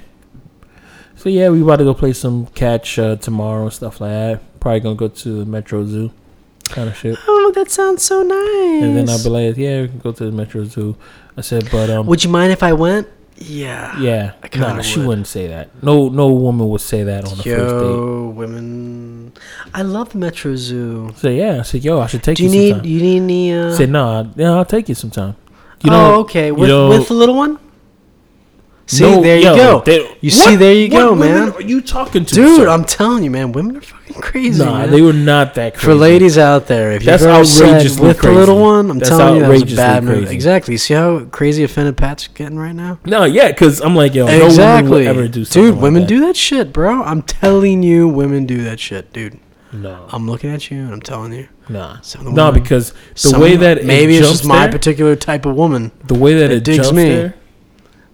So 1.16 1.28
yeah, 1.30 1.50
we 1.50 1.62
about 1.62 1.78
to 1.78 1.84
go 1.84 1.94
play 1.94 2.14
some 2.14 2.46
catch 2.56 2.98
uh, 2.98 3.18
tomorrow 3.18 3.64
and 3.64 3.74
stuff 3.74 4.00
like 4.00 4.12
that. 4.12 4.60
Probably 4.60 4.80
gonna 4.80 4.96
go 4.96 5.08
to 5.10 5.40
the 5.40 5.46
Metro 5.46 5.86
Zoo, 5.86 6.12
kind 6.70 6.88
of 6.90 6.96
shit. 6.96 7.18
Oh, 7.28 7.52
that 7.56 7.70
sounds 7.70 8.04
so 8.04 8.22
nice. 8.24 8.84
And 8.84 8.96
then 8.96 9.10
I'd 9.10 9.24
be 9.24 9.30
like, 9.30 9.58
yeah, 9.58 9.82
we 9.82 9.88
can 9.90 10.00
go 10.00 10.12
to 10.14 10.26
the 10.26 10.32
Metro 10.32 10.64
Zoo. 10.64 10.96
I 11.36 11.42
said, 11.42 11.68
but 11.72 11.90
um, 11.90 12.06
Would 12.08 12.24
you 12.24 12.30
mind 12.30 12.52
if 12.54 12.64
I 12.64 12.74
went? 12.74 13.08
Yeah. 13.42 13.98
yeah, 14.00 14.34
I 14.44 14.58
nah, 14.58 14.82
she 14.82 15.00
would. 15.00 15.08
wouldn't 15.08 15.28
say 15.28 15.48
that. 15.48 15.70
No, 15.82 16.10
no 16.10 16.28
woman 16.28 16.68
would 16.70 16.82
say 16.82 17.04
that 17.04 17.24
on 17.26 17.38
the 17.38 17.44
first 17.44 17.46
date. 17.46 17.56
Yo, 17.56 18.30
women. 18.36 19.32
I 19.74 19.82
love 19.82 20.14
Metro 20.14 20.56
Zoo. 20.56 21.14
Say 21.16 21.38
yeah. 21.38 21.60
I 21.60 21.62
said, 21.64 21.84
yo, 21.84 22.00
I 22.00 22.08
should 22.08 22.22
take 22.24 22.38
Do 22.38 22.44
you, 22.44 22.50
you 22.50 22.56
need? 22.60 22.70
sometime. 22.72 22.88
You 22.90 23.02
need 23.02 23.18
any? 23.18 23.54
Uh, 23.54 23.74
Said 23.74 23.90
no, 23.90 24.30
yeah, 24.36 24.52
I'll 24.56 24.66
take 24.66 24.90
you 24.90 24.96
sometime. 24.96 25.36
You 25.84 25.92
oh, 25.92 25.94
know, 25.94 26.20
okay. 26.22 26.48
you 26.48 26.56
With 26.56 26.70
know- 26.70 26.90
with 26.90 27.08
the 27.08 27.14
little 27.14 27.36
one. 27.36 27.58
See, 28.92 29.04
no, 29.04 29.22
there 29.22 29.38
you 29.38 29.44
yo, 29.46 29.56
go. 29.56 29.84
they- 29.86 30.00
you 30.20 30.32
what- 30.32 30.32
see, 30.32 30.56
there 30.56 30.74
you 30.74 30.90
what 30.90 30.98
go, 31.00 31.14
women 31.14 31.32
man. 31.46 31.50
Are 31.54 31.62
you 31.62 31.80
talking 31.80 32.26
to, 32.26 32.34
Dude, 32.34 32.58
sir? 32.62 32.68
I'm 32.70 32.84
telling 32.84 33.24
you, 33.24 33.30
man. 33.30 33.52
Women 33.52 33.78
are 33.78 33.82
fucking 33.82 34.20
crazy. 34.20 34.66
Nah, 34.66 34.80
man. 34.80 34.90
they 34.92 35.04
were 35.04 35.14
not 35.14 35.54
that 35.54 35.76
crazy. 35.76 35.86
For 35.86 35.94
ladies 35.94 36.40
out 36.40 36.66
there, 36.66 36.94
if 36.94 37.04
That's 37.04 37.22
you've 37.22 37.30
outrageously 37.32 38.08
with 38.08 38.20
the 38.20 38.32
little 38.32 38.60
one, 38.60 38.90
I'm 38.90 38.98
That's 38.98 39.10
telling 39.12 39.36
you 39.36 39.40
that 39.42 39.46
outrageously 39.46 39.76
bad 39.76 40.04
move. 40.04 40.18
crazy. 40.24 40.34
Exactly. 40.34 40.78
See 40.78 40.96
how 40.96 41.20
crazy 41.26 41.64
offended 41.64 41.98
Pat's 41.98 42.28
getting 42.30 42.58
right 42.58 42.74
now? 42.74 42.98
No, 43.06 43.26
yeah, 43.26 43.50
because 43.50 43.80
I'm 43.80 43.96
like, 43.96 44.16
yo, 44.16 44.26
no 44.26 44.46
exactly. 44.48 44.90
would 44.92 45.06
ever 45.08 45.28
do 45.28 45.46
something 45.46 45.64
dude, 45.66 45.74
like 45.76 45.84
women 45.84 46.02
that. 46.02 46.08
do 46.10 46.20
that 46.22 46.36
shit, 46.36 46.74
bro. 46.74 47.04
I'm 47.04 47.22
telling 47.22 47.84
you, 47.84 48.08
women 48.08 48.48
do 48.48 48.64
that 48.64 48.80
shit, 48.80 49.14
dude. 49.14 49.38
No, 49.72 50.08
I'm 50.12 50.28
looking 50.28 50.50
at 50.50 50.72
you 50.72 50.80
and 50.80 50.92
I'm 50.94 51.02
telling 51.02 51.32
you. 51.32 51.48
nah, 51.70 51.98
no, 52.24 52.48
women- 52.48 52.64
because 52.64 52.92
the 53.22 53.38
way 53.38 53.56
that 53.56 53.86
maybe 53.86 54.16
it 54.16 54.22
it's 54.22 54.30
just 54.32 54.46
my 54.46 54.62
there, 54.62 54.72
particular 54.72 55.16
type 55.16 55.46
of 55.46 55.56
woman. 55.56 55.92
the 56.08 56.16
way 56.16 56.34
that 56.34 56.48
that 56.48 56.52
it 56.56 56.64
digs 56.64 56.92
me. 56.92 57.04
there. 57.08 57.36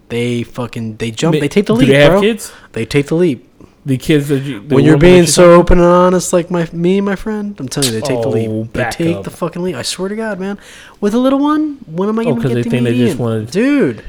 They 0.08 0.42
fucking 0.44 0.96
they 0.98 1.10
jump. 1.10 1.38
They 1.40 1.48
take 1.48 1.66
the 1.66 1.74
do 1.74 1.80
leap, 1.80 1.88
they 1.88 2.00
have 2.02 2.12
bro. 2.12 2.20
kids? 2.20 2.52
They 2.72 2.84
take 2.84 3.06
the 3.08 3.16
leap. 3.16 3.48
The 3.84 3.98
kids 3.98 4.28
that 4.28 4.40
you 4.40 4.60
the 4.60 4.74
when 4.74 4.84
you're 4.84 4.98
being 4.98 5.26
so 5.26 5.42
talking- 5.44 5.60
open 5.60 5.78
and 5.78 5.86
honest, 5.86 6.32
like 6.32 6.50
my 6.50 6.68
me, 6.72 7.00
my 7.00 7.14
friend, 7.16 7.54
I'm 7.60 7.68
telling 7.68 7.92
you, 7.92 8.00
they 8.00 8.06
take 8.06 8.20
the 8.22 8.28
Oh, 8.28 8.30
leap. 8.30 8.72
They 8.72 8.88
take 8.90 9.16
up. 9.16 9.24
the 9.24 9.30
fucking 9.30 9.62
leap. 9.62 9.76
I 9.76 9.82
swear 9.82 10.08
to 10.08 10.16
God, 10.16 10.40
man. 10.40 10.58
With 11.00 11.14
a 11.14 11.18
little 11.18 11.38
one, 11.38 11.78
when 11.86 12.08
am 12.08 12.18
I 12.18 12.22
Oh, 12.22 12.24
gonna 12.30 12.36
'cause 12.42 12.48
get 12.50 12.54
they 12.54 12.62
the 12.62 12.70
think 12.70 12.84
they 12.84 12.96
just 12.98 13.18
wanna- 13.18 13.42
Dude, 13.44 14.02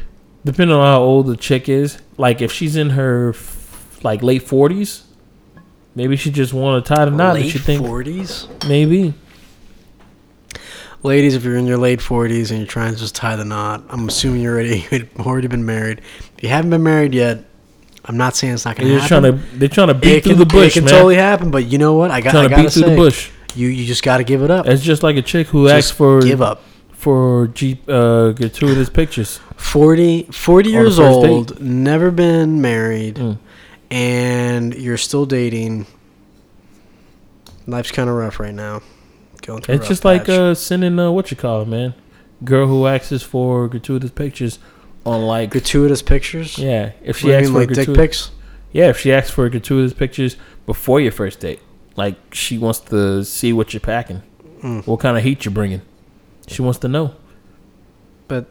depending 0.46 0.76
on 0.76 0.84
how 0.86 1.02
old 1.02 1.28
the 1.28 1.36
chick 1.38 1.70
is, 1.70 1.98
like 2.18 2.42
if 2.42 2.52
she's 2.52 2.76
in 2.76 2.92
her 2.92 3.36
like 4.04 4.24
late 4.24 4.44
forties, 4.44 5.04
maybe 5.96 6.16
she 6.16 6.32
just 6.32 6.54
want 6.54 6.84
to 6.84 6.94
tie 6.96 7.06
the 7.06 7.12
knot. 7.12 7.36
late 7.36 7.52
think 7.52 7.86
forties. 7.86 8.48
maybe 8.68 9.14
Ladies, 11.04 11.36
if 11.36 11.44
you're 11.44 11.58
in 11.58 11.68
your 11.68 11.78
late 11.78 12.00
40s 12.00 12.50
and 12.50 12.60
you're 12.60 12.68
trying 12.68 12.94
to 12.94 13.00
just 13.00 13.16
tie 13.16 13.36
the 13.36 13.46
knot, 13.46 13.84
I'm 13.90 14.08
assuming 14.08 14.42
you're 14.42 14.54
already 14.56 14.86
you've 14.92 15.10
already 15.20 15.48
been 15.48 15.66
married. 15.66 16.02
If 16.38 16.44
you 16.44 16.50
haven't 16.50 16.72
been 16.72 16.84
married 16.84 17.14
yet, 17.14 17.44
I'm 18.06 18.18
not 18.18 18.36
saying 18.36 18.54
it's 18.56 18.66
not 18.66 18.76
going 18.78 18.88
to 18.90 19.00
happen. 19.00 19.08
trying 19.22 19.24
to 19.38 19.58
they're 19.58 19.70
trying 19.70 19.88
to 19.90 19.94
beat 19.94 20.18
it 20.18 20.24
through 20.24 20.34
can, 20.34 20.40
the 20.40 20.46
bush, 20.46 20.72
it 20.72 20.80
can 20.80 20.86
man. 20.86 20.94
totally 20.94 21.16
happen, 21.16 21.52
but 21.52 21.66
you 21.66 21.78
know 21.78 21.94
what? 21.94 22.10
I 22.12 22.22
got 22.22 22.32
trying 22.32 22.46
I 22.46 22.56
to 22.56 22.64
beat 22.64 22.72
through 22.74 22.84
say, 22.84 22.90
the 22.90 22.96
bush. 22.96 23.30
You 23.56 23.68
you 23.68 23.86
just 23.86 24.04
got 24.04 24.18
to 24.18 24.24
give 24.24 24.42
it 24.44 24.50
up. 24.52 24.66
It's 24.68 24.82
just 24.84 25.04
like 25.04 25.16
a 25.18 25.22
chick 25.22 25.48
who 25.48 25.66
Just 25.68 25.90
asked 25.90 25.98
for 25.98 26.22
give 26.22 26.42
up. 26.42 26.62
for 26.92 27.48
G, 27.48 27.80
uh, 27.88 28.32
gratuitous 28.32 28.90
pictures. 28.90 29.40
40, 29.58 30.24
40 30.32 30.70
years 30.70 30.98
first 30.98 31.22
date. 31.22 31.30
old, 31.30 31.60
never 31.62 32.12
been 32.12 32.62
married, 32.62 33.16
Mm. 33.16 33.38
and 33.92 34.74
you're 34.76 34.98
still 34.98 35.26
dating. 35.26 35.86
Life's 37.66 37.92
kind 37.92 38.10
of 38.10 38.16
rough 38.16 38.40
right 38.40 38.54
now. 38.54 38.82
A 39.48 39.62
It's 39.74 39.88
just 39.88 40.04
like 40.06 40.28
uh, 40.30 40.54
sending 40.54 40.98
uh, 41.00 41.12
what 41.12 41.32
you 41.32 41.38
call 41.38 41.62
it, 41.62 41.68
man. 41.68 41.94
Girl 42.44 42.68
who 42.68 42.86
asks 42.88 43.24
for 43.24 43.68
gratuitous 43.68 44.12
pictures 44.12 44.60
on 45.06 45.22
like 45.26 45.50
gratuitous 45.52 46.02
pictures. 46.02 46.58
yeah. 46.58 46.92
If 47.02 47.18
she 47.20 47.28
you 47.28 47.34
asks 47.34 47.48
mean, 47.48 47.54
for 47.54 47.60
like 47.60 47.68
dick 47.70 47.76
gratuitous, 47.88 48.28
pics. 48.28 48.32
yeah, 48.74 48.90
if 48.90 49.00
she 49.00 49.12
asks 49.14 49.32
for 49.32 49.50
gratuitous 49.50 49.94
pictures 49.94 50.36
before 50.66 51.00
your 51.00 51.12
first 51.12 51.40
date, 51.40 51.62
like 51.96 52.16
she 52.34 52.58
wants 52.58 52.80
to 52.82 53.24
see 53.24 53.54
what 53.54 53.74
you're 53.74 53.80
packing, 53.82 54.22
Mm. 54.62 54.86
what 54.88 55.00
kind 55.00 55.18
of 55.18 55.24
heat 55.24 55.46
you're 55.46 55.54
bringing. 55.54 55.82
She 56.48 56.62
wants 56.62 56.80
to 56.80 56.88
know. 56.88 57.14
But 58.28 58.48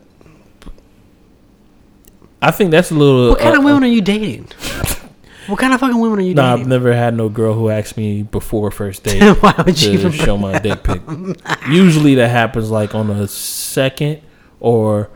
I 2.43 2.51
think 2.51 2.70
that's 2.70 2.90
a 2.90 2.94
little. 2.94 3.31
what 3.31 3.39
kind 3.40 3.55
uh, 3.55 3.59
of 3.59 3.64
women 3.64 3.85
are 3.85 3.89
you 3.89 4.01
dating? 4.01 4.48
what 5.47 5.59
kind 5.59 5.73
of 5.73 5.81
fucking 5.81 5.98
women 5.98 6.18
are 6.18 6.23
you 6.23 6.35
Nah, 6.35 6.55
I've 6.55 6.66
never 6.66 6.93
had 6.93 7.14
no 7.14 7.28
girl 7.28 7.55
who 7.55 7.70
asked 7.70 7.97
me 7.97 8.23
before 8.23 8.70
first 8.70 9.05
date 9.05 9.23
Why 9.40 9.55
would 9.64 9.77
to 9.77 9.90
even 9.93 10.12
show 10.12 10.36
my 10.36 10.59
dick 10.59 10.82
pic. 10.82 11.01
Usually 11.70 12.14
that 12.16 12.28
happens 12.28 12.70
like 12.70 12.94
on 12.94 13.10
a 13.10 13.27
second 13.28 14.20
or 14.60 15.10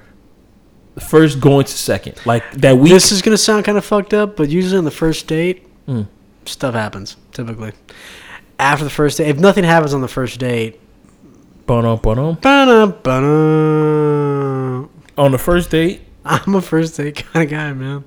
first 0.99 1.41
going 1.41 1.65
to 1.65 1.73
second, 1.73 2.15
like 2.27 2.51
that 2.53 2.77
week. 2.77 2.93
This 2.93 3.11
is 3.13 3.23
gonna 3.23 3.39
sound 3.39 3.65
kind 3.65 3.79
of 3.79 3.85
fucked 3.85 4.13
up, 4.15 4.37
but 4.37 4.49
usually 4.51 4.79
on 4.79 4.85
the 4.85 4.91
first 4.91 5.27
date, 5.27 5.67
Mm. 5.89 6.07
stuff 6.45 6.75
happens. 6.75 7.17
Typically, 7.33 7.73
after 8.59 8.85
the 8.85 8.91
first 8.91 9.17
date, 9.19 9.29
if 9.29 9.39
nothing 9.39 9.65
happens 9.65 9.95
on 9.95 10.03
the 10.03 10.09
first 10.09 10.39
date, 10.39 10.79
Ba-dum, 11.67 12.01
ba-dum. 12.03 12.35
ba-da, 12.43 12.87
ba-da. 12.87 14.89
On 15.17 15.33
the 15.33 15.39
first 15.39 15.71
date, 15.71 16.03
I'm 16.25 16.55
a 16.55 16.63
first 16.63 16.97
date 16.97 17.25
kind 17.33 17.45
of 17.45 17.51
guy, 17.51 17.73
man. 17.73 18.05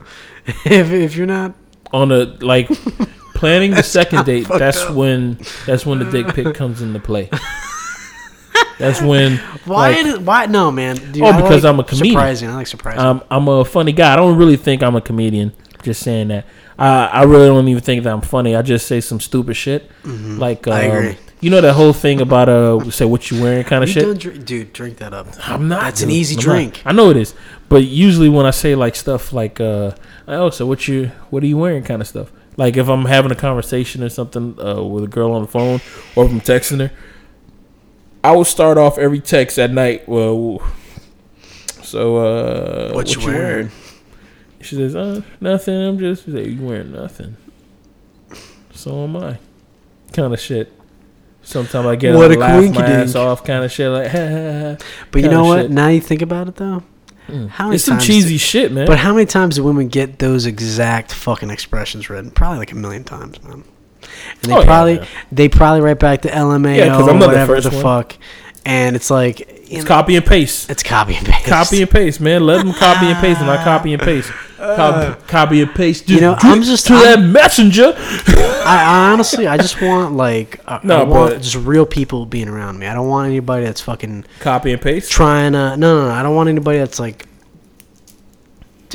if 0.65 0.91
if 0.91 1.15
you're 1.15 1.27
not, 1.27 1.53
on 1.93 2.09
the 2.09 2.25
like 2.41 2.67
planning 3.35 3.71
the 3.71 3.83
second 3.83 4.25
date, 4.25 4.47
that's 4.47 4.81
up. 4.81 4.95
when 4.95 5.37
that's 5.65 5.85
when 5.85 5.99
the 5.99 6.05
dick 6.11 6.33
pic 6.35 6.53
comes 6.55 6.81
into 6.81 6.99
play. 6.99 7.29
That's 8.79 9.01
when 9.01 9.37
why? 9.65 9.91
like, 9.91 10.03
did- 10.03 10.25
why? 10.25 10.45
No, 10.47 10.71
man. 10.71 10.95
Dude, 10.95 11.23
Oh, 11.23 11.33
because 11.35 11.63
like 11.63 11.73
I'm 11.73 11.79
a 11.79 11.83
comedian. 11.83 12.13
Surprising. 12.15 12.49
I 12.49 12.55
like 12.55 12.67
surprising. 12.67 12.99
um, 13.01 13.23
I'm 13.29 13.47
a 13.47 13.63
funny 13.65 13.91
guy. 13.91 14.13
I 14.13 14.15
don't 14.15 14.37
really 14.37 14.57
think 14.57 14.81
I'm 14.83 14.95
a 14.95 15.01
comedian. 15.01 15.53
Just 15.83 16.01
saying 16.01 16.29
that. 16.29 16.45
I 16.77 17.05
I 17.07 17.23
really 17.23 17.47
don't 17.47 17.67
even 17.67 17.83
think 17.83 18.03
that 18.03 18.13
I'm 18.13 18.21
funny. 18.21 18.55
I 18.55 18.61
just 18.61 18.87
say 18.87 18.99
some 19.01 19.19
stupid 19.19 19.55
shit. 19.55 19.89
Like 20.03 20.67
um, 20.67 20.73
Mm-hmm. 20.73 20.73
I 20.73 20.79
agree. 20.97 21.17
you 21.41 21.49
know 21.49 21.61
that 21.61 21.73
whole 21.73 21.93
thing 21.93 22.21
about 22.21 22.49
uh 22.49 22.89
say 22.89 23.05
what 23.05 23.29
you 23.29 23.41
wearing 23.41 23.63
kind 23.63 23.83
of 23.83 23.89
You 23.89 23.93
shit. 23.93 24.17
drink, 24.19 24.45
dude. 24.45 24.73
Drink 24.73 24.97
that 24.97 25.13
up. 25.13 25.27
I'm 25.47 25.67
not. 25.67 25.81
That's 25.81 26.01
an 26.01 26.09
easy 26.09 26.35
I'm 26.35 26.41
drink. 26.41 26.81
not. 26.85 26.93
I 26.93 26.95
know 26.95 27.09
it 27.11 27.17
is, 27.17 27.35
but 27.69 27.83
usually 27.83 28.29
when 28.29 28.45
I 28.45 28.51
say 28.51 28.75
like 28.75 28.95
stuff 28.95 29.33
like, 29.33 29.59
uh, 29.59 29.91
"Oh, 30.27 30.49
so 30.49 30.65
what 30.65 30.87
you, 30.87 31.07
what 31.29 31.43
are 31.43 31.47
you 31.47 31.57
wearing?" 31.57 31.83
kind 31.83 32.01
of 32.01 32.07
stuff. 32.07 32.31
Like 32.57 32.77
if 32.77 32.87
I'm 32.87 33.05
having 33.05 33.31
a 33.31 33.35
conversation 33.35 34.03
or 34.03 34.09
something 34.09 34.59
uh, 34.63 34.81
with 34.83 35.03
a 35.03 35.07
girl 35.07 35.31
on 35.31 35.41
the 35.43 35.47
phone, 35.47 35.81
or 36.15 36.25
if 36.25 36.31
I'm 36.31 36.41
texting 36.41 36.79
her, 36.79 36.91
I 38.23 38.31
will 38.31 38.45
start 38.45 38.77
off 38.77 38.97
every 38.97 39.19
text 39.19 39.57
at 39.59 39.71
night. 39.71 40.07
Well, 40.07 40.61
so 41.81 42.17
uh, 42.17 42.93
What 42.93 43.13
you 43.15 43.25
wearing? 43.25 43.71
She 44.61 44.75
says, 44.75 44.95
"Uh, 44.95 45.21
nothing. 45.41 45.75
I'm 45.75 45.99
just." 45.99 46.25
Say, 46.25 46.47
"You 46.47 46.61
wearing 46.65 46.91
nothing?" 46.93 47.37
So 48.73 49.03
am 49.03 49.17
I. 49.17 49.37
Kind 50.13 50.33
of 50.33 50.39
shit. 50.39 50.71
Sometimes 51.41 51.85
I 51.85 51.95
get 51.95 52.15
What 52.15 52.29
what 52.29 52.37
a 52.37 52.39
laugh 52.39 52.75
my 52.75 52.85
ass 52.85 53.15
off, 53.15 53.43
kind 53.43 53.65
of 53.65 53.71
shit. 53.71 53.89
Like. 53.89 54.11
But 55.11 55.21
you 55.21 55.29
know 55.29 55.43
what? 55.45 55.63
shit. 55.63 55.71
Now 55.71 55.89
you 55.89 56.01
think 56.01 56.21
about 56.21 56.47
it, 56.47 56.55
though. 56.55 56.83
Mm. 57.27 57.49
How 57.49 57.65
many 57.65 57.75
it's 57.75 57.85
some 57.85 57.97
times 57.97 58.07
cheesy 58.07 58.37
shit, 58.37 58.71
man. 58.71 58.85
But 58.85 58.99
how 58.99 59.13
many 59.13 59.25
times 59.25 59.55
do 59.55 59.63
women 59.63 59.87
get 59.87 60.19
those 60.19 60.45
exact 60.45 61.13
fucking 61.13 61.49
expressions 61.49 62.09
written? 62.09 62.31
Probably 62.31 62.59
like 62.59 62.71
a 62.71 62.75
million 62.75 63.03
times, 63.03 63.41
man. 63.43 63.63
And 64.43 64.51
they 64.51 64.53
Oh, 64.53 64.59
yeah, 64.59 64.65
probably 64.65 65.07
they 65.31 65.47
probably 65.49 65.81
write 65.81 65.99
back 65.99 66.21
to 66.23 66.29
LMAO 66.29 66.75
Yeah, 66.75 66.89
'cause 66.95 67.07
I'm 67.07 67.15
not 67.19 67.21
the 67.21 67.27
whatever 67.27 67.55
first 67.55 67.69
the 67.69 67.75
one. 67.75 67.83
fuck. 67.83 68.15
And 68.65 68.95
it's 68.95 69.09
like 69.11 69.41
It's 69.69 69.83
copy 69.83 70.15
and 70.15 70.25
paste. 70.25 70.69
It's 70.69 70.83
copy 70.83 71.15
and 71.15 71.25
paste. 71.25 71.45
Copy 71.47 71.81
and 71.81 71.91
paste, 71.91 72.21
man. 72.21 72.45
Let 72.45 72.63
them 72.63 72.73
copy 72.73 73.07
and 73.07 73.17
paste, 73.19 73.41
and 73.41 73.49
I 73.49 73.61
copy 73.63 73.93
and 73.93 74.01
paste. 74.01 74.31
Copy, 74.57 75.21
copy 75.27 75.61
and 75.61 75.75
paste. 75.75 76.07
Just 76.07 76.11
Uh, 76.11 76.15
You 76.15 76.21
know, 76.21 76.37
I'm 76.39 76.61
just- 76.63 76.87
to 76.87 76.93
I'm- 76.93 77.03
that 77.03 77.19
messenger. 77.19 77.93
I, 77.97 78.63
I 78.85 79.11
honestly, 79.11 79.45
I 79.47 79.57
just 79.57 79.81
want 79.81 80.13
like, 80.15 80.61
I, 80.65 80.79
No, 80.83 81.01
I 81.01 81.03
want 81.03 81.41
just 81.41 81.55
real 81.55 81.85
people 81.85 82.25
being 82.25 82.47
around 82.47 82.79
me. 82.79 82.87
I 82.87 82.93
don't 82.93 83.09
want 83.09 83.27
anybody 83.27 83.65
that's 83.65 83.81
fucking 83.81 84.23
Copy 84.39 84.71
and 84.71 84.81
paste. 84.81 85.11
trying 85.11 85.51
to. 85.51 85.75
No, 85.75 85.99
no, 85.99 86.07
no. 86.07 86.11
I 86.13 86.23
don't 86.23 86.35
want 86.35 86.47
anybody 86.47 86.77
that's 86.77 86.97
like, 86.99 87.25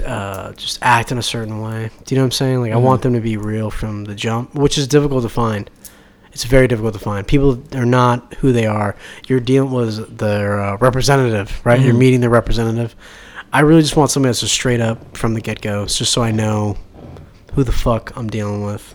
uh, 0.07 0.53
just 0.53 0.79
acting 0.81 1.19
a 1.19 1.23
certain 1.23 1.61
way. 1.61 1.91
Do 2.07 2.15
you 2.15 2.19
know 2.19 2.23
what 2.23 2.27
I'm 2.27 2.31
saying? 2.33 2.61
Like, 2.63 2.73
I 2.73 2.77
want 2.77 3.03
them 3.03 3.13
to 3.15 3.21
be 3.21 3.37
real 3.37 3.71
from 3.71 4.05
the 4.05 4.15
jump, 4.15 4.55
which 4.55 4.79
is 4.79 4.87
difficult 4.89 5.23
to 5.25 5.29
find. 5.29 5.69
It's 6.39 6.45
very 6.45 6.69
difficult 6.69 6.95
to 6.95 7.01
find. 7.01 7.27
People 7.27 7.61
are 7.75 7.85
not 7.85 8.35
who 8.35 8.53
they 8.53 8.65
are. 8.65 8.95
You're 9.27 9.41
dealing 9.41 9.73
with 9.73 10.19
their 10.19 10.61
uh, 10.61 10.77
representative, 10.77 11.61
right? 11.67 11.81
You're 11.81 11.95
meeting 11.95 12.21
their 12.21 12.31
representative. 12.31 12.95
I 13.53 13.63
really 13.63 13.83
just 13.83 13.97
want 13.97 14.13
somebody 14.13 14.29
that's 14.29 14.39
just 14.39 14.55
straight 14.55 14.81
up 14.81 15.17
from 15.17 15.35
the 15.35 15.41
get 15.41 15.61
go, 15.61 15.87
just 15.87 16.13
so 16.13 16.23
I 16.23 16.31
know 16.31 16.77
who 17.55 17.65
the 17.65 17.73
fuck 17.73 18.17
I'm 18.17 18.29
dealing 18.29 18.63
with 18.65 18.95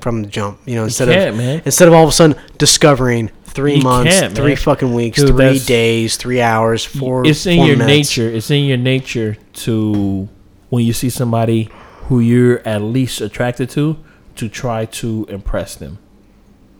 from 0.00 0.22
the 0.22 0.28
jump. 0.28 0.58
You 0.64 0.76
know, 0.76 0.84
instead 0.84 1.10
can't, 1.10 1.32
of 1.32 1.36
man. 1.36 1.60
instead 1.66 1.86
of 1.86 1.92
all 1.92 2.04
of 2.04 2.08
a 2.08 2.12
sudden 2.12 2.40
discovering 2.56 3.30
three 3.44 3.74
You 3.74 3.82
months, 3.82 4.18
three 4.32 4.54
fucking 4.56 4.94
weeks, 4.94 5.18
Dude, 5.20 5.36
three 5.36 5.58
days, 5.58 6.16
three 6.16 6.40
hours, 6.40 6.82
four. 6.82 7.26
it's 7.26 7.44
in 7.44 7.58
four 7.58 7.66
your 7.66 7.76
minutes. 7.76 8.16
nature. 8.16 8.30
It's 8.34 8.50
in 8.50 8.64
your 8.64 8.78
nature 8.78 9.36
to 9.52 10.30
when 10.70 10.82
you 10.86 10.94
see 10.94 11.10
somebody 11.10 11.68
who 12.04 12.20
you're 12.20 12.66
at 12.66 12.80
least 12.80 13.20
attracted 13.20 13.68
to, 13.68 13.98
to 14.36 14.48
try 14.48 14.86
to 14.86 15.26
impress 15.28 15.74
them. 15.76 15.98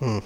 Hmm. 0.00 0.18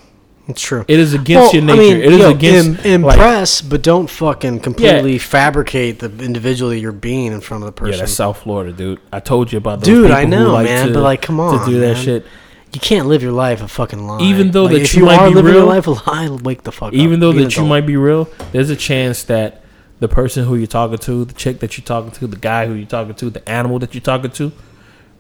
It's 0.48 0.60
true. 0.60 0.84
It 0.88 0.98
is 0.98 1.14
against 1.14 1.54
your 1.54 1.64
Well, 1.64 1.74
I 1.74 1.76
nature. 1.78 1.94
mean, 1.98 2.02
it 2.04 2.12
is 2.12 2.18
yo, 2.18 2.30
against 2.30 2.84
im- 2.84 3.02
like, 3.02 3.14
impress, 3.14 3.60
but 3.62 3.80
don't 3.82 4.10
fucking 4.10 4.58
completely 4.60 5.16
fabricate 5.18 6.00
the 6.00 6.10
individual 6.24 6.70
that 6.70 6.80
you're 6.80 6.90
being 6.90 7.32
in 7.32 7.40
front 7.40 7.62
of 7.62 7.66
the 7.66 7.72
person. 7.72 7.92
yeah, 7.92 7.98
that's 8.00 8.12
South 8.12 8.38
Florida, 8.42 8.72
dude. 8.72 8.98
I 9.12 9.20
told 9.20 9.52
you 9.52 9.58
about 9.58 9.80
those 9.80 9.86
Dude, 9.86 10.10
I 10.10 10.24
know, 10.24 10.52
like 10.52 10.64
man, 10.66 10.88
to, 10.88 10.94
but, 10.94 11.02
like, 11.04 11.22
come 11.22 11.38
on, 11.38 11.60
to 11.64 11.64
do 11.70 11.78
that 11.80 11.94
man. 11.94 12.04
shit. 12.04 12.26
you 12.74 12.80
can't 12.80 13.06
live 13.06 13.22
your 13.22 13.32
life 13.32 13.62
a 13.62 13.68
fucking 13.68 14.04
lie. 14.06 14.20
Even 14.20 14.50
though 14.50 14.64
Like, 14.64 14.72
that 14.72 14.82
if 14.82 14.94
you 14.96 15.04
might 15.04 15.18
are 15.20 15.28
be 15.28 15.34
living 15.36 15.52
real- 15.52 15.60
your 15.62 15.68
life 15.72 15.86
a 15.86 15.90
lie, 16.10 16.28
wake 16.42 16.64
the 16.64 16.72
fuck 16.72 16.88
up. 16.88 16.94
Even 16.94 17.20
though 17.20 17.32
that 17.32 17.56
you 17.56 17.64
might 17.64 17.86
be 17.86 17.96
real, 17.96 18.28
there's 18.50 18.70
a 18.70 18.76
chance 18.76 19.22
that 19.24 19.62
the 20.00 20.08
person 20.08 20.44
who 20.46 20.56
you're 20.56 20.66
talking 20.66 20.98
to, 20.98 21.24
the 21.24 21.34
chick 21.34 21.60
that 21.60 21.78
you're 21.78 21.84
talking 21.84 22.10
to, 22.10 22.26
the 22.26 22.36
guy 22.36 22.66
who 22.66 22.72
you're 22.74 22.86
talking 22.86 23.14
to, 23.14 23.30
the 23.30 23.48
animal 23.48 23.78
that 23.78 23.94
you're 23.94 24.00
talking 24.00 24.30
to, 24.32 24.50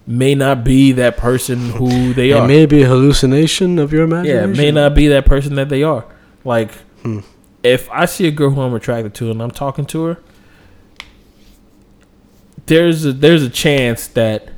may 0.06 0.34
not 0.34 0.64
be 0.64 0.92
that 0.92 1.16
person 1.16 1.70
who 1.70 2.12
they 2.14 2.30
it 2.30 2.34
are. 2.36 2.46
may 2.48 2.66
be 2.66 2.82
a 2.82 2.88
hallucination 2.88 3.78
of 3.78 3.92
your 3.92 4.02
yeah, 4.02 4.06
imagination. 4.44 4.50
it 4.50 4.56
may 4.56 4.70
not 4.70 4.94
be 4.94 5.08
that 5.08 5.24
person 5.26 5.54
that 5.54 5.68
they 5.68 5.82
are. 5.82 6.04
Like, 6.44 6.72
Hmm. 7.02 7.20
if 7.62 7.88
I 7.90 8.04
see 8.06 8.26
a 8.26 8.30
girl 8.30 8.50
who 8.50 8.60
I'm 8.60 8.74
attracted 8.74 9.14
to 9.14 9.30
and 9.30 9.40
I'm 9.42 9.50
talking 9.52 9.86
to 9.86 10.04
her, 10.04 10.18
there's 12.66 13.04
a, 13.04 13.12
there's 13.12 13.42
a 13.42 13.50
chance 13.50 14.06
that 14.08 14.50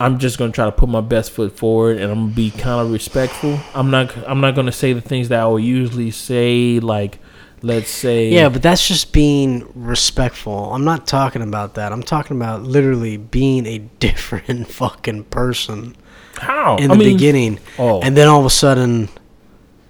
I'm 0.00 0.18
just 0.18 0.38
gonna 0.38 0.52
try 0.52 0.64
to 0.64 0.72
put 0.72 0.88
my 0.88 1.00
best 1.00 1.30
foot 1.32 1.56
forward 1.56 1.98
and 1.98 2.10
I'm 2.10 2.18
gonna 2.24 2.34
be 2.34 2.50
kind 2.50 2.80
of 2.86 2.92
respectful. 2.92 3.58
I'm 3.74 3.90
not 3.90 4.14
I'm 4.28 4.40
not 4.40 4.54
gonna 4.54 4.72
say 4.72 4.92
the 4.92 5.00
things 5.00 5.28
that 5.30 5.40
I 5.40 5.46
would 5.46 5.62
usually 5.62 6.10
say, 6.10 6.78
like 6.80 7.18
let's 7.62 7.90
say 7.90 8.28
Yeah, 8.30 8.48
but 8.48 8.62
that's 8.62 8.86
just 8.86 9.12
being 9.12 9.68
respectful. 9.74 10.72
I'm 10.74 10.84
not 10.84 11.06
talking 11.06 11.42
about 11.42 11.74
that. 11.74 11.92
I'm 11.92 12.02
talking 12.02 12.36
about 12.36 12.62
literally 12.62 13.16
being 13.16 13.66
a 13.66 13.78
different 14.00 14.68
fucking 14.68 15.24
person 15.24 15.96
how 16.36 16.76
in 16.76 16.90
I 16.90 16.94
the 16.94 16.98
mean, 17.04 17.16
beginning, 17.16 17.58
Oh, 17.78 18.00
and 18.00 18.16
then 18.16 18.28
all 18.28 18.38
of 18.40 18.46
a 18.46 18.50
sudden 18.50 19.08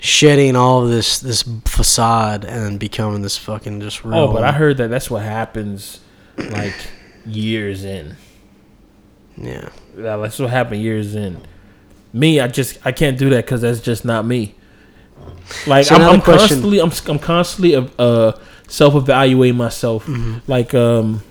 shedding 0.00 0.54
all 0.56 0.84
of 0.84 0.88
this 0.90 1.18
this 1.18 1.42
facade 1.66 2.44
and 2.44 2.78
becoming 2.78 3.20
this 3.22 3.36
fucking 3.36 3.80
just 3.80 4.04
oh, 4.04 4.08
real. 4.10 4.18
oh, 4.20 4.32
but 4.32 4.44
I 4.44 4.52
heard 4.52 4.76
that 4.78 4.88
that's 4.88 5.10
what 5.10 5.22
happens 5.22 6.00
like 6.38 6.74
years 7.26 7.84
in. 7.84 8.16
yeah. 9.36 9.68
Yeah, 9.96 10.16
that's 10.16 10.38
what 10.38 10.50
happened 10.50 10.80
years 10.82 11.14
in. 11.16 11.42
Me, 12.12 12.38
I 12.40 12.46
just 12.46 12.78
I 12.86 12.92
can't 12.92 13.18
do 13.18 13.28
that 13.30 13.44
because 13.44 13.60
that's 13.62 13.80
just 13.80 14.04
not 14.04 14.24
me. 14.24 14.54
Like 15.66 15.86
So 15.86 15.94
I'm, 15.96 16.02
I'm 16.02 16.20
constantly 16.20 16.78
I'm 16.80 16.90
I'm 17.08 17.18
constantly 17.18 17.74
uh, 17.76 17.86
uh 17.98 18.32
self 18.68 18.94
evaluating 18.94 19.56
myself. 19.56 20.08
Like 20.46 20.74
um, 20.74 21.22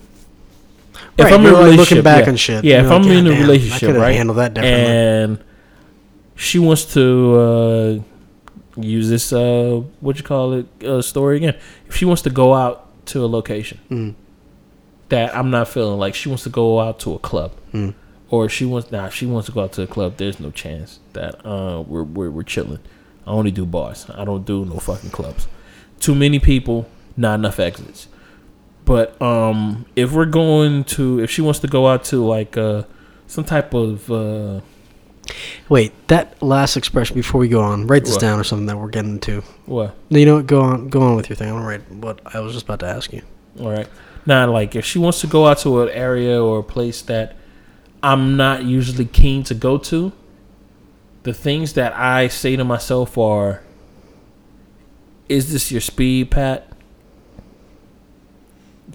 Mm-hmm. 1.17 1.23
Right, 1.23 1.33
if 1.33 1.39
I'm 1.39 1.45
in 1.45 1.47
a 1.47 1.51
like, 1.53 1.63
relationship, 1.63 1.89
looking 1.89 2.03
back 2.03 2.23
yeah, 2.25 2.29
on 2.29 2.35
shit. 2.37 2.63
yeah. 2.63 2.79
If 2.83 2.89
like, 2.89 3.01
I'm 3.01 3.11
in 3.11 3.25
a 3.25 3.29
"Goddamn, 3.29 3.41
relationship, 3.41 3.95
right, 3.95 4.15
handled 4.15 4.37
that 4.37 4.53
differently." 4.53 4.85
and 4.93 5.43
she 6.35 6.59
wants 6.59 6.93
to 6.93 7.35
uh 7.35 7.99
use 8.81 9.09
this 9.09 9.33
uh 9.33 9.81
what 9.99 10.17
you 10.17 10.23
call 10.23 10.53
it 10.53 10.65
uh, 10.83 11.01
story 11.01 11.37
again. 11.37 11.55
If 11.87 11.95
she 11.95 12.05
wants 12.05 12.21
to 12.23 12.29
go 12.29 12.53
out 12.53 13.05
to 13.07 13.23
a 13.23 13.27
location 13.27 13.79
Mm. 13.89 14.13
that 15.09 15.35
I'm 15.35 15.49
not 15.49 15.67
feeling, 15.69 15.97
like 15.99 16.13
she 16.15 16.29
wants 16.29 16.43
to 16.43 16.49
go 16.49 16.79
out 16.79 16.99
to 17.01 17.13
a 17.13 17.19
club 17.19 17.51
Mm. 17.73 17.93
or 18.29 18.47
she 18.49 18.65
wants 18.65 18.91
nah, 18.91 19.09
she 19.09 19.25
wants 19.25 19.47
to 19.47 19.51
go 19.51 19.61
out 19.63 19.71
to 19.73 19.81
a 19.83 19.87
club. 19.87 20.17
There's 20.17 20.39
no 20.39 20.51
chance 20.51 20.99
that 21.13 21.43
uh 21.45 21.81
we're 21.87 22.03
we're, 22.03 22.29
we're 22.29 22.43
chilling. 22.43 22.79
I 23.27 23.31
only 23.31 23.51
do 23.51 23.65
bars. 23.65 24.07
I 24.15 24.23
don't 24.25 24.45
do 24.45 24.65
no 24.65 24.77
fucking 24.79 25.09
clubs. 25.11 25.47
Too 25.99 26.15
many 26.15 26.39
people, 26.39 26.87
not 27.17 27.35
enough 27.39 27.59
exits. 27.59 28.07
But 28.85 29.21
um, 29.21 29.85
if 29.97 30.13
we're 30.13 30.25
going 30.25 30.85
to, 30.95 31.19
if 31.19 31.29
she 31.29 31.41
wants 31.41 31.59
to 31.59 31.67
go 31.67 31.87
out 31.87 32.05
to 32.05 32.25
like 32.25 32.55
uh 32.57 32.83
some 33.27 33.43
type 33.43 33.73
of 33.73 34.09
uh 34.09 34.61
Wait, 35.67 35.91
that 36.07 36.41
last 36.41 36.77
expression 36.77 37.13
before 37.15 37.41
we 37.41 37.49
go 37.49 37.59
on, 37.61 37.85
write 37.85 38.05
this 38.05 38.13
What? 38.13 38.21
down 38.21 38.39
or 38.39 38.45
something 38.45 38.67
that 38.67 38.77
we're 38.77 38.87
getting 38.87 39.11
into. 39.15 39.41
what? 39.65 39.93
No, 40.09 40.19
you 40.19 40.25
know 40.25 40.35
what? 40.37 40.47
Go 40.47 40.61
on, 40.61 40.87
go 40.87 41.01
on 41.01 41.17
with 41.17 41.27
your 41.29 41.35
thing. 41.35 41.49
I'm 41.49 41.55
gonna 41.55 41.67
write 41.67 41.91
what 41.91 42.21
I 42.33 42.39
was 42.39 42.53
just 42.53 42.63
about 42.63 42.79
to 42.79 42.87
ask 42.87 43.11
you. 43.11 43.23
All 43.59 43.69
right. 43.69 43.89
Now, 44.25 44.49
like 44.49 44.73
if 44.75 44.85
she 44.85 44.99
wants 44.99 45.19
to 45.21 45.27
go 45.27 45.45
out 45.47 45.57
to 45.59 45.81
an 45.81 45.89
area 45.89 46.41
or 46.41 46.59
a 46.59 46.63
place 46.63 47.01
that 47.03 47.35
I'm 48.01 48.37
not 48.37 48.63
usually 48.63 49.03
keen 49.05 49.43
to 49.43 49.53
go 49.53 49.77
to, 49.79 50.13
the 51.27 51.33
things 51.33 51.73
that 51.73 51.95
I 51.95 52.27
say 52.27 52.55
to 52.55 52.63
myself 52.63 53.17
are, 53.17 53.61
"Is 55.29 55.51
this 55.51 55.71
your 55.71 55.81
speed, 55.81 56.31
Pat? 56.31 56.67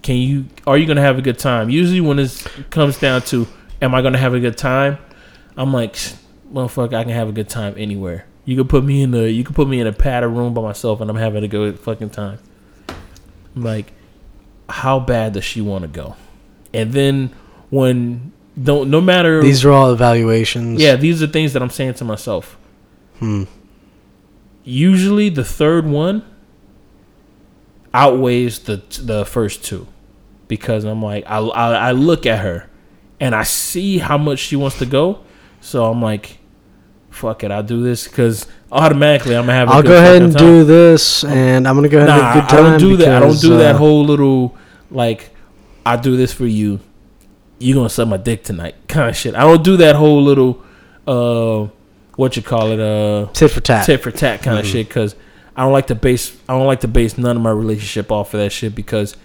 Can 0.01 0.17
you? 0.17 0.45
Are 0.65 0.77
you 0.77 0.85
gonna 0.85 1.01
have 1.01 1.17
a 1.17 1.21
good 1.21 1.39
time?" 1.39 1.69
Usually, 1.69 2.01
when 2.01 2.19
it 2.19 2.45
comes 2.69 2.97
down 2.99 3.21
to, 3.23 3.47
"Am 3.81 3.93
I 3.95 4.01
gonna 4.01 4.17
have 4.17 4.33
a 4.33 4.39
good 4.39 4.57
time?" 4.57 4.97
I'm 5.55 5.71
like, 5.71 5.95
"Motherfucker, 6.51 6.93
I 6.95 7.03
can 7.03 7.13
have 7.13 7.29
a 7.29 7.31
good 7.31 7.49
time 7.49 7.75
anywhere." 7.77 8.25
You 8.45 8.57
can 8.57 8.67
put 8.67 8.83
me 8.83 9.03
in 9.03 9.13
a 9.13 9.27
you 9.27 9.43
can 9.43 9.55
put 9.55 9.67
me 9.69 9.79
in 9.79 9.87
a 9.87 9.93
padded 9.93 10.29
room 10.29 10.53
by 10.53 10.61
myself, 10.61 10.99
and 10.99 11.09
I'm 11.09 11.15
having 11.15 11.43
a 11.43 11.47
good 11.47 11.79
fucking 11.79 12.09
time. 12.09 12.39
I'm 13.55 13.63
like, 13.63 13.93
how 14.69 14.99
bad 14.99 15.33
does 15.33 15.43
she 15.43 15.61
want 15.61 15.83
to 15.83 15.87
go? 15.87 16.15
And 16.73 16.93
then 16.93 17.29
when 17.69 18.31
don't 18.61 18.89
no 18.89 19.01
matter 19.01 19.41
These 19.41 19.65
are 19.65 19.71
all 19.71 19.91
evaluations. 19.91 20.81
yeah, 20.81 20.95
these 20.95 21.23
are 21.23 21.27
things 21.27 21.53
that 21.53 21.61
I'm 21.61 21.69
saying 21.69 21.95
to 21.95 22.05
myself. 22.05 22.57
Hmm. 23.19 23.43
Usually, 24.63 25.29
the 25.29 25.43
third 25.43 25.85
one 25.85 26.23
outweighs 27.93 28.59
the 28.59 28.81
the 29.01 29.25
first 29.25 29.63
two 29.63 29.87
because 30.47 30.83
I'm 30.83 31.01
like 31.03 31.25
I, 31.27 31.37
I 31.39 31.89
I 31.89 31.91
look 31.91 32.25
at 32.25 32.39
her 32.39 32.69
and 33.19 33.35
I 33.35 33.43
see 33.43 33.99
how 33.99 34.17
much 34.17 34.39
she 34.39 34.55
wants 34.55 34.77
to 34.79 34.85
go, 34.85 35.19
so 35.61 35.85
I'm 35.85 36.01
like, 36.01 36.37
fuck 37.09 37.43
it, 37.43 37.51
I'll 37.51 37.63
do 37.63 37.81
this 37.83 38.07
because 38.07 38.47
automatically 38.71 39.35
I'm 39.35 39.43
gonna 39.43 39.53
have. 39.53 39.69
I'll 39.69 39.83
go 39.83 39.97
ahead 39.97 40.21
and 40.21 40.33
time. 40.33 40.45
do 40.45 40.63
this, 40.63 41.23
and 41.23 41.67
I'm 41.67 41.75
gonna 41.75 41.89
go 41.89 41.97
ahead 41.97 42.09
and 42.09 42.19
Nah, 42.21 42.31
have 42.33 42.45
a 42.45 42.49
good 42.51 42.59
I 42.59 42.69
don't 42.69 42.79
do 42.79 42.97
that. 42.97 43.07
I 43.15 43.19
don't 43.19 43.29
because, 43.29 43.41
do 43.41 43.57
that 43.57 43.75
uh, 43.75 43.77
whole 43.77 44.03
little 44.03 44.57
like 44.91 45.31
I 45.85 45.95
do 45.97 46.17
this 46.17 46.33
for 46.33 46.45
you. 46.47 46.79
You 47.63 47.73
gonna 47.75 47.89
suck 47.89 48.07
my 48.07 48.17
dick 48.17 48.43
tonight, 48.43 48.75
kind 48.87 49.09
of 49.09 49.15
shit. 49.15 49.35
I 49.35 49.41
don't 49.41 49.63
do 49.63 49.77
that 49.77 49.95
whole 49.95 50.21
little 50.23 50.61
uh 51.07 51.67
what 52.15 52.35
you 52.37 52.43
call 52.43 52.71
it 52.71 52.79
uh 52.79 53.27
tit 53.33 53.51
for 53.51 53.61
tat. 53.61 53.85
tit 53.85 54.01
for 54.01 54.11
tat 54.11 54.41
kind 54.41 54.59
of 54.59 54.65
Mhm. 54.65 54.71
shit 54.71 54.87
because 54.87 55.15
I 55.55 55.63
don't 55.63 55.71
like 55.73 55.87
to 55.87 55.95
base 55.95 56.31
I 56.47 56.53
don't 56.53 56.67
like 56.67 56.81
to 56.81 56.87
base 56.87 57.17
none 57.17 57.35
of 57.35 57.41
my 57.41 57.51
relationship 57.51 58.11
off 58.11 58.33
of 58.33 58.39
that 58.39 58.51
shit 58.51 58.75
because 58.75 59.15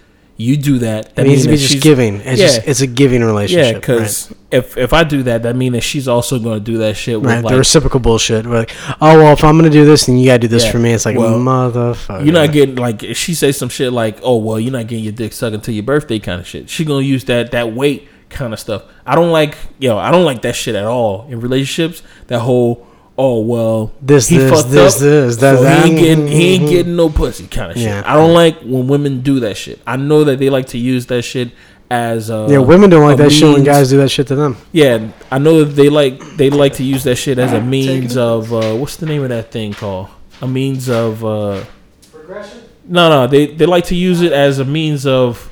you 0.41 0.55
do 0.55 0.77
that. 0.79 1.11
It 1.17 1.23
needs 1.27 1.41
to 1.43 1.49
be 1.49 1.57
that 1.57 1.61
just 1.67 1.83
giving. 1.83 2.21
It's 2.21 2.39
Yeah. 2.39 2.45
just 2.47 2.61
it's 2.65 2.79
a 2.81 2.87
giving 2.87 3.23
relationship 3.25 3.57
Yeah, 3.57 3.93
relationship. 3.93 4.31
because 4.31 4.33
if 4.51 4.77
if 4.77 4.93
I 4.93 5.03
do 5.03 5.21
that, 5.23 5.43
that 5.43 5.55
means 5.57 5.73
that 5.73 5.83
she's 5.83 6.07
also 6.07 6.39
gonna 6.39 6.61
do 6.61 6.77
that 6.77 6.95
shit 6.95 7.15
right, 7.15 7.21
with 7.21 7.31
right. 7.31 7.43
like 7.43 7.51
the 7.51 7.57
reciprocal 7.57 7.99
bullshit. 7.99 8.45
We're 8.47 8.59
like, 8.59 8.71
oh 9.01 9.17
well, 9.17 9.33
if 9.33 9.43
I'm 9.43 9.57
gonna 9.57 9.69
do 9.69 9.83
this, 9.85 10.05
then 10.05 10.17
you 10.17 10.25
gotta 10.27 10.39
do 10.39 10.47
this 10.47 10.63
Yeah. 10.65 10.71
for 10.71 10.79
me. 10.79 10.93
It's 10.93 11.05
like 11.05 11.17
Well, 11.17 11.37
motherfucker. 11.37 12.23
You're 12.23 12.33
not 12.33 12.53
getting 12.53 12.75
like 12.75 13.03
if 13.03 13.17
she 13.17 13.33
says 13.33 13.57
some 13.57 13.67
shit 13.69 13.91
like, 13.91 14.17
"Oh 14.23 14.37
well, 14.37 14.57
you're 14.59 14.71
not 14.71 14.87
getting 14.87 15.03
your 15.03 15.13
dick 15.13 15.33
sucked 15.33 15.55
until 15.55 15.73
your 15.73 15.83
birthday," 15.83 16.19
kind 16.19 16.39
of 16.39 16.47
shit. 16.47 16.69
She 16.69 16.85
gonna 16.85 17.03
use 17.05 17.25
that 17.25 17.51
that 17.51 17.73
weight 17.75 18.07
kind 18.29 18.53
of 18.53 18.59
stuff. 18.59 18.83
I 19.05 19.15
don't 19.15 19.31
like 19.31 19.57
yo, 19.79 19.97
I 19.97 20.11
don't 20.11 20.25
like 20.25 20.41
that 20.43 20.55
shit 20.55 20.75
at 20.75 20.85
all 20.85 21.25
in 21.29 21.39
relationships. 21.41 22.01
That 22.27 22.39
whole 22.39 22.85
oh 23.17 23.41
well, 23.41 23.91
This, 24.01 24.27
he 24.29 24.37
this, 24.37 24.49
fucked 24.51 24.71
this, 24.71 24.95
up, 24.95 25.01
this, 25.01 25.37
that, 25.37 25.57
so 25.57 25.63
that. 25.63 25.85
he 25.85 25.91
ain't 25.91 25.99
getting 25.99 26.27
he 26.27 26.53
ain't 26.53 26.63
Mhm. 26.65 26.69
getting 26.69 26.95
no 26.95 27.09
pussy 27.09 27.47
kind 27.47 27.71
of 27.71 27.77
shit. 27.77 27.87
Yeah. 27.87 28.03
I 28.05 28.15
don't 28.15 28.33
like 28.33 28.59
when 28.61 28.87
women 28.87 29.21
do 29.21 29.41
that 29.41 29.57
shit. 29.57 29.81
I 29.85 29.97
know 29.97 30.23
that 30.23 30.39
they 30.39 30.49
like 30.49 30.67
to 30.67 30.77
use 30.77 31.05
that 31.07 31.23
shit 31.23 31.49
as 31.91 32.29
uh, 32.29 32.47
Yeah, 32.49 32.59
women 32.59 32.89
don't 32.91 33.03
like 33.03 33.19
a 33.19 33.23
that 33.23 33.31
shit 33.31 33.51
when 33.51 33.63
guys 33.63 33.89
do 33.89 33.97
that 33.97 34.09
shit 34.09 34.27
to 34.27 34.35
them. 34.35 34.55
Yeah, 34.71 35.07
I 35.31 35.39
know 35.39 35.63
that 35.65 35.71
they 35.75 35.89
like 35.89 36.21
they 36.37 36.49
like 36.49 36.73
to 36.75 36.83
use 36.83 37.03
that 37.05 37.15
shit 37.15 37.39
as 37.39 37.51
a 37.51 37.59
means 37.61 38.15
of 38.15 38.53
uh, 38.53 38.75
what's 38.75 38.95
the 38.97 39.05
name 39.07 39.23
of 39.23 39.29
that 39.29 39.51
thing 39.51 39.73
called? 39.73 40.07
A 40.41 40.47
means 40.47 40.87
of 40.87 41.25
uh, 41.25 41.63
Progression. 42.11 42.59
No, 42.87 43.09
no, 43.09 43.27
they 43.27 43.47
they 43.47 43.65
like 43.65 43.85
to 43.85 43.95
use 43.95 44.21
it 44.21 44.31
as 44.31 44.59
a 44.59 44.65
means 44.65 45.05
of 45.05 45.49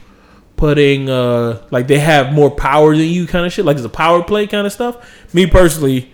putting 0.57 1.09
uh 1.09 1.65
like 1.71 1.87
they 1.87 1.99
have 1.99 2.33
more 2.33 2.51
power 2.51 2.95
than 2.95 3.05
you 3.05 3.25
kind 3.25 3.45
of 3.45 3.53
shit, 3.53 3.63
like 3.63 3.77
it's 3.77 3.85
a 3.85 3.89
power 3.89 4.21
play 4.23 4.45
kind 4.47 4.67
of 4.67 4.73
stuff. 4.73 5.33
Me 5.33 5.47
personally, 5.47 6.11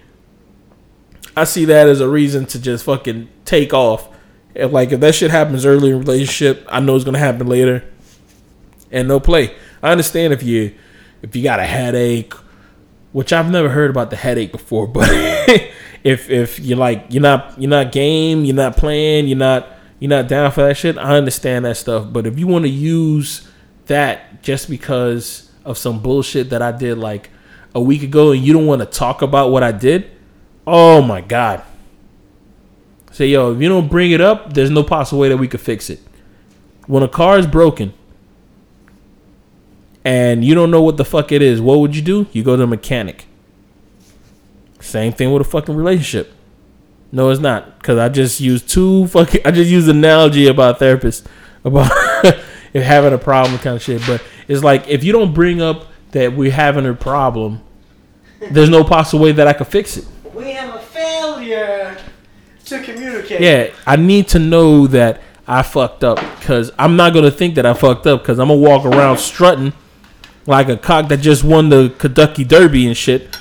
I 1.36 1.46
see 1.46 1.66
that 1.66 1.88
as 1.88 2.00
a 2.00 2.08
reason 2.08 2.46
to 2.48 2.62
just 2.62 2.86
fucking 2.86 3.30
take 3.46 3.74
off. 3.74 4.10
If 4.54 4.72
like 4.72 4.92
if 4.92 5.00
that 5.00 5.16
shit 5.16 5.32
happens 5.32 5.66
early 5.66 5.90
in 5.90 6.00
relationship, 6.00 6.68
I 6.70 6.80
know 6.80 6.96
it's 6.96 7.06
gonna 7.06 7.18
happen 7.18 7.48
later, 7.48 7.84
and 8.92 9.08
no 9.08 9.20
play. 9.20 9.56
I 9.82 9.92
understand 9.92 10.34
if 10.34 10.44
you 10.44 10.76
if 11.24 11.36
you 11.36 11.42
got 11.42 11.60
a 11.60 11.66
headache, 11.66 12.34
which 13.14 13.34
I've 13.34 13.50
never 13.50 13.70
heard 13.70 13.90
about 13.90 14.12
the 14.12 14.16
headache 14.18 14.52
before, 14.52 14.88
but 14.88 15.10
if 16.04 16.30
if 16.30 16.60
you're 16.60 16.78
like 16.78 17.06
you're 17.10 17.24
not 17.24 17.60
you're 17.60 17.70
not 17.70 17.92
game, 17.92 18.46
you're 18.46 18.56
not 18.56 18.78
playing, 18.78 19.28
you're 19.28 19.38
not 19.38 19.70
you're 20.00 20.10
not 20.10 20.28
down 20.28 20.52
for 20.52 20.64
that 20.64 20.76
shit, 20.76 20.98
I 20.98 21.16
understand 21.16 21.64
that 21.64 21.78
stuff. 21.78 22.12
But 22.12 22.28
if 22.28 22.38
you 22.38 22.46
want 22.46 22.66
to 22.66 22.70
use 22.70 23.48
that 23.88 24.44
just 24.44 24.70
because 24.70 25.52
of 25.66 25.78
some 25.78 26.02
bullshit 26.02 26.50
that 26.50 26.62
I 26.62 26.72
did 26.72 26.98
like 26.98 27.30
a 27.76 27.82
week 27.82 28.04
ago 28.04 28.32
and 28.32 28.42
you 28.44 28.54
don't 28.54 28.66
want 28.66 28.82
to 28.82 28.86
talk 28.86 29.22
about 29.22 29.52
what 29.52 29.64
I 29.64 29.72
did, 29.72 30.12
oh 30.66 31.02
my 31.02 31.22
god. 31.22 31.64
Say, 33.12 33.28
yo, 33.28 33.54
if 33.54 33.62
you 33.62 33.70
don't 33.70 33.90
bring 33.90 34.12
it 34.12 34.22
up, 34.22 34.54
there's 34.54 34.72
no 34.72 34.84
possible 34.84 35.20
way 35.20 35.30
that 35.30 35.38
we 35.38 35.48
could 35.48 35.62
fix 35.62 35.90
it. 35.90 36.00
When 36.88 37.04
a 37.04 37.08
car 37.08 37.38
is 37.38 37.48
broken 37.48 37.94
and 40.04 40.44
you 40.44 40.56
don't 40.56 40.72
know 40.72 40.82
what 40.82 40.98
the 40.98 41.06
fuck 41.06 41.32
it 41.32 41.42
is, 41.42 41.62
what 41.62 41.80
would 41.80 41.96
you 41.96 42.02
do? 42.02 42.28
You 42.32 42.44
go 42.44 42.56
to 42.56 42.64
a 42.64 42.68
mechanic. 42.68 43.26
Same 44.80 45.14
thing 45.14 45.32
with 45.32 45.42
a 45.42 45.50
fucking 45.50 45.76
relationship. 45.76 46.34
No, 47.12 47.30
it's 47.30 47.40
not. 47.40 47.82
Cause 47.84 48.00
I 48.00 48.10
just 48.10 48.40
used 48.40 48.68
two 48.68 49.08
fucking. 49.08 49.42
I 49.46 49.52
just 49.52 49.70
used 49.70 49.88
an 49.88 49.98
analogy 49.98 50.48
about 50.48 50.80
therapists 50.80 51.24
about 51.64 51.92
if 52.74 52.84
having 52.84 53.14
a 53.14 53.18
problem 53.18 53.60
kind 53.60 53.76
of 53.76 53.82
shit. 53.82 54.02
But 54.06 54.24
it's 54.48 54.64
like 54.64 54.88
if 54.88 55.04
you 55.04 55.12
don't 55.12 55.34
bring 55.34 55.62
up 55.62 55.88
that 56.12 56.34
we're 56.34 56.52
having 56.52 56.86
a 56.86 56.94
problem, 56.94 57.62
there's 58.52 58.70
no 58.70 58.84
possible 58.84 59.24
way 59.24 59.32
that 59.34 59.48
I 59.48 59.54
could 59.54 59.68
fix 59.68 59.98
it. 59.98 60.06
We 60.34 60.52
have 60.52 60.76
a 60.76 60.80
failure 60.80 61.98
to 62.66 62.84
communicate. 62.84 63.42
Yeah, 63.42 63.70
I 63.86 63.96
need 63.96 64.28
to 64.30 64.40
know 64.40 64.88
that 64.88 65.22
I 65.48 65.62
fucked 65.62 66.04
up 66.04 66.20
because 66.40 66.72
I'm 66.80 66.96
not 66.96 67.14
gonna 67.14 67.32
think 67.32 67.56
that 67.56 67.66
I 67.66 67.74
fucked 67.74 68.08
up 68.08 68.22
because 68.22 68.40
I'm 68.40 68.48
gonna 68.48 68.60
walk 68.60 68.86
around 68.86 69.18
strutting 69.18 69.74
like 70.46 70.70
a 70.70 70.78
cock 70.78 71.10
that 71.10 71.18
just 71.18 71.44
won 71.44 71.70
the 71.70 71.94
Kentucky 71.98 72.44
Derby 72.44 72.88
and 72.88 72.96
shit. 72.98 73.38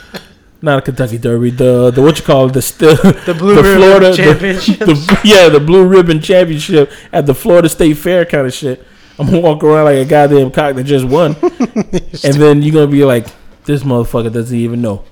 Not 0.61 0.79
a 0.79 0.83
Kentucky 0.83 1.19
Derby, 1.19 1.51
the 1.51 1.91
the 1.91 2.03
what 2.03 2.19
you 2.19 2.25
call 2.25 2.47
it, 2.47 2.53
the 2.53 2.63
still 2.63 2.97
The 3.27 3.35
Blue 3.37 3.57
Ribbon 3.57 4.15
Championships. 4.15 4.79
the, 4.79 5.21
yeah, 5.25 5.49
the 5.49 5.61
Blue 5.61 5.87
Ribbon 5.87 6.21
Championship 6.21 6.91
at 7.13 7.27
the 7.27 7.35
Florida 7.35 7.69
State 7.69 7.95
Fair 7.95 8.25
kind 8.25 8.47
of 8.47 8.55
shit. 8.55 8.85
I'm 9.23 9.31
gonna 9.31 9.41
walk 9.41 9.63
around 9.63 9.85
like 9.85 9.99
a 9.99 10.05
goddamn 10.05 10.51
cock 10.51 10.75
that 10.75 10.83
just 10.83 11.05
won, 11.05 11.37
and 11.43 12.35
then 12.35 12.61
you're 12.61 12.75
gonna 12.75 12.89
be 12.89 13.05
like, 13.05 13.27
this 13.65 13.85
motherfucker 13.85 14.33
doesn't 14.33 14.59
even 14.59 14.83
know. 14.83 15.05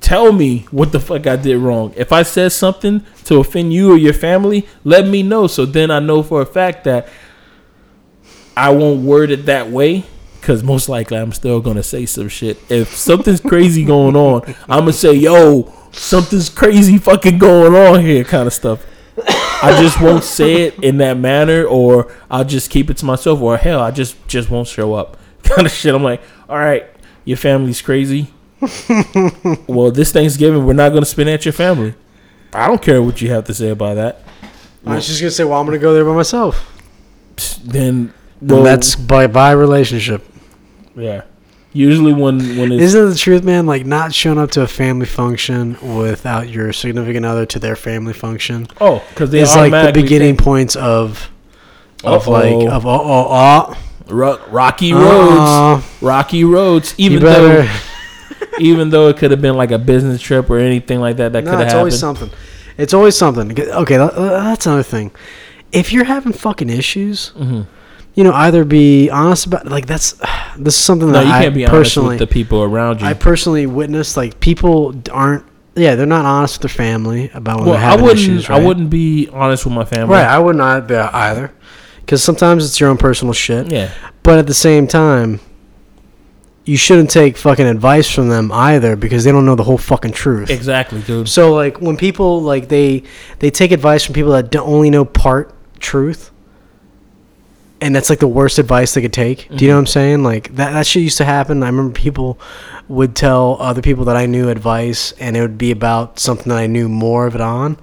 Tell 0.00 0.32
me 0.32 0.66
what 0.72 0.90
the 0.90 0.98
fuck 0.98 1.28
I 1.28 1.36
did 1.36 1.58
wrong. 1.58 1.94
If 1.96 2.12
I 2.12 2.24
said 2.24 2.50
something 2.50 3.04
to 3.24 3.36
offend 3.36 3.72
you 3.72 3.92
or 3.92 3.96
your 3.96 4.12
family, 4.12 4.66
let 4.82 5.06
me 5.06 5.22
know. 5.22 5.46
So 5.46 5.64
then 5.64 5.92
I 5.92 6.00
know 6.00 6.24
for 6.24 6.42
a 6.42 6.46
fact 6.46 6.82
that 6.82 7.08
I 8.56 8.70
won't 8.70 9.04
word 9.04 9.30
it 9.30 9.46
that 9.46 9.70
way. 9.70 10.04
Cause 10.40 10.64
most 10.64 10.88
likely 10.88 11.18
I'm 11.18 11.30
still 11.30 11.60
gonna 11.60 11.84
say 11.84 12.04
some 12.04 12.28
shit. 12.28 12.58
If 12.68 12.96
something's 12.96 13.40
crazy 13.40 13.84
going 13.84 14.16
on, 14.16 14.42
I'm 14.68 14.80
gonna 14.80 14.92
say, 14.92 15.12
"Yo, 15.12 15.72
something's 15.92 16.48
crazy 16.48 16.98
fucking 16.98 17.38
going 17.38 17.76
on 17.76 18.00
here," 18.04 18.24
kind 18.24 18.48
of 18.48 18.52
stuff. 18.52 18.84
I 19.18 19.78
just 19.80 20.00
won't 20.00 20.24
say 20.24 20.62
it 20.62 20.82
in 20.82 20.96
that 20.98 21.18
manner, 21.18 21.64
or 21.64 22.12
I'll 22.30 22.44
just 22.44 22.70
keep 22.70 22.88
it 22.90 22.96
to 22.98 23.04
myself, 23.04 23.40
or 23.40 23.56
hell, 23.56 23.80
I 23.80 23.90
just 23.90 24.16
just 24.26 24.50
won't 24.50 24.68
show 24.68 24.94
up, 24.94 25.16
kind 25.42 25.66
of 25.66 25.72
shit. 25.72 25.94
I'm 25.94 26.02
like, 26.02 26.22
all 26.48 26.58
right, 26.58 26.86
your 27.24 27.36
family's 27.36 27.82
crazy. 27.82 28.28
well, 29.66 29.90
this 29.90 30.12
Thanksgiving, 30.12 30.64
we're 30.64 30.72
not 30.72 30.90
gonna 30.90 31.04
spend 31.06 31.28
at 31.28 31.44
your 31.44 31.52
family. 31.52 31.94
I 32.52 32.66
don't 32.68 32.80
care 32.82 33.02
what 33.02 33.20
you 33.20 33.30
have 33.30 33.44
to 33.44 33.54
say 33.54 33.70
about 33.70 33.94
that. 33.94 34.22
I 34.86 34.96
was 34.96 35.06
just 35.06 35.20
gonna 35.20 35.30
say, 35.30 35.44
well, 35.44 35.60
I'm 35.60 35.66
gonna 35.66 35.78
go 35.78 35.94
there 35.94 36.04
by 36.04 36.14
myself. 36.14 36.68
Then, 37.64 38.12
Well, 38.40 38.56
well, 38.58 38.64
that's 38.64 38.94
by 38.94 39.26
by 39.26 39.52
relationship. 39.52 40.24
yeah. 40.96 41.22
Usually 41.74 42.12
when 42.12 42.58
when 42.58 42.70
it's 42.72 42.82
Isn't 42.82 43.06
it 43.06 43.10
the 43.10 43.16
truth, 43.18 43.44
man? 43.44 43.64
Like 43.66 43.86
not 43.86 44.12
showing 44.12 44.38
up 44.38 44.50
to 44.52 44.62
a 44.62 44.66
family 44.66 45.06
function 45.06 45.76
without 45.96 46.48
your 46.48 46.72
significant 46.72 47.24
other 47.24 47.46
to 47.46 47.58
their 47.58 47.76
family 47.76 48.12
function 48.12 48.68
oh, 48.80 49.02
because 49.10 49.30
they 49.30 49.40
is 49.40 49.54
like 49.56 49.72
the 49.72 49.92
beginning 49.92 50.34
think, 50.36 50.42
points 50.44 50.76
of 50.76 51.30
of 52.04 52.28
Uh-oh. 52.28 52.30
like 52.32 52.70
of 52.72 52.84
oh 52.86 53.00
oh 53.30 53.78
Ro- 54.08 54.40
rocky 54.50 54.92
roads, 54.92 55.38
uh, 55.40 55.82
rocky 56.02 56.44
roads. 56.44 56.94
Even 56.98 57.20
though 57.22 57.66
even 58.60 58.90
though 58.90 59.08
it 59.08 59.16
could 59.16 59.30
have 59.30 59.40
been 59.40 59.56
like 59.56 59.70
a 59.70 59.78
business 59.78 60.20
trip 60.20 60.50
or 60.50 60.58
anything 60.58 61.00
like 61.00 61.16
that, 61.16 61.32
that 61.32 61.44
no, 61.44 61.50
could 61.52 61.58
have 61.60 61.66
it's 61.66 61.72
happened. 61.72 61.78
always 61.78 61.98
something. 61.98 62.30
It's 62.76 62.92
always 62.94 63.16
something. 63.16 63.58
Okay, 63.58 63.96
that- 63.96 64.14
that's 64.16 64.66
another 64.66 64.82
thing. 64.82 65.10
If 65.70 65.92
you're 65.92 66.04
having 66.04 66.32
fucking 66.34 66.68
issues, 66.68 67.32
Mhm. 67.38 67.66
You 68.14 68.24
know, 68.24 68.32
either 68.32 68.64
be 68.64 69.08
honest 69.10 69.46
about 69.46 69.66
like 69.66 69.86
that's 69.86 70.12
this 70.58 70.74
is 70.76 70.80
something 70.80 71.08
No, 71.08 71.14
that 71.14 71.26
you 71.26 71.32
I 71.32 71.42
can't 71.42 71.54
be 71.54 71.64
honest 71.64 71.72
personally 71.78 72.08
with 72.18 72.28
the 72.28 72.32
people 72.32 72.62
around 72.62 73.00
you. 73.00 73.06
I 73.06 73.14
personally 73.14 73.66
witnessed 73.66 74.16
like 74.16 74.40
people 74.40 74.94
aren't 75.10 75.44
yeah 75.74 75.94
they're 75.94 76.04
not 76.06 76.24
honest 76.26 76.56
with 76.62 76.70
their 76.70 76.76
family 76.76 77.30
about 77.32 77.60
when 77.60 77.68
well, 77.68 77.74
they're 77.78 77.84
I 77.86 77.90
having 77.90 78.04
wouldn't. 78.04 78.20
issues. 78.20 78.50
I 78.50 78.58
wouldn't 78.58 78.90
be 78.90 79.28
honest 79.32 79.64
with 79.64 79.74
my 79.74 79.84
family. 79.84 80.14
Right, 80.14 80.26
I 80.26 80.38
would 80.38 80.56
not 80.56 80.86
be 80.86 80.94
either, 80.96 81.52
because 82.00 82.22
sometimes 82.22 82.64
it's 82.66 82.78
your 82.78 82.90
own 82.90 82.98
personal 82.98 83.32
shit. 83.32 83.72
Yeah. 83.72 83.90
But 84.22 84.38
at 84.38 84.46
the 84.46 84.54
same 84.54 84.86
time, 84.86 85.40
you 86.64 86.76
shouldn't 86.76 87.10
take 87.10 87.36
fucking 87.36 87.66
advice 87.66 88.08
from 88.08 88.28
them 88.28 88.52
either 88.52 88.94
because 88.94 89.24
they 89.24 89.32
don't 89.32 89.44
know 89.46 89.56
the 89.56 89.64
whole 89.64 89.78
fucking 89.78 90.12
truth. 90.12 90.50
Exactly, 90.50 91.00
dude. 91.02 91.28
So 91.28 91.54
like 91.54 91.80
when 91.80 91.96
people 91.96 92.40
like 92.42 92.68
they 92.68 93.02
they 93.40 93.50
take 93.50 93.72
advice 93.72 94.04
from 94.04 94.14
people 94.14 94.32
that 94.32 94.50
don't 94.50 94.68
only 94.68 94.90
know 94.90 95.04
part 95.04 95.54
truth, 95.80 96.30
and 97.82 97.94
that's 97.94 98.08
like 98.08 98.20
the 98.20 98.28
worst 98.28 98.58
advice 98.58 98.94
they 98.94 99.02
could 99.02 99.12
take. 99.12 99.48
Do 99.48 99.64
you 99.64 99.70
know 99.70 99.76
what 99.76 99.80
I'm 99.80 99.86
saying? 99.86 100.22
Like 100.22 100.54
that 100.54 100.72
that 100.72 100.86
shit 100.86 101.02
used 101.02 101.18
to 101.18 101.24
happen. 101.24 101.62
I 101.62 101.66
remember 101.66 101.92
people 101.92 102.38
would 102.88 103.16
tell 103.16 103.56
other 103.60 103.82
people 103.82 104.04
that 104.06 104.16
I 104.16 104.26
knew 104.26 104.48
advice, 104.48 105.12
and 105.18 105.36
it 105.36 105.40
would 105.40 105.58
be 105.58 105.72
about 105.72 106.18
something 106.18 106.48
that 106.48 106.58
I 106.58 106.68
knew 106.68 106.88
more 106.88 107.26
of 107.26 107.34
it 107.34 107.40
on. 107.40 107.76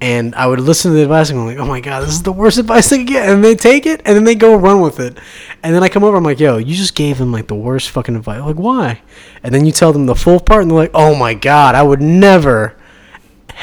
And 0.00 0.34
I 0.36 0.46
would 0.46 0.60
listen 0.60 0.90
to 0.90 0.96
the 0.96 1.02
advice 1.02 1.30
and 1.30 1.38
go 1.38 1.44
like, 1.44 1.58
"Oh 1.58 1.66
my 1.66 1.80
god, 1.80 2.02
this 2.02 2.10
is 2.10 2.22
the 2.22 2.32
worst 2.32 2.58
advice 2.58 2.88
they 2.90 2.98
could 2.98 3.06
get." 3.06 3.28
And 3.28 3.44
they 3.44 3.54
take 3.54 3.86
it, 3.86 4.02
and 4.04 4.16
then 4.16 4.24
they 4.24 4.34
go 4.34 4.56
run 4.56 4.80
with 4.80 4.98
it. 4.98 5.16
And 5.62 5.74
then 5.74 5.82
I 5.82 5.88
come 5.88 6.04
over, 6.04 6.16
I'm 6.16 6.24
like, 6.24 6.40
"Yo, 6.40 6.56
you 6.58 6.74
just 6.74 6.94
gave 6.94 7.18
them 7.18 7.32
like 7.32 7.46
the 7.46 7.54
worst 7.54 7.90
fucking 7.90 8.16
advice." 8.16 8.42
Like, 8.42 8.56
why? 8.56 9.00
And 9.42 9.54
then 9.54 9.64
you 9.64 9.72
tell 9.72 9.92
them 9.92 10.06
the 10.06 10.14
full 10.14 10.40
part, 10.40 10.62
and 10.62 10.70
they're 10.70 10.78
like, 10.78 10.90
"Oh 10.94 11.14
my 11.14 11.34
god, 11.34 11.76
I 11.76 11.82
would 11.82 12.02
never 12.02 12.74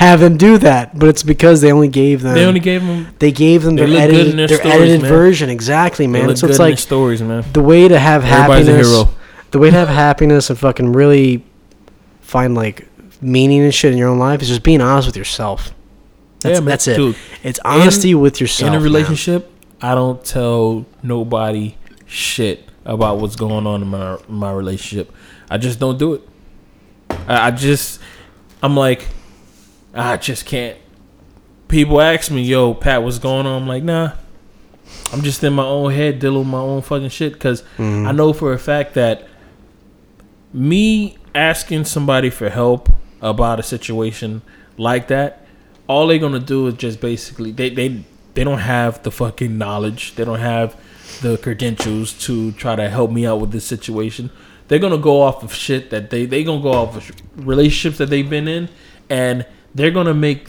have 0.03 0.19
them 0.19 0.37
do 0.37 0.57
that." 0.59 0.97
But 0.99 1.09
it's 1.09 1.23
because 1.23 1.61
they 1.61 1.71
only 1.71 1.87
gave 1.87 2.21
them 2.21 2.33
They 2.35 2.45
only 2.45 2.59
gave 2.59 2.85
them. 2.85 3.07
they 3.19 3.31
gave 3.31 3.63
them 3.63 3.75
They 3.75 3.85
their 3.85 4.01
edited, 4.01 4.27
in 4.31 4.37
their 4.37 4.47
their 4.47 4.57
stories, 4.59 4.73
edited 4.75 5.01
man. 5.01 5.09
version. 5.11 5.49
Exactly, 5.49 6.05
They 6.05 6.11
man. 6.11 6.27
look 6.27 6.37
So 6.37 6.47
good 6.47 6.51
it's 6.51 6.59
in 6.59 6.63
their 6.63 6.71
like 6.71 6.79
stories, 6.79 7.21
man. 7.21 7.43
the 7.53 7.61
way 7.61 7.87
to 7.87 7.97
have 7.99 8.23
Everybody's 8.25 8.67
happiness. 8.67 9.05
The 9.51 9.59
way 9.59 9.69
to 9.71 9.77
have 9.77 9.87
happiness 9.89 10.49
and 10.49 10.59
fucking 10.59 10.91
really 10.93 11.43
find 12.21 12.55
like 12.55 12.87
meaning 13.21 13.61
and 13.63 13.73
shit 13.73 13.91
in 13.93 13.97
your 13.97 14.09
own 14.09 14.19
life 14.19 14.41
is 14.41 14.47
just 14.49 14.63
being 14.63 14.81
honest 14.81 15.07
with 15.07 15.15
yourself. 15.17 15.73
That's, 16.41 16.55
Yeah, 16.55 16.59
man. 16.59 16.65
that's 16.69 16.87
it. 16.87 16.95
Dude, 16.97 17.15
it's 17.43 17.59
honesty 17.63 18.13
with 18.15 18.41
yourself. 18.41 18.67
in 18.67 18.73
a 18.73 18.77
man. 18.77 18.83
relationship, 18.83 19.49
I 19.81 19.95
don't 19.95 20.23
tell 20.23 20.85
nobody 21.01 21.75
shit 22.05 22.67
about 22.85 23.19
what's 23.19 23.35
going 23.37 23.65
on 23.65 23.81
in 23.81 23.87
my 23.87 24.17
my 24.27 24.51
relationship. 24.51 25.11
I 25.49 25.57
just 25.57 25.79
don't 25.79 25.97
do 25.97 26.15
it. 26.15 26.21
I, 27.27 27.47
I 27.47 27.51
just, 27.51 27.99
I'm 28.61 28.75
like, 28.75 29.07
I 29.95 30.17
just 30.17 30.45
can't. 30.45 30.77
People 31.67 31.99
ask 32.01 32.29
me, 32.29 32.43
"Yo, 32.43 32.73
Pat, 32.73 33.01
what's 33.03 33.17
going 33.19 33.45
on?" 33.45 33.63
I'm 33.63 33.67
like, 33.67 33.83
"Nah." 33.83 34.11
I'm 35.11 35.23
just 35.23 35.43
in 35.43 35.53
my 35.53 35.65
own 35.65 35.91
head 35.93 36.19
dealing 36.19 36.39
with 36.39 36.47
my 36.47 36.59
own 36.59 36.81
fucking 36.83 37.09
shit 37.09 37.33
because 37.33 37.63
Mm-hmm. 37.77 38.07
I 38.07 38.11
know 38.11 38.33
for 38.33 38.53
a 38.53 38.59
fact 38.59 38.93
that 38.93 39.27
me 40.53 41.17
asking 41.33 41.85
somebody 41.85 42.29
for 42.29 42.49
help 42.49 42.89
about 43.21 43.59
a 43.59 43.63
situation 43.63 44.41
like 44.77 45.07
that, 45.07 45.45
all 45.87 46.07
they're 46.07 46.19
gonna 46.19 46.39
do 46.39 46.67
is 46.67 46.75
just 46.75 47.01
basically 47.01 47.51
they 47.51 47.69
they 47.69 48.03
they 48.35 48.43
don't 48.43 48.59
have 48.59 49.01
the 49.03 49.11
fucking 49.11 49.57
knowledge, 49.57 50.15
they 50.15 50.25
don't 50.25 50.39
have 50.39 50.75
the 51.21 51.37
credentials 51.37 52.13
to 52.25 52.51
try 52.53 52.75
to 52.75 52.89
help 52.89 53.09
me 53.11 53.25
out 53.25 53.39
with 53.39 53.51
this 53.51 53.65
situation. 53.65 54.29
They're 54.67 54.79
gonna 54.79 54.97
go 54.97 55.21
off 55.21 55.43
of 55.43 55.53
shit 55.53 55.89
that 55.89 56.09
they 56.09 56.25
they 56.25 56.43
gonna 56.43 56.61
go 56.61 56.73
off 56.73 56.95
of 56.95 57.11
relationships 57.47 57.97
that 57.97 58.09
they've 58.09 58.29
been 58.29 58.47
in, 58.47 58.69
and 59.09 59.45
they're 59.75 59.91
gonna 59.91 60.13
make 60.13 60.47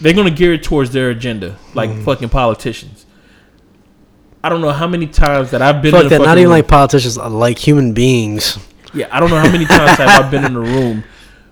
they're 0.00 0.14
gonna 0.14 0.30
gear 0.30 0.54
it 0.54 0.62
towards 0.62 0.92
their 0.92 1.10
agenda, 1.10 1.58
like 1.74 1.90
Mm-hmm. 1.90 2.04
fucking 2.04 2.28
politicians. 2.30 3.04
I 4.42 4.48
don't 4.48 4.62
know 4.62 4.70
how 4.70 4.86
many 4.86 5.06
times 5.06 5.50
that 5.50 5.60
I've 5.60 5.82
been 5.82 5.90
Fuck 5.92 6.00
in 6.02 6.06
a 6.06 6.10
that. 6.10 6.20
Not 6.22 6.38
even 6.38 6.44
room- 6.44 6.58
like 6.58 6.68
politicians, 6.68 7.18
uh, 7.18 7.28
like 7.28 7.58
human 7.58 7.92
beings. 7.92 8.58
yeah, 8.94 9.08
I 9.12 9.20
don't 9.20 9.28
know 9.28 9.38
how 9.38 9.50
many 9.52 9.66
times 9.66 9.98
have 9.98 10.24
I 10.24 10.30
been 10.30 10.44
in 10.46 10.56
a 10.56 10.60
room 10.60 11.04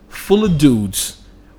full 0.08 0.44
of 0.44 0.56
dudes 0.56 1.17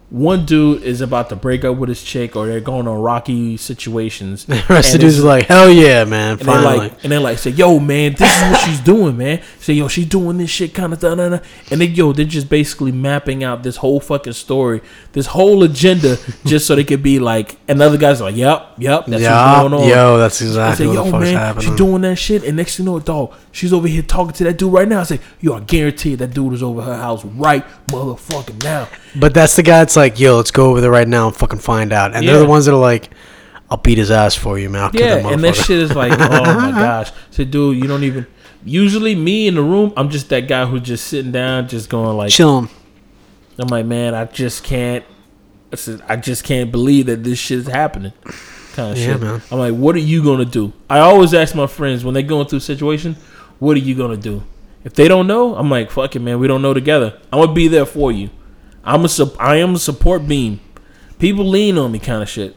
one 0.10 0.46
dude 0.46 0.82
is 0.82 1.02
about 1.02 1.30
to 1.30 1.36
break 1.36 1.64
up 1.64 1.78
with 1.78 1.88
his 1.90 2.02
chick, 2.04 2.36
or 2.36 2.48
they're 2.48 2.60
going 2.60 2.88
on 2.88 3.00
rocky 3.00 3.58
situations. 3.58 4.46
The 4.60 4.66
rest 4.68 4.94
of 4.94 5.02
the 5.02 5.08
dudes 5.08 5.20
are 5.20 5.24
like, 5.28 5.46
hell 5.46 5.70
yeah, 5.70 6.04
man. 6.04 6.34
and 6.34 6.46
Finally. 6.46 6.78
like, 6.78 7.04
and 7.04 7.12
they 7.12 7.18
like 7.18 7.38
say, 7.38 7.52
"Yo, 7.52 7.80
man, 7.80 8.14
this 8.14 8.30
is 8.36 8.42
what 8.52 8.60
she's 8.62 8.80
doing, 8.80 9.18
man." 9.18 9.42
Say, 9.60 9.74
"Yo, 9.74 9.88
she's 9.88 10.06
doing 10.08 10.38
this 10.38 10.50
shit, 10.50 10.74
kind 10.74 10.92
of 10.94 11.00
da 11.00 11.16
da 11.16 11.30
da," 11.30 11.40
and 11.72 11.80
then 11.82 11.94
yo, 11.94 12.12
they're 12.12 12.26
just 12.26 12.50
basically 12.50 12.92
mapping 12.92 13.44
out 13.44 13.64
this 13.64 13.78
whole 13.78 14.00
fucking 14.00 14.34
story, 14.34 14.82
this 15.14 15.28
whole 15.28 15.64
agenda, 15.64 16.18
just 16.46 16.66
so 16.68 16.76
they 16.76 16.84
could 16.84 17.04
be 17.04 17.20
like, 17.20 17.58
and 17.68 17.80
the 17.80 17.86
other 17.86 17.98
guys 17.98 18.22
are 18.22 18.26
like, 18.26 18.36
"Yep, 18.36 18.76
yep, 18.80 19.06
that's 19.06 19.22
yeah, 19.22 19.62
what's 19.62 19.70
going 19.70 19.84
on." 19.84 19.90
yo, 19.90 20.18
that's 20.18 20.42
I 20.42 20.46
exactly 20.46 20.86
say, 20.86 20.88
what 20.88 20.94
yo, 20.96 21.04
the 21.06 21.12
fuck's 21.12 21.24
man, 21.24 21.34
happening. 21.36 21.68
she's 21.68 21.78
doing 21.78 22.02
that 22.02 22.16
shit, 22.16 22.44
and 22.44 22.58
next 22.58 22.78
thing 22.78 22.86
you 22.86 22.92
know, 22.92 23.00
dog, 23.00 23.34
she's 23.52 23.72
over 23.74 23.88
here 23.88 24.02
talking 24.02 24.34
to 24.34 24.44
that 24.46 24.58
dude 24.58 24.74
right 24.74 24.88
now. 24.88 25.02
I 25.02 25.04
say, 25.04 25.20
yo, 25.40 25.54
I 25.54 25.60
guarantee 25.62 26.16
that 26.16 26.34
dude 26.34 26.54
is 26.54 26.64
over 26.64 26.82
her 26.82 26.96
house 26.98 27.24
right 27.24 27.66
motherfucking 27.88 28.64
now. 28.64 28.88
But 29.16 29.34
that's 29.34 29.56
the 29.56 29.64
guy 29.64 29.80
that's 29.80 29.98
like, 30.00 30.20
yo, 30.20 30.38
let's 30.38 30.52
go 30.52 30.70
over 30.70 30.82
there 30.82 30.92
right 30.92 31.08
now 31.08 31.28
and 31.28 31.36
fucking 31.36 31.60
find 31.60 31.94
out. 31.94 32.16
And 32.16 32.28
they're 32.28 32.36
Yeah. 32.36 32.42
the 32.42 32.48
ones 32.50 32.66
that 32.66 32.74
are 32.74 32.80
like, 32.80 33.10
I'll 33.70 33.78
beat 33.78 33.98
his 34.00 34.10
ass 34.12 34.34
for 34.36 34.58
you, 34.58 34.70
man. 34.70 34.84
I'll 34.84 34.90
kill 34.90 35.02
Yeah, 35.06 35.28
and 35.32 35.44
that 35.44 35.54
motherfucker. 35.56 35.66
shit 35.66 35.80
is 35.80 35.96
like, 35.96 36.14
oh 36.14 36.44
my 36.60 36.72
gosh. 36.80 37.12
So, 37.32 37.44
dude, 37.44 37.78
you 37.78 37.84
don't 37.88 38.04
even. 38.04 38.26
Usually, 38.66 39.16
me 39.16 39.48
in 39.48 39.56
the 39.56 39.62
room, 39.62 39.94
I'm 39.96 40.10
just 40.10 40.30
that 40.30 40.48
guy 40.48 40.66
who's 40.66 40.82
just 40.82 41.08
sitting 41.08 41.32
down, 41.32 41.68
just 41.68 41.90
going 41.90 42.18
like, 42.18 42.30
Chill. 42.32 42.68
I'm 43.58 43.68
like, 43.68 43.86
man, 43.86 44.14
I 44.16 44.26
just 44.26 44.64
can't. 44.64 45.04
I 45.72 45.76
said, 45.76 46.02
I 46.08 46.16
just 46.16 46.44
can't 46.44 46.72
believe 46.72 47.06
that 47.06 47.24
this 47.24 47.38
shit 47.38 47.60
is 47.60 47.68
happening. 47.68 48.12
Kind 48.74 48.92
of 48.94 48.98
Yeah, 48.98 49.06
shit. 49.14 49.22
man. 49.22 49.42
I'm 49.52 49.60
like, 49.60 49.74
what 49.76 49.96
are 49.96 50.00
you 50.00 50.24
gonna 50.24 50.46
do? 50.46 50.74
I 50.90 51.00
always 51.00 51.34
ask 51.34 51.54
my 51.56 51.68
friends 51.68 52.04
when 52.04 52.14
they're 52.14 52.24
going 52.24 52.48
through 52.48 52.58
a 52.58 52.62
situation, 52.62 53.18
what 53.60 53.76
are 53.78 53.82
you 53.82 53.94
gonna 53.96 54.18
do? 54.18 54.44
If 54.84 54.94
they 54.94 55.08
don't 55.08 55.28
know, 55.28 55.56
I'm 55.56 55.70
like, 55.70 55.92
fuck 55.92 56.16
it, 56.16 56.20
man. 56.22 56.40
We 56.40 56.48
don't 56.48 56.62
know 56.62 56.74
together. 56.74 57.20
I'm 57.32 57.40
gonna 57.42 57.54
be 57.54 57.68
there 57.68 57.86
for 57.86 58.12
you. 58.12 58.30
I'm 58.84 59.06
a 59.06 59.10
sup- 59.10 59.40
I 59.40 59.58
am 59.58 59.76
a 59.76 59.80
support 59.80 60.28
beam. 60.28 60.60
People 61.20 61.46
lean 61.48 61.78
on 61.78 61.92
me, 61.92 62.00
kind 62.00 62.22
of 62.24 62.30
shit. 62.30 62.56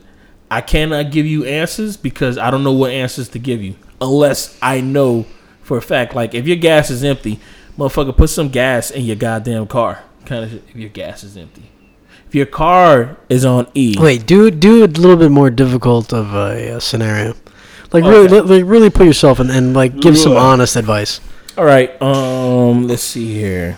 I 0.51 0.61
cannot 0.61 1.11
give 1.11 1.27
you 1.27 1.44
answers 1.44 1.97
because 1.97 2.39
I 2.39 2.51
don't 2.51 2.62
know 2.62 2.73
what 2.73 2.90
answers 2.90 3.28
to 3.31 3.39
give 3.39 3.62
you 3.62 3.74
unless 4.01 4.57
I 4.62 4.81
know 4.81 5.27
for 5.62 5.77
a 5.78 5.82
fact. 5.82 6.15
Like 6.15 6.35
if 6.35 6.47
your 6.47 6.57
gas 6.59 6.90
is 6.90 7.03
empty, 7.03 7.40
motherfucker, 7.78 8.16
put 8.16 8.31
some 8.31 8.49
gas 8.51 8.90
in 8.90 9.05
your 9.05 9.16
goddamn 9.16 9.66
car. 9.66 10.05
Kind 10.27 10.44
of 10.44 10.51
shit. 10.51 10.65
If 10.69 10.77
your 10.77 10.90
gas 10.90 11.24
is 11.24 11.36
empty. 11.36 11.70
If 12.28 12.35
your 12.35 12.47
car 12.47 13.19
is 13.28 13.44
on 13.44 13.66
E, 13.74 13.97
Wait, 13.99 14.27
do 14.27 14.51
do 14.51 14.85
a 14.85 14.86
little 14.86 15.16
bit 15.16 15.31
more 15.31 15.51
difficult 15.51 16.12
of 16.12 16.35
a, 16.35 16.77
uh 16.77 16.81
scenario. 16.81 17.35
Like 17.93 18.05
Okay. 18.05 18.11
really, 18.35 18.40
like 18.40 18.65
really 18.70 18.90
put 18.90 19.07
yourself 19.07 19.39
in 19.40 19.51
and 19.51 19.74
like 19.74 19.99
give 20.01 20.16
some 20.16 20.36
honest 20.36 20.77
advice. 20.77 21.20
All 21.59 21.65
right. 21.65 22.01
Um, 22.01 22.89
let's 22.89 23.03
see 23.03 23.35
here. 23.35 23.77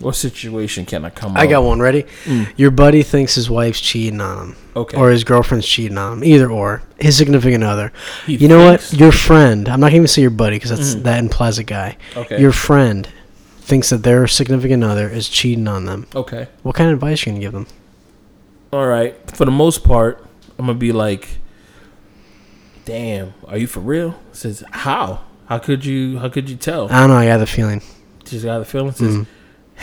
What 0.00 0.16
situation 0.16 0.86
can 0.86 1.04
I 1.04 1.10
come? 1.10 1.34
With? 1.34 1.42
I 1.42 1.44
up? 1.44 1.50
got 1.50 1.62
one 1.64 1.78
ready. 1.80 2.04
Mm. 2.24 2.50
Your 2.56 2.70
buddy 2.70 3.02
thinks 3.02 3.34
his 3.34 3.50
wife's 3.50 3.80
cheating 3.80 4.20
on 4.20 4.38
him, 4.50 4.56
Okay. 4.74 4.96
or 4.96 5.10
his 5.10 5.24
girlfriend's 5.24 5.66
cheating 5.68 5.98
on 5.98 6.14
him. 6.18 6.24
Either 6.24 6.50
or, 6.50 6.82
his 6.98 7.16
significant 7.16 7.62
other. 7.64 7.92
He 8.26 8.36
you 8.36 8.48
know 8.48 8.64
what? 8.64 8.92
Your 8.94 9.12
friend. 9.12 9.68
I'm 9.68 9.78
not 9.80 9.88
gonna 9.88 9.96
even 9.96 10.08
say 10.08 10.22
your 10.22 10.30
buddy 10.30 10.56
because 10.56 10.70
that's 10.70 10.94
Mhm. 10.94 11.02
that 11.04 11.18
implies 11.18 11.58
a 11.58 11.64
guy. 11.64 11.96
Okay. 12.16 12.40
Your 12.40 12.52
friend 12.52 13.08
thinks 13.60 13.90
that 13.90 14.02
their 14.02 14.26
significant 14.26 14.82
other 14.82 15.08
is 15.08 15.28
cheating 15.28 15.68
on 15.68 15.84
them. 15.84 16.06
okay. 16.16 16.48
What 16.62 16.74
kind 16.74 16.88
of 16.90 16.94
advice 16.94 17.24
are 17.26 17.30
you 17.30 17.34
gonna 17.34 17.40
give 17.44 17.52
them? 17.52 17.66
All 18.72 18.86
right. 18.86 19.14
For 19.34 19.44
the 19.44 19.50
most 19.50 19.84
part, 19.84 20.24
I'm 20.58 20.66
gonna 20.66 20.78
be 20.78 20.92
like, 20.92 21.38
"Damn, 22.84 23.34
are 23.48 23.58
you 23.58 23.66
for 23.66 23.80
real?" 23.80 24.14
Says, 24.32 24.64
"How? 24.70 25.20
How 25.46 25.58
could 25.58 25.84
you? 25.84 26.18
How 26.18 26.28
could 26.28 26.48
you 26.48 26.56
tell?" 26.56 26.88
I 26.90 27.00
don't 27.00 27.10
know. 27.10 27.16
I 27.16 27.26
got 27.26 27.38
the 27.38 27.46
feeling. 27.46 27.82
Just 28.24 28.44
got 28.44 28.58
the 28.60 28.64
feeling. 28.64 28.92
Says, 28.92 29.16
Mm. 29.16 29.26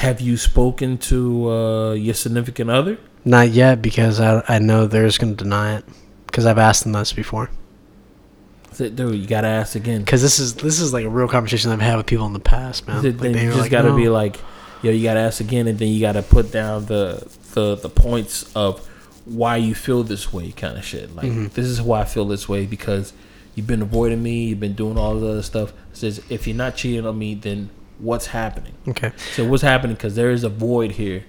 "Have 0.05 0.21
you 0.21 0.37
spoken 0.37 0.97
to 1.09 1.49
uh, 1.51 1.93
your 1.93 2.13
significant 2.13 2.69
other?" 2.69 2.97
Not 3.25 3.49
yet 3.49 3.81
because 3.81 4.19
I 4.19 4.43
I 4.47 4.59
know 4.59 4.87
they're 4.87 5.05
just 5.05 5.19
gonna 5.19 5.33
deny 5.35 5.77
it 5.77 5.85
because 6.27 6.45
I've 6.45 6.57
asked 6.57 6.83
them 6.83 6.93
this 6.93 7.13
before. 7.13 7.49
Said, 8.71 8.95
"Dude, 8.95 9.15
you 9.15 9.27
gotta 9.27 9.47
ask 9.47 9.75
again." 9.75 10.01
Because 10.01 10.21
this 10.21 10.39
is 10.39 10.53
this 10.55 10.79
is 10.79 10.93
like 10.93 11.05
a 11.05 11.09
real 11.09 11.27
conversation 11.27 11.71
I've 11.71 11.81
had 11.81 11.97
with 11.97 12.05
people 12.05 12.25
in 12.27 12.33
the 12.33 12.39
past, 12.39 12.87
man. 12.87 13.03
Like, 13.03 13.17
they 13.17 13.43
you 13.43 13.49
just 13.49 13.59
like, 13.61 13.71
gotta 13.71 13.89
"No." 13.89 13.95
be 13.95 14.07
like, 14.09 14.37
yo, 14.83 14.91
you 14.91 15.03
gotta 15.03 15.19
ask 15.21 15.41
again, 15.41 15.67
and 15.67 15.79
then 15.79 15.87
you 15.89 15.99
gotta 15.99 16.21
put 16.21 16.51
down 16.51 16.85
the 16.85 17.25
the 17.53 17.75
the 17.75 17.89
points 17.89 18.45
of 18.55 18.87
why 19.25 19.57
you 19.57 19.73
feel 19.75 20.03
this 20.03 20.31
way, 20.31 20.51
kind 20.51 20.77
of 20.77 20.85
shit. 20.85 21.13
Like 21.15 21.25
Mhm. 21.25 21.51
this 21.53 21.65
is 21.65 21.81
why 21.81 22.01
I 22.01 22.05
feel 22.05 22.25
this 22.25 22.47
way 22.47 22.65
because 22.65 23.11
you've 23.55 23.67
been 23.67 23.81
avoiding 23.81 24.21
me, 24.23 24.45
you've 24.45 24.59
been 24.59 24.73
doing 24.75 24.97
all 24.97 25.19
the 25.19 25.27
other 25.27 25.41
stuff. 25.43 25.69
It 25.91 25.97
says 25.97 26.21
if 26.29 26.45
you're 26.47 26.55
not 26.55 26.75
cheating 26.77 27.05
on 27.05 27.17
me, 27.17 27.33
then 27.35 27.69
what's 27.99 28.27
happening? 28.27 28.73
okay. 28.87 29.11
So 29.35 29.45
what's 29.45 29.63
happening? 29.63 29.95
Because 29.95 30.15
there 30.15 30.31
is 30.31 30.43
a 30.43 30.49
void 30.49 30.91
here. 30.91 31.23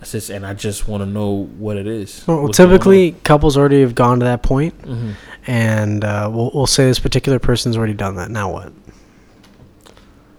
I 0.00 0.04
says, 0.04 0.30
and 0.30 0.46
I 0.46 0.54
just 0.54 0.88
want 0.88 1.02
to 1.02 1.06
know 1.06 1.44
what 1.58 1.76
it 1.76 1.86
is. 1.86 2.24
Well, 2.26 2.48
typically 2.48 3.12
couples 3.22 3.58
already 3.58 3.82
have 3.82 3.94
gone 3.94 4.20
to 4.20 4.24
that 4.24 4.42
point. 4.42 4.80
Mhm. 4.82 5.14
and 5.46 6.04
uh, 6.04 6.30
we'll 6.32 6.50
we'll 6.54 6.66
say 6.66 6.84
this 6.86 6.98
particular 6.98 7.38
person's 7.38 7.76
already 7.76 7.92
done 7.94 8.14
that. 8.16 8.30
Now 8.30 8.50
what? 8.50 8.72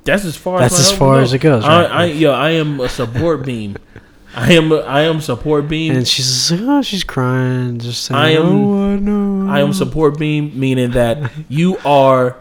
That's 0.04 0.26
as 0.26 0.36
far. 0.36 0.60
That's 0.60 0.80
as, 0.80 0.92
as 0.92 0.98
far 0.98 1.22
as 1.22 1.34
it 1.34 1.40
goes, 1.40 1.64
I, 1.64 1.82
right? 1.84 1.92
I, 1.92 2.06
yo, 2.06 2.32
I 2.32 2.52
am 2.52 2.80
a 2.80 2.90
support 2.90 3.46
beam. 3.46 3.78
I 4.36 4.54
am. 4.54 4.72
A, 4.72 4.78
I 4.78 5.02
am 5.02 5.22
support 5.22 5.68
beam. 5.68 5.94
And 5.96 6.08
she's 6.08 6.52
like, 6.52 6.62
oh, 6.64 6.82
she's 6.82 7.04
crying, 7.04 7.78
just 7.80 8.04
saying, 8.06 8.18
I 8.20 8.30
am- 8.32 8.46
oh, 8.46 8.96
no. 8.96 9.52
I 9.52 9.60
am 9.60 9.74
support 9.74 10.18
beam, 10.18 10.58
meaning 10.60 10.92
that 10.92 11.32
you 11.50 11.78
are, 11.86 12.38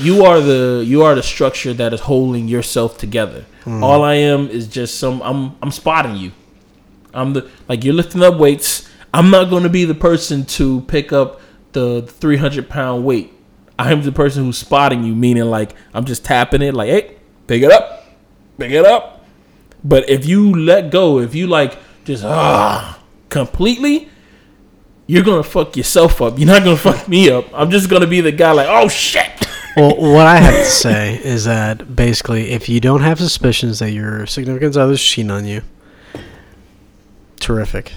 you 0.00 0.24
are 0.24 0.40
the 0.40 0.82
you 0.86 1.02
are 1.02 1.14
the 1.14 1.22
structure 1.22 1.72
that 1.74 1.92
is 1.92 2.00
holding 2.00 2.48
yourself 2.48 2.98
together. 2.98 3.44
Hmm. 3.64 3.82
All 3.82 4.02
I 4.02 4.14
am 4.14 4.48
is 4.48 4.66
just 4.66 4.98
some. 4.98 5.22
I'm 5.22 5.56
I'm 5.62 5.70
spotting 5.70 6.16
you. 6.16 6.32
I'm 7.14 7.32
the 7.32 7.48
like 7.68 7.84
you're 7.84 7.94
lifting 7.94 8.22
up 8.22 8.36
weights. 8.36 8.88
I'm 9.14 9.30
not 9.30 9.50
going 9.50 9.62
to 9.64 9.68
be 9.68 9.84
the 9.84 9.94
person 9.94 10.46
to 10.46 10.80
pick 10.82 11.12
up 11.12 11.40
the 11.72 12.02
300 12.02 12.68
pound 12.68 13.04
weight. 13.04 13.32
I 13.78 13.92
am 13.92 14.02
the 14.02 14.12
person 14.12 14.44
who's 14.44 14.58
spotting 14.58 15.04
you, 15.04 15.14
meaning 15.14 15.44
like 15.44 15.74
I'm 15.92 16.04
just 16.04 16.24
tapping 16.24 16.62
it, 16.62 16.74
like 16.74 16.88
hey, 16.88 17.16
pick 17.46 17.62
it 17.62 17.70
up, 17.70 18.04
pick 18.58 18.70
it 18.70 18.84
up. 18.84 19.24
But 19.84 20.08
if 20.08 20.26
you 20.26 20.54
let 20.54 20.90
go, 20.90 21.18
if 21.18 21.34
you 21.34 21.46
like 21.46 21.76
just 22.04 22.24
ah 22.24 23.00
completely, 23.28 24.08
you're 25.06 25.24
gonna 25.24 25.42
fuck 25.42 25.76
yourself 25.76 26.20
up. 26.22 26.38
You're 26.38 26.46
not 26.48 26.64
gonna 26.64 26.76
fuck 26.90 27.08
me 27.08 27.30
up. 27.30 27.46
I'm 27.52 27.70
just 27.70 27.88
gonna 27.90 28.06
be 28.06 28.20
the 28.20 28.32
guy 28.32 28.52
like, 28.52 28.68
oh 28.70 28.88
shit. 28.88 29.30
Well, 29.76 29.96
what 29.96 30.26
I 30.26 30.36
have 30.36 30.54
to 30.54 30.70
say 30.70 31.20
is 31.22 31.44
that 31.44 31.94
basically, 31.96 32.50
if 32.50 32.68
you 32.68 32.80
don't 32.80 33.02
have 33.02 33.18
suspicions 33.18 33.78
that 33.80 33.90
your 33.92 34.26
significant 34.26 34.76
other's 34.76 35.02
cheating 35.02 35.30
on 35.30 35.44
you, 35.46 35.62
terrific. 37.40 37.92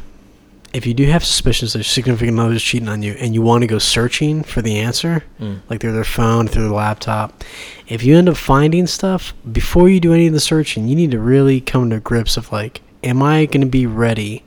If 0.74 0.86
you 0.86 0.94
do 0.94 1.06
have 1.06 1.24
suspicions 1.24 1.72
that 1.74 1.80
your 1.80 1.84
significant 1.86 2.38
other's 2.40 2.62
cheating 2.62 2.90
on 2.90 3.02
you, 3.02 3.14
and 3.14 3.34
you 3.34 3.42
want 3.42 3.62
to 3.62 3.68
go 3.68 3.80
searching 3.80 4.44
for 4.44 4.62
the 4.62 4.78
answer, 4.78 5.24
Mm. 5.40 5.60
like 5.70 5.80
through 5.80 5.94
their 5.94 6.04
phone, 6.04 6.48
through 6.50 6.64
their 6.64 6.72
laptop, 6.72 7.44
if 7.88 8.04
you 8.04 8.18
end 8.18 8.28
up 8.28 8.36
finding 8.36 8.86
stuff 8.86 9.34
before 9.50 9.88
you 9.88 10.00
do 10.02 10.14
any 10.14 10.28
of 10.28 10.34
the 10.34 10.40
searching, 10.42 10.88
you 10.90 10.96
need 10.96 11.12
to 11.12 11.20
really 11.20 11.62
come 11.62 11.90
to 11.92 12.00
grips 12.02 12.36
of 12.36 12.52
like, 12.52 12.82
am 13.04 13.24
I 13.24 13.46
going 13.46 13.62
to 13.62 13.68
be 13.68 13.86
ready 13.86 14.44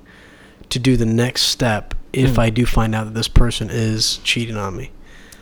to 0.69 0.79
do 0.79 0.97
the 0.99 1.07
next 1.07 1.43
step 1.43 1.95
if 2.13 2.33
Mm. 2.35 2.39
I 2.39 2.51
do 2.51 2.67
find 2.67 2.95
out 2.95 3.05
that 3.07 3.15
this 3.15 3.29
person 3.29 3.69
is 3.71 4.19
cheating 4.23 4.57
on 4.57 4.77
me? 4.77 4.91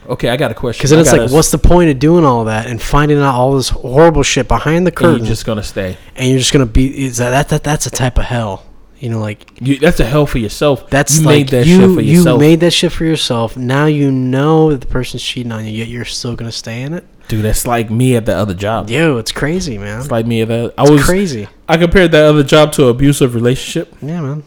Okay, 0.09 0.29
I 0.29 0.37
got 0.37 0.51
a 0.51 0.53
question. 0.53 0.79
Because 0.79 0.89
then 0.91 0.99
I 0.99 1.01
it's 1.01 1.11
like, 1.11 1.31
what's 1.31 1.51
the 1.51 1.57
point 1.57 1.89
of 1.89 1.99
doing 1.99 2.23
all 2.25 2.45
that 2.45 2.67
and 2.67 2.81
finding 2.81 3.17
out 3.19 3.35
all 3.35 3.55
this 3.55 3.69
horrible 3.69 4.23
shit 4.23 4.47
behind 4.47 4.85
the 4.85 4.91
and 4.91 4.95
curtain, 4.95 5.17
you're 5.19 5.27
just 5.27 5.45
gonna 5.45 5.63
stay. 5.63 5.97
and 6.15 6.29
you're 6.29 6.39
just 6.39 6.53
gonna 6.53 6.65
be? 6.65 7.05
Is 7.05 7.17
that, 7.17 7.31
that 7.31 7.49
that 7.49 7.63
that's 7.63 7.85
a 7.85 7.91
type 7.91 8.17
of 8.17 8.25
hell? 8.25 8.63
You 8.99 9.09
know, 9.09 9.19
like 9.19 9.51
You, 9.61 9.77
that's 9.77 9.99
a 9.99 10.05
hell 10.05 10.25
for 10.25 10.39
yourself. 10.39 10.89
that's 10.89 11.19
you 11.19 11.25
like 11.25 11.35
made 11.35 11.49
that 11.49 11.67
you 11.67 11.77
shit 11.77 11.95
for 11.95 12.01
yourself. 12.01 12.41
you 12.41 12.47
made 12.47 12.59
that 12.61 12.71
shit 12.71 12.91
for 12.91 13.05
yourself. 13.05 13.55
Now 13.55 13.85
you 13.85 14.09
know 14.11 14.71
that 14.71 14.81
the 14.81 14.87
person's 14.87 15.21
cheating 15.21 15.51
on 15.51 15.65
you, 15.65 15.71
yet 15.71 15.87
you're 15.87 16.03
still 16.05 16.35
gonna 16.35 16.51
stay 16.51 16.81
in 16.81 16.93
it. 16.93 17.05
dude. 17.27 17.43
That's 17.45 17.67
like 17.67 17.91
me 17.91 18.15
at 18.15 18.25
the 18.25 18.35
other 18.35 18.55
job. 18.55 18.89
Yo, 18.89 19.17
it's 19.17 19.31
crazy, 19.31 19.77
man. 19.77 19.99
It's 19.99 20.09
like 20.09 20.25
me 20.25 20.41
at 20.41 20.47
that. 20.47 20.73
I 20.79 20.83
It's 20.83 20.91
was 20.91 21.03
crazy. 21.03 21.47
I 21.69 21.77
compared 21.77 22.11
that 22.13 22.23
other 22.23 22.41
job 22.43 22.71
to 22.73 22.85
an 22.85 22.89
abusive 22.89 23.35
relationship. 23.35 23.93
Yeah, 24.01 24.21
man. 24.21 24.43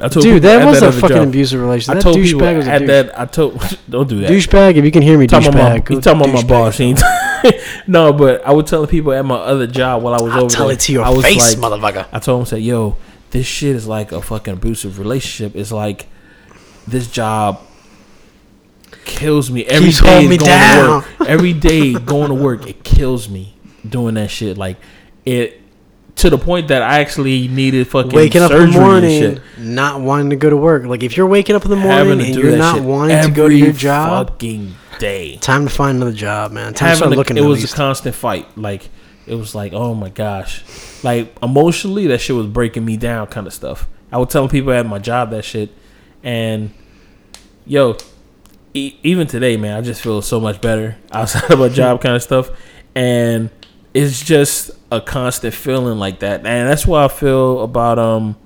I 0.00 0.08
told 0.08 0.22
Dude, 0.22 0.34
people 0.36 0.40
that 0.50 0.62
at 0.62 0.66
was 0.66 0.80
a 0.82 0.92
fucking 0.92 1.16
job- 1.16 1.28
abusive 1.28 1.60
relationship. 1.60 2.06
I 2.06 2.10
That 2.10 2.16
douchebag 2.18 2.56
was 2.58 2.66
a 2.68 2.70
at 2.70 2.78
douche. 2.78 2.88
that. 2.88 3.20
I 3.20 3.24
told 3.26 3.78
don't 3.90 4.08
do 4.08 4.20
that. 4.20 4.30
douchebag. 4.30 4.76
If 4.76 4.84
you 4.84 4.90
can 4.92 5.02
hear 5.02 5.18
me, 5.18 5.26
talking 5.26 5.48
about 5.48 5.72
my, 5.72 5.78
douchebag. 5.80 5.90
you 5.90 6.00
talking 6.00 6.20
about 6.20 6.34
my 6.34 6.42
boss? 6.48 6.78
no, 7.88 8.12
but 8.12 8.44
I 8.46 8.52
was 8.52 8.70
telling 8.70 8.88
people 8.88 9.12
at 9.12 9.24
my 9.24 9.36
other 9.36 9.66
job 9.66 10.02
while 10.02 10.14
I 10.14 10.22
was 10.22 10.32
I'll 10.32 10.40
over 10.44 10.50
tell 10.54 10.66
there. 10.68 10.74
it 10.74 10.80
to 10.80 10.92
your 10.92 11.04
I 11.04 11.10
was 11.10 11.24
face, 11.24 11.56
like, 11.56 11.72
motherfucker. 11.72 12.06
I 12.12 12.18
told 12.20 12.40
him, 12.40 12.46
say, 12.46 12.58
yo, 12.60 12.96
this 13.30 13.46
shit 13.46 13.74
is 13.74 13.86
like 13.88 14.12
a 14.12 14.22
fucking 14.22 14.54
abusive 14.54 14.98
relationship. 15.00 15.56
It's 15.56 15.72
like 15.72 16.06
this 16.86 17.10
job 17.10 17.60
kills 19.04 19.50
me 19.50 19.64
every 19.66 19.88
Keeps 19.88 20.00
day 20.00 20.28
me 20.28 20.36
going 20.38 20.48
down. 20.48 21.02
to 21.02 21.08
work. 21.18 21.28
Every 21.28 21.52
day 21.52 21.94
going 21.94 22.28
to 22.28 22.34
work, 22.34 22.66
it 22.68 22.84
kills 22.84 23.28
me 23.28 23.56
doing 23.88 24.14
that 24.14 24.30
shit. 24.30 24.56
Like 24.56 24.76
it 25.24 25.60
to 26.18 26.30
the 26.30 26.38
point 26.38 26.68
that 26.68 26.82
I 26.82 27.00
actually 27.00 27.48
needed 27.48 27.86
fucking 27.88 28.12
Waking 28.12 28.42
up 28.42 28.50
in 28.50 28.56
surgery 28.58 28.72
the 28.72 28.78
and 28.78 28.86
morning, 28.86 29.20
shit. 29.36 29.42
not 29.58 30.00
wanting 30.00 30.30
to 30.30 30.36
go 30.36 30.50
to 30.50 30.56
work. 30.56 30.84
Like 30.84 31.02
if 31.02 31.16
you're 31.16 31.26
waking 31.26 31.54
up 31.56 31.64
in 31.64 31.70
the 31.70 31.76
morning 31.76 32.20
and 32.20 32.34
you're 32.34 32.56
not 32.56 32.82
wanting 32.82 33.22
to 33.22 33.30
go 33.30 33.48
to 33.48 33.54
your 33.54 33.72
job, 33.72 34.30
fucking 34.30 34.74
day. 34.98 35.36
time 35.36 35.64
to 35.66 35.70
find 35.70 35.96
another 35.96 36.12
job, 36.12 36.52
man. 36.52 36.74
Time 36.74 36.90
to 36.90 36.96
start 36.96 37.12
a, 37.12 37.14
looking. 37.16 37.36
it 37.36 37.42
was 37.42 37.60
least. 37.60 37.74
a 37.74 37.76
constant 37.76 38.14
fight. 38.14 38.46
Like 38.58 38.88
it 39.26 39.34
was 39.36 39.54
like, 39.54 39.72
oh 39.72 39.94
my 39.94 40.08
gosh, 40.08 40.64
like 41.04 41.36
emotionally 41.42 42.06
that 42.08 42.18
shit 42.20 42.34
was 42.34 42.46
breaking 42.46 42.84
me 42.84 42.96
down, 42.96 43.26
kind 43.28 43.46
of 43.46 43.52
stuff. 43.52 43.88
I 44.10 44.18
was 44.18 44.28
telling 44.28 44.48
people 44.48 44.72
at 44.72 44.86
my 44.86 44.98
job 44.98 45.30
that 45.30 45.44
shit, 45.44 45.70
and 46.22 46.72
yo, 47.66 47.96
e- 48.74 48.96
even 49.02 49.26
today, 49.26 49.56
man, 49.56 49.76
I 49.76 49.82
just 49.82 50.02
feel 50.02 50.22
so 50.22 50.40
much 50.40 50.60
better 50.60 50.96
outside 51.12 51.50
of 51.50 51.58
my 51.58 51.68
job 51.68 52.00
kind 52.00 52.16
of 52.16 52.22
stuff, 52.22 52.48
and 52.94 53.50
it's 53.94 54.22
just 54.22 54.72
a 54.90 55.00
constant 55.00 55.54
feeling 55.54 55.98
like 55.98 56.20
that, 56.20 56.46
and 56.46 56.68
that's 56.68 56.86
why 56.86 57.04
I 57.04 57.08
feel 57.08 57.62
about 57.62 57.98
um, 57.98 58.36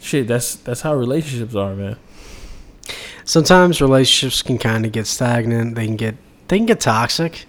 shit. 0.00 0.26
That's 0.28 0.54
that's 0.56 0.82
how 0.82 0.94
relationships 0.94 1.54
are, 1.54 1.74
man. 1.74 1.96
sometimes 3.24 3.80
relationships 3.80 4.42
can 4.42 4.58
kind 4.58 4.86
of 4.86 4.92
get 4.92 5.06
stagnant. 5.06 5.74
They 5.74 5.86
can 5.86 5.96
get 5.96 6.16
they 6.48 6.58
can 6.58 6.66
get 6.66 6.80
toxic, 6.80 7.46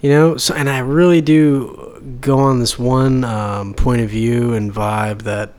you 0.00 0.10
know. 0.10 0.36
So, 0.36 0.54
and 0.54 0.70
I 0.70 0.78
really 0.78 1.20
do 1.20 2.18
go 2.20 2.38
on 2.38 2.60
this 2.60 2.78
one 2.78 3.24
um, 3.24 3.74
point 3.74 4.00
of 4.00 4.10
view 4.10 4.54
and 4.54 4.72
vibe 4.72 5.22
that 5.22 5.52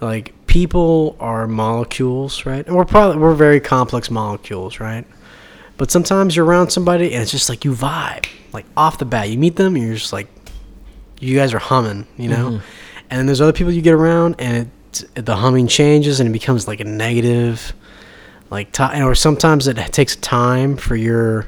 like 0.00 0.34
people 0.46 1.16
are 1.20 1.46
molecules, 1.46 2.46
right? 2.46 2.66
And 2.66 2.76
we're 2.76 2.84
probably 2.84 3.18
we're 3.18 3.34
very 3.34 3.60
complex 3.60 4.10
molecules, 4.10 4.80
right? 4.80 5.06
But 5.76 5.90
sometimes 5.92 6.34
you're 6.34 6.44
around 6.44 6.70
somebody 6.70 7.12
and 7.12 7.22
it's 7.22 7.30
just 7.30 7.48
like 7.48 7.64
you 7.64 7.72
vibe, 7.72 8.26
like 8.52 8.66
off 8.76 8.98
the 8.98 9.04
bat. 9.04 9.28
You 9.28 9.38
meet 9.38 9.56
them, 9.56 9.76
and 9.76 9.84
you're 9.84 9.94
just 9.94 10.12
like, 10.12 10.26
you 11.20 11.36
guys 11.36 11.52
are 11.54 11.58
humming, 11.58 12.06
you 12.16 12.28
know. 12.28 12.60
And 13.10 13.18
then 13.18 13.26
there's 13.26 13.40
other 13.40 13.52
people 13.52 13.72
you 13.72 13.82
get 13.82 13.94
around, 13.94 14.36
and 14.38 14.70
it, 15.14 15.24
the 15.26 15.36
humming 15.36 15.66
changes 15.66 16.18
and 16.20 16.28
it 16.28 16.32
becomes 16.32 16.66
like 16.66 16.80
a 16.80 16.84
negative 16.84 17.72
like 18.50 18.72
ti 18.72 19.02
or 19.02 19.14
sometimes 19.14 19.68
it 19.68 19.76
takes 19.92 20.16
time 20.16 20.76
for 20.76 20.96
your 20.96 21.46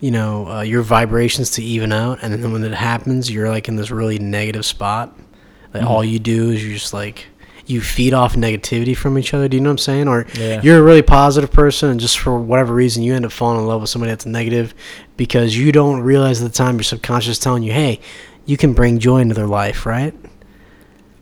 you 0.00 0.10
know 0.10 0.46
uh, 0.48 0.60
your 0.60 0.82
vibrations 0.82 1.52
to 1.52 1.62
even 1.64 1.92
out. 1.92 2.18
And 2.22 2.32
then 2.34 2.52
when 2.52 2.62
it 2.62 2.74
happens 2.74 3.30
you're 3.30 3.48
like 3.48 3.68
in 3.68 3.76
this 3.76 3.90
really 3.90 4.18
negative 4.18 4.66
spot 4.66 5.16
like 5.72 5.82
all 5.82 6.04
you 6.04 6.18
do 6.18 6.50
is 6.50 6.62
you 6.64 6.74
just 6.74 6.92
like 6.92 7.26
you 7.66 7.80
feed 7.80 8.12
off 8.14 8.34
negativity 8.34 8.96
from 8.96 9.18
each 9.18 9.32
other. 9.34 9.48
Do 9.48 9.56
you 9.56 9.62
know 9.62 9.70
what 9.70 9.74
i'm 9.74 9.78
saying? 9.78 10.08
Or 10.08 10.26
Yeah. 10.34 10.60
you're 10.62 10.78
a 10.78 10.82
really 10.82 11.02
positive 11.02 11.50
person 11.50 11.90
and 11.90 11.98
just 12.00 12.18
for 12.18 12.38
whatever 12.38 12.74
reason 12.74 13.02
you 13.02 13.14
end 13.14 13.24
up 13.24 13.32
falling 13.32 13.60
in 13.60 13.66
love 13.66 13.80
with 13.80 13.90
somebody 13.90 14.10
that's 14.12 14.26
negative 14.26 14.74
because 15.16 15.56
you 15.56 15.72
don't 15.72 16.00
realize 16.00 16.42
at 16.42 16.50
the 16.52 16.56
time 16.56 16.76
your 16.76 16.82
subconscious 16.84 17.32
is 17.32 17.38
telling 17.38 17.62
you 17.62 17.72
hey 17.72 18.00
you 18.48 18.56
can 18.56 18.72
bring 18.72 18.98
joy 18.98 19.18
into 19.18 19.34
their 19.34 19.46
life 19.46 19.86
right 19.86 20.14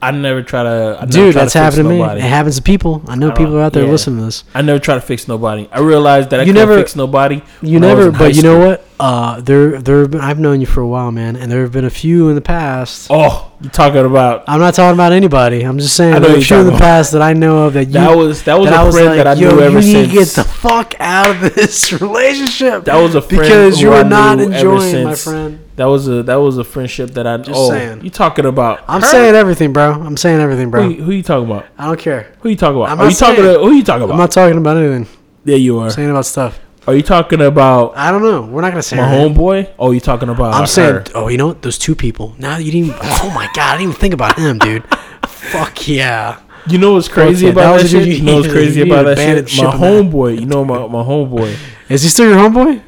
I 0.00 0.10
never 0.10 0.42
try 0.42 0.62
to, 0.62 0.98
I 1.00 1.06
dude 1.06 1.32
try 1.32 1.42
that's 1.42 1.54
to 1.54 1.58
happened 1.58 1.84
to 1.84 1.88
me 1.88 2.02
it 2.02 2.20
happens 2.20 2.56
to 2.56 2.62
people 2.62 3.02
i 3.08 3.16
know 3.16 3.30
I 3.30 3.34
people 3.34 3.56
are 3.58 3.62
out 3.62 3.72
there 3.72 3.84
yeah. 3.86 3.90
listening 3.90 4.18
to 4.18 4.24
this 4.26 4.44
I 4.54 4.60
never 4.62 4.78
try 4.78 4.94
to 4.94 5.00
fix 5.00 5.26
nobody. 5.26 5.68
I 5.72 5.80
realized 5.80 6.30
that 6.30 6.40
I 6.40 6.42
You 6.44 6.52
never- 6.52 6.76
fix 6.76 6.94
nobody. 6.94 7.42
You 7.62 7.80
when 7.80 7.84
I 7.90 7.94
was 7.94 8.06
never, 8.06 8.18
but 8.18 8.34
you 8.36 8.42
know 8.42 8.58
what? 8.58 8.84
Uh, 9.00 9.40
there, 9.42 9.80
there. 9.80 10.00
Have 10.02 10.10
been, 10.10 10.20
I've 10.22 10.38
known 10.38 10.60
you 10.60 10.66
for 10.66 10.80
a 10.80 10.86
while, 10.88 11.10
man, 11.12 11.36
and 11.36 11.52
there 11.52 11.60
have 11.62 11.72
been 11.72 11.84
a 11.84 11.90
few 11.90 12.30
in 12.30 12.34
the 12.34 12.40
past. 12.40 13.08
Oh, 13.10 13.52
you 13.60 13.68
talking 13.68 14.04
about 14.06 14.44
I'm 14.48 14.58
not 14.60 14.74
talking 14.74 14.94
about 14.96 15.12
anybody. 15.12 15.62
I'm 15.62 15.78
just 15.78 15.94
saying 15.96 16.22
there 16.22 16.30
are 16.34 16.38
a 16.38 16.40
few 16.40 16.56
in 16.60 16.66
the 16.66 16.78
past 16.78 17.12
that 17.12 17.20
I 17.22 17.32
know 17.34 17.66
of 17.66 17.72
that 17.74 17.86
you. 17.86 17.92
that 17.92 18.16
was 18.16 18.44
that 18.44 18.58
was 18.58 18.70
that 18.70 18.76
a 18.76 18.80
I 18.80 18.84
was 18.84 18.94
friend 18.94 19.08
like, 19.08 19.16
that 19.18 19.26
I 19.26 19.34
knew 19.34 19.60
ever 19.60 19.80
you 19.80 19.84
need 19.84 19.92
since. 19.92 20.08
to 20.08 20.14
get 20.14 20.28
the 20.28 20.44
fuck 20.44 20.94
out 21.00 21.30
of 21.30 21.40
this 21.54 21.92
relationship. 21.92 22.84
that 22.84 22.96
was 22.96 23.14
a 23.14 23.20
friend 23.22 23.42
because 23.42 23.80
you 23.80 23.92
are 23.92 24.04
not 24.04 24.40
enjoying, 24.40 25.04
my 25.04 25.14
friend. 25.14 25.60
That 25.76 25.84
was 25.86 26.08
a 26.08 26.22
that 26.22 26.36
was 26.36 26.56
a 26.58 26.64
friendship 26.64 27.10
that 27.10 27.26
I. 27.26 27.36
Just 27.36 27.50
oh, 27.54 27.68
saying. 27.70 28.02
you 28.02 28.10
talking 28.10 28.46
about? 28.46 28.82
I'm 28.88 29.02
her? 29.02 29.06
saying 29.06 29.34
everything, 29.34 29.72
bro. 29.72 29.92
I'm 29.92 30.16
saying 30.16 30.40
everything, 30.40 30.70
bro. 30.70 30.88
you- 30.88 31.02
who 31.02 31.12
you 31.12 31.22
talking 31.22 31.50
about? 31.50 31.66
I 31.78 31.86
don't 31.86 31.98
care. 31.98 32.32
Who 32.40 32.48
you 32.48 32.56
talking 32.56 32.76
about? 32.76 32.88
I'm 32.90 33.00
Are 33.00 33.08
you 33.10 33.14
talking 33.14 33.42
to 33.44 33.58
who 33.58 33.72
you 33.72 33.84
talking 33.84 34.04
about? 34.04 34.14
I'm 34.14 34.18
not 34.18 34.30
talking 34.30 34.56
about 34.56 34.78
anything. 34.78 35.06
yeah, 35.44 35.56
you 35.56 35.78
are. 35.78 35.84
I'm 35.84 35.90
saying 35.90 36.10
about 36.10 36.24
stuff. 36.26 36.58
Are 36.86 36.94
you 36.94 37.02
talking 37.02 37.42
about 37.42 37.96
I 37.96 38.10
don't 38.12 38.22
know. 38.22 38.42
We're 38.42 38.62
not 38.62 38.70
gonna 38.70 38.82
say 38.82 38.96
my 38.96 39.08
her 39.08 39.16
homeboy? 39.28 39.72
Oh, 39.78 39.90
you 39.90 40.00
talking 40.00 40.28
about? 40.28 40.54
I'm 40.54 40.66
saying, 40.66 40.94
her. 40.94 41.04
oh, 41.14 41.28
you 41.28 41.36
know 41.36 41.48
what? 41.48 41.60
Those 41.60 41.78
two 41.78 41.94
people. 41.94 42.34
Now 42.38 42.56
you 42.58 42.70
didn't. 42.72 42.88
Even, 42.90 43.00
oh 43.02 43.32
my 43.34 43.46
god, 43.54 43.74
I 43.74 43.78
didn't 43.78 43.90
even 43.90 44.00
think 44.00 44.14
about 44.14 44.38
him, 44.38 44.58
dude. 44.58 44.84
Fuck 45.26 45.88
yeah. 45.88 46.40
You 46.68 46.78
know 46.78 46.94
what's 46.94 47.08
crazy 47.08 47.46
Okay, 47.46 47.52
about 47.52 47.76
that, 47.76 47.84
a 47.84 47.88
shit? 47.88 48.06
You 48.06 48.14
you 48.14 48.22
know 48.22 48.36
what's 48.36 48.48
crazy 48.52 48.80
about 48.82 49.04
that 49.04 49.18
shit? 49.48 49.62
My 49.62 49.70
on 49.70 49.80
that. 49.80 49.86
homeboy. 50.12 50.40
You 50.40 50.46
know 50.46 50.64
my 50.64 50.86
my 50.86 51.02
homeboy. 51.02 51.56
Is 51.88 52.02
he 52.02 52.08
still 52.08 52.28
your 52.28 52.38
homeboy? 52.38 52.82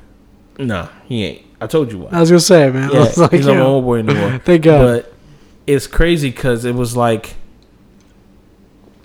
Nah, 0.59 0.89
he 1.07 1.25
ain't. 1.25 1.48
I 1.61 1.67
told 1.67 1.91
you 1.93 1.99
what. 1.99 2.13
I 2.15 2.21
was 2.21 2.31
gonna 2.31 2.41
say, 2.41 2.71
man. 2.71 2.91
Yeah, 2.93 3.11
like, 3.17 3.33
he's 3.33 3.47
not 3.47 3.55
my 3.57 3.63
homeboy 3.63 3.99
anymore. 4.09 4.39
Thank 4.45 4.63
God. 4.63 4.81
But 4.81 5.15
it's 5.67 5.87
crazy 5.87 6.31
because 6.31 6.65
it 6.65 6.75
was 6.75 6.97
like 6.97 7.35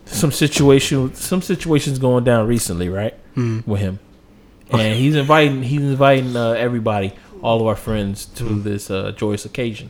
some 0.06 0.32
situation, 0.32 1.14
some 1.16 1.42
situations 1.42 2.00
going 2.00 2.24
down 2.24 2.48
recently, 2.48 2.90
right, 2.90 3.14
Hmm. 3.36 3.62
with 3.66 3.82
him, 3.82 4.00
and 4.70 4.96
he's 4.98 5.16
inviting, 5.16 5.64
he's 5.64 5.82
inviting 5.82 6.36
uh, 6.36 6.52
everybody, 6.52 7.14
all 7.42 7.62
of 7.62 7.68
our 7.68 7.76
friends, 7.76 8.26
to 8.36 8.44
Hmm. 8.44 8.64
this 8.64 8.92
uh, 8.92 9.12
joyous 9.16 9.46
occasion. 9.46 9.90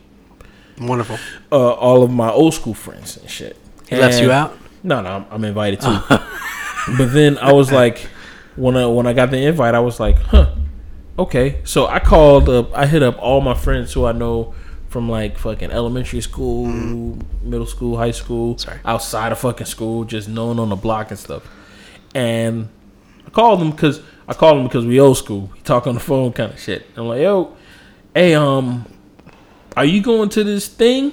Wonderful. 0.80 1.18
Uh, 1.52 1.72
all 1.74 2.02
of 2.04 2.12
my 2.12 2.32
old 2.32 2.54
school 2.54 2.74
friends 2.74 3.18
and 3.18 3.30
shit. 3.30 3.58
He 3.90 3.96
left 3.98 4.22
you 4.22 4.32
out. 4.32 4.58
No, 4.82 5.02
no, 5.02 5.10
I'm, 5.10 5.26
I'm 5.30 5.44
invited 5.44 5.82
too. 5.82 5.98
but 6.98 7.08
then 7.14 7.38
I 7.38 7.52
was 7.52 7.72
like, 7.72 8.00
when 8.56 8.76
I 8.78 8.86
when 8.88 9.06
I 9.06 9.14
got 9.14 9.30
the 9.30 9.38
invite, 9.38 9.76
I 9.76 9.80
was 9.80 10.00
like, 10.00 10.18
huh, 10.18 10.48
okay. 11.18 11.62
So 11.64 11.88
I 11.88 12.00
called 12.00 12.50
up, 12.50 12.74
I 12.74 12.86
hit 12.86 13.04
up 13.04 13.18
all 13.20 13.42
my 13.42 13.54
friends 13.54 13.94
who 13.94 14.06
I 14.06 14.12
know 14.12 14.54
from 14.90 15.10
like 15.10 15.38
fucking 15.38 15.72
elementary 15.72 16.22
school, 16.22 16.68
middle 17.42 17.66
school, 17.66 17.98
high 17.98 18.12
school, 18.12 18.58
Sorry. 18.58 18.80
outside 18.86 19.32
of 19.32 19.40
fucking 19.40 19.66
school, 19.66 20.04
just 20.04 20.30
known 20.30 20.60
on 20.60 20.70
the 20.70 20.76
block 20.76 21.10
and 21.10 21.20
stuff. 21.20 21.48
And 22.14 22.70
I 23.26 23.30
called 23.32 23.60
them 23.60 23.72
because 23.72 24.02
I 24.28 24.34
called 24.34 24.58
them 24.58 24.66
because 24.68 24.86
we 24.86 25.00
old 25.00 25.18
school. 25.18 25.50
We 25.54 25.62
talk 25.62 25.88
on 25.88 25.96
the 25.96 26.00
phone 26.00 26.32
kind 26.34 26.54
of 26.54 26.60
shit. 26.60 26.86
I'm 26.96 27.08
like, 27.08 27.22
yo, 27.22 27.56
hey, 28.14 28.36
um, 28.36 28.86
are 29.76 29.86
you 29.86 30.04
going 30.04 30.30
to 30.30 30.44
this 30.44 30.68
thing? 30.68 31.12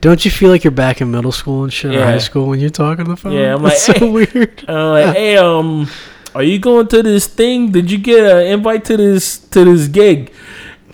Don't 0.00 0.24
you 0.24 0.30
feel 0.30 0.50
like 0.50 0.62
you're 0.62 0.70
back 0.70 1.00
in 1.00 1.10
middle 1.10 1.32
school 1.32 1.64
and 1.64 1.72
shit, 1.72 1.92
or 1.92 2.04
high 2.04 2.18
school 2.18 2.46
when 2.46 2.60
you 2.60 2.70
talk 2.70 3.00
on 3.00 3.06
the 3.06 3.16
phone? 3.16 3.32
Yeah, 3.32 3.56
I'm 3.56 3.62
That's 3.64 3.88
like, 3.88 3.98
so 3.98 4.10
weird. 4.12 4.64
I'm 4.68 4.90
like, 4.90 5.16
hey, 5.16 5.36
um, 5.36 5.88
are 6.36 6.42
you 6.42 6.58
going 6.58 6.86
to 6.88 7.02
this 7.02 7.26
thing? 7.26 7.72
Did 7.72 7.90
you 7.90 7.96
get 7.98 8.24
an 8.24 8.46
invite 8.52 8.84
to 8.86 8.96
this 8.96 9.38
to 9.56 9.64
this 9.64 9.88
gig? 9.88 10.32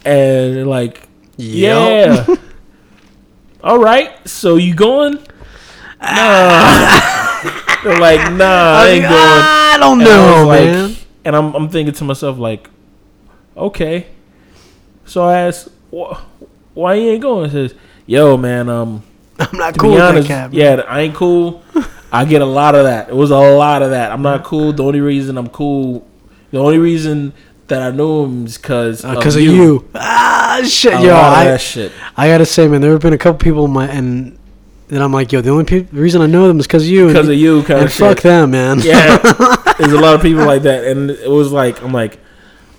And 0.05 0.67
like, 0.69 1.09
Yep. 1.37 2.29
yeah. 2.29 2.37
All 3.65 3.79
right, 3.79 4.11
so 4.29 4.57
you 4.57 4.75
going? 4.75 5.19
Nah. 6.01 7.01
they're 7.85 7.99
like, 8.01 8.33
nah, 8.33 8.79
I 8.83 8.89
ain't 8.89 9.03
going. 9.03 9.15
I 9.15 9.77
don't 9.81 10.01
And 10.01 10.09
I 10.09 10.15
know, 10.15 10.37
was 10.39 10.47
like- 10.47 10.65
man. 10.65 10.97
And 11.25 11.37
I'm 11.37 11.55
I'm 11.55 11.69
thinking 11.69 11.95
to 11.95 12.05
myself 12.05 12.39
like, 12.39 12.69
okay. 13.57 14.07
So 15.05 15.25
I 15.25 15.39
asked, 15.43 15.69
why 15.91 16.95
you 16.95 17.11
ain't 17.11 17.23
going? 17.23 17.51
He 17.51 17.53
says, 17.69 17.75
yo, 18.07 18.37
man, 18.37 18.69
um, 18.69 19.03
I'm 19.39 19.57
not 19.59 19.79
cool 19.79 20.01
honest, 20.01 20.29
yeah, 20.53 20.83
I 20.89 21.01
ain't 21.03 21.15
cool. 21.15 21.63
I 22.13 22.25
get 22.27 22.43
a 22.43 22.47
lot 22.47 22.75
of 22.75 22.85
that. 22.85 23.09
It 23.09 23.15
was 23.17 23.31
a 23.31 23.37
lot 23.39 23.83
of 23.83 23.91
that. 23.91 24.13
I'm 24.13 24.23
not 24.23 24.45
cool. 24.45 24.73
The 24.73 24.85
only 24.85 25.01
reason 25.01 25.39
I'm 25.39 25.49
cool, 25.49 26.07
the 26.51 26.59
only 26.59 26.79
reason 26.79 27.33
that 27.69 27.81
I 27.83 27.91
know 27.91 28.25
him 28.25 28.45
is 28.45 28.59
because 28.59 29.01
because 29.03 29.35
Uh, 29.37 29.41
of 29.41 29.45
you. 29.47 29.89
Ah, 29.95 30.61
shit, 30.65 30.93
A 30.93 31.01
yo, 31.01 31.09
lot 31.13 31.33
of 31.33 31.39
I, 31.39 31.45
that 31.45 31.61
shit. 31.61 31.91
I 32.17 32.29
gotta 32.29 32.45
say, 32.45 32.69
man, 32.69 32.83
there 32.83 32.93
have 32.93 33.01
been 33.01 33.15
a 33.15 33.19
couple 33.19 33.39
people 33.39 33.65
in 33.65 33.71
my 33.71 33.87
and 33.89 34.39
then 34.89 35.01
I'm 35.01 35.13
like, 35.13 35.33
yo, 35.33 35.41
the 35.41 35.49
only 35.51 35.65
pe- 35.65 35.87
reason 35.91 36.21
I 36.21 36.27
know 36.27 36.47
them 36.49 36.61
is 36.61 36.67
because 36.67 36.87
you. 36.87 37.07
Because 37.07 37.29
of 37.29 37.37
you, 37.37 37.63
kind 37.63 37.79
and 37.81 37.87
of 37.89 37.95
fuck 37.95 38.19
shit. 38.19 38.25
them, 38.25 38.51
man. 38.51 38.81
Yeah, 38.81 39.17
there's 39.79 39.93
a 39.95 39.99
lot 40.01 40.15
of 40.15 40.21
people 40.21 40.45
like 40.45 40.63
that, 40.63 40.85
and 40.85 41.11
it 41.11 41.31
was 41.31 41.51
like, 41.51 41.83
I'm 41.83 41.93
like, 41.93 42.19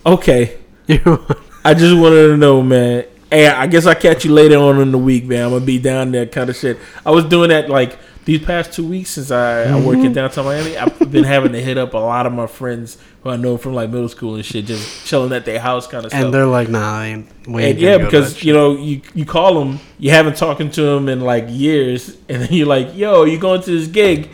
okay, 0.06 0.58
I 0.88 1.74
just 1.74 1.96
wanted 1.96 2.28
to 2.28 2.36
know, 2.36 2.62
man. 2.62 3.04
Hey, 3.34 3.48
I 3.48 3.66
guess 3.66 3.84
I'll 3.84 3.96
catch 3.96 4.24
you 4.24 4.32
later 4.32 4.58
on 4.58 4.80
in 4.80 4.92
the 4.92 4.98
week, 4.98 5.24
man. 5.24 5.46
I'm 5.46 5.50
gonna 5.50 5.64
be 5.64 5.80
down 5.80 6.12
there, 6.12 6.24
kind 6.24 6.48
of 6.48 6.54
shit. 6.54 6.78
I 7.04 7.10
was 7.10 7.24
doing 7.24 7.48
that 7.48 7.68
like 7.68 7.98
these 8.24 8.40
past 8.40 8.72
two 8.72 8.86
weeks 8.86 9.10
since 9.10 9.32
I, 9.32 9.64
I 9.64 9.74
work 9.80 9.96
in 9.96 10.02
mm-hmm. 10.04 10.12
downtown 10.12 10.44
Miami. 10.44 10.76
I've 10.76 11.10
been 11.10 11.24
having 11.24 11.50
to 11.50 11.60
hit 11.60 11.76
up 11.76 11.94
a 11.94 11.98
lot 11.98 12.26
of 12.26 12.32
my 12.32 12.46
friends 12.46 12.96
who 13.24 13.30
I 13.30 13.36
know 13.36 13.56
from 13.56 13.74
like 13.74 13.90
middle 13.90 14.08
school 14.08 14.36
and 14.36 14.44
shit, 14.44 14.66
just 14.66 15.04
chilling 15.04 15.32
at 15.32 15.46
their 15.46 15.58
house, 15.58 15.88
kind 15.88 16.04
of 16.04 16.12
stuff. 16.12 16.24
and 16.26 16.32
they're 16.32 16.46
like, 16.46 16.68
nah, 16.68 17.00
I 17.00 17.06
ain't. 17.06 17.28
And 17.48 17.76
yeah, 17.76 17.98
because 17.98 18.44
you 18.44 18.52
know 18.52 18.76
you 18.76 19.02
you 19.14 19.24
call 19.26 19.58
them, 19.58 19.80
you 19.98 20.10
haven't 20.10 20.36
talking 20.36 20.70
to 20.70 20.82
them 20.82 21.08
in 21.08 21.20
like 21.20 21.46
years, 21.48 22.16
and 22.28 22.40
then 22.40 22.52
you're 22.52 22.68
like, 22.68 22.94
"Yo, 22.94 23.24
you 23.24 23.40
going 23.40 23.62
to 23.62 23.70
this 23.80 23.88
gig?" 23.88 24.28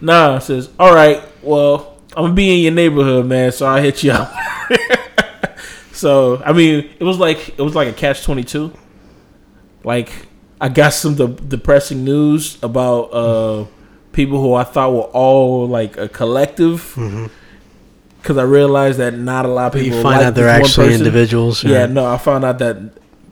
Nah, 0.00 0.38
says, 0.38 0.70
"All 0.78 0.94
right, 0.94 1.22
well, 1.42 1.98
I'm 2.16 2.24
gonna 2.24 2.32
be 2.32 2.54
in 2.54 2.62
your 2.62 2.72
neighborhood, 2.72 3.26
man, 3.26 3.52
so 3.52 3.66
I'll 3.66 3.82
hit 3.82 4.02
you 4.02 4.12
up." 4.12 4.34
so 5.96 6.42
I 6.44 6.52
mean, 6.52 6.88
it 6.98 7.04
was 7.04 7.18
like 7.18 7.48
it 7.58 7.62
was 7.62 7.74
like 7.74 7.88
a 7.88 7.92
catch 7.92 8.22
twenty 8.22 8.44
two. 8.44 8.72
Like 9.84 10.10
I 10.60 10.68
got 10.68 10.92
some 10.92 11.14
de- 11.14 11.28
depressing 11.28 12.04
news 12.04 12.58
about 12.62 13.02
uh 13.12 13.66
people 14.12 14.40
who 14.40 14.54
I 14.54 14.64
thought 14.64 14.92
were 14.92 15.10
all 15.12 15.66
like 15.68 15.96
a 15.96 16.08
collective. 16.08 16.94
Because 18.22 18.38
I 18.38 18.42
realized 18.42 18.98
that 18.98 19.14
not 19.14 19.44
a 19.44 19.48
lot 19.48 19.68
of 19.68 19.80
people 19.80 19.98
you 19.98 20.02
find 20.02 20.20
out 20.22 20.34
they're 20.34 20.48
actually 20.48 20.88
person. 20.88 21.00
individuals. 21.06 21.62
Yeah, 21.62 21.86
no, 21.86 22.06
I 22.06 22.18
found 22.18 22.44
out 22.44 22.58
that 22.58 22.76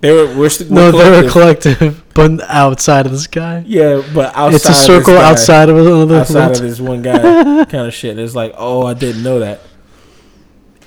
they 0.01 0.12
were 0.12 0.36
we're, 0.36 0.49
st- 0.51 0.70
No, 0.70 0.93
we're 0.93 0.99
they're 0.99 1.27
a 1.27 1.31
collective. 1.31 1.78
collective, 1.78 2.05
but 2.15 2.41
outside 2.49 3.07
of 3.07 3.11
this 3.12 3.27
guy. 3.27 3.65
Yeah, 3.66 4.03
but 4.15 4.36
outside 4.36 4.55
it's 4.55 4.65
a 4.66 4.69
of 4.69 4.74
this 4.77 4.86
circle 4.86 5.15
guy- 5.15 5.31
outside 5.31 5.69
of 5.69 5.77
another. 5.78 6.19
outside 6.20 6.51
of 6.53 6.59
this 6.61 6.78
one 6.78 7.03
guy 7.03 7.20
kind 7.65 7.86
of 7.89 7.95
shit. 7.95 8.19
It's 8.20 8.36
like, 8.36 8.55
oh, 8.57 8.86
I 8.86 8.95
didn't 8.95 9.23
know 9.24 9.41
that. 9.41 9.61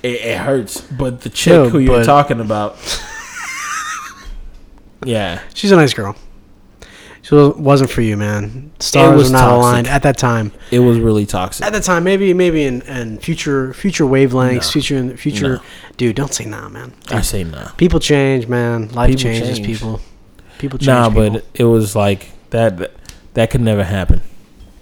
It, 0.02 0.20
it 0.20 0.38
hurts, 0.38 0.80
but 0.80 1.22
the 1.22 1.30
chick 1.30 1.52
Yo, 1.52 1.68
who 1.68 1.78
you're 1.78 2.04
talking 2.04 2.40
about, 2.40 2.76
yeah, 5.04 5.40
She's 5.54 5.72
a 5.72 5.76
nice 5.76 5.94
girl. 5.94 6.16
It 7.30 7.58
wasn't 7.58 7.90
for 7.90 8.00
you, 8.00 8.16
man. 8.16 8.70
Stars 8.78 9.14
was 9.14 9.28
were 9.28 9.32
not 9.34 9.40
toxic. 9.40 9.56
aligned 9.58 9.86
at 9.86 10.02
that 10.04 10.16
time. 10.16 10.50
It 10.70 10.78
was 10.78 10.98
really 10.98 11.26
toxic. 11.26 11.66
At 11.66 11.74
that 11.74 11.82
time, 11.82 12.02
maybe 12.02 12.32
maybe 12.32 12.64
in, 12.64 12.80
in 12.82 13.18
future 13.18 13.74
future 13.74 14.04
wavelengths, 14.04 14.74
No. 14.74 14.80
future 14.80 15.16
future. 15.16 15.56
No. 15.56 15.62
Dude, 15.98 16.16
don't 16.16 16.32
say 16.32 16.46
nah, 16.46 16.70
man. 16.70 16.94
I 17.10 17.20
say 17.20 17.44
nah. 17.44 17.68
People 17.72 18.00
change, 18.00 18.48
man. 18.48 18.88
Life 18.92 19.10
People 19.10 19.22
changes 19.24 19.58
change. 19.58 19.66
people. 19.66 20.00
People 20.58 20.78
change. 20.78 20.86
Nah, 20.86 21.08
people. 21.10 21.30
but 21.32 21.44
it 21.54 21.64
was 21.64 21.94
like. 21.94 22.30
That, 22.50 22.92
that 23.34 23.50
could 23.50 23.60
never 23.60 23.84
happen. 23.84 24.22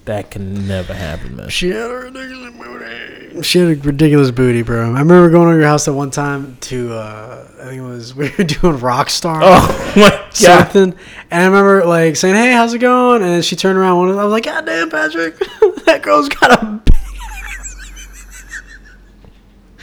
That 0.07 0.31
can 0.31 0.69
never 0.69 0.95
happen, 0.95 1.35
man. 1.35 1.49
She 1.49 1.71
had 1.71 1.91
a 1.91 1.95
ridiculous 1.95 2.55
booty. 2.55 3.43
She 3.43 3.59
had 3.59 3.69
a 3.69 3.81
ridiculous 3.81 4.31
booty, 4.31 4.63
bro. 4.63 4.83
I 4.83 5.01
remember 5.01 5.29
going 5.31 5.51
to 5.51 5.57
your 5.59 5.67
house 5.67 5.89
at 5.89 5.95
one 5.95 6.13
time 6.13 6.57
to, 6.61 6.93
uh, 6.95 7.49
I 7.61 7.65
think 7.65 7.79
it 7.79 7.81
was, 7.81 8.15
we 8.15 8.31
were 8.39 8.45
doing 8.45 8.79
Rockstar. 8.79 9.41
Oh 9.43 9.93
my 9.97 10.11
god! 10.11 10.33
Something. 10.33 10.95
And 11.33 11.43
I 11.43 11.47
remember, 11.47 11.85
like, 11.85 12.15
saying, 12.15 12.37
hey, 12.37 12.53
how's 12.53 12.73
it 12.73 12.79
going? 12.79 13.25
And 13.25 13.45
she 13.45 13.57
turned 13.57 13.79
around. 13.79 14.11
and 14.11 14.21
I 14.21 14.23
was 14.23 14.31
like, 14.31 14.45
God 14.45 14.65
damn, 14.65 14.91
Patrick. 14.91 15.39
that 15.87 16.03
girl's 16.03 16.29
got 16.29 16.63
a 16.63 16.67
big 16.85 16.95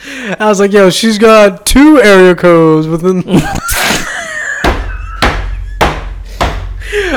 I 0.06 0.46
was 0.48 0.60
like, 0.60 0.72
yo, 0.72 0.90
she's 0.90 1.18
got 1.18 1.66
two 1.66 2.00
area 2.00 2.34
codes 2.34 2.86
within. 2.86 3.22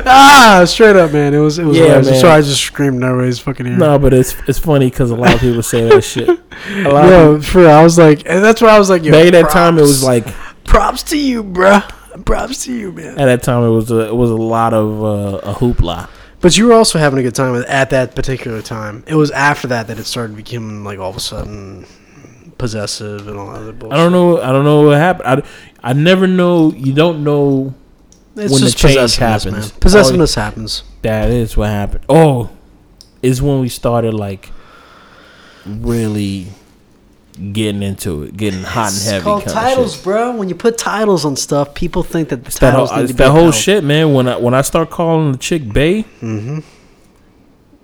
Ah, 0.08 0.64
straight 0.66 0.96
up, 0.96 1.12
man. 1.12 1.34
It 1.34 1.40
was, 1.40 1.60
it 1.60 1.66
was. 1.66 1.78
Yeah, 1.78 1.84
hilarious. 1.84 2.10
man. 2.12 2.22
So 2.22 2.30
I 2.30 2.42
just 2.42 2.62
screamed 2.62 2.98
in 2.98 3.04
everybody's 3.04 3.40
fucking 3.40 3.66
ear. 3.66 3.78
No, 3.78 4.00
but 4.00 4.14
it's 4.14 4.36
it's 4.48 4.60
funny 4.60 4.90
because 4.90 5.12
a 5.12 5.16
lot 5.16 5.36
of 5.36 5.40
people 5.40 5.64
say 5.64 5.88
that 5.88 6.04
shit. 6.04 6.28
A 6.86 6.90
lot 6.90 7.06
of 7.06 7.10
Yo, 7.12 7.42
for 7.42 7.60
real, 7.60 7.70
I 7.70 7.84
was 7.84 8.00
like, 8.00 8.24
and 8.26 8.44
that's 8.44 8.62
why 8.62 8.70
I 8.70 8.80
was 8.80 8.90
like, 8.90 9.04
yo, 9.04 9.12
Back 9.12 9.28
at 9.28 9.32
that 9.34 9.52
time, 9.52 9.78
it 9.78 9.82
was 9.82 10.04
like 10.04 10.26
props 10.64 11.04
to 11.04 11.18
you, 11.18 11.44
bruh. 11.44 11.88
Props 12.26 12.66
to 12.66 12.74
you, 12.74 12.92
man. 12.92 13.20
at 13.20 13.26
that 13.26 13.44
time 13.44 13.64
it 13.64 13.70
was 13.70 13.92
a, 13.92 14.08
it 14.08 14.16
was 14.16 14.32
a 14.32 14.36
lot 14.36 14.74
of 14.74 15.04
uh, 15.04 15.38
a 15.52 15.54
hoopla. 15.54 16.10
But 16.42 16.58
you 16.58 16.68
were 16.68 16.74
also 16.74 16.98
having 16.98 17.20
a 17.20 17.24
good 17.24 17.36
time 17.36 17.64
at 17.68 17.92
that 17.92 18.16
particular 18.16 18.62
time. 18.62 19.04
It 19.08 19.16
was 19.16 19.30
after 19.32 19.68
that 19.68 19.88
that 19.88 20.00
it 20.00 20.06
started 20.06 20.36
becoming 20.36 20.84
like 20.84 20.98
all 21.00 21.10
of 21.12 21.16
a 21.16 21.20
sudden 21.20 21.86
possessive 22.58 23.28
and 23.28 23.38
all 23.38 23.52
that 23.52 23.62
other 23.62 23.72
bullshit. 23.74 23.94
I 23.94 23.98
don't 24.02 24.12
know. 24.12 24.42
I 24.42 24.52
don't 24.52 24.66
know 24.66 24.84
what 24.84 24.98
happened. 24.98 25.44
I, 25.84 25.90
I 25.90 25.94
never 25.94 26.28
know. 26.28 26.72
You 26.74 26.94
don't 26.94 27.24
know 27.24 27.74
It's 28.38 28.54
when 28.54 28.62
the 28.64 28.72
change 28.72 29.16
happens. 29.16 29.72
man. 29.72 29.80
Possessiveness 29.80 30.36
happens. 30.36 30.84
that 31.02 31.30
is 31.30 31.58
what 31.58 31.70
happened. 31.70 32.04
Oh, 32.08 32.50
is 33.22 33.42
when 33.42 33.60
we 33.62 33.70
started 33.70 34.14
like 34.14 34.52
really 35.66 36.48
getting 37.54 37.84
into 37.84 38.24
it, 38.24 38.36
getting 38.38 38.64
hot 38.64 38.92
and 38.94 39.02
heavy. 39.04 39.16
It's 39.18 39.24
called 39.24 39.44
titles, 39.48 40.02
bro. 40.02 40.36
When 40.36 40.50
you 40.50 40.56
put 40.56 40.78
titles 40.78 41.26
on 41.26 41.36
stuff, 41.36 41.74
people 41.74 42.04
think 42.04 42.30
that 42.30 42.44
the 42.44 42.48
It's 42.48 42.60
that 42.60 42.74
whole, 42.74 42.88
titles 42.88 42.98
need 42.98 43.04
it's 43.04 43.12
to 43.12 43.18
be 43.18 43.24
that 43.24 43.32
whole 43.32 43.40
upheld. 43.50 43.56
shit, 43.56 43.84
man. 43.84 44.14
When 44.14 44.28
I 44.28 44.38
when 44.38 44.54
I 44.54 44.62
start 44.62 44.90
calling 44.90 45.32
the 45.34 45.38
chick 45.38 45.68
bae, 45.68 46.04
Mm-hmm. 46.22 46.60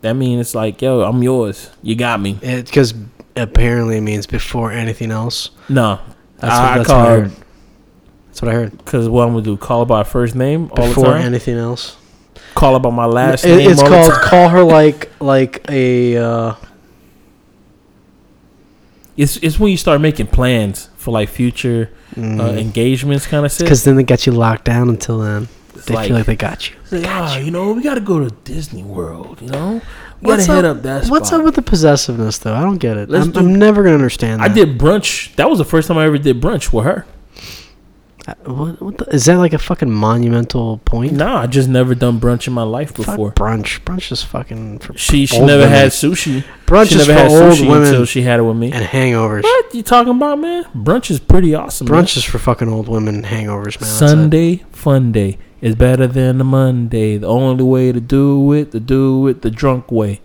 that 0.02 0.14
means 0.14 0.42
it's 0.42 0.56
like, 0.56 0.82
yo, 0.82 1.02
I'm 1.02 1.22
yours. 1.24 1.70
You 1.82 1.96
got 1.96 2.20
me. 2.20 2.34
Because 2.42 2.94
apparently 3.36 3.98
it 3.98 4.02
means 4.02 4.26
before 4.28 4.72
anything 4.72 5.12
else. 5.12 5.50
No, 5.70 6.00
That's 6.38 6.54
I, 6.54 6.62
what, 6.64 6.72
I 6.72 6.78
that's 6.78 6.88
call 6.90 7.06
her. 7.06 7.32
That's 8.34 8.42
what 8.42 8.50
I 8.50 8.56
heard. 8.56 8.76
because 8.78 9.08
what 9.08 9.28
I'm 9.28 9.34
gonna 9.34 9.44
do? 9.44 9.58
Call 9.58 9.82
her 9.82 9.86
by 9.86 10.02
first 10.04 10.34
name 10.34 10.72
all 10.76 10.88
Before 10.88 11.04
the 11.06 11.12
time. 11.12 11.22
anything 11.22 11.56
else. 11.58 11.98
call 12.56 12.74
her 12.74 12.80
by 12.80 12.90
my 12.90 13.06
last 13.06 13.46
It- 13.46 13.58
name. 13.58 13.70
it's 13.70 13.82
called 13.82 14.12
call 14.12 14.50
her 14.50 14.64
like 14.64 15.12
like 15.20 15.64
a 15.70 16.18
uh, 16.18 16.54
It's 19.16 19.38
it's 19.38 19.60
when 19.60 19.70
you 19.72 19.78
start 19.78 20.02
making 20.02 20.28
plans 20.28 20.90
for 20.98 21.12
like 21.12 21.30
future 21.30 21.92
uh, 22.18 22.20
mm, 22.20 22.58
engagements, 22.60 23.28
kind 23.28 23.46
of 23.46 23.52
shit. 23.52 23.60
because 23.66 23.84
then 23.84 23.96
they 23.98 24.04
got 24.04 24.26
you 24.26 24.32
locked 24.32 24.66
down 24.66 24.90
until 24.90 25.20
then. 25.20 25.48
It's 25.76 25.86
They 25.86 26.08
feel 26.08 26.16
like 26.18 26.26
they 26.26 26.36
got 26.36 26.70
you. 26.70 26.76
It's 26.84 26.92
like, 26.92 27.06
ah, 27.08 27.38
you 27.38 27.52
know, 27.52 27.74
we 27.74 27.82
got 27.84 27.96
to 27.96 28.02
go 28.02 28.20
to 28.28 28.34
Disney 28.44 28.84
World. 28.84 29.42
You 29.42 29.50
know, 29.50 29.74
we 29.74 29.80
got 29.80 29.82
What's 30.22 30.46
to 30.48 30.56
hit 30.56 30.66
up- 30.66 30.82
that. 30.84 31.08
What's 31.08 31.32
up 31.32 31.44
with 31.44 31.54
the 31.56 31.62
possessiveness 31.62 32.40
though? 32.40 32.54
I 32.56 32.62
don't 32.62 32.78
get 32.80 32.98
it. 32.98 33.12
I'm, 33.14 33.32
do- 33.32 33.40
I'm 33.40 33.54
never 33.60 33.84
gonna 33.84 33.96
understand. 33.96 34.42
That. 34.42 34.50
I 34.50 34.54
did 34.54 34.80
brunch. 34.80 35.36
That 35.36 35.50
was 35.52 35.60
the 35.60 35.66
first 35.66 35.88
time 35.88 35.98
I 36.00 36.06
ever 36.06 36.18
did 36.18 36.42
brunch 36.42 36.74
with 36.74 36.86
her. 36.86 37.06
Uh, 38.26 38.34
What, 38.46 38.82
what 38.82 38.98
the, 39.00 39.06
is 39.14 39.26
that 39.26 39.38
like 39.38 39.52
a 39.54 39.58
fucking 39.58 39.92
monumental 39.92 40.78
point? 40.86 41.12
Nah, 41.14 41.42
I 41.42 41.48
just 41.48 41.68
never 41.68 41.94
done 41.94 42.20
brunch 42.22 42.48
in 42.48 42.54
my 42.54 42.64
life 42.64 42.90
Fuck 42.96 43.06
before. 43.06 43.32
brunch. 43.34 43.82
Brunch 43.84 44.12
is 44.14 44.24
fucking 44.24 44.80
for 44.80 44.98
She 44.98 45.26
she 45.26 45.40
never 45.40 45.64
women. 45.64 45.70
had 45.70 45.92
sushi. 45.92 46.44
brunch 46.66 46.90
she 46.90 46.96
is 46.96 47.08
never 47.08 47.14
for 47.14 47.20
had 47.20 47.32
old 47.44 47.54
sushi 47.58 47.68
women 47.70 47.88
until 47.88 48.06
she 48.06 48.22
had 48.22 48.40
it 48.40 48.44
with 48.44 48.56
me. 48.56 48.72
and 48.72 48.86
hangovers. 48.86 49.44
What 49.44 49.76
you 49.76 49.84
talking 49.84 50.16
about, 50.16 50.40
man? 50.40 50.64
Brunch 50.74 51.12
is 51.12 51.20
pretty 51.20 51.54
awesome. 51.54 51.90
man. 51.90 52.04
Brunch 52.04 52.16
is 52.16 52.24
for 52.24 52.38
fucking 52.38 52.70
old 52.70 52.88
women 52.88 53.16
and 53.16 53.26
hangovers, 53.26 53.80
man. 53.82 53.90
Sunday 53.90 54.64
fun 54.72 55.12
day 55.12 55.38
is 55.60 55.76
better 55.76 56.08
than 56.08 56.40
a 56.40 56.44
Monday. 56.46 57.18
The 57.18 57.28
only 57.28 57.64
way 57.66 57.92
to 57.92 58.00
do 58.00 58.54
it, 58.54 58.72
to 58.72 58.80
do 58.80 59.28
it 59.28 59.42
the 59.42 59.52
drunk 59.52 59.92
way. 59.92 60.22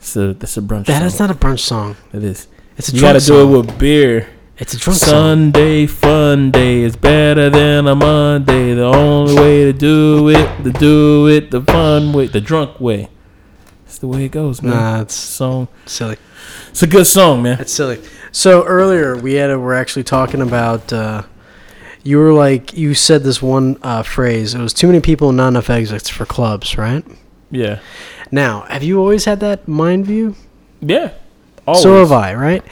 So 0.00 0.32
that's 0.32 0.56
a 0.56 0.60
brunch. 0.62 0.86
That 0.86 0.98
song. 0.98 1.06
is 1.06 1.18
not 1.20 1.30
a 1.30 1.34
brunch 1.34 1.60
song. 1.60 1.96
It 2.12 2.24
is. 2.24 2.48
It's 2.76 2.88
a 2.88 2.92
You 2.92 3.00
drunk 3.00 3.14
got 3.14 3.20
to 3.20 3.26
do 3.26 3.42
it 3.42 3.56
with 3.56 3.78
beer. 3.78 4.28
It's 4.58 4.74
a 4.74 4.78
drunk 4.78 4.98
song. 4.98 5.10
Sunday 5.10 5.86
fun 5.86 6.50
day 6.50 6.80
is 6.82 6.96
better 6.96 7.48
than 7.50 7.86
a 7.86 7.94
Monday. 7.94 8.74
The 8.74 8.84
only 8.84 9.34
way 9.34 9.64
to 9.64 9.72
do 9.72 10.28
it, 10.28 10.64
to 10.64 10.72
do 10.72 11.28
it 11.28 11.50
the 11.50 11.62
fun 11.62 12.12
way, 12.12 12.26
the 12.26 12.40
drunk 12.40 12.80
way. 12.80 13.08
It's 13.86 13.98
the 13.98 14.08
way 14.08 14.24
it 14.24 14.32
goes, 14.32 14.62
man. 14.62 14.72
Nah, 14.74 15.00
it's 15.02 15.14
Song. 15.14 15.68
silly. 15.86 16.16
It's 16.70 16.82
a 16.82 16.86
good 16.86 17.06
song, 17.06 17.42
man. 17.42 17.58
It's 17.60 17.72
silly. 17.72 18.00
So 18.32 18.64
earlier 18.64 19.16
we 19.16 19.34
had 19.34 19.50
a, 19.50 19.58
we're 19.58 19.74
actually 19.74 20.04
talking 20.04 20.40
about. 20.42 20.92
Uh, 20.92 21.22
you 22.04 22.18
were 22.18 22.32
like 22.32 22.76
you 22.76 22.94
said 22.94 23.22
this 23.22 23.42
one 23.42 23.76
uh, 23.82 24.02
phrase. 24.02 24.54
It 24.54 24.60
was 24.60 24.72
too 24.72 24.86
many 24.86 25.00
people, 25.00 25.28
and 25.28 25.36
not 25.36 25.48
enough 25.48 25.68
exits 25.70 26.08
for 26.08 26.24
clubs, 26.24 26.78
right? 26.78 27.04
Yeah. 27.50 27.80
Now, 28.30 28.62
have 28.62 28.82
you 28.82 28.98
always 28.98 29.24
had 29.24 29.40
that 29.40 29.66
mind 29.68 30.06
view? 30.06 30.34
Yeah. 30.80 31.12
Always. 31.66 31.82
So 31.82 31.98
have 31.98 32.12
I, 32.12 32.34
right? 32.34 32.62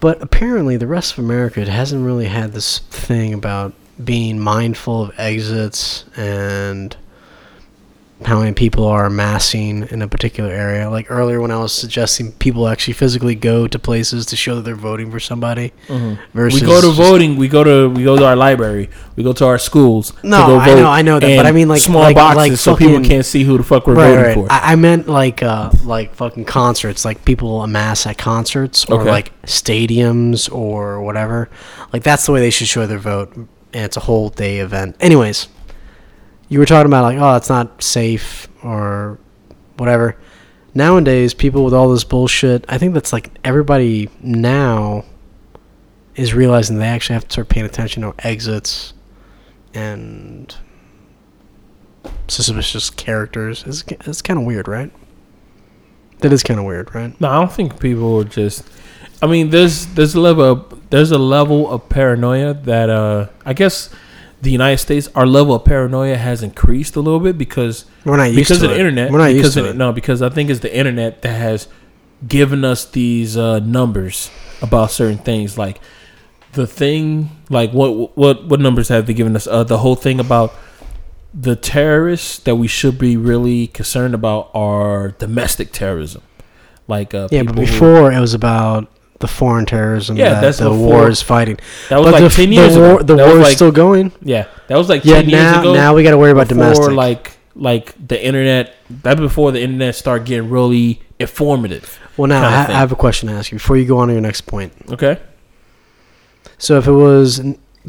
But 0.00 0.22
apparently, 0.22 0.76
the 0.76 0.86
rest 0.86 1.12
of 1.12 1.18
America 1.18 1.64
hasn't 1.70 2.04
really 2.04 2.26
had 2.26 2.52
this 2.52 2.78
thing 2.78 3.34
about 3.34 3.74
being 4.02 4.38
mindful 4.38 5.02
of 5.02 5.12
exits 5.18 6.06
and 6.16 6.96
how 8.26 8.38
many 8.40 8.52
people 8.52 8.84
are 8.86 9.06
amassing 9.06 9.88
in 9.90 10.02
a 10.02 10.08
particular 10.08 10.50
area. 10.50 10.90
Like 10.90 11.10
earlier, 11.10 11.40
when 11.40 11.50
I 11.50 11.58
was 11.58 11.72
suggesting 11.72 12.32
people 12.32 12.68
actually 12.68 12.92
physically 12.94 13.34
go 13.34 13.66
to 13.66 13.78
places 13.78 14.26
to 14.26 14.36
show 14.36 14.56
that 14.56 14.62
they're 14.62 14.74
voting 14.74 15.10
for 15.10 15.18
somebody 15.18 15.72
Mhm. 15.88 16.18
versus 16.34 16.60
We 16.60 16.66
go 16.66 16.80
to 16.82 16.90
voting. 16.90 17.36
We 17.36 17.48
go 17.48 17.64
to 17.64 17.88
we 17.88 18.04
go 18.04 18.16
to 18.18 18.26
our 18.26 18.36
library. 18.36 18.90
We 19.16 19.22
go 19.24 19.32
to 19.32 19.46
our 19.46 19.58
schools. 19.58 20.10
to 20.10 20.26
No, 20.28 20.58
I 20.58 20.74
know- 20.74 20.90
I 20.90 21.02
know 21.02 21.18
that, 21.18 21.36
but 21.36 21.46
I 21.46 21.52
mean, 21.52 21.68
like- 21.68 21.80
small 21.80 22.02
like- 22.02 22.16
boxes 22.16 22.36
like 22.36 22.52
so 22.58 22.76
people 22.76 23.00
can't 23.00 23.24
see 23.24 23.42
who 23.44 23.56
the 23.56 23.64
fuck 23.64 23.86
we're 23.86 23.94
Right, 23.94 24.08
voting 24.10 24.24
right. 24.24 24.34
for. 24.34 24.46
I, 24.52 24.72
I 24.72 24.76
meant 24.76 25.08
like 25.08 25.42
uh, 25.42 25.70
like 25.84 26.14
fucking 26.14 26.44
concerts, 26.44 27.04
like 27.04 27.24
people 27.24 27.62
amass 27.62 28.06
at 28.06 28.18
concerts 28.18 28.84
or 28.84 29.00
Okay. 29.00 29.10
like 29.10 29.32
stadiums 29.46 30.52
or 30.52 31.00
whatever. 31.02 31.48
Like 31.92 32.02
that's 32.02 32.26
the 32.26 32.32
way 32.32 32.40
they 32.40 32.50
should 32.50 32.68
show 32.68 32.86
their 32.86 32.98
vote, 32.98 33.34
and 33.34 33.46
it's 33.72 33.96
a 33.96 34.00
whole 34.00 34.28
day 34.28 34.58
event. 34.58 34.96
Anyways, 35.00 35.48
you 36.50 36.58
were 36.58 36.66
talking 36.66 36.90
about 36.90 37.04
like, 37.04 37.18
oh, 37.18 37.36
it's 37.36 37.48
not 37.48 37.82
safe 37.82 38.48
or 38.62 39.18
whatever. 39.78 40.16
Nowadays, 40.74 41.32
people 41.32 41.64
with 41.64 41.72
all 41.72 41.90
this 41.90 42.04
bullshit, 42.04 42.64
I 42.68 42.76
think 42.76 42.92
that's 42.92 43.12
like 43.12 43.30
everybody 43.42 44.10
now 44.20 45.04
is 46.16 46.34
realizing 46.34 46.78
they 46.78 46.86
actually 46.86 47.14
have 47.14 47.24
to 47.24 47.32
start 47.32 47.48
paying 47.48 47.64
attention 47.64 48.02
to 48.02 48.14
exits 48.18 48.92
and 49.72 50.54
suspicious 52.28 52.90
characters. 52.90 53.64
It's, 53.66 53.84
it's 54.06 54.20
kind 54.20 54.38
of 54.38 54.44
weird, 54.44 54.68
right? 54.68 54.92
That 56.18 56.32
is 56.32 56.42
kind 56.42 56.60
of 56.60 56.66
weird, 56.66 56.94
right? 56.94 57.18
No, 57.20 57.30
I 57.30 57.36
don't 57.36 57.52
think 57.52 57.80
people 57.80 58.20
are 58.20 58.24
just. 58.24 58.68
I 59.22 59.26
mean, 59.26 59.50
there's 59.50 59.86
there's 59.86 60.14
a 60.14 60.20
level 60.20 60.44
of, 60.44 60.90
there's 60.90 61.10
a 61.10 61.18
level 61.18 61.70
of 61.70 61.88
paranoia 61.88 62.54
that 62.54 62.90
uh 62.90 63.28
I 63.44 63.54
guess 63.54 63.90
the 64.42 64.50
United 64.50 64.78
States 64.78 65.08
our 65.14 65.26
level 65.26 65.54
of 65.54 65.64
paranoia 65.64 66.16
has 66.16 66.42
increased 66.42 66.96
a 66.96 67.00
little 67.00 67.20
bit 67.20 67.36
because 67.36 67.84
We're 68.04 68.16
not 68.16 68.24
used 68.24 68.36
because 68.36 68.58
to 68.60 68.64
of 68.64 68.70
the 68.70 68.76
it. 68.76 68.80
internet. 68.80 69.10
We're 69.12 69.18
not 69.18 69.28
because 69.28 69.42
used 69.44 69.54
to 69.54 69.60
of 69.64 69.66
it. 69.70 69.76
No, 69.76 69.92
because 69.92 70.22
I 70.22 70.28
think 70.30 70.48
it's 70.50 70.60
the 70.60 70.74
internet 70.74 71.22
that 71.22 71.32
has 71.38 71.68
given 72.26 72.64
us 72.64 72.84
these 72.86 73.36
uh, 73.36 73.58
numbers 73.60 74.30
about 74.62 74.90
certain 74.90 75.18
things. 75.18 75.56
Like 75.58 75.80
the 76.52 76.66
thing, 76.66 77.30
like 77.50 77.72
what 77.72 78.16
what 78.16 78.46
what 78.46 78.60
numbers 78.60 78.88
have 78.88 79.06
they 79.06 79.14
given 79.14 79.36
us? 79.36 79.46
Uh, 79.46 79.62
the 79.64 79.78
whole 79.78 79.94
thing 79.96 80.18
about 80.20 80.54
the 81.32 81.54
terrorists 81.54 82.38
that 82.40 82.56
we 82.56 82.66
should 82.66 82.98
be 82.98 83.16
really 83.16 83.66
concerned 83.68 84.14
about 84.14 84.50
are 84.54 85.10
domestic 85.18 85.70
terrorism. 85.72 86.22
Like 86.88 87.14
uh, 87.14 87.28
Yeah, 87.30 87.42
but 87.44 87.54
people 87.54 87.66
who- 87.66 87.72
before 87.72 88.12
it 88.12 88.18
was 88.20 88.34
about 88.34 88.88
the 89.20 89.28
foreign 89.28 89.64
terrorism 89.66 90.16
Yeah, 90.16 90.30
that 90.34 90.40
that's 90.40 90.58
the 90.58 90.64
before- 90.70 90.78
war 90.86 91.08
is 91.08 91.22
fighting. 91.22 91.58
that 91.88 91.98
was 91.98 92.06
but 92.06 92.14
like 92.14 92.22
the, 92.24 92.28
ten 92.36 92.50
the 92.50 92.56
years 92.56 92.76
war, 92.76 92.94
ago. 93.00 93.02
the 93.04 93.16
war 93.16 93.36
is 93.38 93.42
like, 93.44 93.54
still 93.56 93.70
going. 93.72 94.12
yeah, 94.22 94.46
that 94.68 94.76
was 94.76 94.88
like 94.88 95.04
Yeah, 95.04 95.20
now 95.22 95.60
ago. 95.60 95.74
now 95.74 95.94
we 95.94 96.02
got 96.02 96.10
to 96.10 96.18
worry 96.18 96.32
about 96.32 96.48
before 96.48 96.64
domestic. 96.64 96.92
like 96.94 97.32
like 97.54 97.94
the 98.08 98.22
internet. 98.22 98.74
That 99.02 99.18
before 99.18 99.52
the 99.52 99.60
internet 99.62 99.94
started 99.94 100.26
getting 100.26 100.50
really 100.50 101.00
informative. 101.18 101.98
well, 102.16 102.28
now 102.28 102.42
I, 102.42 102.66
I 102.68 102.72
have 102.78 102.92
a 102.92 102.96
question 102.96 103.28
to 103.28 103.34
ask 103.34 103.52
you 103.52 103.56
before 103.58 103.76
you 103.76 103.84
go 103.86 103.98
on 103.98 104.08
to 104.08 104.14
your 104.14 104.22
next 104.22 104.42
point. 104.42 104.72
Okay. 104.90 105.18
So 106.58 106.78
if 106.78 106.86
it 106.86 106.92
was 106.92 107.40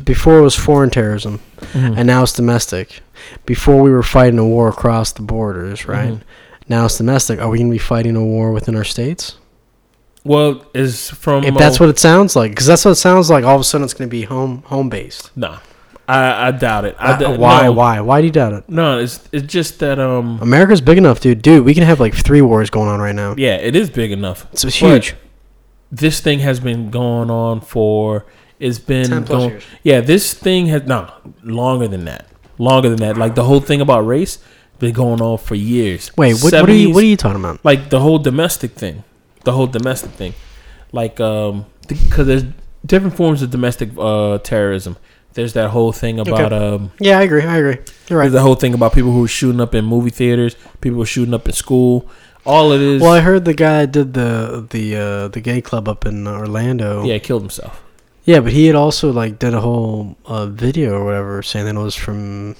before 0.04 0.38
it 0.40 0.42
was 0.42 0.56
foreign 0.56 0.90
terrorism, 0.90 1.40
Mhm. 1.74 1.98
and 1.98 2.08
now 2.08 2.24
it's 2.24 2.34
domestic. 2.34 3.02
Before 3.46 3.82
we 3.82 3.92
were 3.92 4.04
fighting 4.04 4.40
a 4.40 4.46
war 4.46 4.68
across 4.70 5.12
the 5.12 5.22
borders, 5.22 5.88
right? 5.88 6.14
Mhm. 6.14 6.22
Now 6.68 6.86
it's 6.86 6.98
domestic. 6.98 7.40
Are 7.40 7.50
we 7.50 7.58
going 7.58 7.70
to 7.70 7.74
be 7.74 7.78
fighting 7.78 8.16
a 8.16 8.24
war 8.24 8.52
within 8.52 8.76
our 8.76 8.84
states? 8.86 9.36
Well, 10.24 10.66
is 10.74 11.10
from 11.10 11.44
If 11.44 11.56
that's 11.56 11.80
uh, 11.80 11.86
what 11.86 11.90
it 11.90 12.00
sounds 12.00 12.36
like, 12.36 12.52
because 12.52 12.68
that's 12.68 12.86
what 12.86 12.92
it 12.92 12.96
sounds 12.96 13.30
like. 13.30 13.44
All 13.44 13.56
of 13.56 13.62
a 13.62 13.64
sudden, 13.64 13.86
it's 13.86 13.94
going 13.94 14.08
to 14.08 14.12
be 14.12 14.24
home 14.24 14.62
home 14.64 14.90
based. 14.90 15.36
Nah, 15.36 15.60
I, 16.08 16.48
I 16.48 16.52
doubt 16.52 16.86
it. 16.86 16.96
I 17.00 17.14
Uh, 17.14 17.38
why? 17.38 17.64
no. 17.64 17.72
Why? 17.72 18.02
Why 18.02 18.22
do 18.22 18.28
you 18.28 18.34
doubt 18.34 18.54
it? 18.54 18.70
No, 18.70 19.00
it's 19.00 19.28
it's 19.32 19.48
just 19.48 19.80
that 19.80 20.00
um 20.00 20.40
America's 20.42 20.82
big 20.82 20.98
enough, 20.98 21.20
dude. 21.20 21.42
Dude, 21.42 21.66
we 21.66 21.74
can 21.74 21.84
have 21.84 22.00
like 22.00 22.14
three 22.14 22.42
wars 22.42 22.70
going 22.70 22.90
on 22.90 23.00
right 23.00 23.16
now. 23.16 23.36
yeah, 23.38 23.56
it 23.56 23.76
is 23.76 23.90
big 23.90 24.12
enough. 24.12 24.46
It's 24.52 24.64
huge. 24.64 25.16
This 25.92 26.22
thing 26.22 26.40
has 26.40 26.60
been 26.60 26.90
going 26.90 27.30
on 27.30 27.60
for 27.60 28.26
it's 28.60 28.80
been 28.80 29.08
10 29.08 29.24
plus 29.26 29.38
going, 29.40 29.50
years. 29.50 29.64
Yeah, 29.84 30.02
this 30.02 30.34
thing 30.34 30.68
has 30.68 30.84
no 30.84 31.12
longer 31.44 31.88
than 31.88 32.06
that. 32.06 32.28
Longer 32.60 32.90
than 32.90 33.00
that. 33.00 33.18
Like 33.18 33.34
the 33.34 33.44
whole 33.44 33.60
thing 33.60 33.82
about 33.82 34.02
race 34.06 34.38
been 34.78 34.94
going 34.94 35.22
on 35.22 35.38
for 35.38 35.56
years. 35.56 36.12
Wait, 36.18 36.36
what, 36.36 36.54
what 36.54 36.70
are 36.70 36.74
you? 36.74 36.94
What 36.94 37.04
are 37.04 37.08
you 37.08 37.18
talking 37.18 37.40
about? 37.40 37.64
like 37.66 37.90
the 37.90 38.00
whole 38.00 38.20
domestic 38.20 38.72
thing, 38.72 39.04
the 39.44 39.52
whole 39.52 39.68
domestic 39.68 40.12
thing, 40.12 40.34
like 40.92 41.20
um, 41.20 41.66
because 41.88 42.28
there's 42.28 42.44
different 42.86 43.16
forms 43.16 43.42
of 43.42 43.50
domestic 43.52 43.90
uh 43.98 44.38
terrorism. 44.40 44.98
There's 45.34 45.54
that 45.54 45.70
whole 45.70 45.94
thing 45.94 46.20
about 46.20 46.52
um, 46.52 46.92
Yeah, 47.00 47.18
I 47.18 47.22
agree. 47.24 47.42
I 47.44 47.58
agree. 47.58 47.78
You're 48.10 48.20
right. 48.20 48.24
there's 48.26 48.34
the 48.34 48.42
whole 48.42 48.56
thing 48.56 48.74
about 48.74 48.92
people 48.94 49.14
who 49.14 49.24
are 49.24 49.30
shooting 49.30 49.62
up 49.62 49.74
in 49.74 49.86
movie 49.86 50.10
theaters, 50.10 50.58
people 50.82 50.98
who 50.98 51.04
are 51.04 51.06
shooting 51.06 51.34
up 51.34 51.46
in 51.48 51.54
school. 51.54 52.10
All 52.46 52.74
it 52.74 52.82
is, 52.82 53.02
Well, 53.02 53.14
I 53.14 53.22
heard 53.22 53.46
the 53.46 53.54
guy 53.54 53.86
did 53.86 54.14
the 54.14 54.68
the 54.70 54.96
uh, 54.98 55.28
the 55.30 55.40
gay 55.40 55.62
club 55.62 55.88
up 55.88 56.06
in 56.06 56.28
Orlando. 56.28 57.06
yeah, 57.06 57.18
killed 57.20 57.44
himself. 57.44 57.82
Yeah, 58.26 58.42
but 58.42 58.52
he 58.52 58.66
had 58.68 58.76
also 58.76 59.12
like 59.14 59.40
did 59.40 59.54
a 59.54 59.62
whole 59.62 60.18
uh, 60.26 60.48
video 60.48 60.96
or 60.96 61.06
whatever 61.06 61.42
saying 61.44 61.66
that 61.66 61.76
it 61.76 61.80
was 61.84 61.96
from 61.96 62.56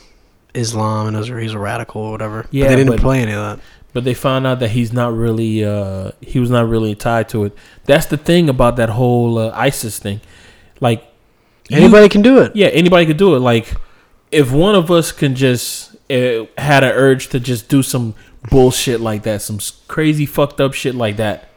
Islam 0.54 1.08
and 1.08 1.16
it 1.16 1.20
was, 1.20 1.28
he's 1.30 1.54
a 1.54 1.60
radical 1.60 2.02
or 2.04 2.12
whatever. 2.12 2.48
Yeah, 2.52 2.66
but 2.66 2.70
they 2.70 2.76
didn't 2.78 2.92
but- 2.94 3.00
play 3.02 3.22
any 3.22 3.34
of 3.34 3.58
that. 3.58 3.64
But 3.94 4.06
they 4.06 4.14
found 4.14 4.48
out 4.48 4.60
that 4.60 4.70
he's 4.72 4.94
not 4.94 5.14
really, 5.14 5.66
uh, 5.66 6.12
he 6.22 6.40
was 6.40 6.50
not 6.50 6.68
really 6.70 6.96
tied 6.96 7.28
to 7.30 7.44
it. 7.44 7.54
That's 7.86 8.06
the 8.06 8.16
thing 8.18 8.48
about 8.50 8.78
that 8.78 8.90
whole 8.90 9.38
uh, 9.38 9.52
ISIS 9.54 10.00
thing. 10.00 10.22
Like 10.80 11.04
you- 11.70 11.78
Anybody 11.78 12.08
can 12.08 12.22
do 12.22 12.40
it. 12.40 12.56
yeah, 12.56 12.68
anybody 12.68 13.06
could 13.06 13.18
do 13.18 13.36
it. 13.36 13.40
Like 13.40 13.74
if 14.32 14.52
one 14.52 14.76
of 14.76 14.90
us 14.92 15.12
can 15.12 15.36
just 15.36 15.94
uh, 16.10 16.46
had 16.58 16.84
an 16.86 16.92
urge 16.94 17.28
to 17.30 17.40
just 17.40 17.68
do 17.68 17.84
some 17.84 18.14
bullshit 18.50 19.02
like 19.02 19.24
that, 19.24 19.42
some 19.42 19.60
crazy 19.90 20.26
fucked 20.26 20.62
up 20.62 20.74
shit 20.74 20.96
like 20.96 21.18
that. 21.18 21.50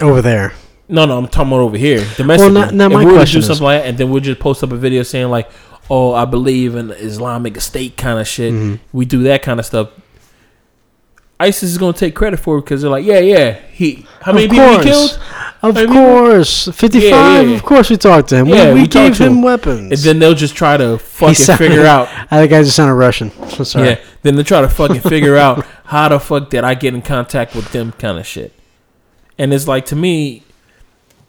over 0.00 0.22
there. 0.22 0.52
No, 0.88 1.06
no, 1.06 1.16
I'm 1.16 1.26
talking 1.28 1.48
about 1.52 1.60
over 1.60 1.76
here, 1.78 2.04
domestically. 2.16 2.52
now- 2.52 2.70
now 2.70 2.86
if 2.86 2.92
my 2.92 3.04
we 3.04 3.12
question 3.12 3.40
do 3.40 3.44
is- 3.44 3.46
something 3.46 3.64
like 3.64 3.82
that, 3.82 3.88
and 3.88 3.96
then 3.98 4.10
we'll 4.10 4.20
just 4.20 4.40
post 4.40 4.62
up 4.62 4.72
a 4.72 4.76
video 4.76 5.02
saying 5.04 5.28
like, 5.30 5.48
"Oh, 5.88 6.12
I 6.12 6.24
believe 6.26 6.74
in 6.74 6.90
Islamic 6.90 7.60
State 7.60 7.96
kind 7.96 8.18
of 8.18 8.28
shit." 8.28 8.52
Mhm. 8.52 8.78
We 8.92 9.04
do 9.06 9.22
that 9.24 9.42
kind 9.42 9.58
of 9.58 9.64
stuff. 9.66 9.88
ISIS 11.42 11.70
is 11.70 11.78
gonna 11.78 11.92
take 11.92 12.14
credit 12.14 12.38
for 12.38 12.58
it 12.58 12.62
because 12.62 12.82
they're 12.82 12.90
like, 12.90 13.04
"Yeah, 13.04 13.18
yeah, 13.18 13.58
he. 13.72 14.06
How 14.20 14.32
many 14.32 14.46
Of 14.46 14.50
people 14.52 14.78
he 14.78 14.84
killed?" 14.84 15.20
Of 15.62 15.76
I 15.76 15.86
mean, 15.86 15.92
course, 15.92 16.68
fifty-five. 16.68 17.02
Yeah, 17.02 17.40
yeah, 17.40 17.48
yeah. 17.50 17.56
Of 17.56 17.62
course, 17.62 17.88
we 17.90 17.96
talked 17.96 18.28
to 18.30 18.36
him. 18.36 18.48
Yeah, 18.48 18.74
we, 18.74 18.82
we, 18.82 18.88
gave 18.88 19.16
him 19.18 19.34
him. 19.34 19.42
weapons. 19.42 19.92
And 19.92 19.98
then 20.00 20.18
they'll 20.18 20.34
just 20.34 20.56
try 20.56 20.76
to 20.76 20.98
fucking 21.20 21.34
sounded- 21.36 21.68
figure 21.68 21.86
out. 21.86 22.08
I 22.30 22.40
think 22.40 22.52
I 22.52 22.62
just 22.62 22.74
sounded 22.76 22.94
Russian. 22.94 23.30
I'm 23.40 23.64
sorry. 23.64 23.88
Yeah, 23.88 24.00
then 24.22 24.36
they 24.36 24.42
try 24.42 24.60
to 24.60 24.68
fucking 24.68 25.02
figure 25.02 25.36
out 25.36 25.64
how 25.84 26.08
the 26.08 26.18
fuck 26.18 26.50
did 26.50 26.64
I 26.64 26.74
get 26.74 26.94
in 26.94 27.02
contact 27.02 27.54
with 27.54 27.70
them 27.72 27.92
kind 27.92 28.18
of 28.18 28.26
shit. 28.26 28.52
And 29.38 29.52
it's 29.52 29.68
like 29.68 29.86
to 29.86 29.96
me, 29.96 30.42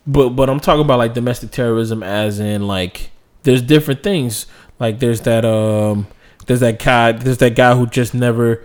but 0.08 0.30
but 0.30 0.50
I'm 0.50 0.60
talking 0.60 0.82
about 0.82 0.98
like 0.98 1.14
domestic 1.14 1.52
terrorism 1.52 2.02
as 2.04 2.40
in 2.40 2.68
like 2.68 3.12
there's 3.44 3.62
different 3.62 4.04
things. 4.04 4.46
Like 4.80 5.00
there's 5.00 5.22
that 5.22 5.46
um 5.46 6.08
there's 6.48 6.60
that 6.62 6.80
guy 6.84 7.12
there's 7.12 7.38
that 7.38 7.56
guy 7.56 7.76
who 7.76 7.88
just 7.88 8.14
never 8.14 8.64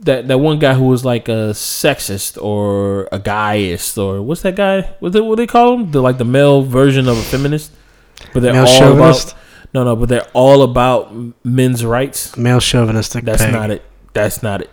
that 0.00 0.28
that 0.28 0.38
one 0.38 0.58
guy 0.58 0.74
who 0.74 0.84
was 0.84 1.04
like 1.04 1.28
a 1.28 1.50
sexist 1.52 2.40
or 2.42 3.04
a 3.12 3.18
guyist 3.18 3.98
or 4.02 4.22
what's 4.22 4.42
that 4.42 4.56
guy? 4.56 4.82
What's 5.00 5.16
it 5.16 5.24
what 5.24 5.36
they 5.36 5.46
call 5.46 5.74
him? 5.74 5.90
The 5.90 6.00
like 6.00 6.18
the 6.18 6.24
male 6.24 6.62
version 6.62 7.08
of 7.08 7.18
a 7.18 7.22
feminist. 7.22 7.72
But 8.32 8.42
they're 8.42 8.52
Male 8.52 8.62
all 8.66 8.78
chauvinist. 8.78 9.28
about 9.32 9.40
no 9.74 9.84
no, 9.84 9.96
but 9.96 10.08
they're 10.08 10.26
all 10.32 10.62
about 10.62 11.12
men's 11.44 11.84
rights. 11.84 12.36
Male 12.36 12.60
chauvinistic. 12.60 13.24
That's 13.24 13.42
peg. 13.42 13.52
not 13.52 13.70
it. 13.70 13.82
That's 14.12 14.42
not 14.42 14.60
it. 14.62 14.70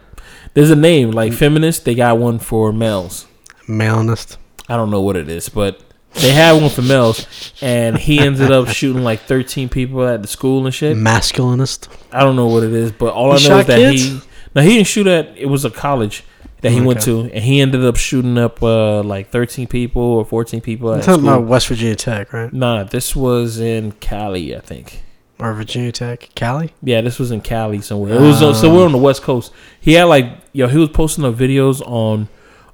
There's 0.54 0.72
a 0.72 0.76
name 0.76 1.12
like 1.12 1.34
feminist. 1.34 1.86
They 1.86 1.96
got 1.96 2.18
one 2.18 2.40
for 2.40 2.72
males. 2.72 3.28
Malenist. 3.68 4.38
I 4.70 4.78
don't 4.78 4.90
know 4.90 5.02
what 5.02 5.16
it 5.16 5.28
is, 5.30 5.50
but 5.50 5.80
they 6.14 6.32
had 6.32 6.54
one 6.62 6.70
for 6.70 6.82
males, 6.82 7.28
and 7.62 7.98
he 7.98 8.20
ended 8.20 8.52
up 8.52 8.68
shooting 8.70 9.04
like 9.04 9.22
13 9.22 9.70
people 9.70 10.08
at 10.08 10.22
the 10.22 10.28
school 10.28 10.66
and 10.66 10.74
shit. 10.74 10.96
Masculinist. 10.96 11.88
I 12.12 12.22
don't 12.22 12.36
know 12.36 12.48
what 12.48 12.64
it 12.64 12.72
is, 12.74 12.92
but 12.94 13.14
all 13.14 13.36
He 13.38 13.46
I 13.46 13.50
know 13.50 13.60
is 13.60 13.66
that 13.68 13.76
kids? 13.78 14.02
he. 14.04 14.22
Now 14.56 14.62
he 14.62 14.70
didn't 14.70 14.88
shoot 14.88 15.06
at. 15.08 15.38
It 15.38 15.48
was 15.48 15.66
a 15.66 15.70
college 15.70 16.24
that 16.62 16.72
he 16.72 16.82
went 16.82 17.02
to, 17.02 17.30
and 17.32 17.44
he 17.44 17.62
ended 17.62 17.84
up 17.86 17.98
shooting 17.98 18.38
up 18.38 18.64
uh, 18.64 19.04
like 19.04 19.30
13 19.30 19.68
people 19.68 20.02
or 20.02 20.26
14 20.26 20.62
people 20.62 20.90
I'm 20.90 21.00
at 21.00 21.04
talking 21.06 21.22
school. 21.24 21.34
about 21.36 21.48
West 21.48 21.68
Virginia 21.68 21.96
Tech, 21.96 22.34
right? 22.34 22.52
Nah, 22.52 22.84
this 22.86 23.16
was 23.16 23.60
in 23.60 23.92
Cali, 23.94 24.56
I 24.56 24.62
think. 24.62 25.04
Or 25.38 25.54
Virginia 25.54 25.92
Tech, 25.92 26.30
Cali. 26.34 26.74
Yeah, 26.82 27.02
this 27.02 27.20
was 27.20 27.30
in 27.32 27.42
Cali 27.42 27.82
somewhere. 27.82 28.14
It 28.14 28.22
was 28.22 28.42
uh, 28.42 28.54
so 28.54 28.74
we're 28.74 28.86
on 28.86 28.94
the 28.94 28.98
West 28.98 29.22
Coast. 29.22 29.52
He 29.82 29.94
had 29.94 30.06
like 30.06 30.32
yo, 30.54 30.68
he 30.68 30.78
was 30.78 30.90
posting 30.90 31.26
up 31.26 31.36
videos 31.36 31.82
on 31.86 32.30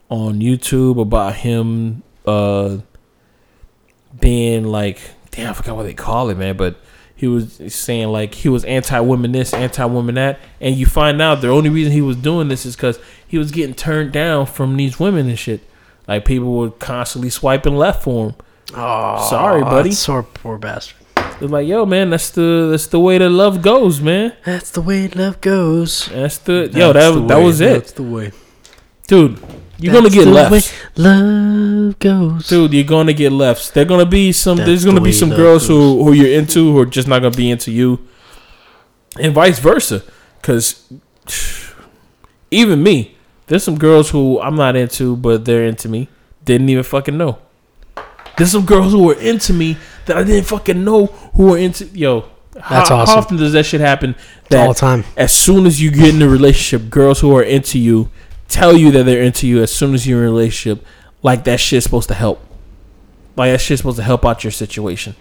on 0.10 0.40
YouTube 0.40 1.02
about 1.02 1.36
him 1.36 2.04
uh 2.28 2.78
being 4.20 4.66
like 4.66 5.02
damn, 5.32 5.50
I 5.50 5.54
forgot 5.54 5.76
what 5.76 5.84
they 5.84 5.94
call 5.94 6.30
it, 6.30 6.38
man, 6.38 6.56
but 6.56 6.78
he 7.22 7.28
was 7.28 7.62
saying 7.68 8.08
like 8.08 8.34
he 8.34 8.50
was 8.50 8.66
anti 8.66 9.00
women 9.00 9.32
this, 9.32 9.54
anti 9.54 9.86
women 9.86 10.16
that, 10.16 10.40
and 10.60 10.76
you 10.76 10.88
find 10.88 11.22
out 11.22 11.42
the 11.42 11.50
only 11.50 11.70
reason 11.70 11.94
he 11.94 12.02
was 12.02 12.16
doing 12.16 12.48
this 12.48 12.66
is 12.66 12.76
because 12.76 12.98
he 13.28 13.38
was 13.38 13.52
getting 13.52 13.76
turned 13.76 14.12
down 14.12 14.48
from 14.48 14.76
these 14.76 15.00
women 15.00 15.30
and 15.30 15.38
shit. 15.38 15.62
Like 16.08 16.26
people 16.26 16.58
were 16.58 16.72
constantly 16.72 17.30
swiping 17.30 17.76
left 17.76 18.02
for 18.02 18.30
him. 18.30 18.36
Oh, 18.74 19.30
Sorry, 19.30 19.62
buddy. 19.62 19.90
That's 19.90 20.00
so 20.00 20.24
poor 20.24 20.58
bastard. 20.58 20.98
It's 21.16 21.52
like, 21.52 21.68
yo, 21.68 21.86
man, 21.86 22.10
that's 22.10 22.32
the 22.32 22.70
that's 22.72 22.88
the 22.88 23.00
way 23.00 23.20
that 23.20 23.30
love 23.30 23.62
goes, 23.62 24.02
man. 24.02 24.34
That's 24.44 24.72
the 24.72 24.82
way 24.82 25.08
love 25.10 25.42
goes. 25.42 26.08
That's 26.08 26.40
the 26.40 26.72
yo. 26.74 26.92
That 26.92 27.28
that 27.28 27.38
was 27.38 27.62
it. 27.62 27.74
That's 27.74 27.92
the 27.92 28.02
way. 28.02 28.32
dude. 29.06 29.40
You're 29.82 29.94
gonna 29.94 30.10
get 30.10 30.28
left. 30.28 30.74
love 30.96 31.98
goes. 32.00 32.48
dude. 32.48 32.74
You're 32.74 32.84
gonna 32.84 33.14
get 33.14 33.32
lefts. 33.32 33.72
They're 33.72 33.86
gonna 33.86 34.06
be 34.06 34.32
some. 34.32 34.58
That's 34.58 34.68
there's 34.68 34.86
gonna 34.86 35.02
be 35.02 35.12
some 35.12 35.30
girls 35.30 35.68
who 35.68 36.04
who 36.04 36.14
you're 36.14 36.40
into 36.40 36.72
who 36.72 36.80
are 36.80 36.86
just 36.86 37.08
not 37.08 37.22
gonna 37.22 37.36
be 37.36 37.50
into 37.50 37.72
you, 37.72 38.00
and 39.20 39.34
vice 39.34 39.60
versa. 39.60 40.04
Cause 40.42 40.92
even 42.52 42.84
me, 42.84 43.18
there's 43.48 43.64
some 43.64 43.78
girls 43.78 44.12
who 44.12 44.40
I'm 44.40 44.56
not 44.56 44.76
into, 44.76 45.16
but 45.16 45.46
they're 45.46 45.66
into 45.66 45.90
me. 45.90 46.10
Didn't 46.46 46.70
even 46.70 46.84
fucking 46.84 47.18
know. 47.18 47.40
There's 48.38 48.52
some 48.52 48.66
girls 48.66 48.92
who 48.94 49.10
are 49.12 49.20
into 49.20 49.54
me 49.54 49.78
that 50.06 50.18
I 50.18 50.24
didn't 50.24 50.46
fucking 50.48 50.84
know 50.84 51.08
who 51.36 51.54
are 51.54 51.58
into. 51.58 51.86
Yo, 51.86 52.30
That's 52.54 52.90
how, 52.90 52.98
awesome. 52.98 53.14
how 53.14 53.18
often 53.18 53.38
does 53.38 53.54
that 53.54 53.66
shit 53.66 53.82
happen? 53.82 54.16
all 54.52 54.70
the 54.70 54.80
time. 54.80 55.06
as 55.16 55.32
soon 55.32 55.66
as 55.66 55.82
you 55.82 55.92
get 55.92 56.14
in 56.14 56.22
a 56.22 56.28
relationship, 56.28 56.90
girls 56.90 57.20
who 57.22 57.36
are 57.36 57.44
into 57.44 57.80
you 57.80 58.10
tell 58.52 58.76
you 58.76 58.92
that 58.92 59.04
they're 59.04 59.22
into 59.24 59.48
you 59.48 59.62
as 59.62 59.72
soon 59.74 59.94
as 59.94 60.06
you're 60.08 60.20
in 60.20 60.28
a 60.28 60.32
relationship, 60.32 60.86
like 61.24 61.44
that 61.46 61.60
shit's 61.60 61.84
supposed 61.86 62.08
to 62.10 62.14
help. 62.14 62.40
Like 63.36 63.52
that 63.52 63.60
shit's 63.62 63.80
supposed 63.82 63.98
to 63.98 64.04
help 64.04 64.26
out 64.26 64.44
your 64.44 64.52
situation. 64.52 65.16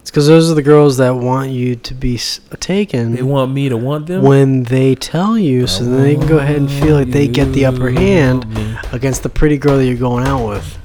It's 0.00 0.10
because 0.10 0.26
those 0.26 0.50
are 0.50 0.54
the 0.54 0.62
girls 0.62 0.96
that 0.96 1.10
want 1.14 1.50
you 1.50 1.76
to 1.76 1.94
be 1.94 2.14
s- 2.14 2.40
taken 2.58 3.14
They 3.14 3.22
want 3.22 3.52
me 3.52 3.68
to 3.68 3.76
want 3.76 4.06
them. 4.06 4.22
when 4.22 4.62
they 4.64 4.94
tell 4.94 5.38
you, 5.38 5.66
so 5.66 5.84
then 5.84 6.02
they 6.02 6.14
can 6.16 6.26
go 6.26 6.38
ahead 6.38 6.56
and 6.56 6.70
feel 6.70 6.96
like 6.96 7.10
they 7.10 7.28
get 7.28 7.52
the 7.52 7.66
upper 7.66 7.90
hand 7.90 8.46
against 8.92 9.22
the 9.22 9.28
pretty 9.28 9.58
girl 9.58 9.76
that 9.76 9.84
you're 9.86 9.96
going 9.98 10.26
out 10.26 10.48
with. 10.48 10.78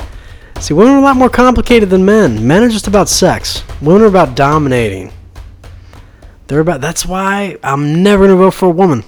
See, 0.60 0.74
women 0.74 0.94
are 0.96 1.00
a 1.00 1.02
lot 1.02 1.16
more 1.16 1.30
complicated 1.30 1.90
than 1.90 2.04
men. 2.06 2.46
Men 2.46 2.62
are 2.64 2.70
just 2.70 2.88
about 2.88 3.08
sex. 3.08 3.64
Women 3.82 4.02
are 4.02 4.08
about 4.08 4.36
dominating. 4.36 5.12
They're 6.48 6.60
about. 6.60 6.82
That's 6.82 7.06
why 7.06 7.58
I'm 7.64 8.04
never 8.04 8.26
gonna 8.28 8.38
vote 8.38 8.52
for 8.54 8.68
a 8.68 8.70
woman, 8.72 9.04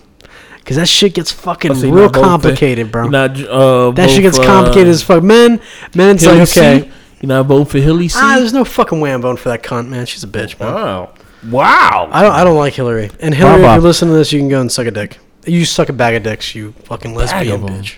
because 0.67 0.75
that 0.75 0.89
shit 0.89 1.13
gets 1.13 1.31
fucking 1.31 1.71
Oh, 1.71 1.75
real 1.75 1.93
not 1.93 2.13
for- 2.13 2.21
complicated, 2.21 2.91
bro. 2.91 3.07
Not, 3.07 3.41
uh, 3.41 3.91
that 3.91 4.09
shit 4.09 4.21
gets 4.21 4.37
for, 4.37 4.43
complicated 4.43 4.89
uh, 4.89 4.91
as 4.91 5.01
fuck. 5.01 5.23
Men, 5.23 5.61
men, 5.95 6.15
it's 6.15 6.23
Hillary 6.23 6.39
like 6.41 6.49
okay. 6.49 6.81
C? 6.81 6.91
You're 7.21 7.27
not 7.29 7.45
voting 7.45 7.67
for 7.67 7.77
Hillary 7.77 8.09
C. 8.09 8.19
Ah, 8.21 8.35
there's 8.37 8.51
no 8.51 8.65
fucking 8.65 8.99
way 8.99 9.13
I'm 9.13 9.21
voting 9.21 9.37
for 9.41 9.47
that 9.47 9.63
cunt, 9.63 9.87
man. 9.87 10.05
She's 10.05 10.25
a 10.25 10.27
bitch, 10.27 10.59
man. 10.59 10.73
wow, 10.73 11.13
wow. 11.45 12.09
I 12.11 12.21
don't. 12.21 12.33
I 12.33 12.43
don't 12.43 12.57
like 12.57 12.73
Hillary. 12.73 13.09
And 13.21 13.33
Hillary, 13.33 13.61
if 13.61 13.61
you're 13.61 13.77
listening 13.79 14.11
to 14.11 14.17
this, 14.17 14.33
you 14.33 14.41
can 14.41 14.49
go 14.49 14.59
and 14.59 14.69
suck 14.69 14.87
a 14.87 14.91
dick. 14.91 15.19
You 15.45 15.63
suck 15.63 15.87
a 15.87 15.93
bag 15.93 16.15
of 16.15 16.23
dicks, 16.23 16.53
you 16.53 16.73
fucking 16.83 17.15
lesbian 17.15 17.61
bitch. 17.61 17.95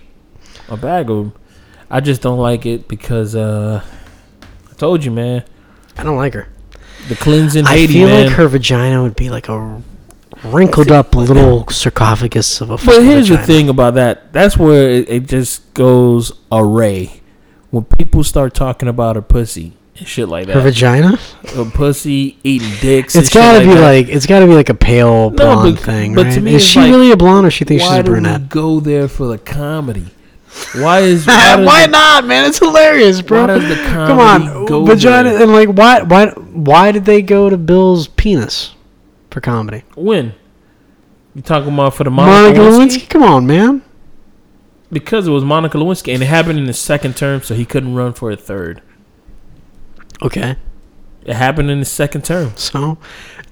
A 0.68 0.78
bag 0.78 1.10
of 1.10 1.18
them. 1.18 1.34
I 1.90 2.02
just 2.02 2.22
don't 2.22 2.38
like 2.38 2.68
it 2.68 2.88
because 2.88 3.36
uh, 3.36 3.84
I 4.44 4.74
told 4.76 5.04
you, 5.04 5.10
man. 5.10 5.44
I 5.98 6.04
don't 6.04 6.18
like 6.18 6.36
her. 6.36 6.48
The 7.08 7.16
cleansing 7.16 7.66
I 7.66 7.72
Haiti, 7.78 7.94
feel 7.94 8.08
man. 8.10 8.28
like 8.28 8.36
her 8.36 8.48
vagina 8.48 9.02
would 9.02 9.16
be 9.16 9.32
like 9.32 9.50
a 9.50 9.82
wrinkled 10.44 10.92
up 10.92 11.16
little 11.16 11.68
sarcophagus 11.68 12.62
of 12.62 12.70
a. 12.70 12.74
But 12.78 12.82
fucking 12.82 13.06
here's 13.06 13.30
the 13.30 13.38
thing 13.38 13.70
about 13.70 13.96
that. 13.96 14.32
That's 14.34 14.58
where 14.58 14.90
it, 14.90 15.10
it 15.10 15.28
just 15.28 15.74
goes 15.74 16.32
array. 16.52 17.22
When 17.72 17.84
people 17.86 18.24
start 18.24 18.54
talking 18.54 18.88
about 18.90 19.16
her 19.16 19.22
pussy 19.22 19.74
and 19.98 20.08
shit 20.08 20.28
like 20.28 20.48
that, 20.48 20.54
Her 20.54 20.62
that. 20.62 20.74
vagina? 20.74 21.20
A 21.56 21.66
pussy 21.66 22.38
eating 22.44 22.72
dicks. 22.82 23.14
and 23.16 23.24
It's 23.24 23.32
shit 23.32 23.42
gotta 23.42 23.60
be 23.60 23.74
that. 23.74 23.82
like 23.82 24.08
it's 24.08 24.26
gotta 24.26 24.48
be 24.48 24.54
like 24.54 24.70
a 24.70 24.74
pale 24.74 25.30
blonde 25.30 25.76
but- 25.76 25.84
thing, 25.84 26.16
but 26.16 26.26
right? 26.26 26.34
to 26.34 26.42
me 26.42 26.56
is 26.56 26.64
she 26.66 26.80
like, 26.80 26.90
really 26.92 27.12
a 27.12 27.18
blonde 27.18 27.46
or 27.46 27.52
she 27.52 27.66
thinks 27.66 27.84
she's 27.84 27.94
a 27.94 28.02
do 28.04 28.12
we 28.12 28.20
brunette? 28.20 28.50
go 28.50 28.80
there 28.80 29.08
for 29.08 29.28
the 29.28 29.38
comedy? 29.38 30.08
Why 30.76 31.00
is 31.02 31.28
why, 31.28 31.64
Why 31.64 31.86
the- 31.86 31.92
not, 31.92 32.26
man? 32.26 32.46
It's 32.46 32.58
hilarious, 32.58 33.22
bro. 33.22 33.42
Why 33.42 33.48
does 33.60 33.70
the 33.70 33.76
Come 33.84 34.18
on, 34.20 34.66
go 34.66 34.84
vagina 34.84 35.30
there? 35.30 35.44
and 35.44 35.52
like 35.54 35.70
why 35.70 36.02
why 36.02 36.30
why 36.32 36.92
did 36.92 37.06
they 37.06 37.22
go 37.22 37.52
to 37.52 37.58
Bill's 37.58 38.08
penis 38.08 38.74
for 39.30 39.42
comedy? 39.42 39.84
When 39.96 40.34
you 41.36 41.42
talking 41.42 41.74
about 41.74 41.94
for 41.96 42.04
the 42.04 42.10
Monica 42.12 42.60
Monica, 42.60 42.60
Lewinsky? 42.62 42.98
Lewinsky, 43.06 43.10
come 43.10 43.24
on, 43.24 43.46
man. 43.48 43.82
Because 44.92 45.28
it 45.28 45.32
was 45.32 45.44
Monica 45.46 45.78
Lewinsky, 45.78 46.14
and 46.14 46.24
it 46.24 46.28
happened 46.28 46.58
in 46.58 46.66
the 46.66 46.74
second 46.74 47.16
term, 47.16 47.42
so 47.44 47.54
he 47.54 47.64
couldn't 47.66 47.94
run 47.96 48.14
for 48.14 48.32
a 48.32 48.36
third. 48.36 48.82
Okay, 50.22 50.58
It 51.26 51.36
happened 51.36 51.70
in 51.70 51.80
the 51.80 51.86
second 51.86 52.26
term. 52.26 52.52
so, 52.56 52.98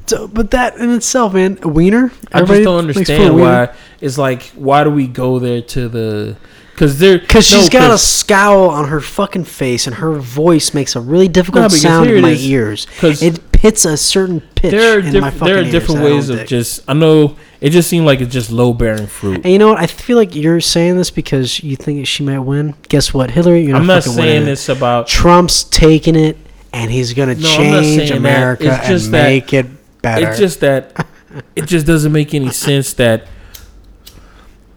so 0.05 0.27
but 0.27 0.51
that 0.51 0.75
in 0.77 0.89
itself, 0.91 1.33
man, 1.33 1.57
a 1.61 1.67
wiener. 1.69 2.11
I 2.33 2.41
just 2.41 2.63
don't 2.63 2.85
likes 2.87 2.97
for 2.97 3.13
a 3.13 3.15
understand 3.15 3.39
why. 3.39 3.73
It's 4.01 4.17
like, 4.17 4.43
why 4.49 4.83
do 4.83 4.89
we 4.89 5.07
go 5.07 5.39
there 5.39 5.61
to 5.61 5.87
the? 5.87 6.37
Because 6.73 6.99
they're 6.99 7.19
Because 7.19 7.49
no, 7.51 7.57
she's 7.59 7.69
got 7.69 7.89
a 7.91 7.97
scowl 7.97 8.69
on 8.69 8.89
her 8.89 8.99
fucking 8.99 9.45
face, 9.45 9.87
and 9.87 9.95
her 9.95 10.13
voice 10.15 10.73
makes 10.73 10.95
a 10.95 10.99
really 10.99 11.27
difficult 11.29 11.63
because 11.65 11.81
sound 11.81 12.09
in 12.09 12.21
my 12.21 12.31
is, 12.31 12.45
ears. 12.45 12.87
'cause 12.99 13.23
It 13.23 13.46
hits 13.59 13.85
a 13.85 13.97
certain 13.97 14.41
pitch 14.41 14.71
there 14.71 14.97
are 14.97 14.99
in 14.99 15.05
my 15.05 15.11
different 15.11 15.33
fucking 15.35 15.47
there 15.47 15.57
are 15.63 15.71
different 15.71 16.01
ways 16.01 16.29
of 16.29 16.45
just. 16.47 16.83
I 16.87 16.93
know 16.93 17.35
it 17.59 17.71
just 17.71 17.89
seemed 17.89 18.05
like 18.05 18.21
it's 18.21 18.31
just 18.33 18.51
low 18.51 18.73
bearing 18.73 19.07
fruit. 19.07 19.41
And 19.43 19.51
you 19.51 19.57
know 19.59 19.69
what? 19.69 19.79
I 19.79 19.87
feel 19.87 20.15
like 20.17 20.35
you're 20.35 20.61
saying 20.61 20.97
this 20.97 21.09
because 21.11 21.63
you 21.63 21.75
think 21.75 22.05
she 22.07 22.23
might 22.23 22.39
win. 22.39 22.75
Guess 22.89 23.13
what, 23.13 23.31
Hillary? 23.31 23.61
You're 23.63 23.73
not 23.73 23.81
I'm 23.81 23.87
not 23.87 24.03
saying 24.03 24.43
it. 24.43 24.45
this 24.45 24.69
about. 24.69 25.07
Trump's 25.07 25.63
taking 25.63 26.15
it, 26.15 26.37
and 26.73 26.91
he's 26.91 27.13
gonna 27.13 27.35
No, 27.35 27.47
change 27.55 28.09
that. 28.09 28.17
America 28.17 28.65
It's 28.79 28.87
just 28.87 29.05
and 29.05 29.13
that- 29.15 29.23
make 29.27 29.53
it 29.53 29.65
better. 30.01 30.29
It's 30.29 30.39
just 30.39 30.59
that 30.61 31.07
it 31.55 31.65
just 31.65 31.85
doesn't 31.87 32.11
make 32.11 32.33
any 32.33 32.51
sense 32.51 32.93
that 32.93 33.27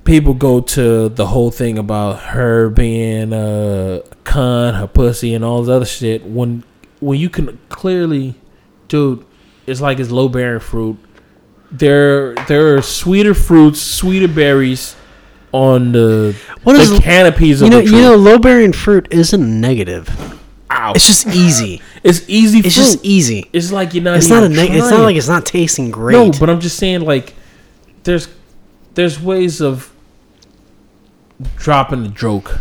people 0.04 0.34
go 0.34 0.60
to 0.60 1.08
the 1.08 1.26
whole 1.26 1.50
thing 1.50 1.78
about 1.78 2.20
her 2.20 2.68
being 2.70 3.32
a 3.32 4.02
cunt, 4.24 4.78
her 4.78 4.86
pussy, 4.86 5.34
and 5.34 5.44
all 5.44 5.62
this 5.62 5.70
other 5.74 5.84
shit 5.84 6.24
when 6.24 6.64
when 7.00 7.18
you 7.18 7.30
can 7.30 7.58
clearly, 7.70 8.34
dude, 8.90 9.24
it's 9.66 9.80
like 9.80 9.98
it's 9.98 10.10
low 10.10 10.28
bearing 10.28 10.60
fruit. 10.60 10.98
There 11.72 12.34
there 12.46 12.76
are 12.76 12.82
sweeter 12.82 13.32
fruits, 13.32 13.80
sweeter 13.80 14.28
berries 14.28 14.94
on 15.52 15.92
the 15.92 16.36
What 16.64 16.74
the 16.74 16.80
is- 16.80 16.98
canopies 17.00 17.62
of 17.62 17.66
you 17.66 17.70
know, 17.70 17.78
you 17.80 18.02
know, 18.02 18.16
low 18.16 18.38
bearing 18.38 18.72
fruit 18.74 19.08
isn't 19.10 19.60
negative. 19.60 20.08
Ow. 20.72 20.92
It's 20.94 21.06
just 21.06 21.26
easy. 21.28 21.80
It's 22.02 22.26
easy 22.30 22.60
It's 22.60 22.74
fruit. 22.74 22.82
just 22.84 23.04
easy. 23.04 23.50
it's 23.52 23.70
like 23.72 23.92
you're 23.92 24.02
not. 24.02 24.16
It's 24.16 24.28
not 24.30 24.42
a. 24.42 24.48
Neg- 24.48 24.70
it's 24.70 24.90
not 24.90 25.00
like 25.00 25.16
it's 25.16 25.28
not 25.28 25.44
tasting 25.44 25.90
great. 25.90 26.14
No, 26.14 26.30
but 26.40 26.48
I'm 26.48 26.58
just 26.60 26.78
saying 26.78 27.02
like 27.02 27.34
there's 28.04 28.26
there's 28.94 29.20
ways 29.20 29.60
of 29.60 29.92
dropping 31.56 32.02
the 32.02 32.08
joke 32.08 32.58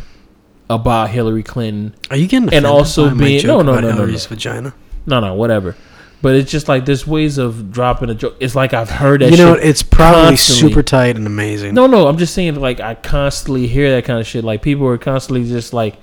about 0.69 1.09
Hillary 1.09 1.43
Clinton. 1.43 1.95
are 2.11 2.17
you 2.17 2.27
getting 2.27 2.53
and 2.53 2.65
also 2.65 3.13
being- 3.15 3.39
joke 3.39 3.47
no, 3.47 3.61
no, 3.63 3.71
about 3.71 3.81
no, 3.83 3.89
no, 3.89 3.95
Hillary's 3.95 4.29
no. 4.29 4.35
vagina? 4.35 4.73
No, 5.05 5.19
no, 5.21 5.33
whatever. 5.33 5.75
But 6.21 6.35
it's 6.35 6.51
just 6.51 6.67
like 6.67 6.85
there's 6.85 7.07
ways 7.07 7.37
of 7.37 7.71
dropping 7.71 8.09
a 8.09 8.13
joke. 8.13 8.35
It's 8.41 8.53
like 8.53 8.73
I've 8.73 8.89
heard 8.89 9.21
that. 9.21 9.31
You 9.31 9.37
know, 9.37 9.53
it's 9.53 9.81
probably 9.81 10.31
constantly. 10.31 10.69
super 10.69 10.83
tight 10.83 11.15
and 11.15 11.25
amazing. 11.25 11.73
No, 11.73 11.87
no, 11.87 12.07
I'm 12.07 12.17
just 12.17 12.33
saying 12.33 12.55
like 12.55 12.81
I 12.81 12.95
constantly 12.95 13.67
hear 13.67 13.89
that 13.91 14.03
kind 14.03 14.19
of 14.19 14.27
shit. 14.27 14.43
Like 14.43 14.61
people 14.61 14.85
are 14.87 14.97
constantly 14.97 15.47
just 15.47 15.71
like, 15.71 15.95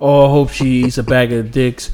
"Oh, 0.00 0.24
I 0.24 0.30
hope 0.30 0.48
she 0.50 0.84
eats 0.84 0.96
a 0.96 1.02
bag 1.02 1.34
of 1.34 1.50
dicks. 1.50 1.90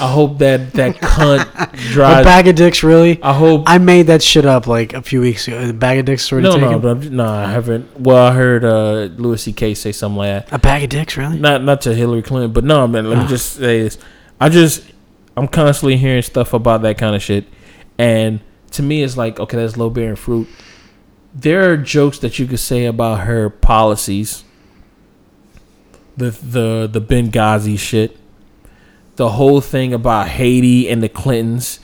I 0.00 0.10
hope 0.10 0.38
that 0.38 0.72
that 0.72 0.96
cunt 0.96 1.40
a 1.96 2.24
bag 2.24 2.48
of 2.48 2.54
dicks, 2.56 2.82
really? 2.82 3.22
I 3.22 3.34
hope 3.34 3.64
I 3.66 3.76
made 3.76 4.06
that 4.06 4.22
shit 4.22 4.46
up 4.46 4.66
like 4.66 4.94
a 4.94 5.02
few 5.02 5.20
weeks 5.20 5.46
ago. 5.48 5.68
A 5.68 5.72
bag 5.74 5.98
of 5.98 6.06
dicks 6.06 6.32
already 6.32 6.48
no, 6.48 6.54
taken. 6.54 6.70
no, 6.70 6.78
but 6.78 6.88
I'm, 6.92 7.14
no, 7.16 7.26
I 7.28 7.50
haven't. 7.50 8.00
Well, 8.00 8.16
I 8.26 8.32
heard 8.32 8.64
uh, 8.64 9.10
Louis 9.20 9.42
C.K. 9.42 9.74
say 9.74 9.92
something 9.92 10.16
like 10.16 10.46
that. 10.46 10.52
a 10.54 10.58
bag 10.58 10.82
of 10.84 10.88
dicks, 10.88 11.18
really? 11.18 11.38
not 11.38 11.62
not 11.62 11.82
to 11.82 11.94
Hillary 11.94 12.22
Clinton, 12.22 12.52
but 12.52 12.64
no, 12.64 12.86
man. 12.86 13.06
Let 13.10 13.18
me 13.18 13.24
Ah. 13.24 13.28
just 13.28 13.52
say 13.52 13.82
this: 13.82 13.98
I 14.40 14.48
just 14.48 14.82
I'm 15.38 15.48
constantly 15.48 15.96
hearing 15.96 16.22
stuff 16.22 16.52
about 16.52 16.82
that 16.82 16.98
kind 16.98 17.14
of 17.16 17.22
shit, 17.22 17.46
and 17.98 18.40
to 18.72 18.82
me, 18.82 19.02
it's 19.02 19.16
like 19.16 19.38
okay, 19.40 19.56
that's 19.56 19.76
low 19.76 19.90
bearing 19.90 20.16
fruit. 20.16 20.48
There 21.34 21.70
are 21.72 21.76
jokes 21.76 22.18
that 22.20 22.38
you 22.38 22.46
could 22.46 22.58
say 22.58 22.86
about 22.86 23.20
her 23.20 23.48
policies, 23.50 24.44
the 26.16 26.30
the 26.30 26.88
the 26.90 27.00
Benghazi 27.00 27.78
shit, 27.78 28.16
the 29.16 29.30
whole 29.30 29.60
thing 29.60 29.92
about 29.94 30.28
Haiti 30.28 30.88
and 30.88 31.02
the 31.02 31.08
Clintons, 31.08 31.78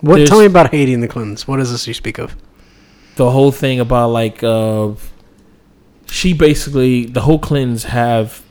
What? 0.00 0.16
There's- 0.16 0.28
Tell 0.28 0.40
me 0.40 0.46
about 0.46 0.70
Haiti 0.70 0.92
and 0.94 1.02
the 1.02 1.08
Clintons. 1.08 1.48
What 1.48 1.60
is 1.60 1.70
this 1.72 1.86
you 1.86 1.94
speak 1.94 2.18
of? 2.18 2.36
the 3.16 3.30
whole 3.30 3.52
thing 3.52 3.78
about 3.78 4.08
like 4.08 4.42
uh 4.42 4.88
she 6.06 6.32
basically 6.32 7.04
the 7.06 7.20
whole 7.20 7.38
Clintons 7.38 7.84
have 7.84 8.42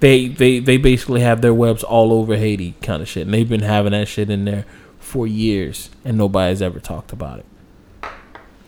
they 0.00 0.28
they 0.28 0.58
they 0.58 0.76
basically 0.76 1.20
have 1.20 1.40
their 1.40 1.54
webs 1.54 1.82
all 1.82 2.12
over 2.12 2.36
Haiti 2.36 2.74
kind 2.82 3.02
of 3.02 3.08
shit 3.08 3.24
and 3.24 3.34
they've 3.34 3.48
been 3.48 3.62
having 3.62 3.92
that 3.92 4.08
shit 4.08 4.30
in 4.30 4.44
there 4.44 4.64
for 4.98 5.26
years 5.26 5.90
and 6.04 6.18
nobody's 6.18 6.62
ever 6.62 6.80
talked 6.80 7.12
about 7.12 7.40
it. 7.40 7.46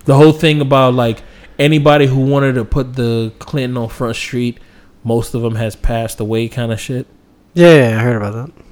The 0.05 0.15
whole 0.15 0.33
thing 0.33 0.61
about 0.61 0.95
like 0.95 1.23
anybody 1.59 2.07
who 2.07 2.21
wanted 2.21 2.55
to 2.55 2.65
put 2.65 2.95
the 2.95 3.33
Clinton 3.39 3.77
on 3.77 3.89
Front 3.89 4.17
Street, 4.17 4.59
most 5.03 5.35
of 5.35 5.43
them 5.43 5.57
has 5.57 5.77
passed 5.77 6.21
away 6.21 6.49
kind 6.49 6.73
of 6.73 6.81
shit. 6.81 7.07
Yeah, 7.55 7.91
yeah, 7.91 7.99
I 7.99 8.03
heard 8.03 8.17
about 8.17 8.35
that. 8.47 8.65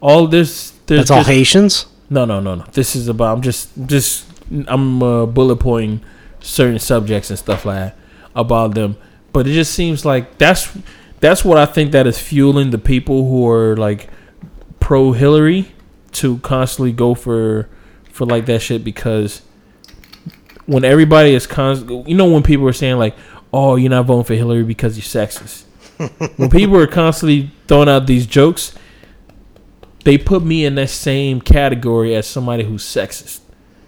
All 0.00 0.26
this 0.26 0.72
there's 0.86 1.02
That's 1.02 1.10
all 1.10 1.24
Haitians. 1.24 1.86
no, 2.08 2.24
no, 2.24 2.40
no, 2.40 2.56
no. 2.56 2.64
This 2.72 2.96
is 2.96 3.08
about. 3.08 3.36
I'm 3.36 3.42
just, 3.42 3.70
just, 3.86 4.26
I'm 4.66 5.02
uh, 5.02 5.26
bullet 5.26 5.56
pointing 5.56 6.00
certain 6.40 6.78
subjects 6.78 7.30
and 7.30 7.38
stuff 7.38 7.64
like 7.64 7.76
that 7.76 7.96
about 8.34 8.74
them. 8.74 8.96
But 9.32 9.46
it 9.46 9.52
just 9.52 9.72
seems 9.72 10.04
like 10.04 10.36
that's 10.38 10.76
that's 11.20 11.44
what 11.44 11.58
I 11.58 11.66
think 11.66 11.92
that 11.92 12.06
is 12.06 12.18
fueling 12.18 12.70
the 12.70 12.78
people 12.78 13.28
who 13.28 13.48
are 13.48 13.76
like 13.76 14.08
pro 14.80 15.12
Hillary 15.12 15.72
to 16.12 16.38
constantly 16.38 16.92
go 16.92 17.14
for 17.14 17.68
for 18.10 18.26
like 18.26 18.46
that 18.46 18.60
shit 18.60 18.82
because 18.82 19.42
when 20.66 20.84
everybody 20.84 21.34
is 21.34 21.46
const, 21.46 21.88
you 21.88 22.14
know, 22.14 22.30
when 22.30 22.42
people 22.42 22.66
are 22.68 22.72
saying 22.72 22.96
like, 22.96 23.14
"Oh, 23.52 23.76
you're 23.76 23.90
not 23.90 24.06
voting 24.06 24.24
for 24.24 24.34
Hillary 24.34 24.62
because 24.62 24.96
you're 24.96 25.26
sexist." 25.26 25.64
when 26.36 26.48
people 26.48 26.76
are 26.76 26.86
constantly 26.86 27.50
throwing 27.68 27.88
out 27.88 28.06
these 28.06 28.26
jokes, 28.26 28.74
they 30.04 30.16
put 30.16 30.42
me 30.42 30.64
in 30.64 30.74
that 30.76 30.90
same 30.90 31.40
category 31.40 32.14
as 32.14 32.26
somebody 32.26 32.64
who's 32.64 32.84
sexist 32.84 33.40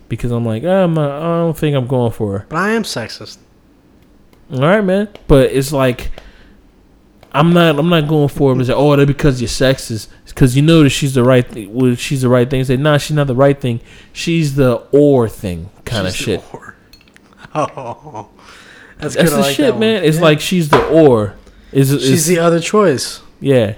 because 0.08 0.30
I'm 0.30 0.44
like, 0.44 0.62
"Ah, 0.64 0.84
I'm 0.84 0.94
not, 0.94 1.10
I 1.10 1.40
don't 1.40 1.56
think 1.56 1.74
I'm 1.74 1.86
going 1.86 2.12
for 2.12 2.38
her. 2.38 2.46
But 2.48 2.56
I 2.58 2.70
am 2.72 2.82
sexist. 2.82 3.38
All 4.52 4.60
right, 4.60 4.84
man. 4.84 5.08
But 5.26 5.52
it's 5.52 5.72
like 5.72 6.10
I'm 7.34 7.52
not. 7.54 7.78
I'm 7.78 7.88
not 7.88 8.06
going 8.08 8.28
for 8.28 8.52
it. 8.52 8.56
Like, 8.56 8.68
oh, 8.70 8.94
that 8.96 9.06
because 9.06 9.40
you're 9.40 9.48
sexist. 9.48 10.08
Because 10.26 10.54
you 10.54 10.62
know 10.62 10.82
that 10.82 10.90
she's 10.90 11.14
the 11.14 11.24
right. 11.24 11.48
Th- 11.50 11.68
well, 11.68 11.94
she's 11.94 12.22
the 12.22 12.28
right 12.28 12.48
thing. 12.48 12.62
Say, 12.64 12.76
nah, 12.76 12.98
she's 12.98 13.16
not 13.16 13.26
the 13.26 13.34
right 13.34 13.58
thing. 13.58 13.80
She's 14.12 14.54
the 14.54 14.76
or 14.92 15.28
thing 15.28 15.70
kind 15.84 16.06
of 16.06 16.14
shit. 16.14 16.42
Oh, 17.54 18.28
that's, 18.98 19.14
That's 19.14 19.30
the 19.32 19.40
like 19.40 19.54
shit, 19.56 19.74
that 19.74 19.78
man. 19.80 20.04
It's 20.04 20.16
Yeah. 20.16 20.22
like 20.22 20.40
she's 20.40 20.68
the 20.70 20.82
or. 20.88 21.34
Is 21.72 21.90
she's 22.02 22.26
the 22.26 22.38
other 22.38 22.60
choice. 22.60 23.20
yeah. 23.40 23.74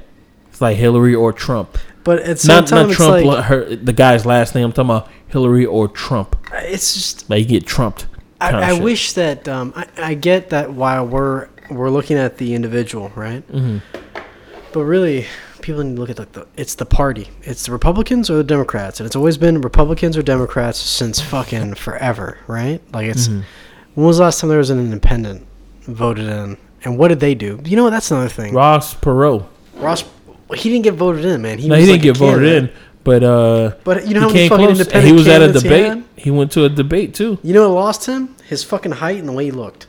It's 0.50 0.60
like 0.60 0.76
Hillary 0.76 1.14
or 1.14 1.32
Trump. 1.32 1.76
But 2.04 2.20
it's 2.20 2.44
Not 2.46 2.70
not 2.70 2.92
Trump. 2.92 3.24
like 3.24 3.44
her 3.46 3.74
the 3.74 3.92
guy's 3.92 4.24
last 4.24 4.54
name. 4.54 4.66
I'm 4.66 4.72
talking 4.72 4.90
about 4.90 5.08
Hillary 5.26 5.66
or 5.66 5.88
Trump. 5.88 6.36
it's 6.52 6.94
just 6.94 7.28
Like 7.28 7.40
you 7.40 7.46
get 7.46 7.66
trumped. 7.66 8.06
I, 8.40 8.76
I 8.76 8.78
wish 8.78 9.14
that 9.14 9.48
um, 9.48 9.72
I, 9.74 9.86
I 9.96 10.14
get 10.14 10.50
that 10.50 10.72
while 10.72 11.04
we're 11.06 11.48
we're 11.70 11.90
looking 11.90 12.16
at 12.16 12.38
the 12.38 12.54
individual, 12.54 13.10
right? 13.14 13.46
Mm-hmm. 13.50 13.78
But 14.72 14.84
really, 14.84 15.26
people 15.60 15.82
need 15.84 15.94
to 15.96 16.00
look 16.00 16.10
at 16.10 16.18
like 16.18 16.32
the 16.32 16.46
it's 16.56 16.74
the 16.74 16.84
party. 16.86 17.28
It's 17.42 17.66
the 17.66 17.72
Republicans 17.72 18.28
or 18.28 18.36
the 18.36 18.44
Democrats, 18.44 19.00
and 19.00 19.06
it's 19.06 19.16
always 19.16 19.38
been 19.38 19.60
Republicans 19.60 20.16
or 20.16 20.22
Democrats 20.22 20.78
since 20.78 21.20
fucking 21.20 21.74
forever, 21.74 22.38
right? 22.46 22.80
Like 22.92 23.06
it's 23.06 23.28
Mm-hmm. 23.28 23.40
when 23.94 24.06
was 24.06 24.16
the 24.18 24.24
last 24.24 24.40
time 24.40 24.48
there 24.50 24.58
was 24.58 24.70
an 24.70 24.80
independent 24.80 25.46
voted 25.82 26.26
in, 26.26 26.56
and 26.84 26.98
what 26.98 27.08
did 27.08 27.20
they 27.20 27.34
do? 27.34 27.60
You 27.64 27.76
know 27.76 27.84
what? 27.84 27.90
That's 27.90 28.10
another 28.10 28.28
thing. 28.28 28.52
Ross 28.52 28.94
Perot. 28.94 29.46
Ross, 29.76 30.04
he 30.54 30.70
didn't 30.70 30.84
get 30.84 30.94
voted 30.94 31.24
in, 31.24 31.40
man. 31.42 31.58
He 31.58 31.68
No, 31.68 31.76
he 31.76 31.82
didn't 31.82 31.94
like 31.96 32.02
get 32.02 32.16
voted 32.16 32.48
in, 32.48 32.72
but 33.04 33.22
uh, 33.22 33.74
But 33.84 34.08
you 34.08 34.14
know 34.14 34.20
he 34.20 34.26
how 34.26 34.28
many 34.34 34.48
fucking 34.48 34.66
close. 34.66 34.80
Independent 34.80 35.06
he 35.06 35.12
was 35.12 35.28
at 35.28 35.36
a 35.36 35.38
candidates 35.52 35.62
he 35.62 35.68
debate. 35.68 36.04
He, 36.16 36.30
went 36.30 36.50
to 36.52 36.64
a 36.64 36.68
debate 36.68 37.14
too. 37.14 37.38
You 37.44 37.52
know 37.54 37.68
what 37.68 37.74
lost 37.76 38.06
him? 38.06 38.34
His 38.48 38.64
fucking 38.64 38.92
height 38.92 39.18
and 39.18 39.28
the 39.28 39.32
way 39.32 39.44
he 39.46 39.50
looked. 39.52 39.86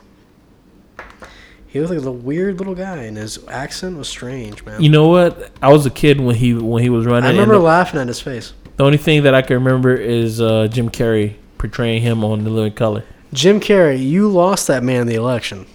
He 1.76 1.82
looked 1.82 1.92
like 1.94 2.04
a 2.06 2.10
weird 2.10 2.56
little 2.56 2.74
guy, 2.74 3.02
and 3.02 3.18
his 3.18 3.38
accent 3.48 3.98
was 3.98 4.08
strange, 4.08 4.64
man. 4.64 4.82
You 4.82 4.88
know 4.88 5.08
what? 5.08 5.52
I 5.60 5.70
was 5.70 5.84
a 5.84 5.90
kid 5.90 6.18
when 6.18 6.34
he 6.34 6.54
when 6.54 6.82
he 6.82 6.88
was 6.88 7.04
running. 7.04 7.24
I 7.28 7.32
remember 7.32 7.56
the, 7.56 7.60
laughing 7.60 8.00
at 8.00 8.08
his 8.08 8.18
face. 8.18 8.54
the 8.76 8.84
only 8.84 8.96
thing 8.96 9.24
that 9.24 9.34
I 9.34 9.42
can 9.42 9.62
remember 9.62 9.94
is 9.94 10.40
uh, 10.40 10.68
Jim 10.68 10.88
Carrey 10.88 11.34
portraying 11.58 12.00
him 12.00 12.24
on 12.24 12.44
The 12.44 12.50
Living 12.50 12.72
Color. 12.72 13.04
Jim 13.34 13.60
Carrey, 13.60 14.02
you 14.02 14.26
lost 14.30 14.68
that 14.68 14.82
man 14.82 15.06
the 15.06 15.16
election. 15.16 15.66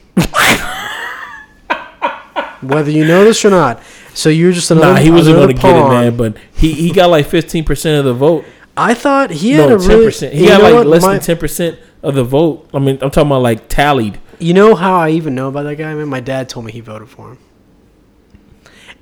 Whether 2.61 2.89
you 2.89 3.05
know 3.05 3.23
this 3.23 3.45
or 3.45 3.51
not. 3.51 3.81
So 4.15 4.29
you're 4.29 4.51
just 4.53 4.71
another. 4.71 4.93
Nah, 4.93 4.99
he 4.99 5.11
wasn't 5.11 5.35
going 5.37 5.55
to 5.55 5.61
get 5.61 5.75
it, 5.75 5.87
man. 5.87 6.17
But 6.17 6.35
he, 6.53 6.73
he 6.73 6.91
got 6.91 7.11
like 7.11 7.27
fifteen 7.27 7.63
percent 7.63 7.99
of 7.99 8.05
the 8.05 8.13
vote. 8.15 8.43
I 8.75 8.95
thought 8.95 9.29
he 9.29 9.51
had 9.51 9.69
No, 9.69 9.75
a 9.75 9.79
ten 9.79 9.99
really. 9.99 10.35
He 10.35 10.47
got 10.47 10.63
like 10.63 10.73
what? 10.73 10.87
less 10.87 11.03
My- 11.03 11.13
than 11.13 11.21
ten 11.21 11.37
percent 11.37 11.77
of 12.01 12.15
the 12.15 12.23
vote. 12.23 12.67
I 12.73 12.79
mean, 12.79 12.97
I'm 13.01 13.11
talking 13.11 13.27
about 13.27 13.43
like 13.43 13.67
tallied. 13.67 14.19
You 14.41 14.53
know 14.55 14.73
how 14.75 14.95
I 14.99 15.11
even 15.11 15.35
know 15.35 15.49
about 15.49 15.63
that 15.63 15.75
guy, 15.75 15.93
man? 15.93 16.07
My 16.07 16.19
dad 16.19 16.49
told 16.49 16.65
me 16.65 16.71
he 16.71 16.79
voted 16.79 17.09
for 17.09 17.31
him. 17.31 17.37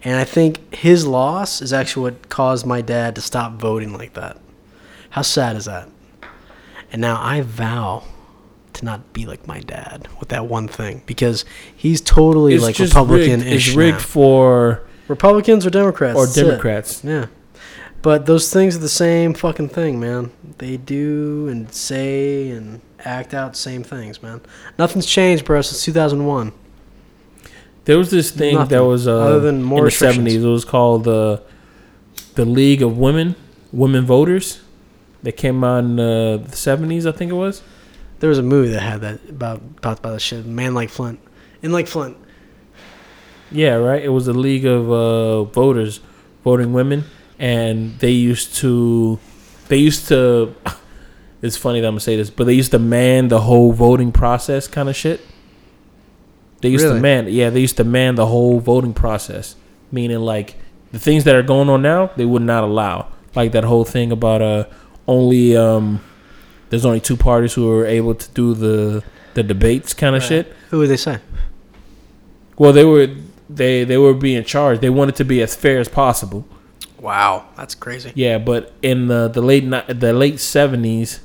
And 0.03 0.17
I 0.17 0.23
think 0.23 0.73
his 0.73 1.07
loss 1.07 1.61
is 1.61 1.71
actually 1.73 2.11
what 2.11 2.29
caused 2.29 2.65
my 2.65 2.81
dad 2.81 3.15
to 3.15 3.21
stop 3.21 3.53
voting 3.53 3.93
like 3.93 4.13
that. 4.13 4.37
How 5.11 5.21
sad 5.21 5.55
is 5.55 5.65
that? 5.65 5.89
And 6.91 7.01
now 7.01 7.21
I 7.21 7.41
vow 7.41 8.03
to 8.73 8.85
not 8.85 9.13
be 9.13 9.25
like 9.25 9.47
my 9.47 9.59
dad 9.61 10.07
with 10.19 10.29
that 10.29 10.45
one 10.45 10.67
thing 10.67 11.03
because 11.05 11.45
he's 11.75 12.01
totally 12.01 12.55
It's 12.55 12.63
like 12.63 12.79
Republican 12.79 13.39
rigged. 13.39 13.53
It's 13.53 13.73
rigged 13.75 14.01
for 14.01 14.83
Republicans 15.07 15.65
or 15.65 15.69
Democrats? 15.69 16.17
or 16.17 16.25
that's 16.25 16.37
it. 16.37 16.43
Democrats. 16.43 17.03
Yeah. 17.03 17.27
But 18.01 18.25
those 18.25 18.51
things 18.51 18.75
are 18.75 18.79
the 18.79 18.89
same 18.89 19.33
fucking 19.33 19.69
thing, 19.69 19.99
man. 19.99 20.31
They 20.57 20.77
do 20.77 21.47
and 21.49 21.71
say 21.73 22.49
and 22.49 22.81
act 22.99 23.33
out 23.33 23.57
same 23.57 23.83
things, 23.83 24.23
man. 24.23 24.41
Nothing's 24.77 25.05
changed, 25.05 25.45
bro, 25.45 25.61
since 25.61 25.83
2001. 25.83 26.53
There 27.85 27.97
was 27.97 28.11
this 28.11 28.31
thing 28.31 28.67
that 28.67 28.81
was 28.81 29.07
uh, 29.07 29.17
other 29.17 29.39
than 29.39 29.63
more 29.63 29.79
in 29.79 29.85
the 29.85 29.91
seventies. 29.91 30.43
It 30.43 30.47
was 30.47 30.63
called 30.63 31.05
the 31.05 31.41
the 32.35 32.45
League 32.45 32.81
of 32.81 32.97
Women 32.97 33.35
Women 33.71 34.05
Voters. 34.05 34.61
That 35.23 35.33
came 35.33 35.65
out 35.65 35.79
in 35.79 35.99
uh, 35.99 36.37
the 36.37 36.55
seventies, 36.55 37.05
I 37.05 37.11
think 37.11 37.31
it 37.31 37.35
was. 37.35 37.61
There 38.19 38.29
was 38.29 38.37
a 38.37 38.43
movie 38.43 38.69
that 38.69 38.81
had 38.81 39.01
that 39.01 39.27
about 39.27 39.57
about 39.57 39.99
about 39.99 40.13
this 40.13 40.21
shit. 40.21 40.45
Man 40.45 40.73
like 40.73 40.89
Flint. 40.89 41.19
In 41.61 41.71
like 41.71 41.87
Flint. 41.87 42.15
Yeah, 43.51 43.73
right. 43.73 44.03
It 44.03 44.09
was 44.09 44.27
a 44.27 44.33
league 44.33 44.65
of 44.65 44.91
uh, 44.91 45.43
voters, 45.45 45.99
voting 46.43 46.71
women, 46.71 47.03
and 47.39 47.97
they 47.99 48.11
used 48.11 48.55
to, 48.57 49.17
they 49.69 49.77
used 49.77 50.07
to. 50.09 50.53
It's 51.41 51.55
funny 51.55 51.79
that 51.79 51.87
I'm 51.87 51.93
gonna 51.93 52.01
say 52.01 52.17
this, 52.17 52.29
but 52.29 52.43
they 52.47 52.53
used 52.53 52.71
to 52.71 52.79
man 52.79 53.29
the 53.29 53.39
whole 53.39 53.71
voting 53.71 54.11
process, 54.11 54.67
kind 54.67 54.89
of 54.89 54.95
shit. 54.97 55.21
They 56.59 56.67
used 56.67 56.83
Really? 56.83 56.97
to 56.97 57.01
man, 57.01 57.27
yeah, 57.29 57.49
they 57.49 57.61
used 57.61 57.77
to 57.77 57.85
man 57.85 58.15
the 58.15 58.25
whole 58.25 58.59
voting 58.59 58.93
process, 58.93 59.55
meaning 59.89 60.19
like 60.19 60.55
the 60.91 60.99
things 60.99 61.23
that 61.23 61.35
are 61.35 61.41
going 61.41 61.69
on 61.69 61.81
now, 61.81 62.11
they 62.17 62.25
would 62.25 62.41
not 62.41 62.65
allow, 62.65 63.07
like 63.35 63.53
that 63.53 63.63
whole 63.63 63.85
thing 63.85 64.11
about 64.11 64.41
uh 64.41 64.65
only 65.07 65.55
um, 65.55 66.01
there's 66.71 66.85
only 66.85 66.99
two 66.99 67.15
parties 67.15 67.53
who 67.53 67.71
are 67.71 67.85
able 67.85 68.15
to 68.15 68.29
do 68.31 68.53
the 68.53 69.01
the 69.35 69.41
debates, 69.41 69.93
kind 69.93 70.17
of 70.17 70.21
Right. 70.23 70.27
shit. 70.29 70.53
Who 70.71 70.79
were 70.79 70.87
they 70.87 70.97
saying? 70.97 71.21
Well, 72.57 72.73
they 72.73 72.83
were 72.83 73.07
they 73.49 73.85
they 73.85 73.97
were 73.97 74.13
being 74.13 74.43
charged. 74.43 74.81
They 74.81 74.89
wanted 74.89 75.15
to 75.15 75.23
be 75.23 75.41
as 75.41 75.55
fair 75.55 75.79
as 75.79 75.87
possible. 75.87 76.45
Wow, 76.99 77.45
that's 77.55 77.75
crazy. 77.75 78.11
Yeah, 78.15 78.37
but 78.39 78.73
in 78.81 79.07
the 79.07 79.27
the 79.27 79.41
late 79.41 79.63
ni- 79.63 79.93
the 79.93 80.11
late 80.13 80.39
seventies, 80.39 81.21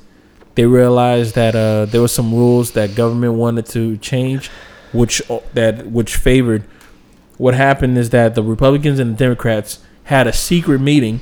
they 0.55 0.65
realized 0.65 1.35
that 1.35 1.55
uh, 1.55 1.85
there 1.85 2.01
were 2.01 2.07
some 2.07 2.33
rules 2.33 2.71
that 2.71 2.95
government 2.95 3.33
wanted 3.33 3.65
to 3.67 3.97
change, 3.97 4.49
which 4.93 5.21
uh, 5.29 5.39
that 5.53 5.87
which 5.87 6.15
favored. 6.15 6.63
What 7.37 7.53
happened 7.53 7.97
is 7.97 8.11
that 8.11 8.35
the 8.35 8.43
Republicans 8.43 8.99
and 8.99 9.15
the 9.15 9.17
Democrats 9.17 9.79
had 10.05 10.27
a 10.27 10.31
secret 10.33 10.79
meeting, 10.79 11.19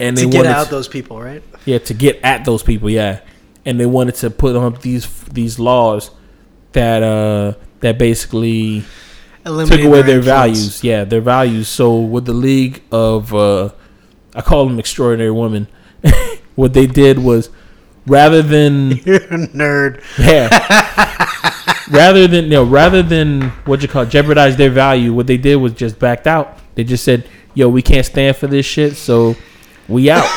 and 0.00 0.16
they 0.16 0.24
to 0.24 0.30
get 0.30 0.46
out 0.46 0.66
to- 0.66 0.70
those 0.70 0.86
people, 0.88 1.20
right? 1.20 1.42
yeah, 1.64 1.78
to 1.78 1.94
get 1.94 2.20
at 2.22 2.44
those 2.44 2.62
people, 2.62 2.88
yeah. 2.88 3.20
And 3.64 3.78
they 3.78 3.86
wanted 3.86 4.14
to 4.16 4.30
put 4.30 4.54
up 4.56 4.82
these 4.82 5.06
these 5.24 5.58
laws 5.58 6.10
that 6.72 7.02
uh 7.02 7.54
that 7.80 7.98
basically 7.98 8.84
took 9.66 9.80
away 9.80 10.02
their 10.02 10.20
values. 10.20 10.82
Yeah, 10.84 11.04
their 11.04 11.20
values. 11.20 11.68
So 11.68 11.98
with 11.98 12.24
the 12.26 12.32
League 12.32 12.82
of 12.92 13.34
uh 13.34 13.70
I 14.34 14.42
call 14.42 14.66
them 14.66 14.78
extraordinary 14.78 15.30
women, 15.30 15.68
what 16.54 16.72
they 16.74 16.86
did 16.86 17.18
was 17.18 17.50
rather 18.06 18.42
than 18.42 18.90
You're 19.04 19.16
a 19.16 19.48
nerd. 19.48 20.02
yeah 20.18 20.48
rather 21.90 22.26
than 22.26 22.44
you 22.44 22.50
know 22.50 22.64
rather 22.64 23.02
than 23.02 23.50
what 23.64 23.82
you 23.82 23.88
call 23.88 24.02
it, 24.02 24.10
jeopardize 24.10 24.56
their 24.56 24.70
value, 24.70 25.12
what 25.12 25.26
they 25.26 25.36
did 25.36 25.56
was 25.56 25.72
just 25.72 25.98
backed 25.98 26.26
out. 26.26 26.58
They 26.74 26.84
just 26.84 27.04
said, 27.04 27.28
"Yo, 27.54 27.68
we 27.68 27.82
can't 27.82 28.06
stand 28.06 28.36
for 28.36 28.46
this 28.46 28.66
shit, 28.66 28.96
so 28.96 29.36
we 29.88 30.10
out," 30.10 30.28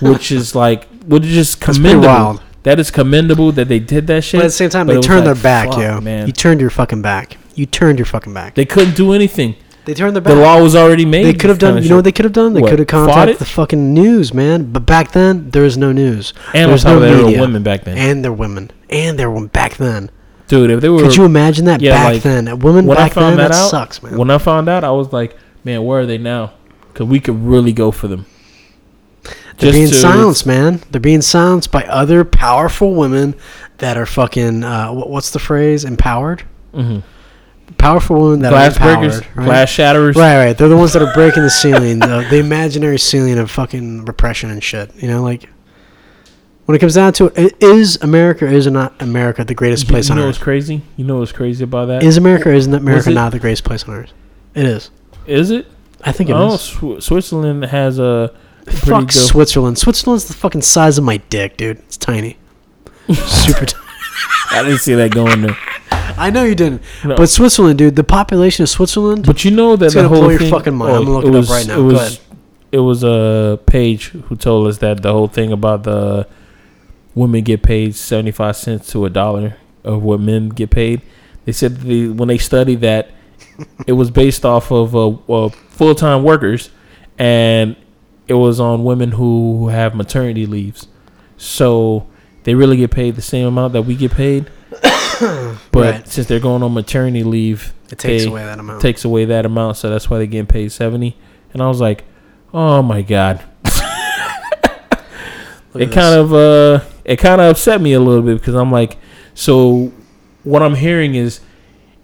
which 0.00 0.32
is 0.32 0.54
like, 0.54 0.88
which 1.04 1.24
is 1.24 1.34
just 1.34 1.60
commendable. 1.60 2.40
That 2.62 2.78
is 2.78 2.90
commendable 2.90 3.52
that 3.52 3.68
they 3.68 3.78
did 3.78 4.06
that 4.08 4.22
shit. 4.22 4.38
But 4.38 4.44
at 4.44 4.48
the 4.48 4.52
same 4.52 4.70
time, 4.70 4.86
they 4.86 5.00
turned 5.00 5.24
like, 5.24 5.34
their 5.34 5.42
back, 5.42 5.78
yo. 5.78 6.00
Man, 6.00 6.26
You 6.26 6.32
turned 6.32 6.60
your 6.60 6.70
fucking 6.70 7.00
back. 7.00 7.38
You 7.54 7.66
turned 7.66 7.98
your 7.98 8.06
fucking 8.06 8.32
back. 8.34 8.54
they 8.54 8.64
couldn't 8.66 8.96
do 8.96 9.12
anything. 9.12 9.56
They 9.86 9.94
turned 9.94 10.14
their 10.14 10.22
The 10.22 10.34
law 10.34 10.60
was 10.62 10.76
already 10.76 11.04
made. 11.06 11.24
They 11.24 11.32
could 11.32 11.48
have 11.50 11.58
done. 11.58 11.82
You 11.82 11.88
know 11.88 11.96
what 11.96 12.04
they 12.04 12.12
could 12.12 12.24
have 12.26 12.34
done? 12.34 12.52
They 12.52 12.60
could 12.60 12.78
have 12.78 12.88
contacted 12.88 13.38
the 13.38 13.44
fucking 13.46 13.94
news, 13.94 14.32
man. 14.34 14.70
But 14.70 14.84
back 14.86 15.12
then, 15.12 15.50
there 15.50 15.62
was 15.62 15.76
no 15.78 15.90
news. 15.90 16.32
And 16.54 16.70
top 16.80 16.84
no 16.84 17.00
there 17.00 17.24
were 17.24 17.40
women 17.40 17.62
back 17.62 17.84
then, 17.84 17.96
And 17.96 18.22
they're 18.24 18.32
women. 18.32 18.70
And 18.90 19.18
they're 19.18 19.30
women 19.30 19.48
back 19.48 19.76
then. 19.76 20.10
dude. 20.48 20.70
If 20.70 20.80
they 20.80 20.88
were, 20.90 21.00
Could 21.02 21.16
you 21.16 21.24
imagine 21.24 21.64
that 21.64 21.80
yeah, 21.80 21.92
back 21.94 22.12
like, 22.14 22.22
then? 22.22 22.46
A 22.48 22.56
woman 22.56 22.86
when 22.86 22.98
I 22.98 23.04
back 23.04 23.12
found 23.14 23.38
then, 23.38 23.48
that 23.48 23.52
that, 23.52 23.58
out, 23.64 23.70
sucks, 23.70 24.02
man. 24.02 24.16
when 24.18 24.30
I 24.30 24.38
found 24.38 24.68
out, 24.68 24.84
I 24.84 24.90
was 24.90 25.12
like, 25.12 25.36
man, 25.64 25.82
where 25.84 26.00
are 26.00 26.06
they 26.06 26.18
now? 26.18 26.52
Because 26.92 27.06
we 27.06 27.18
could 27.18 27.42
really 27.42 27.72
go 27.72 27.90
for 27.90 28.06
them. 28.06 28.26
They're 29.24 29.72
Just 29.72 29.72
being 29.74 29.88
to- 29.88 29.94
silenced, 29.94 30.46
man. 30.46 30.82
They're 30.90 31.00
being 31.00 31.22
silenced 31.22 31.70
by 31.72 31.84
other 31.84 32.24
powerful 32.24 32.94
women 32.94 33.34
that 33.78 33.96
are 33.96 34.06
fucking. 34.06 34.62
Uh, 34.64 34.92
what's 34.92 35.30
the 35.30 35.38
phrase? 35.38 35.84
Empowered. 35.84 36.42
Mhm. 36.74 37.02
Powerful 37.78 38.20
women 38.20 38.40
that 38.40 38.50
Glass 38.50 38.76
are 38.76 38.80
breakers, 39.00 39.20
right? 39.36 39.44
glass 39.46 39.70
shatterers. 39.70 40.14
Right, 40.16 40.36
right. 40.36 40.58
They're 40.58 40.68
the 40.68 40.76
ones 40.76 40.92
that 40.92 41.02
are 41.02 41.12
breaking 41.14 41.42
the 41.44 41.50
ceiling, 41.50 41.98
the, 42.00 42.26
the 42.28 42.38
imaginary 42.38 42.98
ceiling 42.98 43.38
of 43.38 43.50
fucking 43.50 44.04
repression 44.04 44.50
and 44.50 44.62
shit. 44.62 44.94
You 44.96 45.08
know, 45.08 45.22
like 45.22 45.48
when 46.66 46.76
it 46.76 46.78
comes 46.78 46.94
down 46.94 47.12
to 47.14 47.26
it, 47.36 47.62
is 47.62 47.96
America 48.02 48.44
or 48.44 48.48
is 48.48 48.66
not 48.66 49.00
America 49.00 49.44
the 49.44 49.54
greatest 49.54 49.84
You, 49.84 49.90
place 49.90 50.08
you 50.08 50.12
on 50.14 50.18
know 50.20 50.26
what's 50.26 50.38
earth? 50.38 50.44
crazy? 50.44 50.82
You 50.96 51.04
know 51.04 51.18
what's 51.20 51.32
crazy 51.32 51.64
about 51.64 51.86
that? 51.86 52.02
Is 52.02 52.16
America 52.16 52.50
or 52.50 52.52
isn't 52.52 52.74
America 52.74 53.10
not 53.10 53.32
the 53.32 53.38
greatest 53.38 53.64
place 53.64 53.84
on 53.88 53.94
earth? 53.94 54.12
It 54.54 54.66
is. 54.66 54.90
Is 55.26 55.50
it? 55.50 55.66
I 56.02 56.12
think 56.12 56.30
it 56.30 56.34
Oh, 56.34 56.54
is. 56.54 56.60
Sw- 56.60 57.04
Switzerland 57.04 57.64
has 57.66 57.98
a 57.98 58.34
Fuck 58.66 59.04
good. 59.08 59.12
Switzerland. 59.12 59.78
Switzerland's 59.78 60.26
the 60.26 60.34
fucking 60.34 60.62
size 60.62 60.98
of 60.98 61.04
my 61.04 61.16
dick, 61.16 61.56
dude. 61.56 61.78
It's 61.78 61.96
tiny. 61.96 62.36
Super 63.12 63.66
tiny. 63.66 63.86
I 64.52 64.62
didn't 64.62 64.78
see 64.80 64.94
that 64.94 65.12
going 65.12 65.42
there. 65.42 65.56
I 66.18 66.30
know 66.30 66.44
you 66.44 66.54
didn't. 66.54 66.82
No. 67.04 67.16
But 67.16 67.26
Switzerland, 67.28 67.78
dude, 67.78 67.96
the 67.96 68.04
population 68.04 68.62
of 68.62 68.68
Switzerland. 68.68 69.26
But 69.26 69.44
you 69.44 69.50
know 69.50 69.76
that 69.76 69.86
It's 69.86 69.94
the 69.94 70.02
gonna 70.02 70.08
whole 70.08 70.20
blow 70.20 70.30
your 70.30 70.40
fucking 70.50 70.74
mind. 70.74 70.96
I'm 70.96 71.04
gonna 71.04 71.18
look 71.18 71.24
it 71.26 71.44
up 71.44 71.48
right 71.50 71.66
now. 71.66 71.74
It 71.74 71.76
Go 71.76 71.84
was, 71.84 72.00
ahead. 72.00 72.20
it 72.72 72.78
was 72.78 73.04
a 73.04 73.58
page 73.66 74.08
who 74.08 74.36
told 74.36 74.68
us 74.68 74.78
that 74.78 75.02
the 75.02 75.12
whole 75.12 75.28
thing 75.28 75.52
about 75.52 75.84
the 75.84 76.26
women 77.14 77.42
get 77.42 77.62
paid 77.62 77.94
seventy 77.94 78.30
five 78.30 78.56
cents 78.56 78.90
to 78.92 79.04
a 79.04 79.10
dollar 79.10 79.56
of 79.84 80.02
what 80.02 80.20
men 80.20 80.48
get 80.50 80.70
paid. 80.70 81.02
They 81.44 81.52
said 81.52 81.80
the 81.80 82.08
when 82.10 82.28
they 82.28 82.38
studied 82.38 82.80
that, 82.82 83.10
it 83.86 83.92
was 83.94 84.10
based 84.10 84.44
off 84.44 84.70
of 84.70 84.94
uh, 84.94 85.08
uh, 85.28 85.48
full 85.48 85.94
time 85.94 86.22
workers, 86.22 86.70
and 87.18 87.76
it 88.28 88.34
was 88.34 88.60
on 88.60 88.84
women 88.84 89.12
who 89.12 89.68
have 89.68 89.94
maternity 89.94 90.46
leaves. 90.46 90.86
So 91.36 92.06
they 92.44 92.54
really 92.54 92.76
get 92.76 92.90
paid 92.90 93.16
the 93.16 93.22
same 93.22 93.46
amount 93.46 93.72
that 93.72 93.82
we 93.82 93.96
get 93.96 94.12
paid. 94.12 94.50
But 95.72 95.94
Right. 95.94 96.08
since 96.08 96.26
they're 96.26 96.40
going 96.40 96.62
on 96.62 96.72
maternity 96.74 97.22
leave, 97.22 97.72
it 97.90 97.98
takes 97.98 98.24
away 98.24 98.44
that 98.44 98.58
amount. 98.58 98.80
takes 98.82 99.04
away 99.04 99.24
that 99.26 99.44
amount, 99.46 99.76
so 99.76 99.90
that's 99.90 100.08
why 100.08 100.18
they're 100.18 100.26
getting 100.26 100.46
paid 100.46 100.72
seventy. 100.72 101.16
And 101.52 101.62
I 101.62 101.68
was 101.68 101.80
like, 101.80 102.04
oh 102.54 102.82
my 102.82 103.02
god, 103.02 103.42
it 105.74 105.92
kind 105.92 106.14
of 106.18 106.32
uh, 106.34 106.80
it 107.04 107.16
kind 107.16 107.40
of 107.40 107.50
upset 107.50 107.80
me 107.80 107.92
a 107.92 108.00
little 108.00 108.22
bit 108.22 108.38
because 108.38 108.54
I'm 108.54 108.70
like, 108.72 108.98
so 109.34 109.92
what 110.42 110.62
I'm 110.62 110.74
hearing 110.74 111.14
is, 111.14 111.40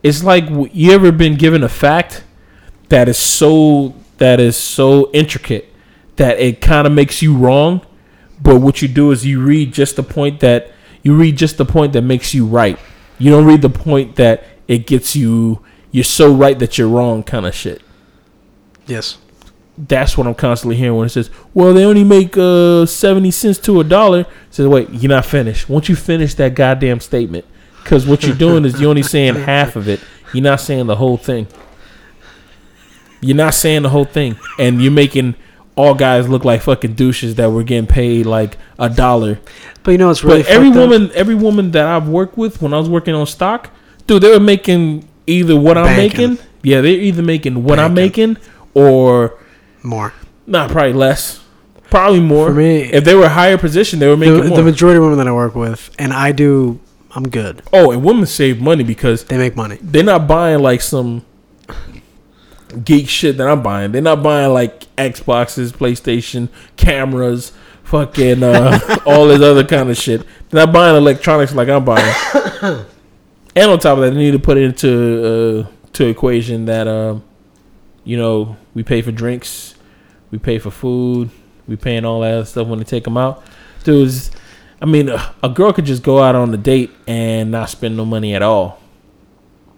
it's 0.02 0.22
like 0.22 0.44
you 0.72 0.92
ever 0.92 1.10
been 1.12 1.36
given 1.36 1.62
a 1.62 1.68
fact 1.68 2.24
that 2.88 3.08
is 3.08 3.18
so 3.18 3.94
that 4.18 4.40
is 4.40 4.56
so 4.56 5.10
intricate 5.12 5.72
that 6.16 6.38
it 6.38 6.60
kind 6.60 6.86
of 6.86 6.92
makes 6.92 7.22
you 7.22 7.36
wrong, 7.36 7.80
but 8.40 8.60
what 8.60 8.82
you 8.82 8.88
do 8.88 9.10
is 9.10 9.24
you 9.26 9.42
read 9.42 9.72
just 9.72 9.96
the 9.96 10.02
point 10.02 10.40
that 10.40 10.70
you 11.02 11.14
read 11.16 11.36
just 11.36 11.56
the 11.58 11.64
point 11.64 11.92
that 11.92 12.02
makes 12.02 12.34
you 12.34 12.46
right. 12.46 12.78
You 13.18 13.30
don't 13.30 13.44
read 13.44 13.62
the 13.62 13.70
point 13.70 14.16
that 14.16 14.44
it 14.68 14.86
gets 14.86 15.16
you. 15.16 15.64
You're 15.90 16.04
so 16.04 16.32
right 16.32 16.58
that 16.58 16.76
you're 16.76 16.88
wrong, 16.88 17.22
kind 17.22 17.46
of 17.46 17.54
shit 17.54 17.82
yes. 18.86 19.18
that's 19.76 20.16
what 20.16 20.26
I'm 20.26 20.34
constantly 20.34 20.76
hearing 20.76 20.96
when 20.96 21.06
it 21.06 21.10
says, 21.10 21.30
"Well, 21.52 21.74
they 21.74 21.84
only 21.84 22.04
make 22.04 22.36
uh, 22.36 22.86
seventy 22.86 23.30
cents 23.30 23.58
to 23.60 23.80
a 23.80 23.84
dollar." 23.84 24.26
Says, 24.50 24.66
"Wait, 24.66 24.88
you're 24.90 25.10
not 25.10 25.26
finished. 25.26 25.68
Once 25.68 25.88
you 25.88 25.96
finish 25.96 26.34
that 26.34 26.54
goddamn 26.54 27.00
statement, 27.00 27.44
because 27.82 28.06
what 28.06 28.22
you're 28.22 28.36
doing 28.36 28.64
is 28.64 28.80
you're 28.80 28.90
only 28.90 29.02
saying 29.02 29.34
half 29.34 29.76
of 29.76 29.88
it. 29.88 30.00
You're 30.32 30.42
not 30.44 30.60
saying 30.60 30.86
the 30.86 30.96
whole 30.96 31.16
thing. 31.16 31.46
You're 33.20 33.36
not 33.36 33.54
saying 33.54 33.82
the 33.82 33.90
whole 33.90 34.04
thing, 34.04 34.38
and 34.58 34.82
you're 34.82 34.92
making 34.92 35.34
all 35.76 35.94
guys 35.94 36.28
look 36.28 36.44
like 36.44 36.62
fucking 36.62 36.94
douches 36.94 37.34
that 37.36 37.50
were 37.50 37.62
getting 37.62 37.86
paid 37.86 38.26
like 38.26 38.56
a 38.78 38.88
dollar. 38.88 39.38
But 39.82 39.90
you 39.92 39.98
know 39.98 40.10
it's 40.10 40.24
really 40.24 40.42
but 40.42 40.50
every 40.50 40.68
fucked 40.68 40.78
up? 40.78 40.88
woman, 40.90 41.10
every 41.14 41.34
woman 41.34 41.70
that 41.72 41.86
I've 41.86 42.08
worked 42.08 42.36
with 42.38 42.60
when 42.62 42.72
I 42.74 42.78
was 42.78 42.88
working 42.88 43.14
on 43.14 43.26
stock, 43.26 43.70
dude, 44.06 44.22
they 44.22 44.30
were 44.30 44.40
making 44.40 45.08
either 45.26 45.54
what 45.56 45.76
I'm 45.78 45.96
making, 45.96 46.38
Yeah, 46.62 46.80
they're 46.80 46.92
either 46.92 47.22
making 47.22 47.62
what 47.64 47.78
I'm 47.78 47.94
making 47.94 48.38
or 48.74 49.38
More. 49.82 50.12
not 50.46 50.70
probably 50.70 50.92
less, 50.94 51.40
probably 51.90 52.20
more. 52.20 52.48
For 52.48 52.54
me, 52.54 52.80
if 52.82 53.04
they 53.04 53.14
were 53.14 53.28
higher 53.28 53.58
position, 53.58 53.98
they 53.98 54.08
were 54.08 54.16
making 54.16 54.40
the, 54.40 54.48
more. 54.48 54.56
the 54.58 54.64
majority 54.64 54.96
of 54.98 55.02
women 55.04 55.18
that 55.18 55.28
I 55.28 55.32
work 55.32 55.54
with, 55.54 55.90
and 55.98 56.12
I 56.12 56.32
do, 56.32 56.80
I'm 57.14 57.28
good. 57.28 57.62
oh, 57.72 57.90
and 57.92 58.02
women 58.04 58.26
save 58.26 58.60
money 58.60 58.82
because 58.84 59.24
They 59.24 59.36
make 59.38 59.56
money. 59.56 59.78
they're 59.82 60.02
not 60.04 60.26
buying 60.26 60.60
like 60.60 60.80
some 60.80 61.24
geek 62.84 63.08
shit 63.08 63.36
that 63.38 63.48
I'm 63.48 63.62
buying. 63.62 63.92
They're 63.92 64.02
not 64.02 64.22
buying 64.22 64.52
like 64.52 64.94
Xboxes, 64.96 65.72
PlayStation, 65.72 66.48
cameras, 66.76 67.52
fucking 67.84 68.42
uh, 68.42 68.78
all 69.06 69.26
this 69.28 69.42
other 69.42 69.64
kind 69.64 69.90
of 69.90 69.96
shit. 69.96 70.24
They're 70.50 70.64
not 70.66 70.72
buying 70.72 70.96
electronics 70.96 71.54
like 71.54 71.68
I'm 71.68 71.84
buying. 71.84 72.14
and 73.56 73.70
on 73.70 73.78
top 73.78 73.98
of 73.98 74.04
that, 74.04 74.10
they 74.10 74.16
need 74.16 74.32
to 74.32 74.38
put 74.38 74.56
it 74.56 74.64
into 74.64 75.66
uh, 75.66 75.90
to 75.92 76.06
equation 76.06 76.66
that 76.66 76.88
um, 76.88 77.22
you 78.04 78.16
know 78.16 78.56
we 78.74 78.82
pay 78.82 79.02
for 79.02 79.12
drinks, 79.12 79.74
we 80.30 80.38
pay 80.38 80.58
for 80.58 80.70
food, 80.70 81.30
we 81.66 81.76
paying 81.76 82.04
all 82.04 82.20
that 82.20 82.48
stuff 82.48 82.66
when 82.68 82.78
they 82.78 82.84
take 82.84 83.04
them 83.04 83.16
out. 83.16 83.44
Dudes, 83.84 84.30
I 84.82 84.86
mean, 84.86 85.08
a, 85.08 85.34
a 85.42 85.48
girl 85.48 85.72
could 85.72 85.86
just 85.86 86.02
go 86.02 86.20
out 86.20 86.34
on 86.34 86.52
a 86.52 86.56
date 86.56 86.90
and 87.06 87.50
not 87.50 87.70
spend 87.70 87.96
no 87.96 88.04
money 88.04 88.34
at 88.34 88.42
all 88.42 88.80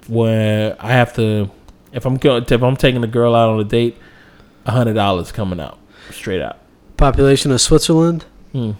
where 0.09 0.75
I 0.81 0.93
have 0.93 1.15
to, 1.15 1.51
if 1.93 2.05
I'm 2.07 2.17
going, 2.17 2.45
if 2.49 2.63
I'm 2.63 2.77
taking 2.77 3.03
a 3.05 3.07
girl 3.09 3.35
out 3.35 3.51
on 3.51 3.61
a 3.61 3.65
date, 3.65 3.97
a 4.67 4.71
hundred 4.73 4.95
dollars 4.95 5.33
coming 5.33 5.61
out 5.61 5.79
straight 6.11 6.43
out. 6.43 6.59
Population 6.97 7.51
of 7.53 7.61
Switzerland, 7.61 8.25
Hmm. 8.53 8.73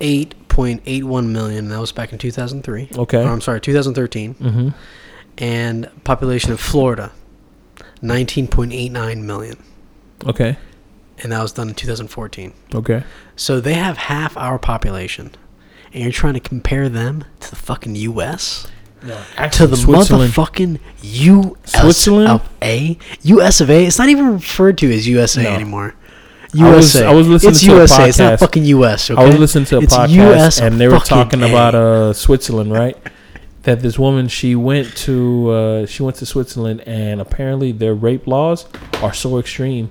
8.81 0.00 1.28
million. 1.30 1.68
That 1.68 1.80
was 1.80 1.92
back 1.92 2.12
in 2.12 2.18
2003. 2.18 2.90
Okay. 2.96 3.18
Or, 3.24 3.28
I'm 3.28 3.40
sorry, 3.40 3.60
2013. 3.60 4.34
mm-hmm. 4.34 4.68
And 5.38 5.88
population 6.04 6.52
of 6.52 6.60
Florida, 6.60 7.12
19.89 8.02 9.22
million. 9.22 9.62
Okay. 10.26 10.56
And 11.22 11.32
that 11.32 11.42
was 11.42 11.52
done 11.52 11.68
in 11.68 11.74
2014. 11.74 12.52
Okay. 12.74 13.02
So 13.36 13.60
they 13.60 13.74
have 13.74 13.96
half 13.98 14.36
our 14.36 14.58
population. 14.58 15.32
And 15.92 16.02
you're 16.02 16.12
trying 16.12 16.34
to 16.34 16.40
compare 16.40 16.88
them 16.88 17.24
to 17.40 17.50
the 17.50 17.56
fucking 17.56 17.94
U.S.? 17.96 18.66
To 19.00 19.66
the 19.66 19.76
motherfucking 19.76 20.78
U.S. 21.02 21.80
Switzerland? 21.80 22.28
of 22.28 22.48
A. 22.62 22.98
U.S. 23.22 23.60
of 23.60 23.70
A. 23.70 23.86
It's 23.86 23.98
not 23.98 24.08
even 24.08 24.32
referred 24.34 24.78
to 24.78 24.92
as 24.92 25.06
USA 25.08 25.42
No. 25.44 25.50
anymore. 25.50 25.94
I 26.58 26.70
was- 26.74 26.94
USA. 26.94 27.06
I 27.06 27.12
was 27.12 27.28
listening 27.28 27.50
it's 27.52 27.60
to 27.62 27.72
a 27.72 27.74
USA. 27.76 28.08
It's 28.08 28.18
not 28.18 28.38
fucking 28.38 28.64
U.S. 28.64 29.10
Okay? 29.10 29.20
I 29.20 29.26
was 29.26 29.38
listening 29.38 29.66
to 29.66 29.78
a 29.78 29.80
It's 29.82 29.94
podcast 29.96 30.32
US 30.32 30.60
and 30.60 30.80
they 30.80 30.88
were 30.88 30.98
talking 30.98 31.42
A. 31.42 31.46
about 31.48 31.74
uh 31.74 32.12
Switzerland, 32.14 32.72
right? 32.72 32.96
That 33.64 33.80
this 33.82 33.98
woman 33.98 34.28
she 34.28 34.54
went 34.54 34.96
to 34.98 35.50
uh 35.50 35.86
she 35.86 36.02
went 36.02 36.16
to 36.16 36.26
Switzerland 36.26 36.80
and 36.86 37.20
apparently 37.20 37.70
their 37.72 37.94
rape 37.94 38.26
laws 38.26 38.66
are 39.02 39.12
so 39.12 39.38
extreme. 39.38 39.90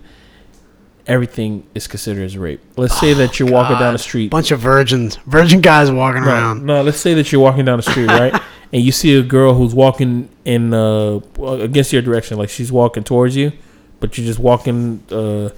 Everything 1.06 1.66
is 1.74 1.88
considered 1.88 2.24
as 2.26 2.38
rape. 2.38 2.60
Let's 2.76 3.00
say 3.00 3.14
that 3.14 3.40
you're 3.40 3.50
walking 3.50 3.78
down 3.78 3.94
the 3.94 4.00
street. 4.00 4.30
bunch 4.32 4.52
of 4.52 4.60
virgins, 4.60 5.16
virgin 5.28 5.62
guys 5.62 5.90
walking 5.90 6.24
around. 6.24 6.66
no, 6.66 6.82
let's 6.82 6.98
say 7.00 7.14
that 7.14 7.32
you're 7.32 7.40
walking 7.40 7.64
down 7.66 7.78
the 7.78 7.84
street, 7.84 8.08
right? 8.08 8.34
and 8.74 8.82
you 8.82 8.92
see 8.92 9.18
a 9.18 9.24
girl 9.24 9.54
who's 9.54 9.74
walking 9.74 10.30
in 10.46 10.74
uh 10.74 11.20
against 11.40 11.94
your 11.94 12.02
direction, 12.02 12.38
like 12.38 12.50
she's 12.50 12.72
walking 12.72 13.04
towards 13.04 13.36
you, 13.36 13.52
but 14.00 14.18
you're 14.18 14.28
just 14.28 14.40
walking 14.40 15.04
uh 15.12 15.50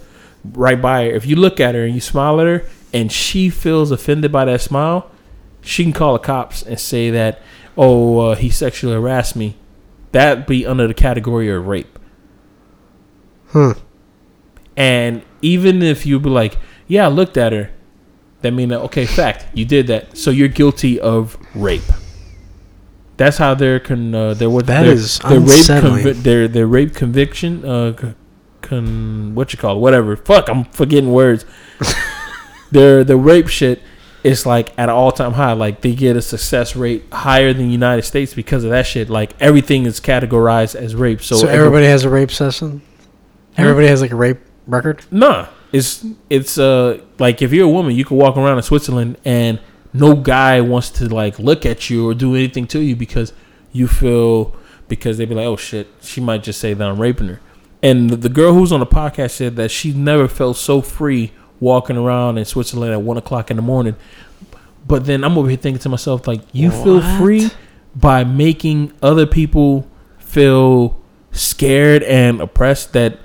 right 0.52 0.80
by 0.80 1.04
her. 1.04 1.10
If 1.10 1.26
you 1.26 1.36
look 1.36 1.60
at 1.60 1.74
her 1.74 1.84
and 1.84 1.94
you 1.94 2.00
smile 2.00 2.40
at 2.40 2.46
her 2.46 2.64
and 2.92 3.10
she 3.10 3.50
feels 3.50 3.90
offended 3.90 4.32
by 4.32 4.44
that 4.46 4.60
smile, 4.60 5.10
she 5.60 5.82
can 5.82 5.92
call 5.92 6.14
the 6.14 6.18
cops 6.18 6.62
and 6.62 6.78
say 6.78 7.10
that, 7.10 7.40
oh, 7.76 8.18
uh, 8.18 8.34
he 8.34 8.50
sexually 8.50 8.94
harassed 8.94 9.36
me. 9.36 9.56
That'd 10.12 10.46
be 10.46 10.66
under 10.66 10.88
the 10.88 10.94
category 10.94 11.48
of 11.50 11.66
rape. 11.66 11.98
Huh. 13.48 13.74
And 14.76 15.22
even 15.42 15.82
if 15.82 16.06
you 16.06 16.18
be 16.18 16.30
like, 16.30 16.56
yeah, 16.86 17.04
I 17.04 17.08
looked 17.08 17.36
at 17.36 17.52
her, 17.52 17.70
that 18.40 18.52
mean 18.52 18.70
that 18.70 18.80
okay, 18.80 19.06
fact, 19.06 19.46
you 19.54 19.64
did 19.64 19.86
that, 19.88 20.16
so 20.16 20.30
you're 20.30 20.48
guilty 20.48 20.98
of 20.98 21.36
rape. 21.54 21.82
That's 23.20 23.36
how 23.36 23.52
their 23.54 23.78
con 23.80 24.14
uh, 24.14 24.32
their 24.32 24.48
what 24.48 24.64
That 24.66 24.84
their, 24.84 24.92
is 24.94 25.18
their 25.18 25.40
rape 25.40 25.66
convi- 25.66 26.22
their 26.22 26.48
their 26.48 26.66
rape 26.66 26.94
conviction 26.94 27.52
uh 27.66 28.14
con 28.62 29.34
what 29.34 29.52
you 29.52 29.58
call 29.58 29.76
it 29.76 29.80
whatever 29.80 30.16
fuck 30.16 30.48
I'm 30.48 30.64
forgetting 30.80 31.12
words. 31.12 31.44
their 32.70 33.04
the 33.04 33.16
rape 33.16 33.48
shit 33.48 33.82
is 34.24 34.46
like 34.46 34.70
at 34.78 34.88
an 34.88 34.94
all 34.94 35.12
time 35.12 35.32
high. 35.32 35.52
Like 35.52 35.82
they 35.82 35.94
get 35.94 36.16
a 36.16 36.22
success 36.22 36.74
rate 36.76 37.04
higher 37.12 37.52
than 37.52 37.66
the 37.66 37.72
United 37.72 38.02
States 38.02 38.32
because 38.34 38.64
of 38.64 38.70
that 38.70 38.86
shit. 38.86 39.10
Like 39.10 39.34
everything 39.40 39.84
is 39.86 40.00
categorized 40.00 40.74
as 40.74 40.94
rape. 40.94 41.20
So, 41.22 41.36
So, 41.36 41.46
every- 41.46 41.58
everybody 41.58 41.86
has 41.86 42.04
a 42.04 42.10
rape 42.10 42.30
session. 42.30 42.82
Everybody 43.56 43.88
has 43.88 44.00
like 44.00 44.12
a 44.12 44.16
rape 44.16 44.38
record. 44.66 45.04
Nah, 45.10 45.48
it's 45.72 46.06
it's 46.30 46.56
uh 46.58 47.00
like 47.18 47.42
if 47.42 47.52
you're 47.52 47.66
a 47.66 47.70
woman, 47.70 47.94
you 47.94 48.04
can 48.04 48.16
walk 48.16 48.36
around 48.36 48.56
in 48.56 48.62
Switzerland 48.62 49.18
and 49.24 49.58
no 49.92 50.14
guy 50.14 50.60
wants 50.60 50.90
to 50.90 51.08
like 51.08 51.38
look 51.38 51.66
at 51.66 51.90
you 51.90 52.08
or 52.08 52.14
do 52.14 52.34
anything 52.34 52.66
to 52.68 52.80
you 52.80 52.96
because 52.96 53.32
you 53.72 53.88
feel 53.88 54.54
because 54.88 55.18
they'd 55.18 55.28
be 55.28 55.34
like, 55.34 55.46
oh 55.46 55.56
shit, 55.56 55.88
she 56.02 56.20
might 56.20 56.42
just 56.42 56.60
say 56.60 56.74
that 56.74 56.88
I'm 56.88 57.00
raping 57.00 57.28
her. 57.28 57.40
And 57.82 58.10
the, 58.10 58.16
the 58.16 58.28
girl 58.28 58.52
who's 58.52 58.72
on 58.72 58.80
the 58.80 58.86
podcast 58.86 59.30
said 59.30 59.56
that 59.56 59.70
she 59.70 59.92
never 59.92 60.28
felt 60.28 60.56
so 60.56 60.82
free 60.82 61.32
walking 61.60 61.96
around 61.96 62.38
in 62.38 62.44
Switzerland 62.44 62.92
at 62.92 63.02
one 63.02 63.16
o'clock 63.16 63.50
in 63.50 63.56
the 63.56 63.62
morning. 63.62 63.96
But 64.86 65.06
then 65.06 65.24
I'm 65.24 65.38
over 65.38 65.48
here 65.48 65.56
thinking 65.56 65.80
to 65.80 65.88
myself, 65.88 66.26
like, 66.26 66.40
you 66.52 66.70
feel 66.70 67.00
free 67.18 67.50
by 67.94 68.24
making 68.24 68.92
other 69.02 69.26
people 69.26 69.88
feel 70.18 71.00
scared 71.32 72.02
and 72.02 72.40
oppressed 72.40 72.92
that 72.94 73.18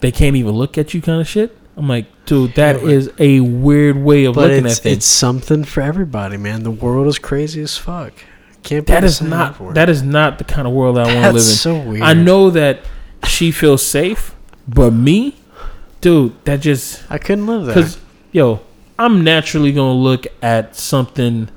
they 0.00 0.10
can't 0.10 0.36
even 0.36 0.52
look 0.52 0.76
at 0.76 0.92
you, 0.92 1.00
kind 1.00 1.20
of 1.20 1.28
shit. 1.28 1.56
I'm 1.76 1.88
like, 1.88 2.06
dude, 2.26 2.54
that 2.54 2.80
Yeah, 2.82 2.88
is 2.88 3.10
a 3.18 3.40
weird 3.40 3.96
way 3.96 4.24
of 4.26 4.34
But 4.36 4.50
looking 4.50 4.66
at 4.66 4.76
things. 4.78 4.98
it's 4.98 5.06
something 5.06 5.64
for 5.64 5.80
everybody, 5.82 6.36
man. 6.36 6.62
The 6.62 6.70
world 6.70 7.06
is 7.08 7.18
crazy 7.18 7.62
as 7.62 7.76
fuck. 7.76 8.12
Can't 8.62 8.86
that 8.86 8.94
is 8.94 8.94
That 8.94 9.00
the 9.00 9.06
is 9.06 9.16
same 9.18 9.30
not 9.30 9.50
everywhere. 9.54 9.74
that 9.74 9.88
is 9.88 10.02
not 10.02 10.38
the 10.38 10.44
kind 10.44 10.66
of 10.68 10.72
world 10.72 10.96
I 10.98 11.02
want 11.02 11.14
to 11.16 11.20
live 11.26 11.34
in. 11.36 11.40
So 11.40 11.78
weird. 11.80 12.02
I 12.02 12.14
know 12.14 12.50
that 12.50 12.80
she 13.26 13.50
feels 13.50 13.84
safe, 13.84 14.34
but 14.68 14.92
me, 14.92 15.36
dude, 16.00 16.32
that 16.44 16.60
just 16.60 17.02
I 17.10 17.18
couldn't 17.18 17.46
live 17.46 17.66
there. 17.66 17.74
because 17.74 17.98
yo, 18.32 18.60
I'm 18.98 19.24
naturally 19.24 19.72
gonna 19.72 19.98
look 19.98 20.26
at 20.42 20.76
something 20.76 21.48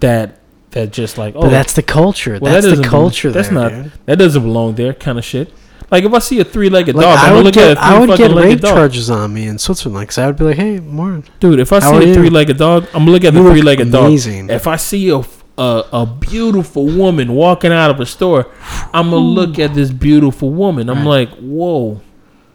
that 0.00 0.38
that 0.70 0.92
just 0.92 1.18
like 1.18 1.34
oh 1.36 1.42
but 1.42 1.50
that's 1.50 1.74
the 1.74 1.82
culture. 1.82 2.38
well, 2.40 2.52
that's 2.52 2.66
that 2.66 2.76
the 2.76 2.82
culture. 2.88 3.30
That's 3.30 3.48
there, 3.48 3.58
not 3.58 3.68
dude. 3.70 3.92
that 4.06 4.18
doesn't 4.18 4.42
belong 4.42 4.74
there, 4.76 4.94
kind 4.94 5.18
of 5.18 5.24
shit. 5.24 5.52
Like 5.94 6.02
if 6.04 6.12
I 6.12 6.18
see 6.18 6.40
a 6.40 6.44
three-legged 6.44 6.96
Like, 6.96 7.04
dog, 7.04 7.18
I'm 7.18 7.24
I 7.24 7.28
gonna 7.28 7.36
would 7.36 7.44
look 7.44 7.54
get, 7.54 7.70
at 7.70 7.76
a 7.78 7.80
I 7.84 7.98
would 8.00 8.18
get 8.18 8.32
rape 8.34 8.60
dog. 8.60 8.74
charges 8.74 9.10
on 9.10 9.32
me 9.32 9.46
in 9.46 9.58
Switzerland 9.58 10.02
because 10.02 10.18
I 10.18 10.26
would 10.26 10.36
be 10.36 10.44
like, 10.44 10.56
"Hey, 10.56 10.80
Warren, 10.80 11.22
Dude, 11.38 11.60
if 11.60 11.72
I 11.72 11.78
see 11.78 11.96
a 11.96 12.00
you? 12.08 12.14
three-legged 12.14 12.56
dog, 12.58 12.86
I'm 12.92 13.02
gonna 13.02 13.12
look 13.12 13.24
at 13.24 13.32
the 13.32 13.40
You 13.40 13.50
three-legged 13.50 13.92
dog. 13.92 14.06
amazing. 14.06 14.50
If 14.50 14.66
I 14.66 14.74
see 14.74 15.10
a, 15.10 15.18
a 15.56 15.84
a 15.92 16.06
beautiful 16.06 16.86
woman 16.86 17.32
walking 17.32 17.70
out 17.72 17.90
of 17.92 18.00
a 18.00 18.06
store, 18.06 18.50
I'm 18.92 19.10
gonna 19.10 19.16
look 19.18 19.58
at 19.60 19.74
this 19.74 19.92
beautiful 19.92 20.50
woman. 20.50 20.90
I'm 20.90 21.06
Right. 21.06 21.28
like, 21.30 21.38
whoa, 21.38 22.00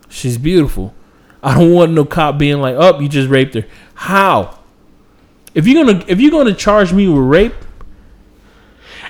she's 0.09 0.37
beautiful. 0.37 0.93
I 1.43 1.55
don't 1.57 1.71
want 1.71 1.93
no 1.93 2.03
cop 2.03 2.37
being 2.37 2.59
like, 2.59 2.75
oh, 2.77 2.99
you 2.99 3.07
just 3.07 3.29
raped 3.29 3.53
her. 3.55 3.63
How? 3.93 4.59
If 5.55 5.65
you're 5.65 5.85
gonna 5.85 6.03
if 6.07 6.19
you're 6.19 6.31
gonna 6.31 6.53
charge 6.53 6.91
me 6.91 7.07
with 7.07 7.23
rape, 7.23 7.55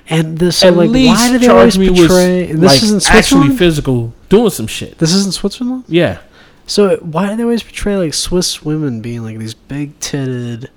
And 0.08 0.38
this, 0.38 0.58
so 0.58 0.68
at 0.70 0.78
like, 0.78 0.90
least 0.90 1.16
why 1.16 1.32
do 1.32 1.38
they 1.40 1.46
charge 1.48 1.58
always 1.58 1.80
me 1.80 1.88
portray? 1.90 2.48
with 2.52 2.62
this 2.62 2.82
like 2.84 2.92
is 2.92 3.08
actually 3.08 3.56
physical 3.58 4.14
doing 4.30 4.50
some 4.52 4.68
shit. 4.68 4.98
this 5.00 5.14
is 5.14 5.26
in 5.26 5.32
Switzerland. 5.32 5.84
Yeah, 5.88 6.20
So 6.68 6.98
why 6.98 7.30
do 7.30 7.36
they 7.36 7.44
always 7.44 7.64
portray 7.64 7.98
like 7.98 8.14
Swiss 8.14 8.64
women 8.64 9.02
being 9.02 9.24
like 9.24 9.38
these 9.40 9.54
big-titted, 9.56 10.68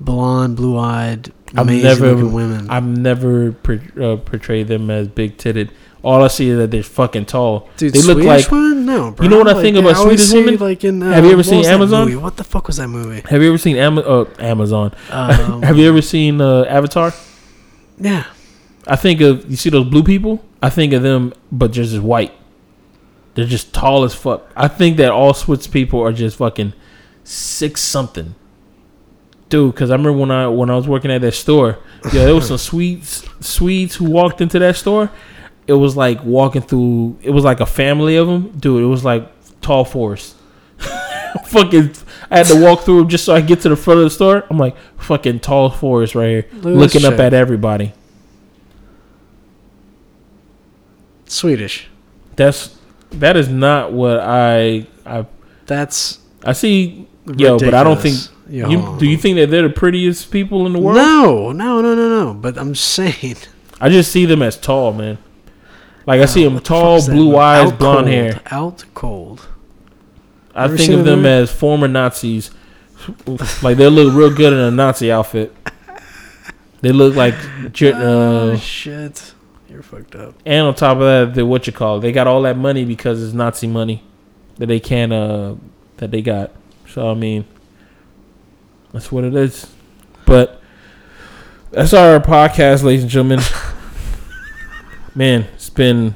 blonde, 0.00 0.56
blue-eyed, 0.56 1.32
amazing 1.56 1.82
never- 1.84 2.12
looking 2.14 2.32
women? 2.32 2.70
I've 2.70 2.84
never 2.84 3.48
uh, 4.00 4.16
portrayed 4.16 4.68
them 4.68 4.90
as 4.90 5.08
big 5.08 5.36
titted. 5.38 5.70
All 6.02 6.22
I 6.24 6.28
see 6.28 6.48
is 6.48 6.56
that 6.56 6.70
they're 6.70 6.82
fucking 6.82 7.26
tall. 7.26 7.68
Dude, 7.76 7.92
they 7.92 8.00
look 8.00 8.16
Swedish 8.22 8.44
like. 8.44 8.50
women? 8.50 8.86
No, 8.86 9.10
bro. 9.10 9.22
You 9.24 9.28
know 9.30 9.36
what 9.38 9.48
I 9.48 9.52
Like, 9.52 9.62
think 9.62 9.74
they 9.74 9.80
about 9.82 9.96
always 9.96 10.26
Swedish 10.30 10.46
women? 10.46 10.60
Like 10.68 10.82
in, 10.82 11.02
uh, 11.02 11.12
Have 11.12 11.26
you 11.26 11.32
ever 11.32 11.42
seen 11.42 11.64
Amazon? 11.66 12.06
movie? 12.06 12.16
What 12.16 12.38
the 12.38 12.44
fuck 12.44 12.66
was 12.68 12.78
that 12.78 12.88
movie? 12.88 13.20
Have 13.28 13.42
you 13.42 13.48
ever 13.48 13.58
seen 13.58 13.76
Ama- 13.76 14.00
uh, 14.00 14.24
Amazon? 14.38 14.94
Um, 15.10 15.60
Have 15.68 15.76
you 15.76 15.86
ever 15.88 16.00
seen 16.00 16.40
uh, 16.40 16.62
Avatar? 16.62 17.12
Yeah. 17.98 18.24
I 18.86 18.96
think 18.96 19.20
of 19.20 19.48
you 19.50 19.56
see 19.56 19.68
those 19.68 19.84
blue 19.90 20.02
people. 20.02 20.42
I 20.62 20.70
think 20.70 20.94
of 20.94 21.02
them, 21.02 21.34
but 21.52 21.70
just 21.70 21.92
as 21.92 22.00
white. 22.00 22.32
They're 23.34 23.46
just 23.46 23.72
tall 23.72 24.04
as 24.04 24.14
fuck. 24.14 24.50
I 24.56 24.68
think 24.68 24.96
that 24.96 25.10
all 25.10 25.34
Swiss 25.34 25.66
people 25.66 26.00
are 26.00 26.12
just 26.12 26.36
fucking 26.36 26.72
six 27.24 27.80
something, 27.80 28.34
dude. 29.48 29.74
Because 29.74 29.90
I 29.90 29.94
remember 29.94 30.18
when 30.18 30.30
I 30.30 30.48
when 30.48 30.70
I 30.70 30.76
was 30.76 30.88
working 30.88 31.10
at 31.10 31.20
that 31.20 31.32
store, 31.34 31.78
yeah, 32.06 32.24
there 32.24 32.34
was 32.34 32.48
some 32.48 32.58
Swedes 32.70 33.24
Swedes 33.40 33.96
who 33.96 34.06
walked 34.06 34.40
into 34.40 34.58
that 34.58 34.76
store. 34.76 35.10
It 35.66 35.74
was 35.74 35.96
like 35.96 36.24
walking 36.24 36.62
through. 36.62 37.18
It 37.22 37.30
was 37.30 37.44
like 37.44 37.60
a 37.60 37.66
family 37.66 38.16
of 38.16 38.26
them, 38.26 38.50
dude. 38.58 38.82
It 38.82 38.86
was 38.86 39.04
like 39.04 39.30
tall 39.60 39.84
forest. 39.84 40.36
fucking, 41.46 41.94
I 42.30 42.38
had 42.38 42.46
to 42.46 42.60
walk 42.60 42.80
through 42.80 43.06
just 43.06 43.24
so 43.24 43.34
I 43.34 43.40
get 43.40 43.60
to 43.60 43.68
the 43.68 43.76
front 43.76 43.98
of 44.00 44.04
the 44.04 44.10
store. 44.10 44.44
I'm 44.50 44.58
like 44.58 44.76
fucking 44.98 45.40
tall 45.40 45.70
forest 45.70 46.14
right 46.14 46.28
here, 46.28 46.46
Look 46.54 46.64
looking 46.64 47.02
this 47.02 47.04
up 47.04 47.20
at 47.20 47.32
everybody. 47.32 47.92
Swedish. 51.26 51.88
That's 52.34 52.76
that 53.12 53.36
is 53.36 53.48
not 53.48 53.92
what 53.92 54.20
I 54.20 54.86
I 55.06 55.26
That's 55.66 56.18
I 56.44 56.52
see. 56.52 57.06
Yo, 57.36 57.58
but 57.58 57.74
I 57.74 57.84
don't 57.84 58.00
think. 58.00 58.16
Yo, 58.48 58.68
You, 58.68 58.96
do 58.98 59.06
you 59.06 59.16
think 59.16 59.36
that 59.36 59.50
they're 59.50 59.62
the 59.68 59.70
prettiest 59.70 60.30
people 60.32 60.66
in 60.66 60.72
the 60.72 60.80
world? 60.80 60.96
No, 60.96 61.52
no, 61.52 61.80
no, 61.80 61.94
no, 61.94 62.08
no. 62.08 62.34
But 62.34 62.58
I'm 62.58 62.74
saying. 62.74 63.36
I 63.80 63.88
just 63.88 64.10
see 64.10 64.26
them 64.26 64.42
as 64.42 64.56
tall, 64.56 64.92
man. 64.92 65.18
Like 66.06 66.20
I 66.20 66.24
see 66.24 66.42
them 66.42 66.58
tall, 66.60 67.04
blue 67.06 67.36
eyes, 67.36 67.70
Out 67.70 67.78
blonde 67.78 67.98
cold. 68.06 68.08
hair. 68.08 68.40
Out 68.50 68.84
cold. 68.94 69.46
I 70.54 70.64
Ever 70.64 70.76
think 70.76 70.90
of 70.92 71.04
them 71.04 71.22
them? 71.22 71.42
as 71.42 71.52
former 71.52 71.86
Nazis. 71.86 72.50
like 73.62 73.76
they 73.76 73.88
look 73.88 74.12
real 74.14 74.34
good 74.34 74.52
in 74.52 74.58
a 74.58 74.70
Nazi 74.70 75.12
outfit. 75.12 75.54
They 76.80 76.90
look 76.92 77.14
like, 77.14 77.34
oh 77.84 78.52
uh, 78.52 78.56
shit! 78.56 79.34
You're 79.80 80.00
fucked 80.00 80.14
up. 80.14 80.34
and 80.44 80.66
on 80.66 80.74
top 80.74 80.98
of 80.98 81.04
that, 81.04 81.34
they 81.34 81.42
what 81.42 81.66
you 81.66 81.72
call? 81.72 81.96
it, 81.96 82.00
They 82.02 82.12
got 82.12 82.26
all 82.26 82.42
that 82.42 82.58
money 82.58 82.84
because 82.84 83.22
it's 83.22 83.32
Nazi 83.32 83.66
money 83.66 84.02
that 84.58 84.66
they 84.66 84.78
can't 84.78 85.10
uh 85.10 85.54
that 85.96 86.10
they 86.10 86.20
got. 86.20 86.50
So 86.86 87.10
I 87.10 87.14
mean, 87.14 87.46
that's 88.92 89.10
what 89.10 89.24
it 89.24 89.34
is. 89.34 89.66
But 90.26 90.60
that's 91.70 91.94
our 91.94 92.20
podcast, 92.20 92.82
ladies 92.82 93.02
and 93.02 93.10
gentlemen. 93.10 93.40
Man, 95.14 95.46
it's 95.54 95.70
been 95.70 96.14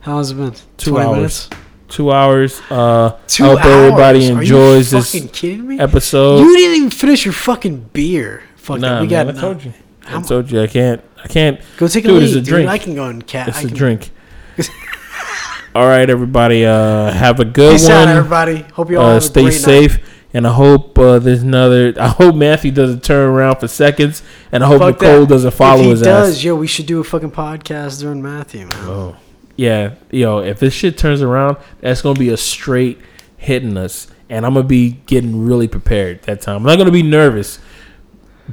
How's 0.00 0.30
it 0.30 0.34
been? 0.36 0.54
Two 0.76 0.98
hours. 0.98 1.16
minutes? 1.16 1.50
two 1.88 2.12
hours. 2.12 2.60
Uh, 2.70 3.18
Two 3.26 3.44
I 3.44 3.48
hope 3.48 3.64
everybody 3.64 4.26
hours? 4.28 4.30
Are 4.36 4.42
enjoys 4.42 4.92
you 4.92 4.98
this 5.00 5.12
fucking 5.12 5.28
kidding 5.30 5.66
me? 5.66 5.80
episode. 5.80 6.38
you 6.38 6.56
didn't 6.56 6.76
even 6.76 6.90
finish 6.90 7.24
your 7.24 7.32
fucking 7.34 7.90
beer. 7.92 8.42
Fuck 8.56 8.78
nah. 8.80 9.00
We 9.00 9.08
man, 9.08 9.26
got. 9.26 9.36
I 9.36 9.40
told 9.40 9.64
you. 9.64 9.72
I 10.06 10.10
How- 10.10 10.20
told 10.22 10.50
you 10.52 10.62
I 10.62 10.66
can't. 10.68 11.00
I 11.22 11.28
can't. 11.28 11.60
Go 11.76 11.88
take 11.88 12.04
a 12.04 12.08
leak, 12.12 12.24
it's 12.24 12.32
a 12.32 12.36
dude. 12.36 12.44
drink. 12.46 12.68
I 12.68 12.78
can 12.78 12.94
go 12.94 13.06
and 13.08 13.26
cat. 13.26 13.48
It's 13.48 13.58
I 13.58 13.62
a 13.62 13.66
can, 13.66 13.76
drink. 13.76 14.10
all 15.74 15.86
right, 15.86 16.08
everybody. 16.08 16.64
Uh, 16.64 17.10
have 17.10 17.40
a 17.40 17.44
good 17.44 17.72
Peace 17.72 17.88
out, 17.88 18.06
one. 18.06 18.16
everybody. 18.16 18.62
Hope 18.72 18.90
you 18.90 18.98
all 18.98 19.16
Uh, 19.16 19.20
stay 19.20 19.50
safe. 19.50 19.98
Night. 19.98 20.06
And 20.34 20.46
I 20.46 20.52
hope 20.52 20.98
uh, 20.98 21.18
there's 21.18 21.42
another. 21.42 21.94
I 21.98 22.08
hope 22.08 22.34
Matthew 22.34 22.70
doesn't 22.70 23.02
turn 23.02 23.30
around 23.30 23.56
for 23.56 23.68
seconds, 23.68 24.22
and 24.52 24.62
I 24.62 24.66
hope 24.66 24.80
Fuck 24.80 25.00
Nicole 25.00 25.20
that. 25.20 25.28
doesn't 25.30 25.54
follow 25.54 25.78
if 25.80 25.84
he 25.84 25.90
his 25.92 26.02
does, 26.02 26.36
ass. 26.38 26.44
yo, 26.44 26.54
we 26.56 26.66
should 26.66 26.84
do 26.86 27.00
a 27.00 27.04
fucking 27.04 27.30
podcast 27.30 28.00
during 28.00 28.20
Matthew, 28.20 28.66
man. 28.66 28.70
Oh, 28.80 29.16
yeah, 29.56 29.94
yo, 30.10 30.40
if 30.40 30.58
this 30.58 30.74
shit 30.74 30.98
turns 30.98 31.22
around, 31.22 31.56
that's 31.80 32.02
gonna 32.02 32.18
be 32.18 32.28
a 32.28 32.36
straight 32.36 32.98
hitting 33.38 33.78
us, 33.78 34.08
and 34.28 34.44
I'm 34.44 34.52
gonna 34.52 34.66
be 34.66 35.00
getting 35.06 35.46
really 35.46 35.68
prepared 35.68 36.20
that 36.24 36.42
time. 36.42 36.56
I'm 36.56 36.62
not 36.64 36.76
gonna 36.76 36.90
be 36.90 37.02
nervous, 37.02 37.58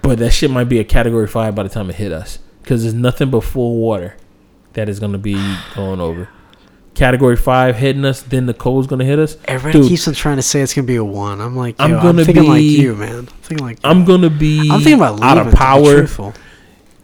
but 0.02 0.20
that 0.20 0.32
shit 0.32 0.50
might 0.52 0.70
be 0.70 0.80
a 0.80 0.86
category 0.86 1.28
five 1.28 1.54
by 1.54 1.64
the 1.64 1.70
time 1.70 1.90
it 1.90 1.98
hit 1.98 2.14
us, 2.14 2.40
because 2.64 2.84
there's 2.84 2.94
nothing 2.94 3.30
but 3.30 3.42
full 3.42 3.76
water 3.76 4.16
that 4.74 4.90
is 4.90 5.00
gonna 5.00 5.18
be 5.18 5.36
going 5.76 6.00
over. 6.00 6.30
Category 6.96 7.36
five 7.36 7.76
hitting 7.76 8.06
us, 8.06 8.22
then 8.22 8.46
Nicole's 8.46 8.88
gonna 8.88 9.06
hit 9.06 9.20
us. 9.20 9.38
Everybody 9.46 9.82
Dude. 9.82 9.90
keeps 9.90 10.08
on 10.08 10.14
trying 10.14 10.38
to 10.38 10.42
say 10.42 10.62
it's 10.62 10.74
gonna 10.74 10.88
be 10.88 10.96
a 10.96 11.04
one. 11.04 11.42
I'm 11.42 11.56
like, 11.56 11.78
yo, 11.80 11.86
I'm 11.86 11.96
I'm, 11.96 12.02
gonna 12.02 12.26
thinking 12.26 12.48
like 12.48 12.62
you, 12.62 12.96
man. 12.96 13.20
I'm 13.20 13.26
thinking 13.26 13.66
like 13.66 13.80
I'm 13.84 14.06
gonna 14.06 14.30
be 14.30 14.70
I'm 14.72 14.80
thinking 14.80 14.94
about 14.96 15.22
out 15.22 15.38
of 15.38 15.54
power. 15.54 16.06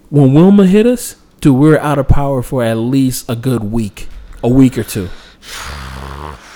when 0.10 0.34
Wilma 0.34 0.66
hit 0.66 0.86
us, 0.86 1.16
dude, 1.42 1.56
we 1.56 1.70
were 1.70 1.80
out 1.80 2.00
of 2.00 2.08
power 2.08 2.42
for 2.42 2.64
at 2.64 2.76
least 2.76 3.30
a 3.30 3.36
good 3.36 3.64
week, 3.64 4.08
a 4.44 4.48
week 4.48 4.78
or 4.78 4.84
two. 4.84 5.10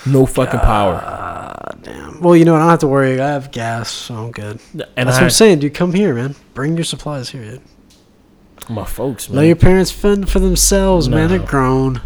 No 0.06 0.26
fucking 0.26 0.60
power. 0.60 1.02
Ah, 1.02 1.76
damn. 1.82 2.20
Well, 2.20 2.36
you 2.36 2.44
know 2.44 2.54
what? 2.54 2.60
I 2.60 2.64
don't 2.66 2.70
have 2.72 2.80
to 2.80 2.88
worry. 2.88 3.22
I 3.22 3.30
have 3.30 3.52
gas, 3.52 3.90
so 3.90 4.16
I'm 4.16 4.32
good. 4.32 4.60
And 4.74 5.08
That's 5.08 5.18
I, 5.18 5.22
what 5.22 5.24
I'm 5.24 5.30
saying, 5.30 5.60
dude. 5.60 5.74
Come 5.74 5.94
here, 5.94 6.14
man. 6.14 6.36
Bring 6.54 6.76
your 6.76 6.84
supplies 6.84 7.30
here, 7.30 7.44
dude. 7.44 7.62
My 8.70 8.86
folks, 8.86 9.30
man. 9.30 9.38
Let 9.38 9.44
your 9.48 9.56
parents 9.56 9.92
fend 9.92 10.30
for 10.30 10.40
themselves, 10.40 11.10
man. 11.10 11.30
No. 11.30 11.38
They're 11.38 11.48
grown. 11.48 12.02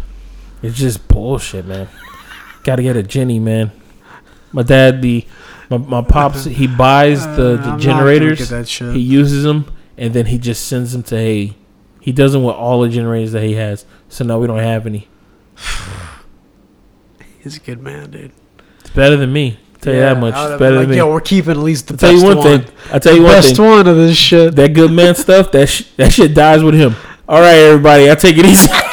it's 0.62 0.76
just 0.76 1.06
bullshit, 1.08 1.66
man. 1.66 1.88
Got 2.64 2.76
to 2.76 2.82
get 2.82 2.96
a 2.96 3.02
Jenny, 3.02 3.38
man. 3.38 3.72
My 4.52 4.62
dad, 4.62 5.02
the 5.02 5.26
my, 5.70 5.76
my 5.76 6.02
pops, 6.02 6.44
he 6.44 6.66
buys 6.66 7.26
the, 7.36 7.58
Uh, 7.60 7.62
the 7.62 7.70
I'm 7.72 7.80
generators. 7.80 8.48
He 8.78 9.00
uses 9.00 9.44
them, 9.44 9.70
and 9.96 10.14
then 10.14 10.26
he 10.26 10.38
just 10.38 10.66
sends 10.66 10.92
them 10.92 11.02
to 11.04 11.16
hay. 11.16 11.56
He 12.00 12.12
does 12.12 12.32
them 12.32 12.42
with 12.42 12.54
all 12.56 12.80
the 12.80 12.88
generators 12.88 13.32
that 13.32 13.42
he 13.42 13.54
has. 13.54 13.84
So 14.08 14.24
now 14.24 14.38
we 14.38 14.46
don't 14.46 14.58
have 14.60 14.86
any. 14.86 15.08
He's 17.42 17.56
a 17.56 17.60
good 17.60 17.82
man, 17.82 18.10
dude. 18.10 18.32
It's 18.80 18.90
better 18.90 19.16
than 19.16 19.32
me. 19.32 19.58
Tell 19.80 19.94
you 19.94 20.00
that 20.00 20.18
much. 20.18 20.34
It's 20.34 20.58
better 20.58 20.76
like, 20.76 20.82
than 20.82 20.90
me. 20.90 20.96
Yo, 20.96 21.10
we're 21.10 21.20
keeping 21.20 21.52
at 21.52 21.56
least 21.58 21.88
the 21.88 21.94
I'll 21.94 21.98
tell 21.98 22.12
you 22.12 22.22
best 22.22 22.36
one 22.36 22.60
thing. 22.60 22.74
I 22.92 22.98
tell 22.98 23.14
you 23.14 23.22
one 23.22 23.30
thing. 23.32 23.40
best 23.42 23.56
thing. 23.56 23.66
one 23.66 23.86
of 23.86 23.96
this 23.96 24.16
shit. 24.16 24.56
That 24.56 24.72
good 24.74 24.90
man 24.90 25.14
stuff. 25.26 25.52
That 25.52 25.68
sh- 25.68 25.84
that 25.96 26.12
shit 26.12 26.34
dies 26.34 26.62
with 26.62 26.74
him. 26.74 26.94
All 27.28 27.40
right, 27.40 27.56
everybody. 27.56 28.10
I 28.10 28.14
take 28.14 28.36
it 28.38 28.46
easy. 28.46 28.68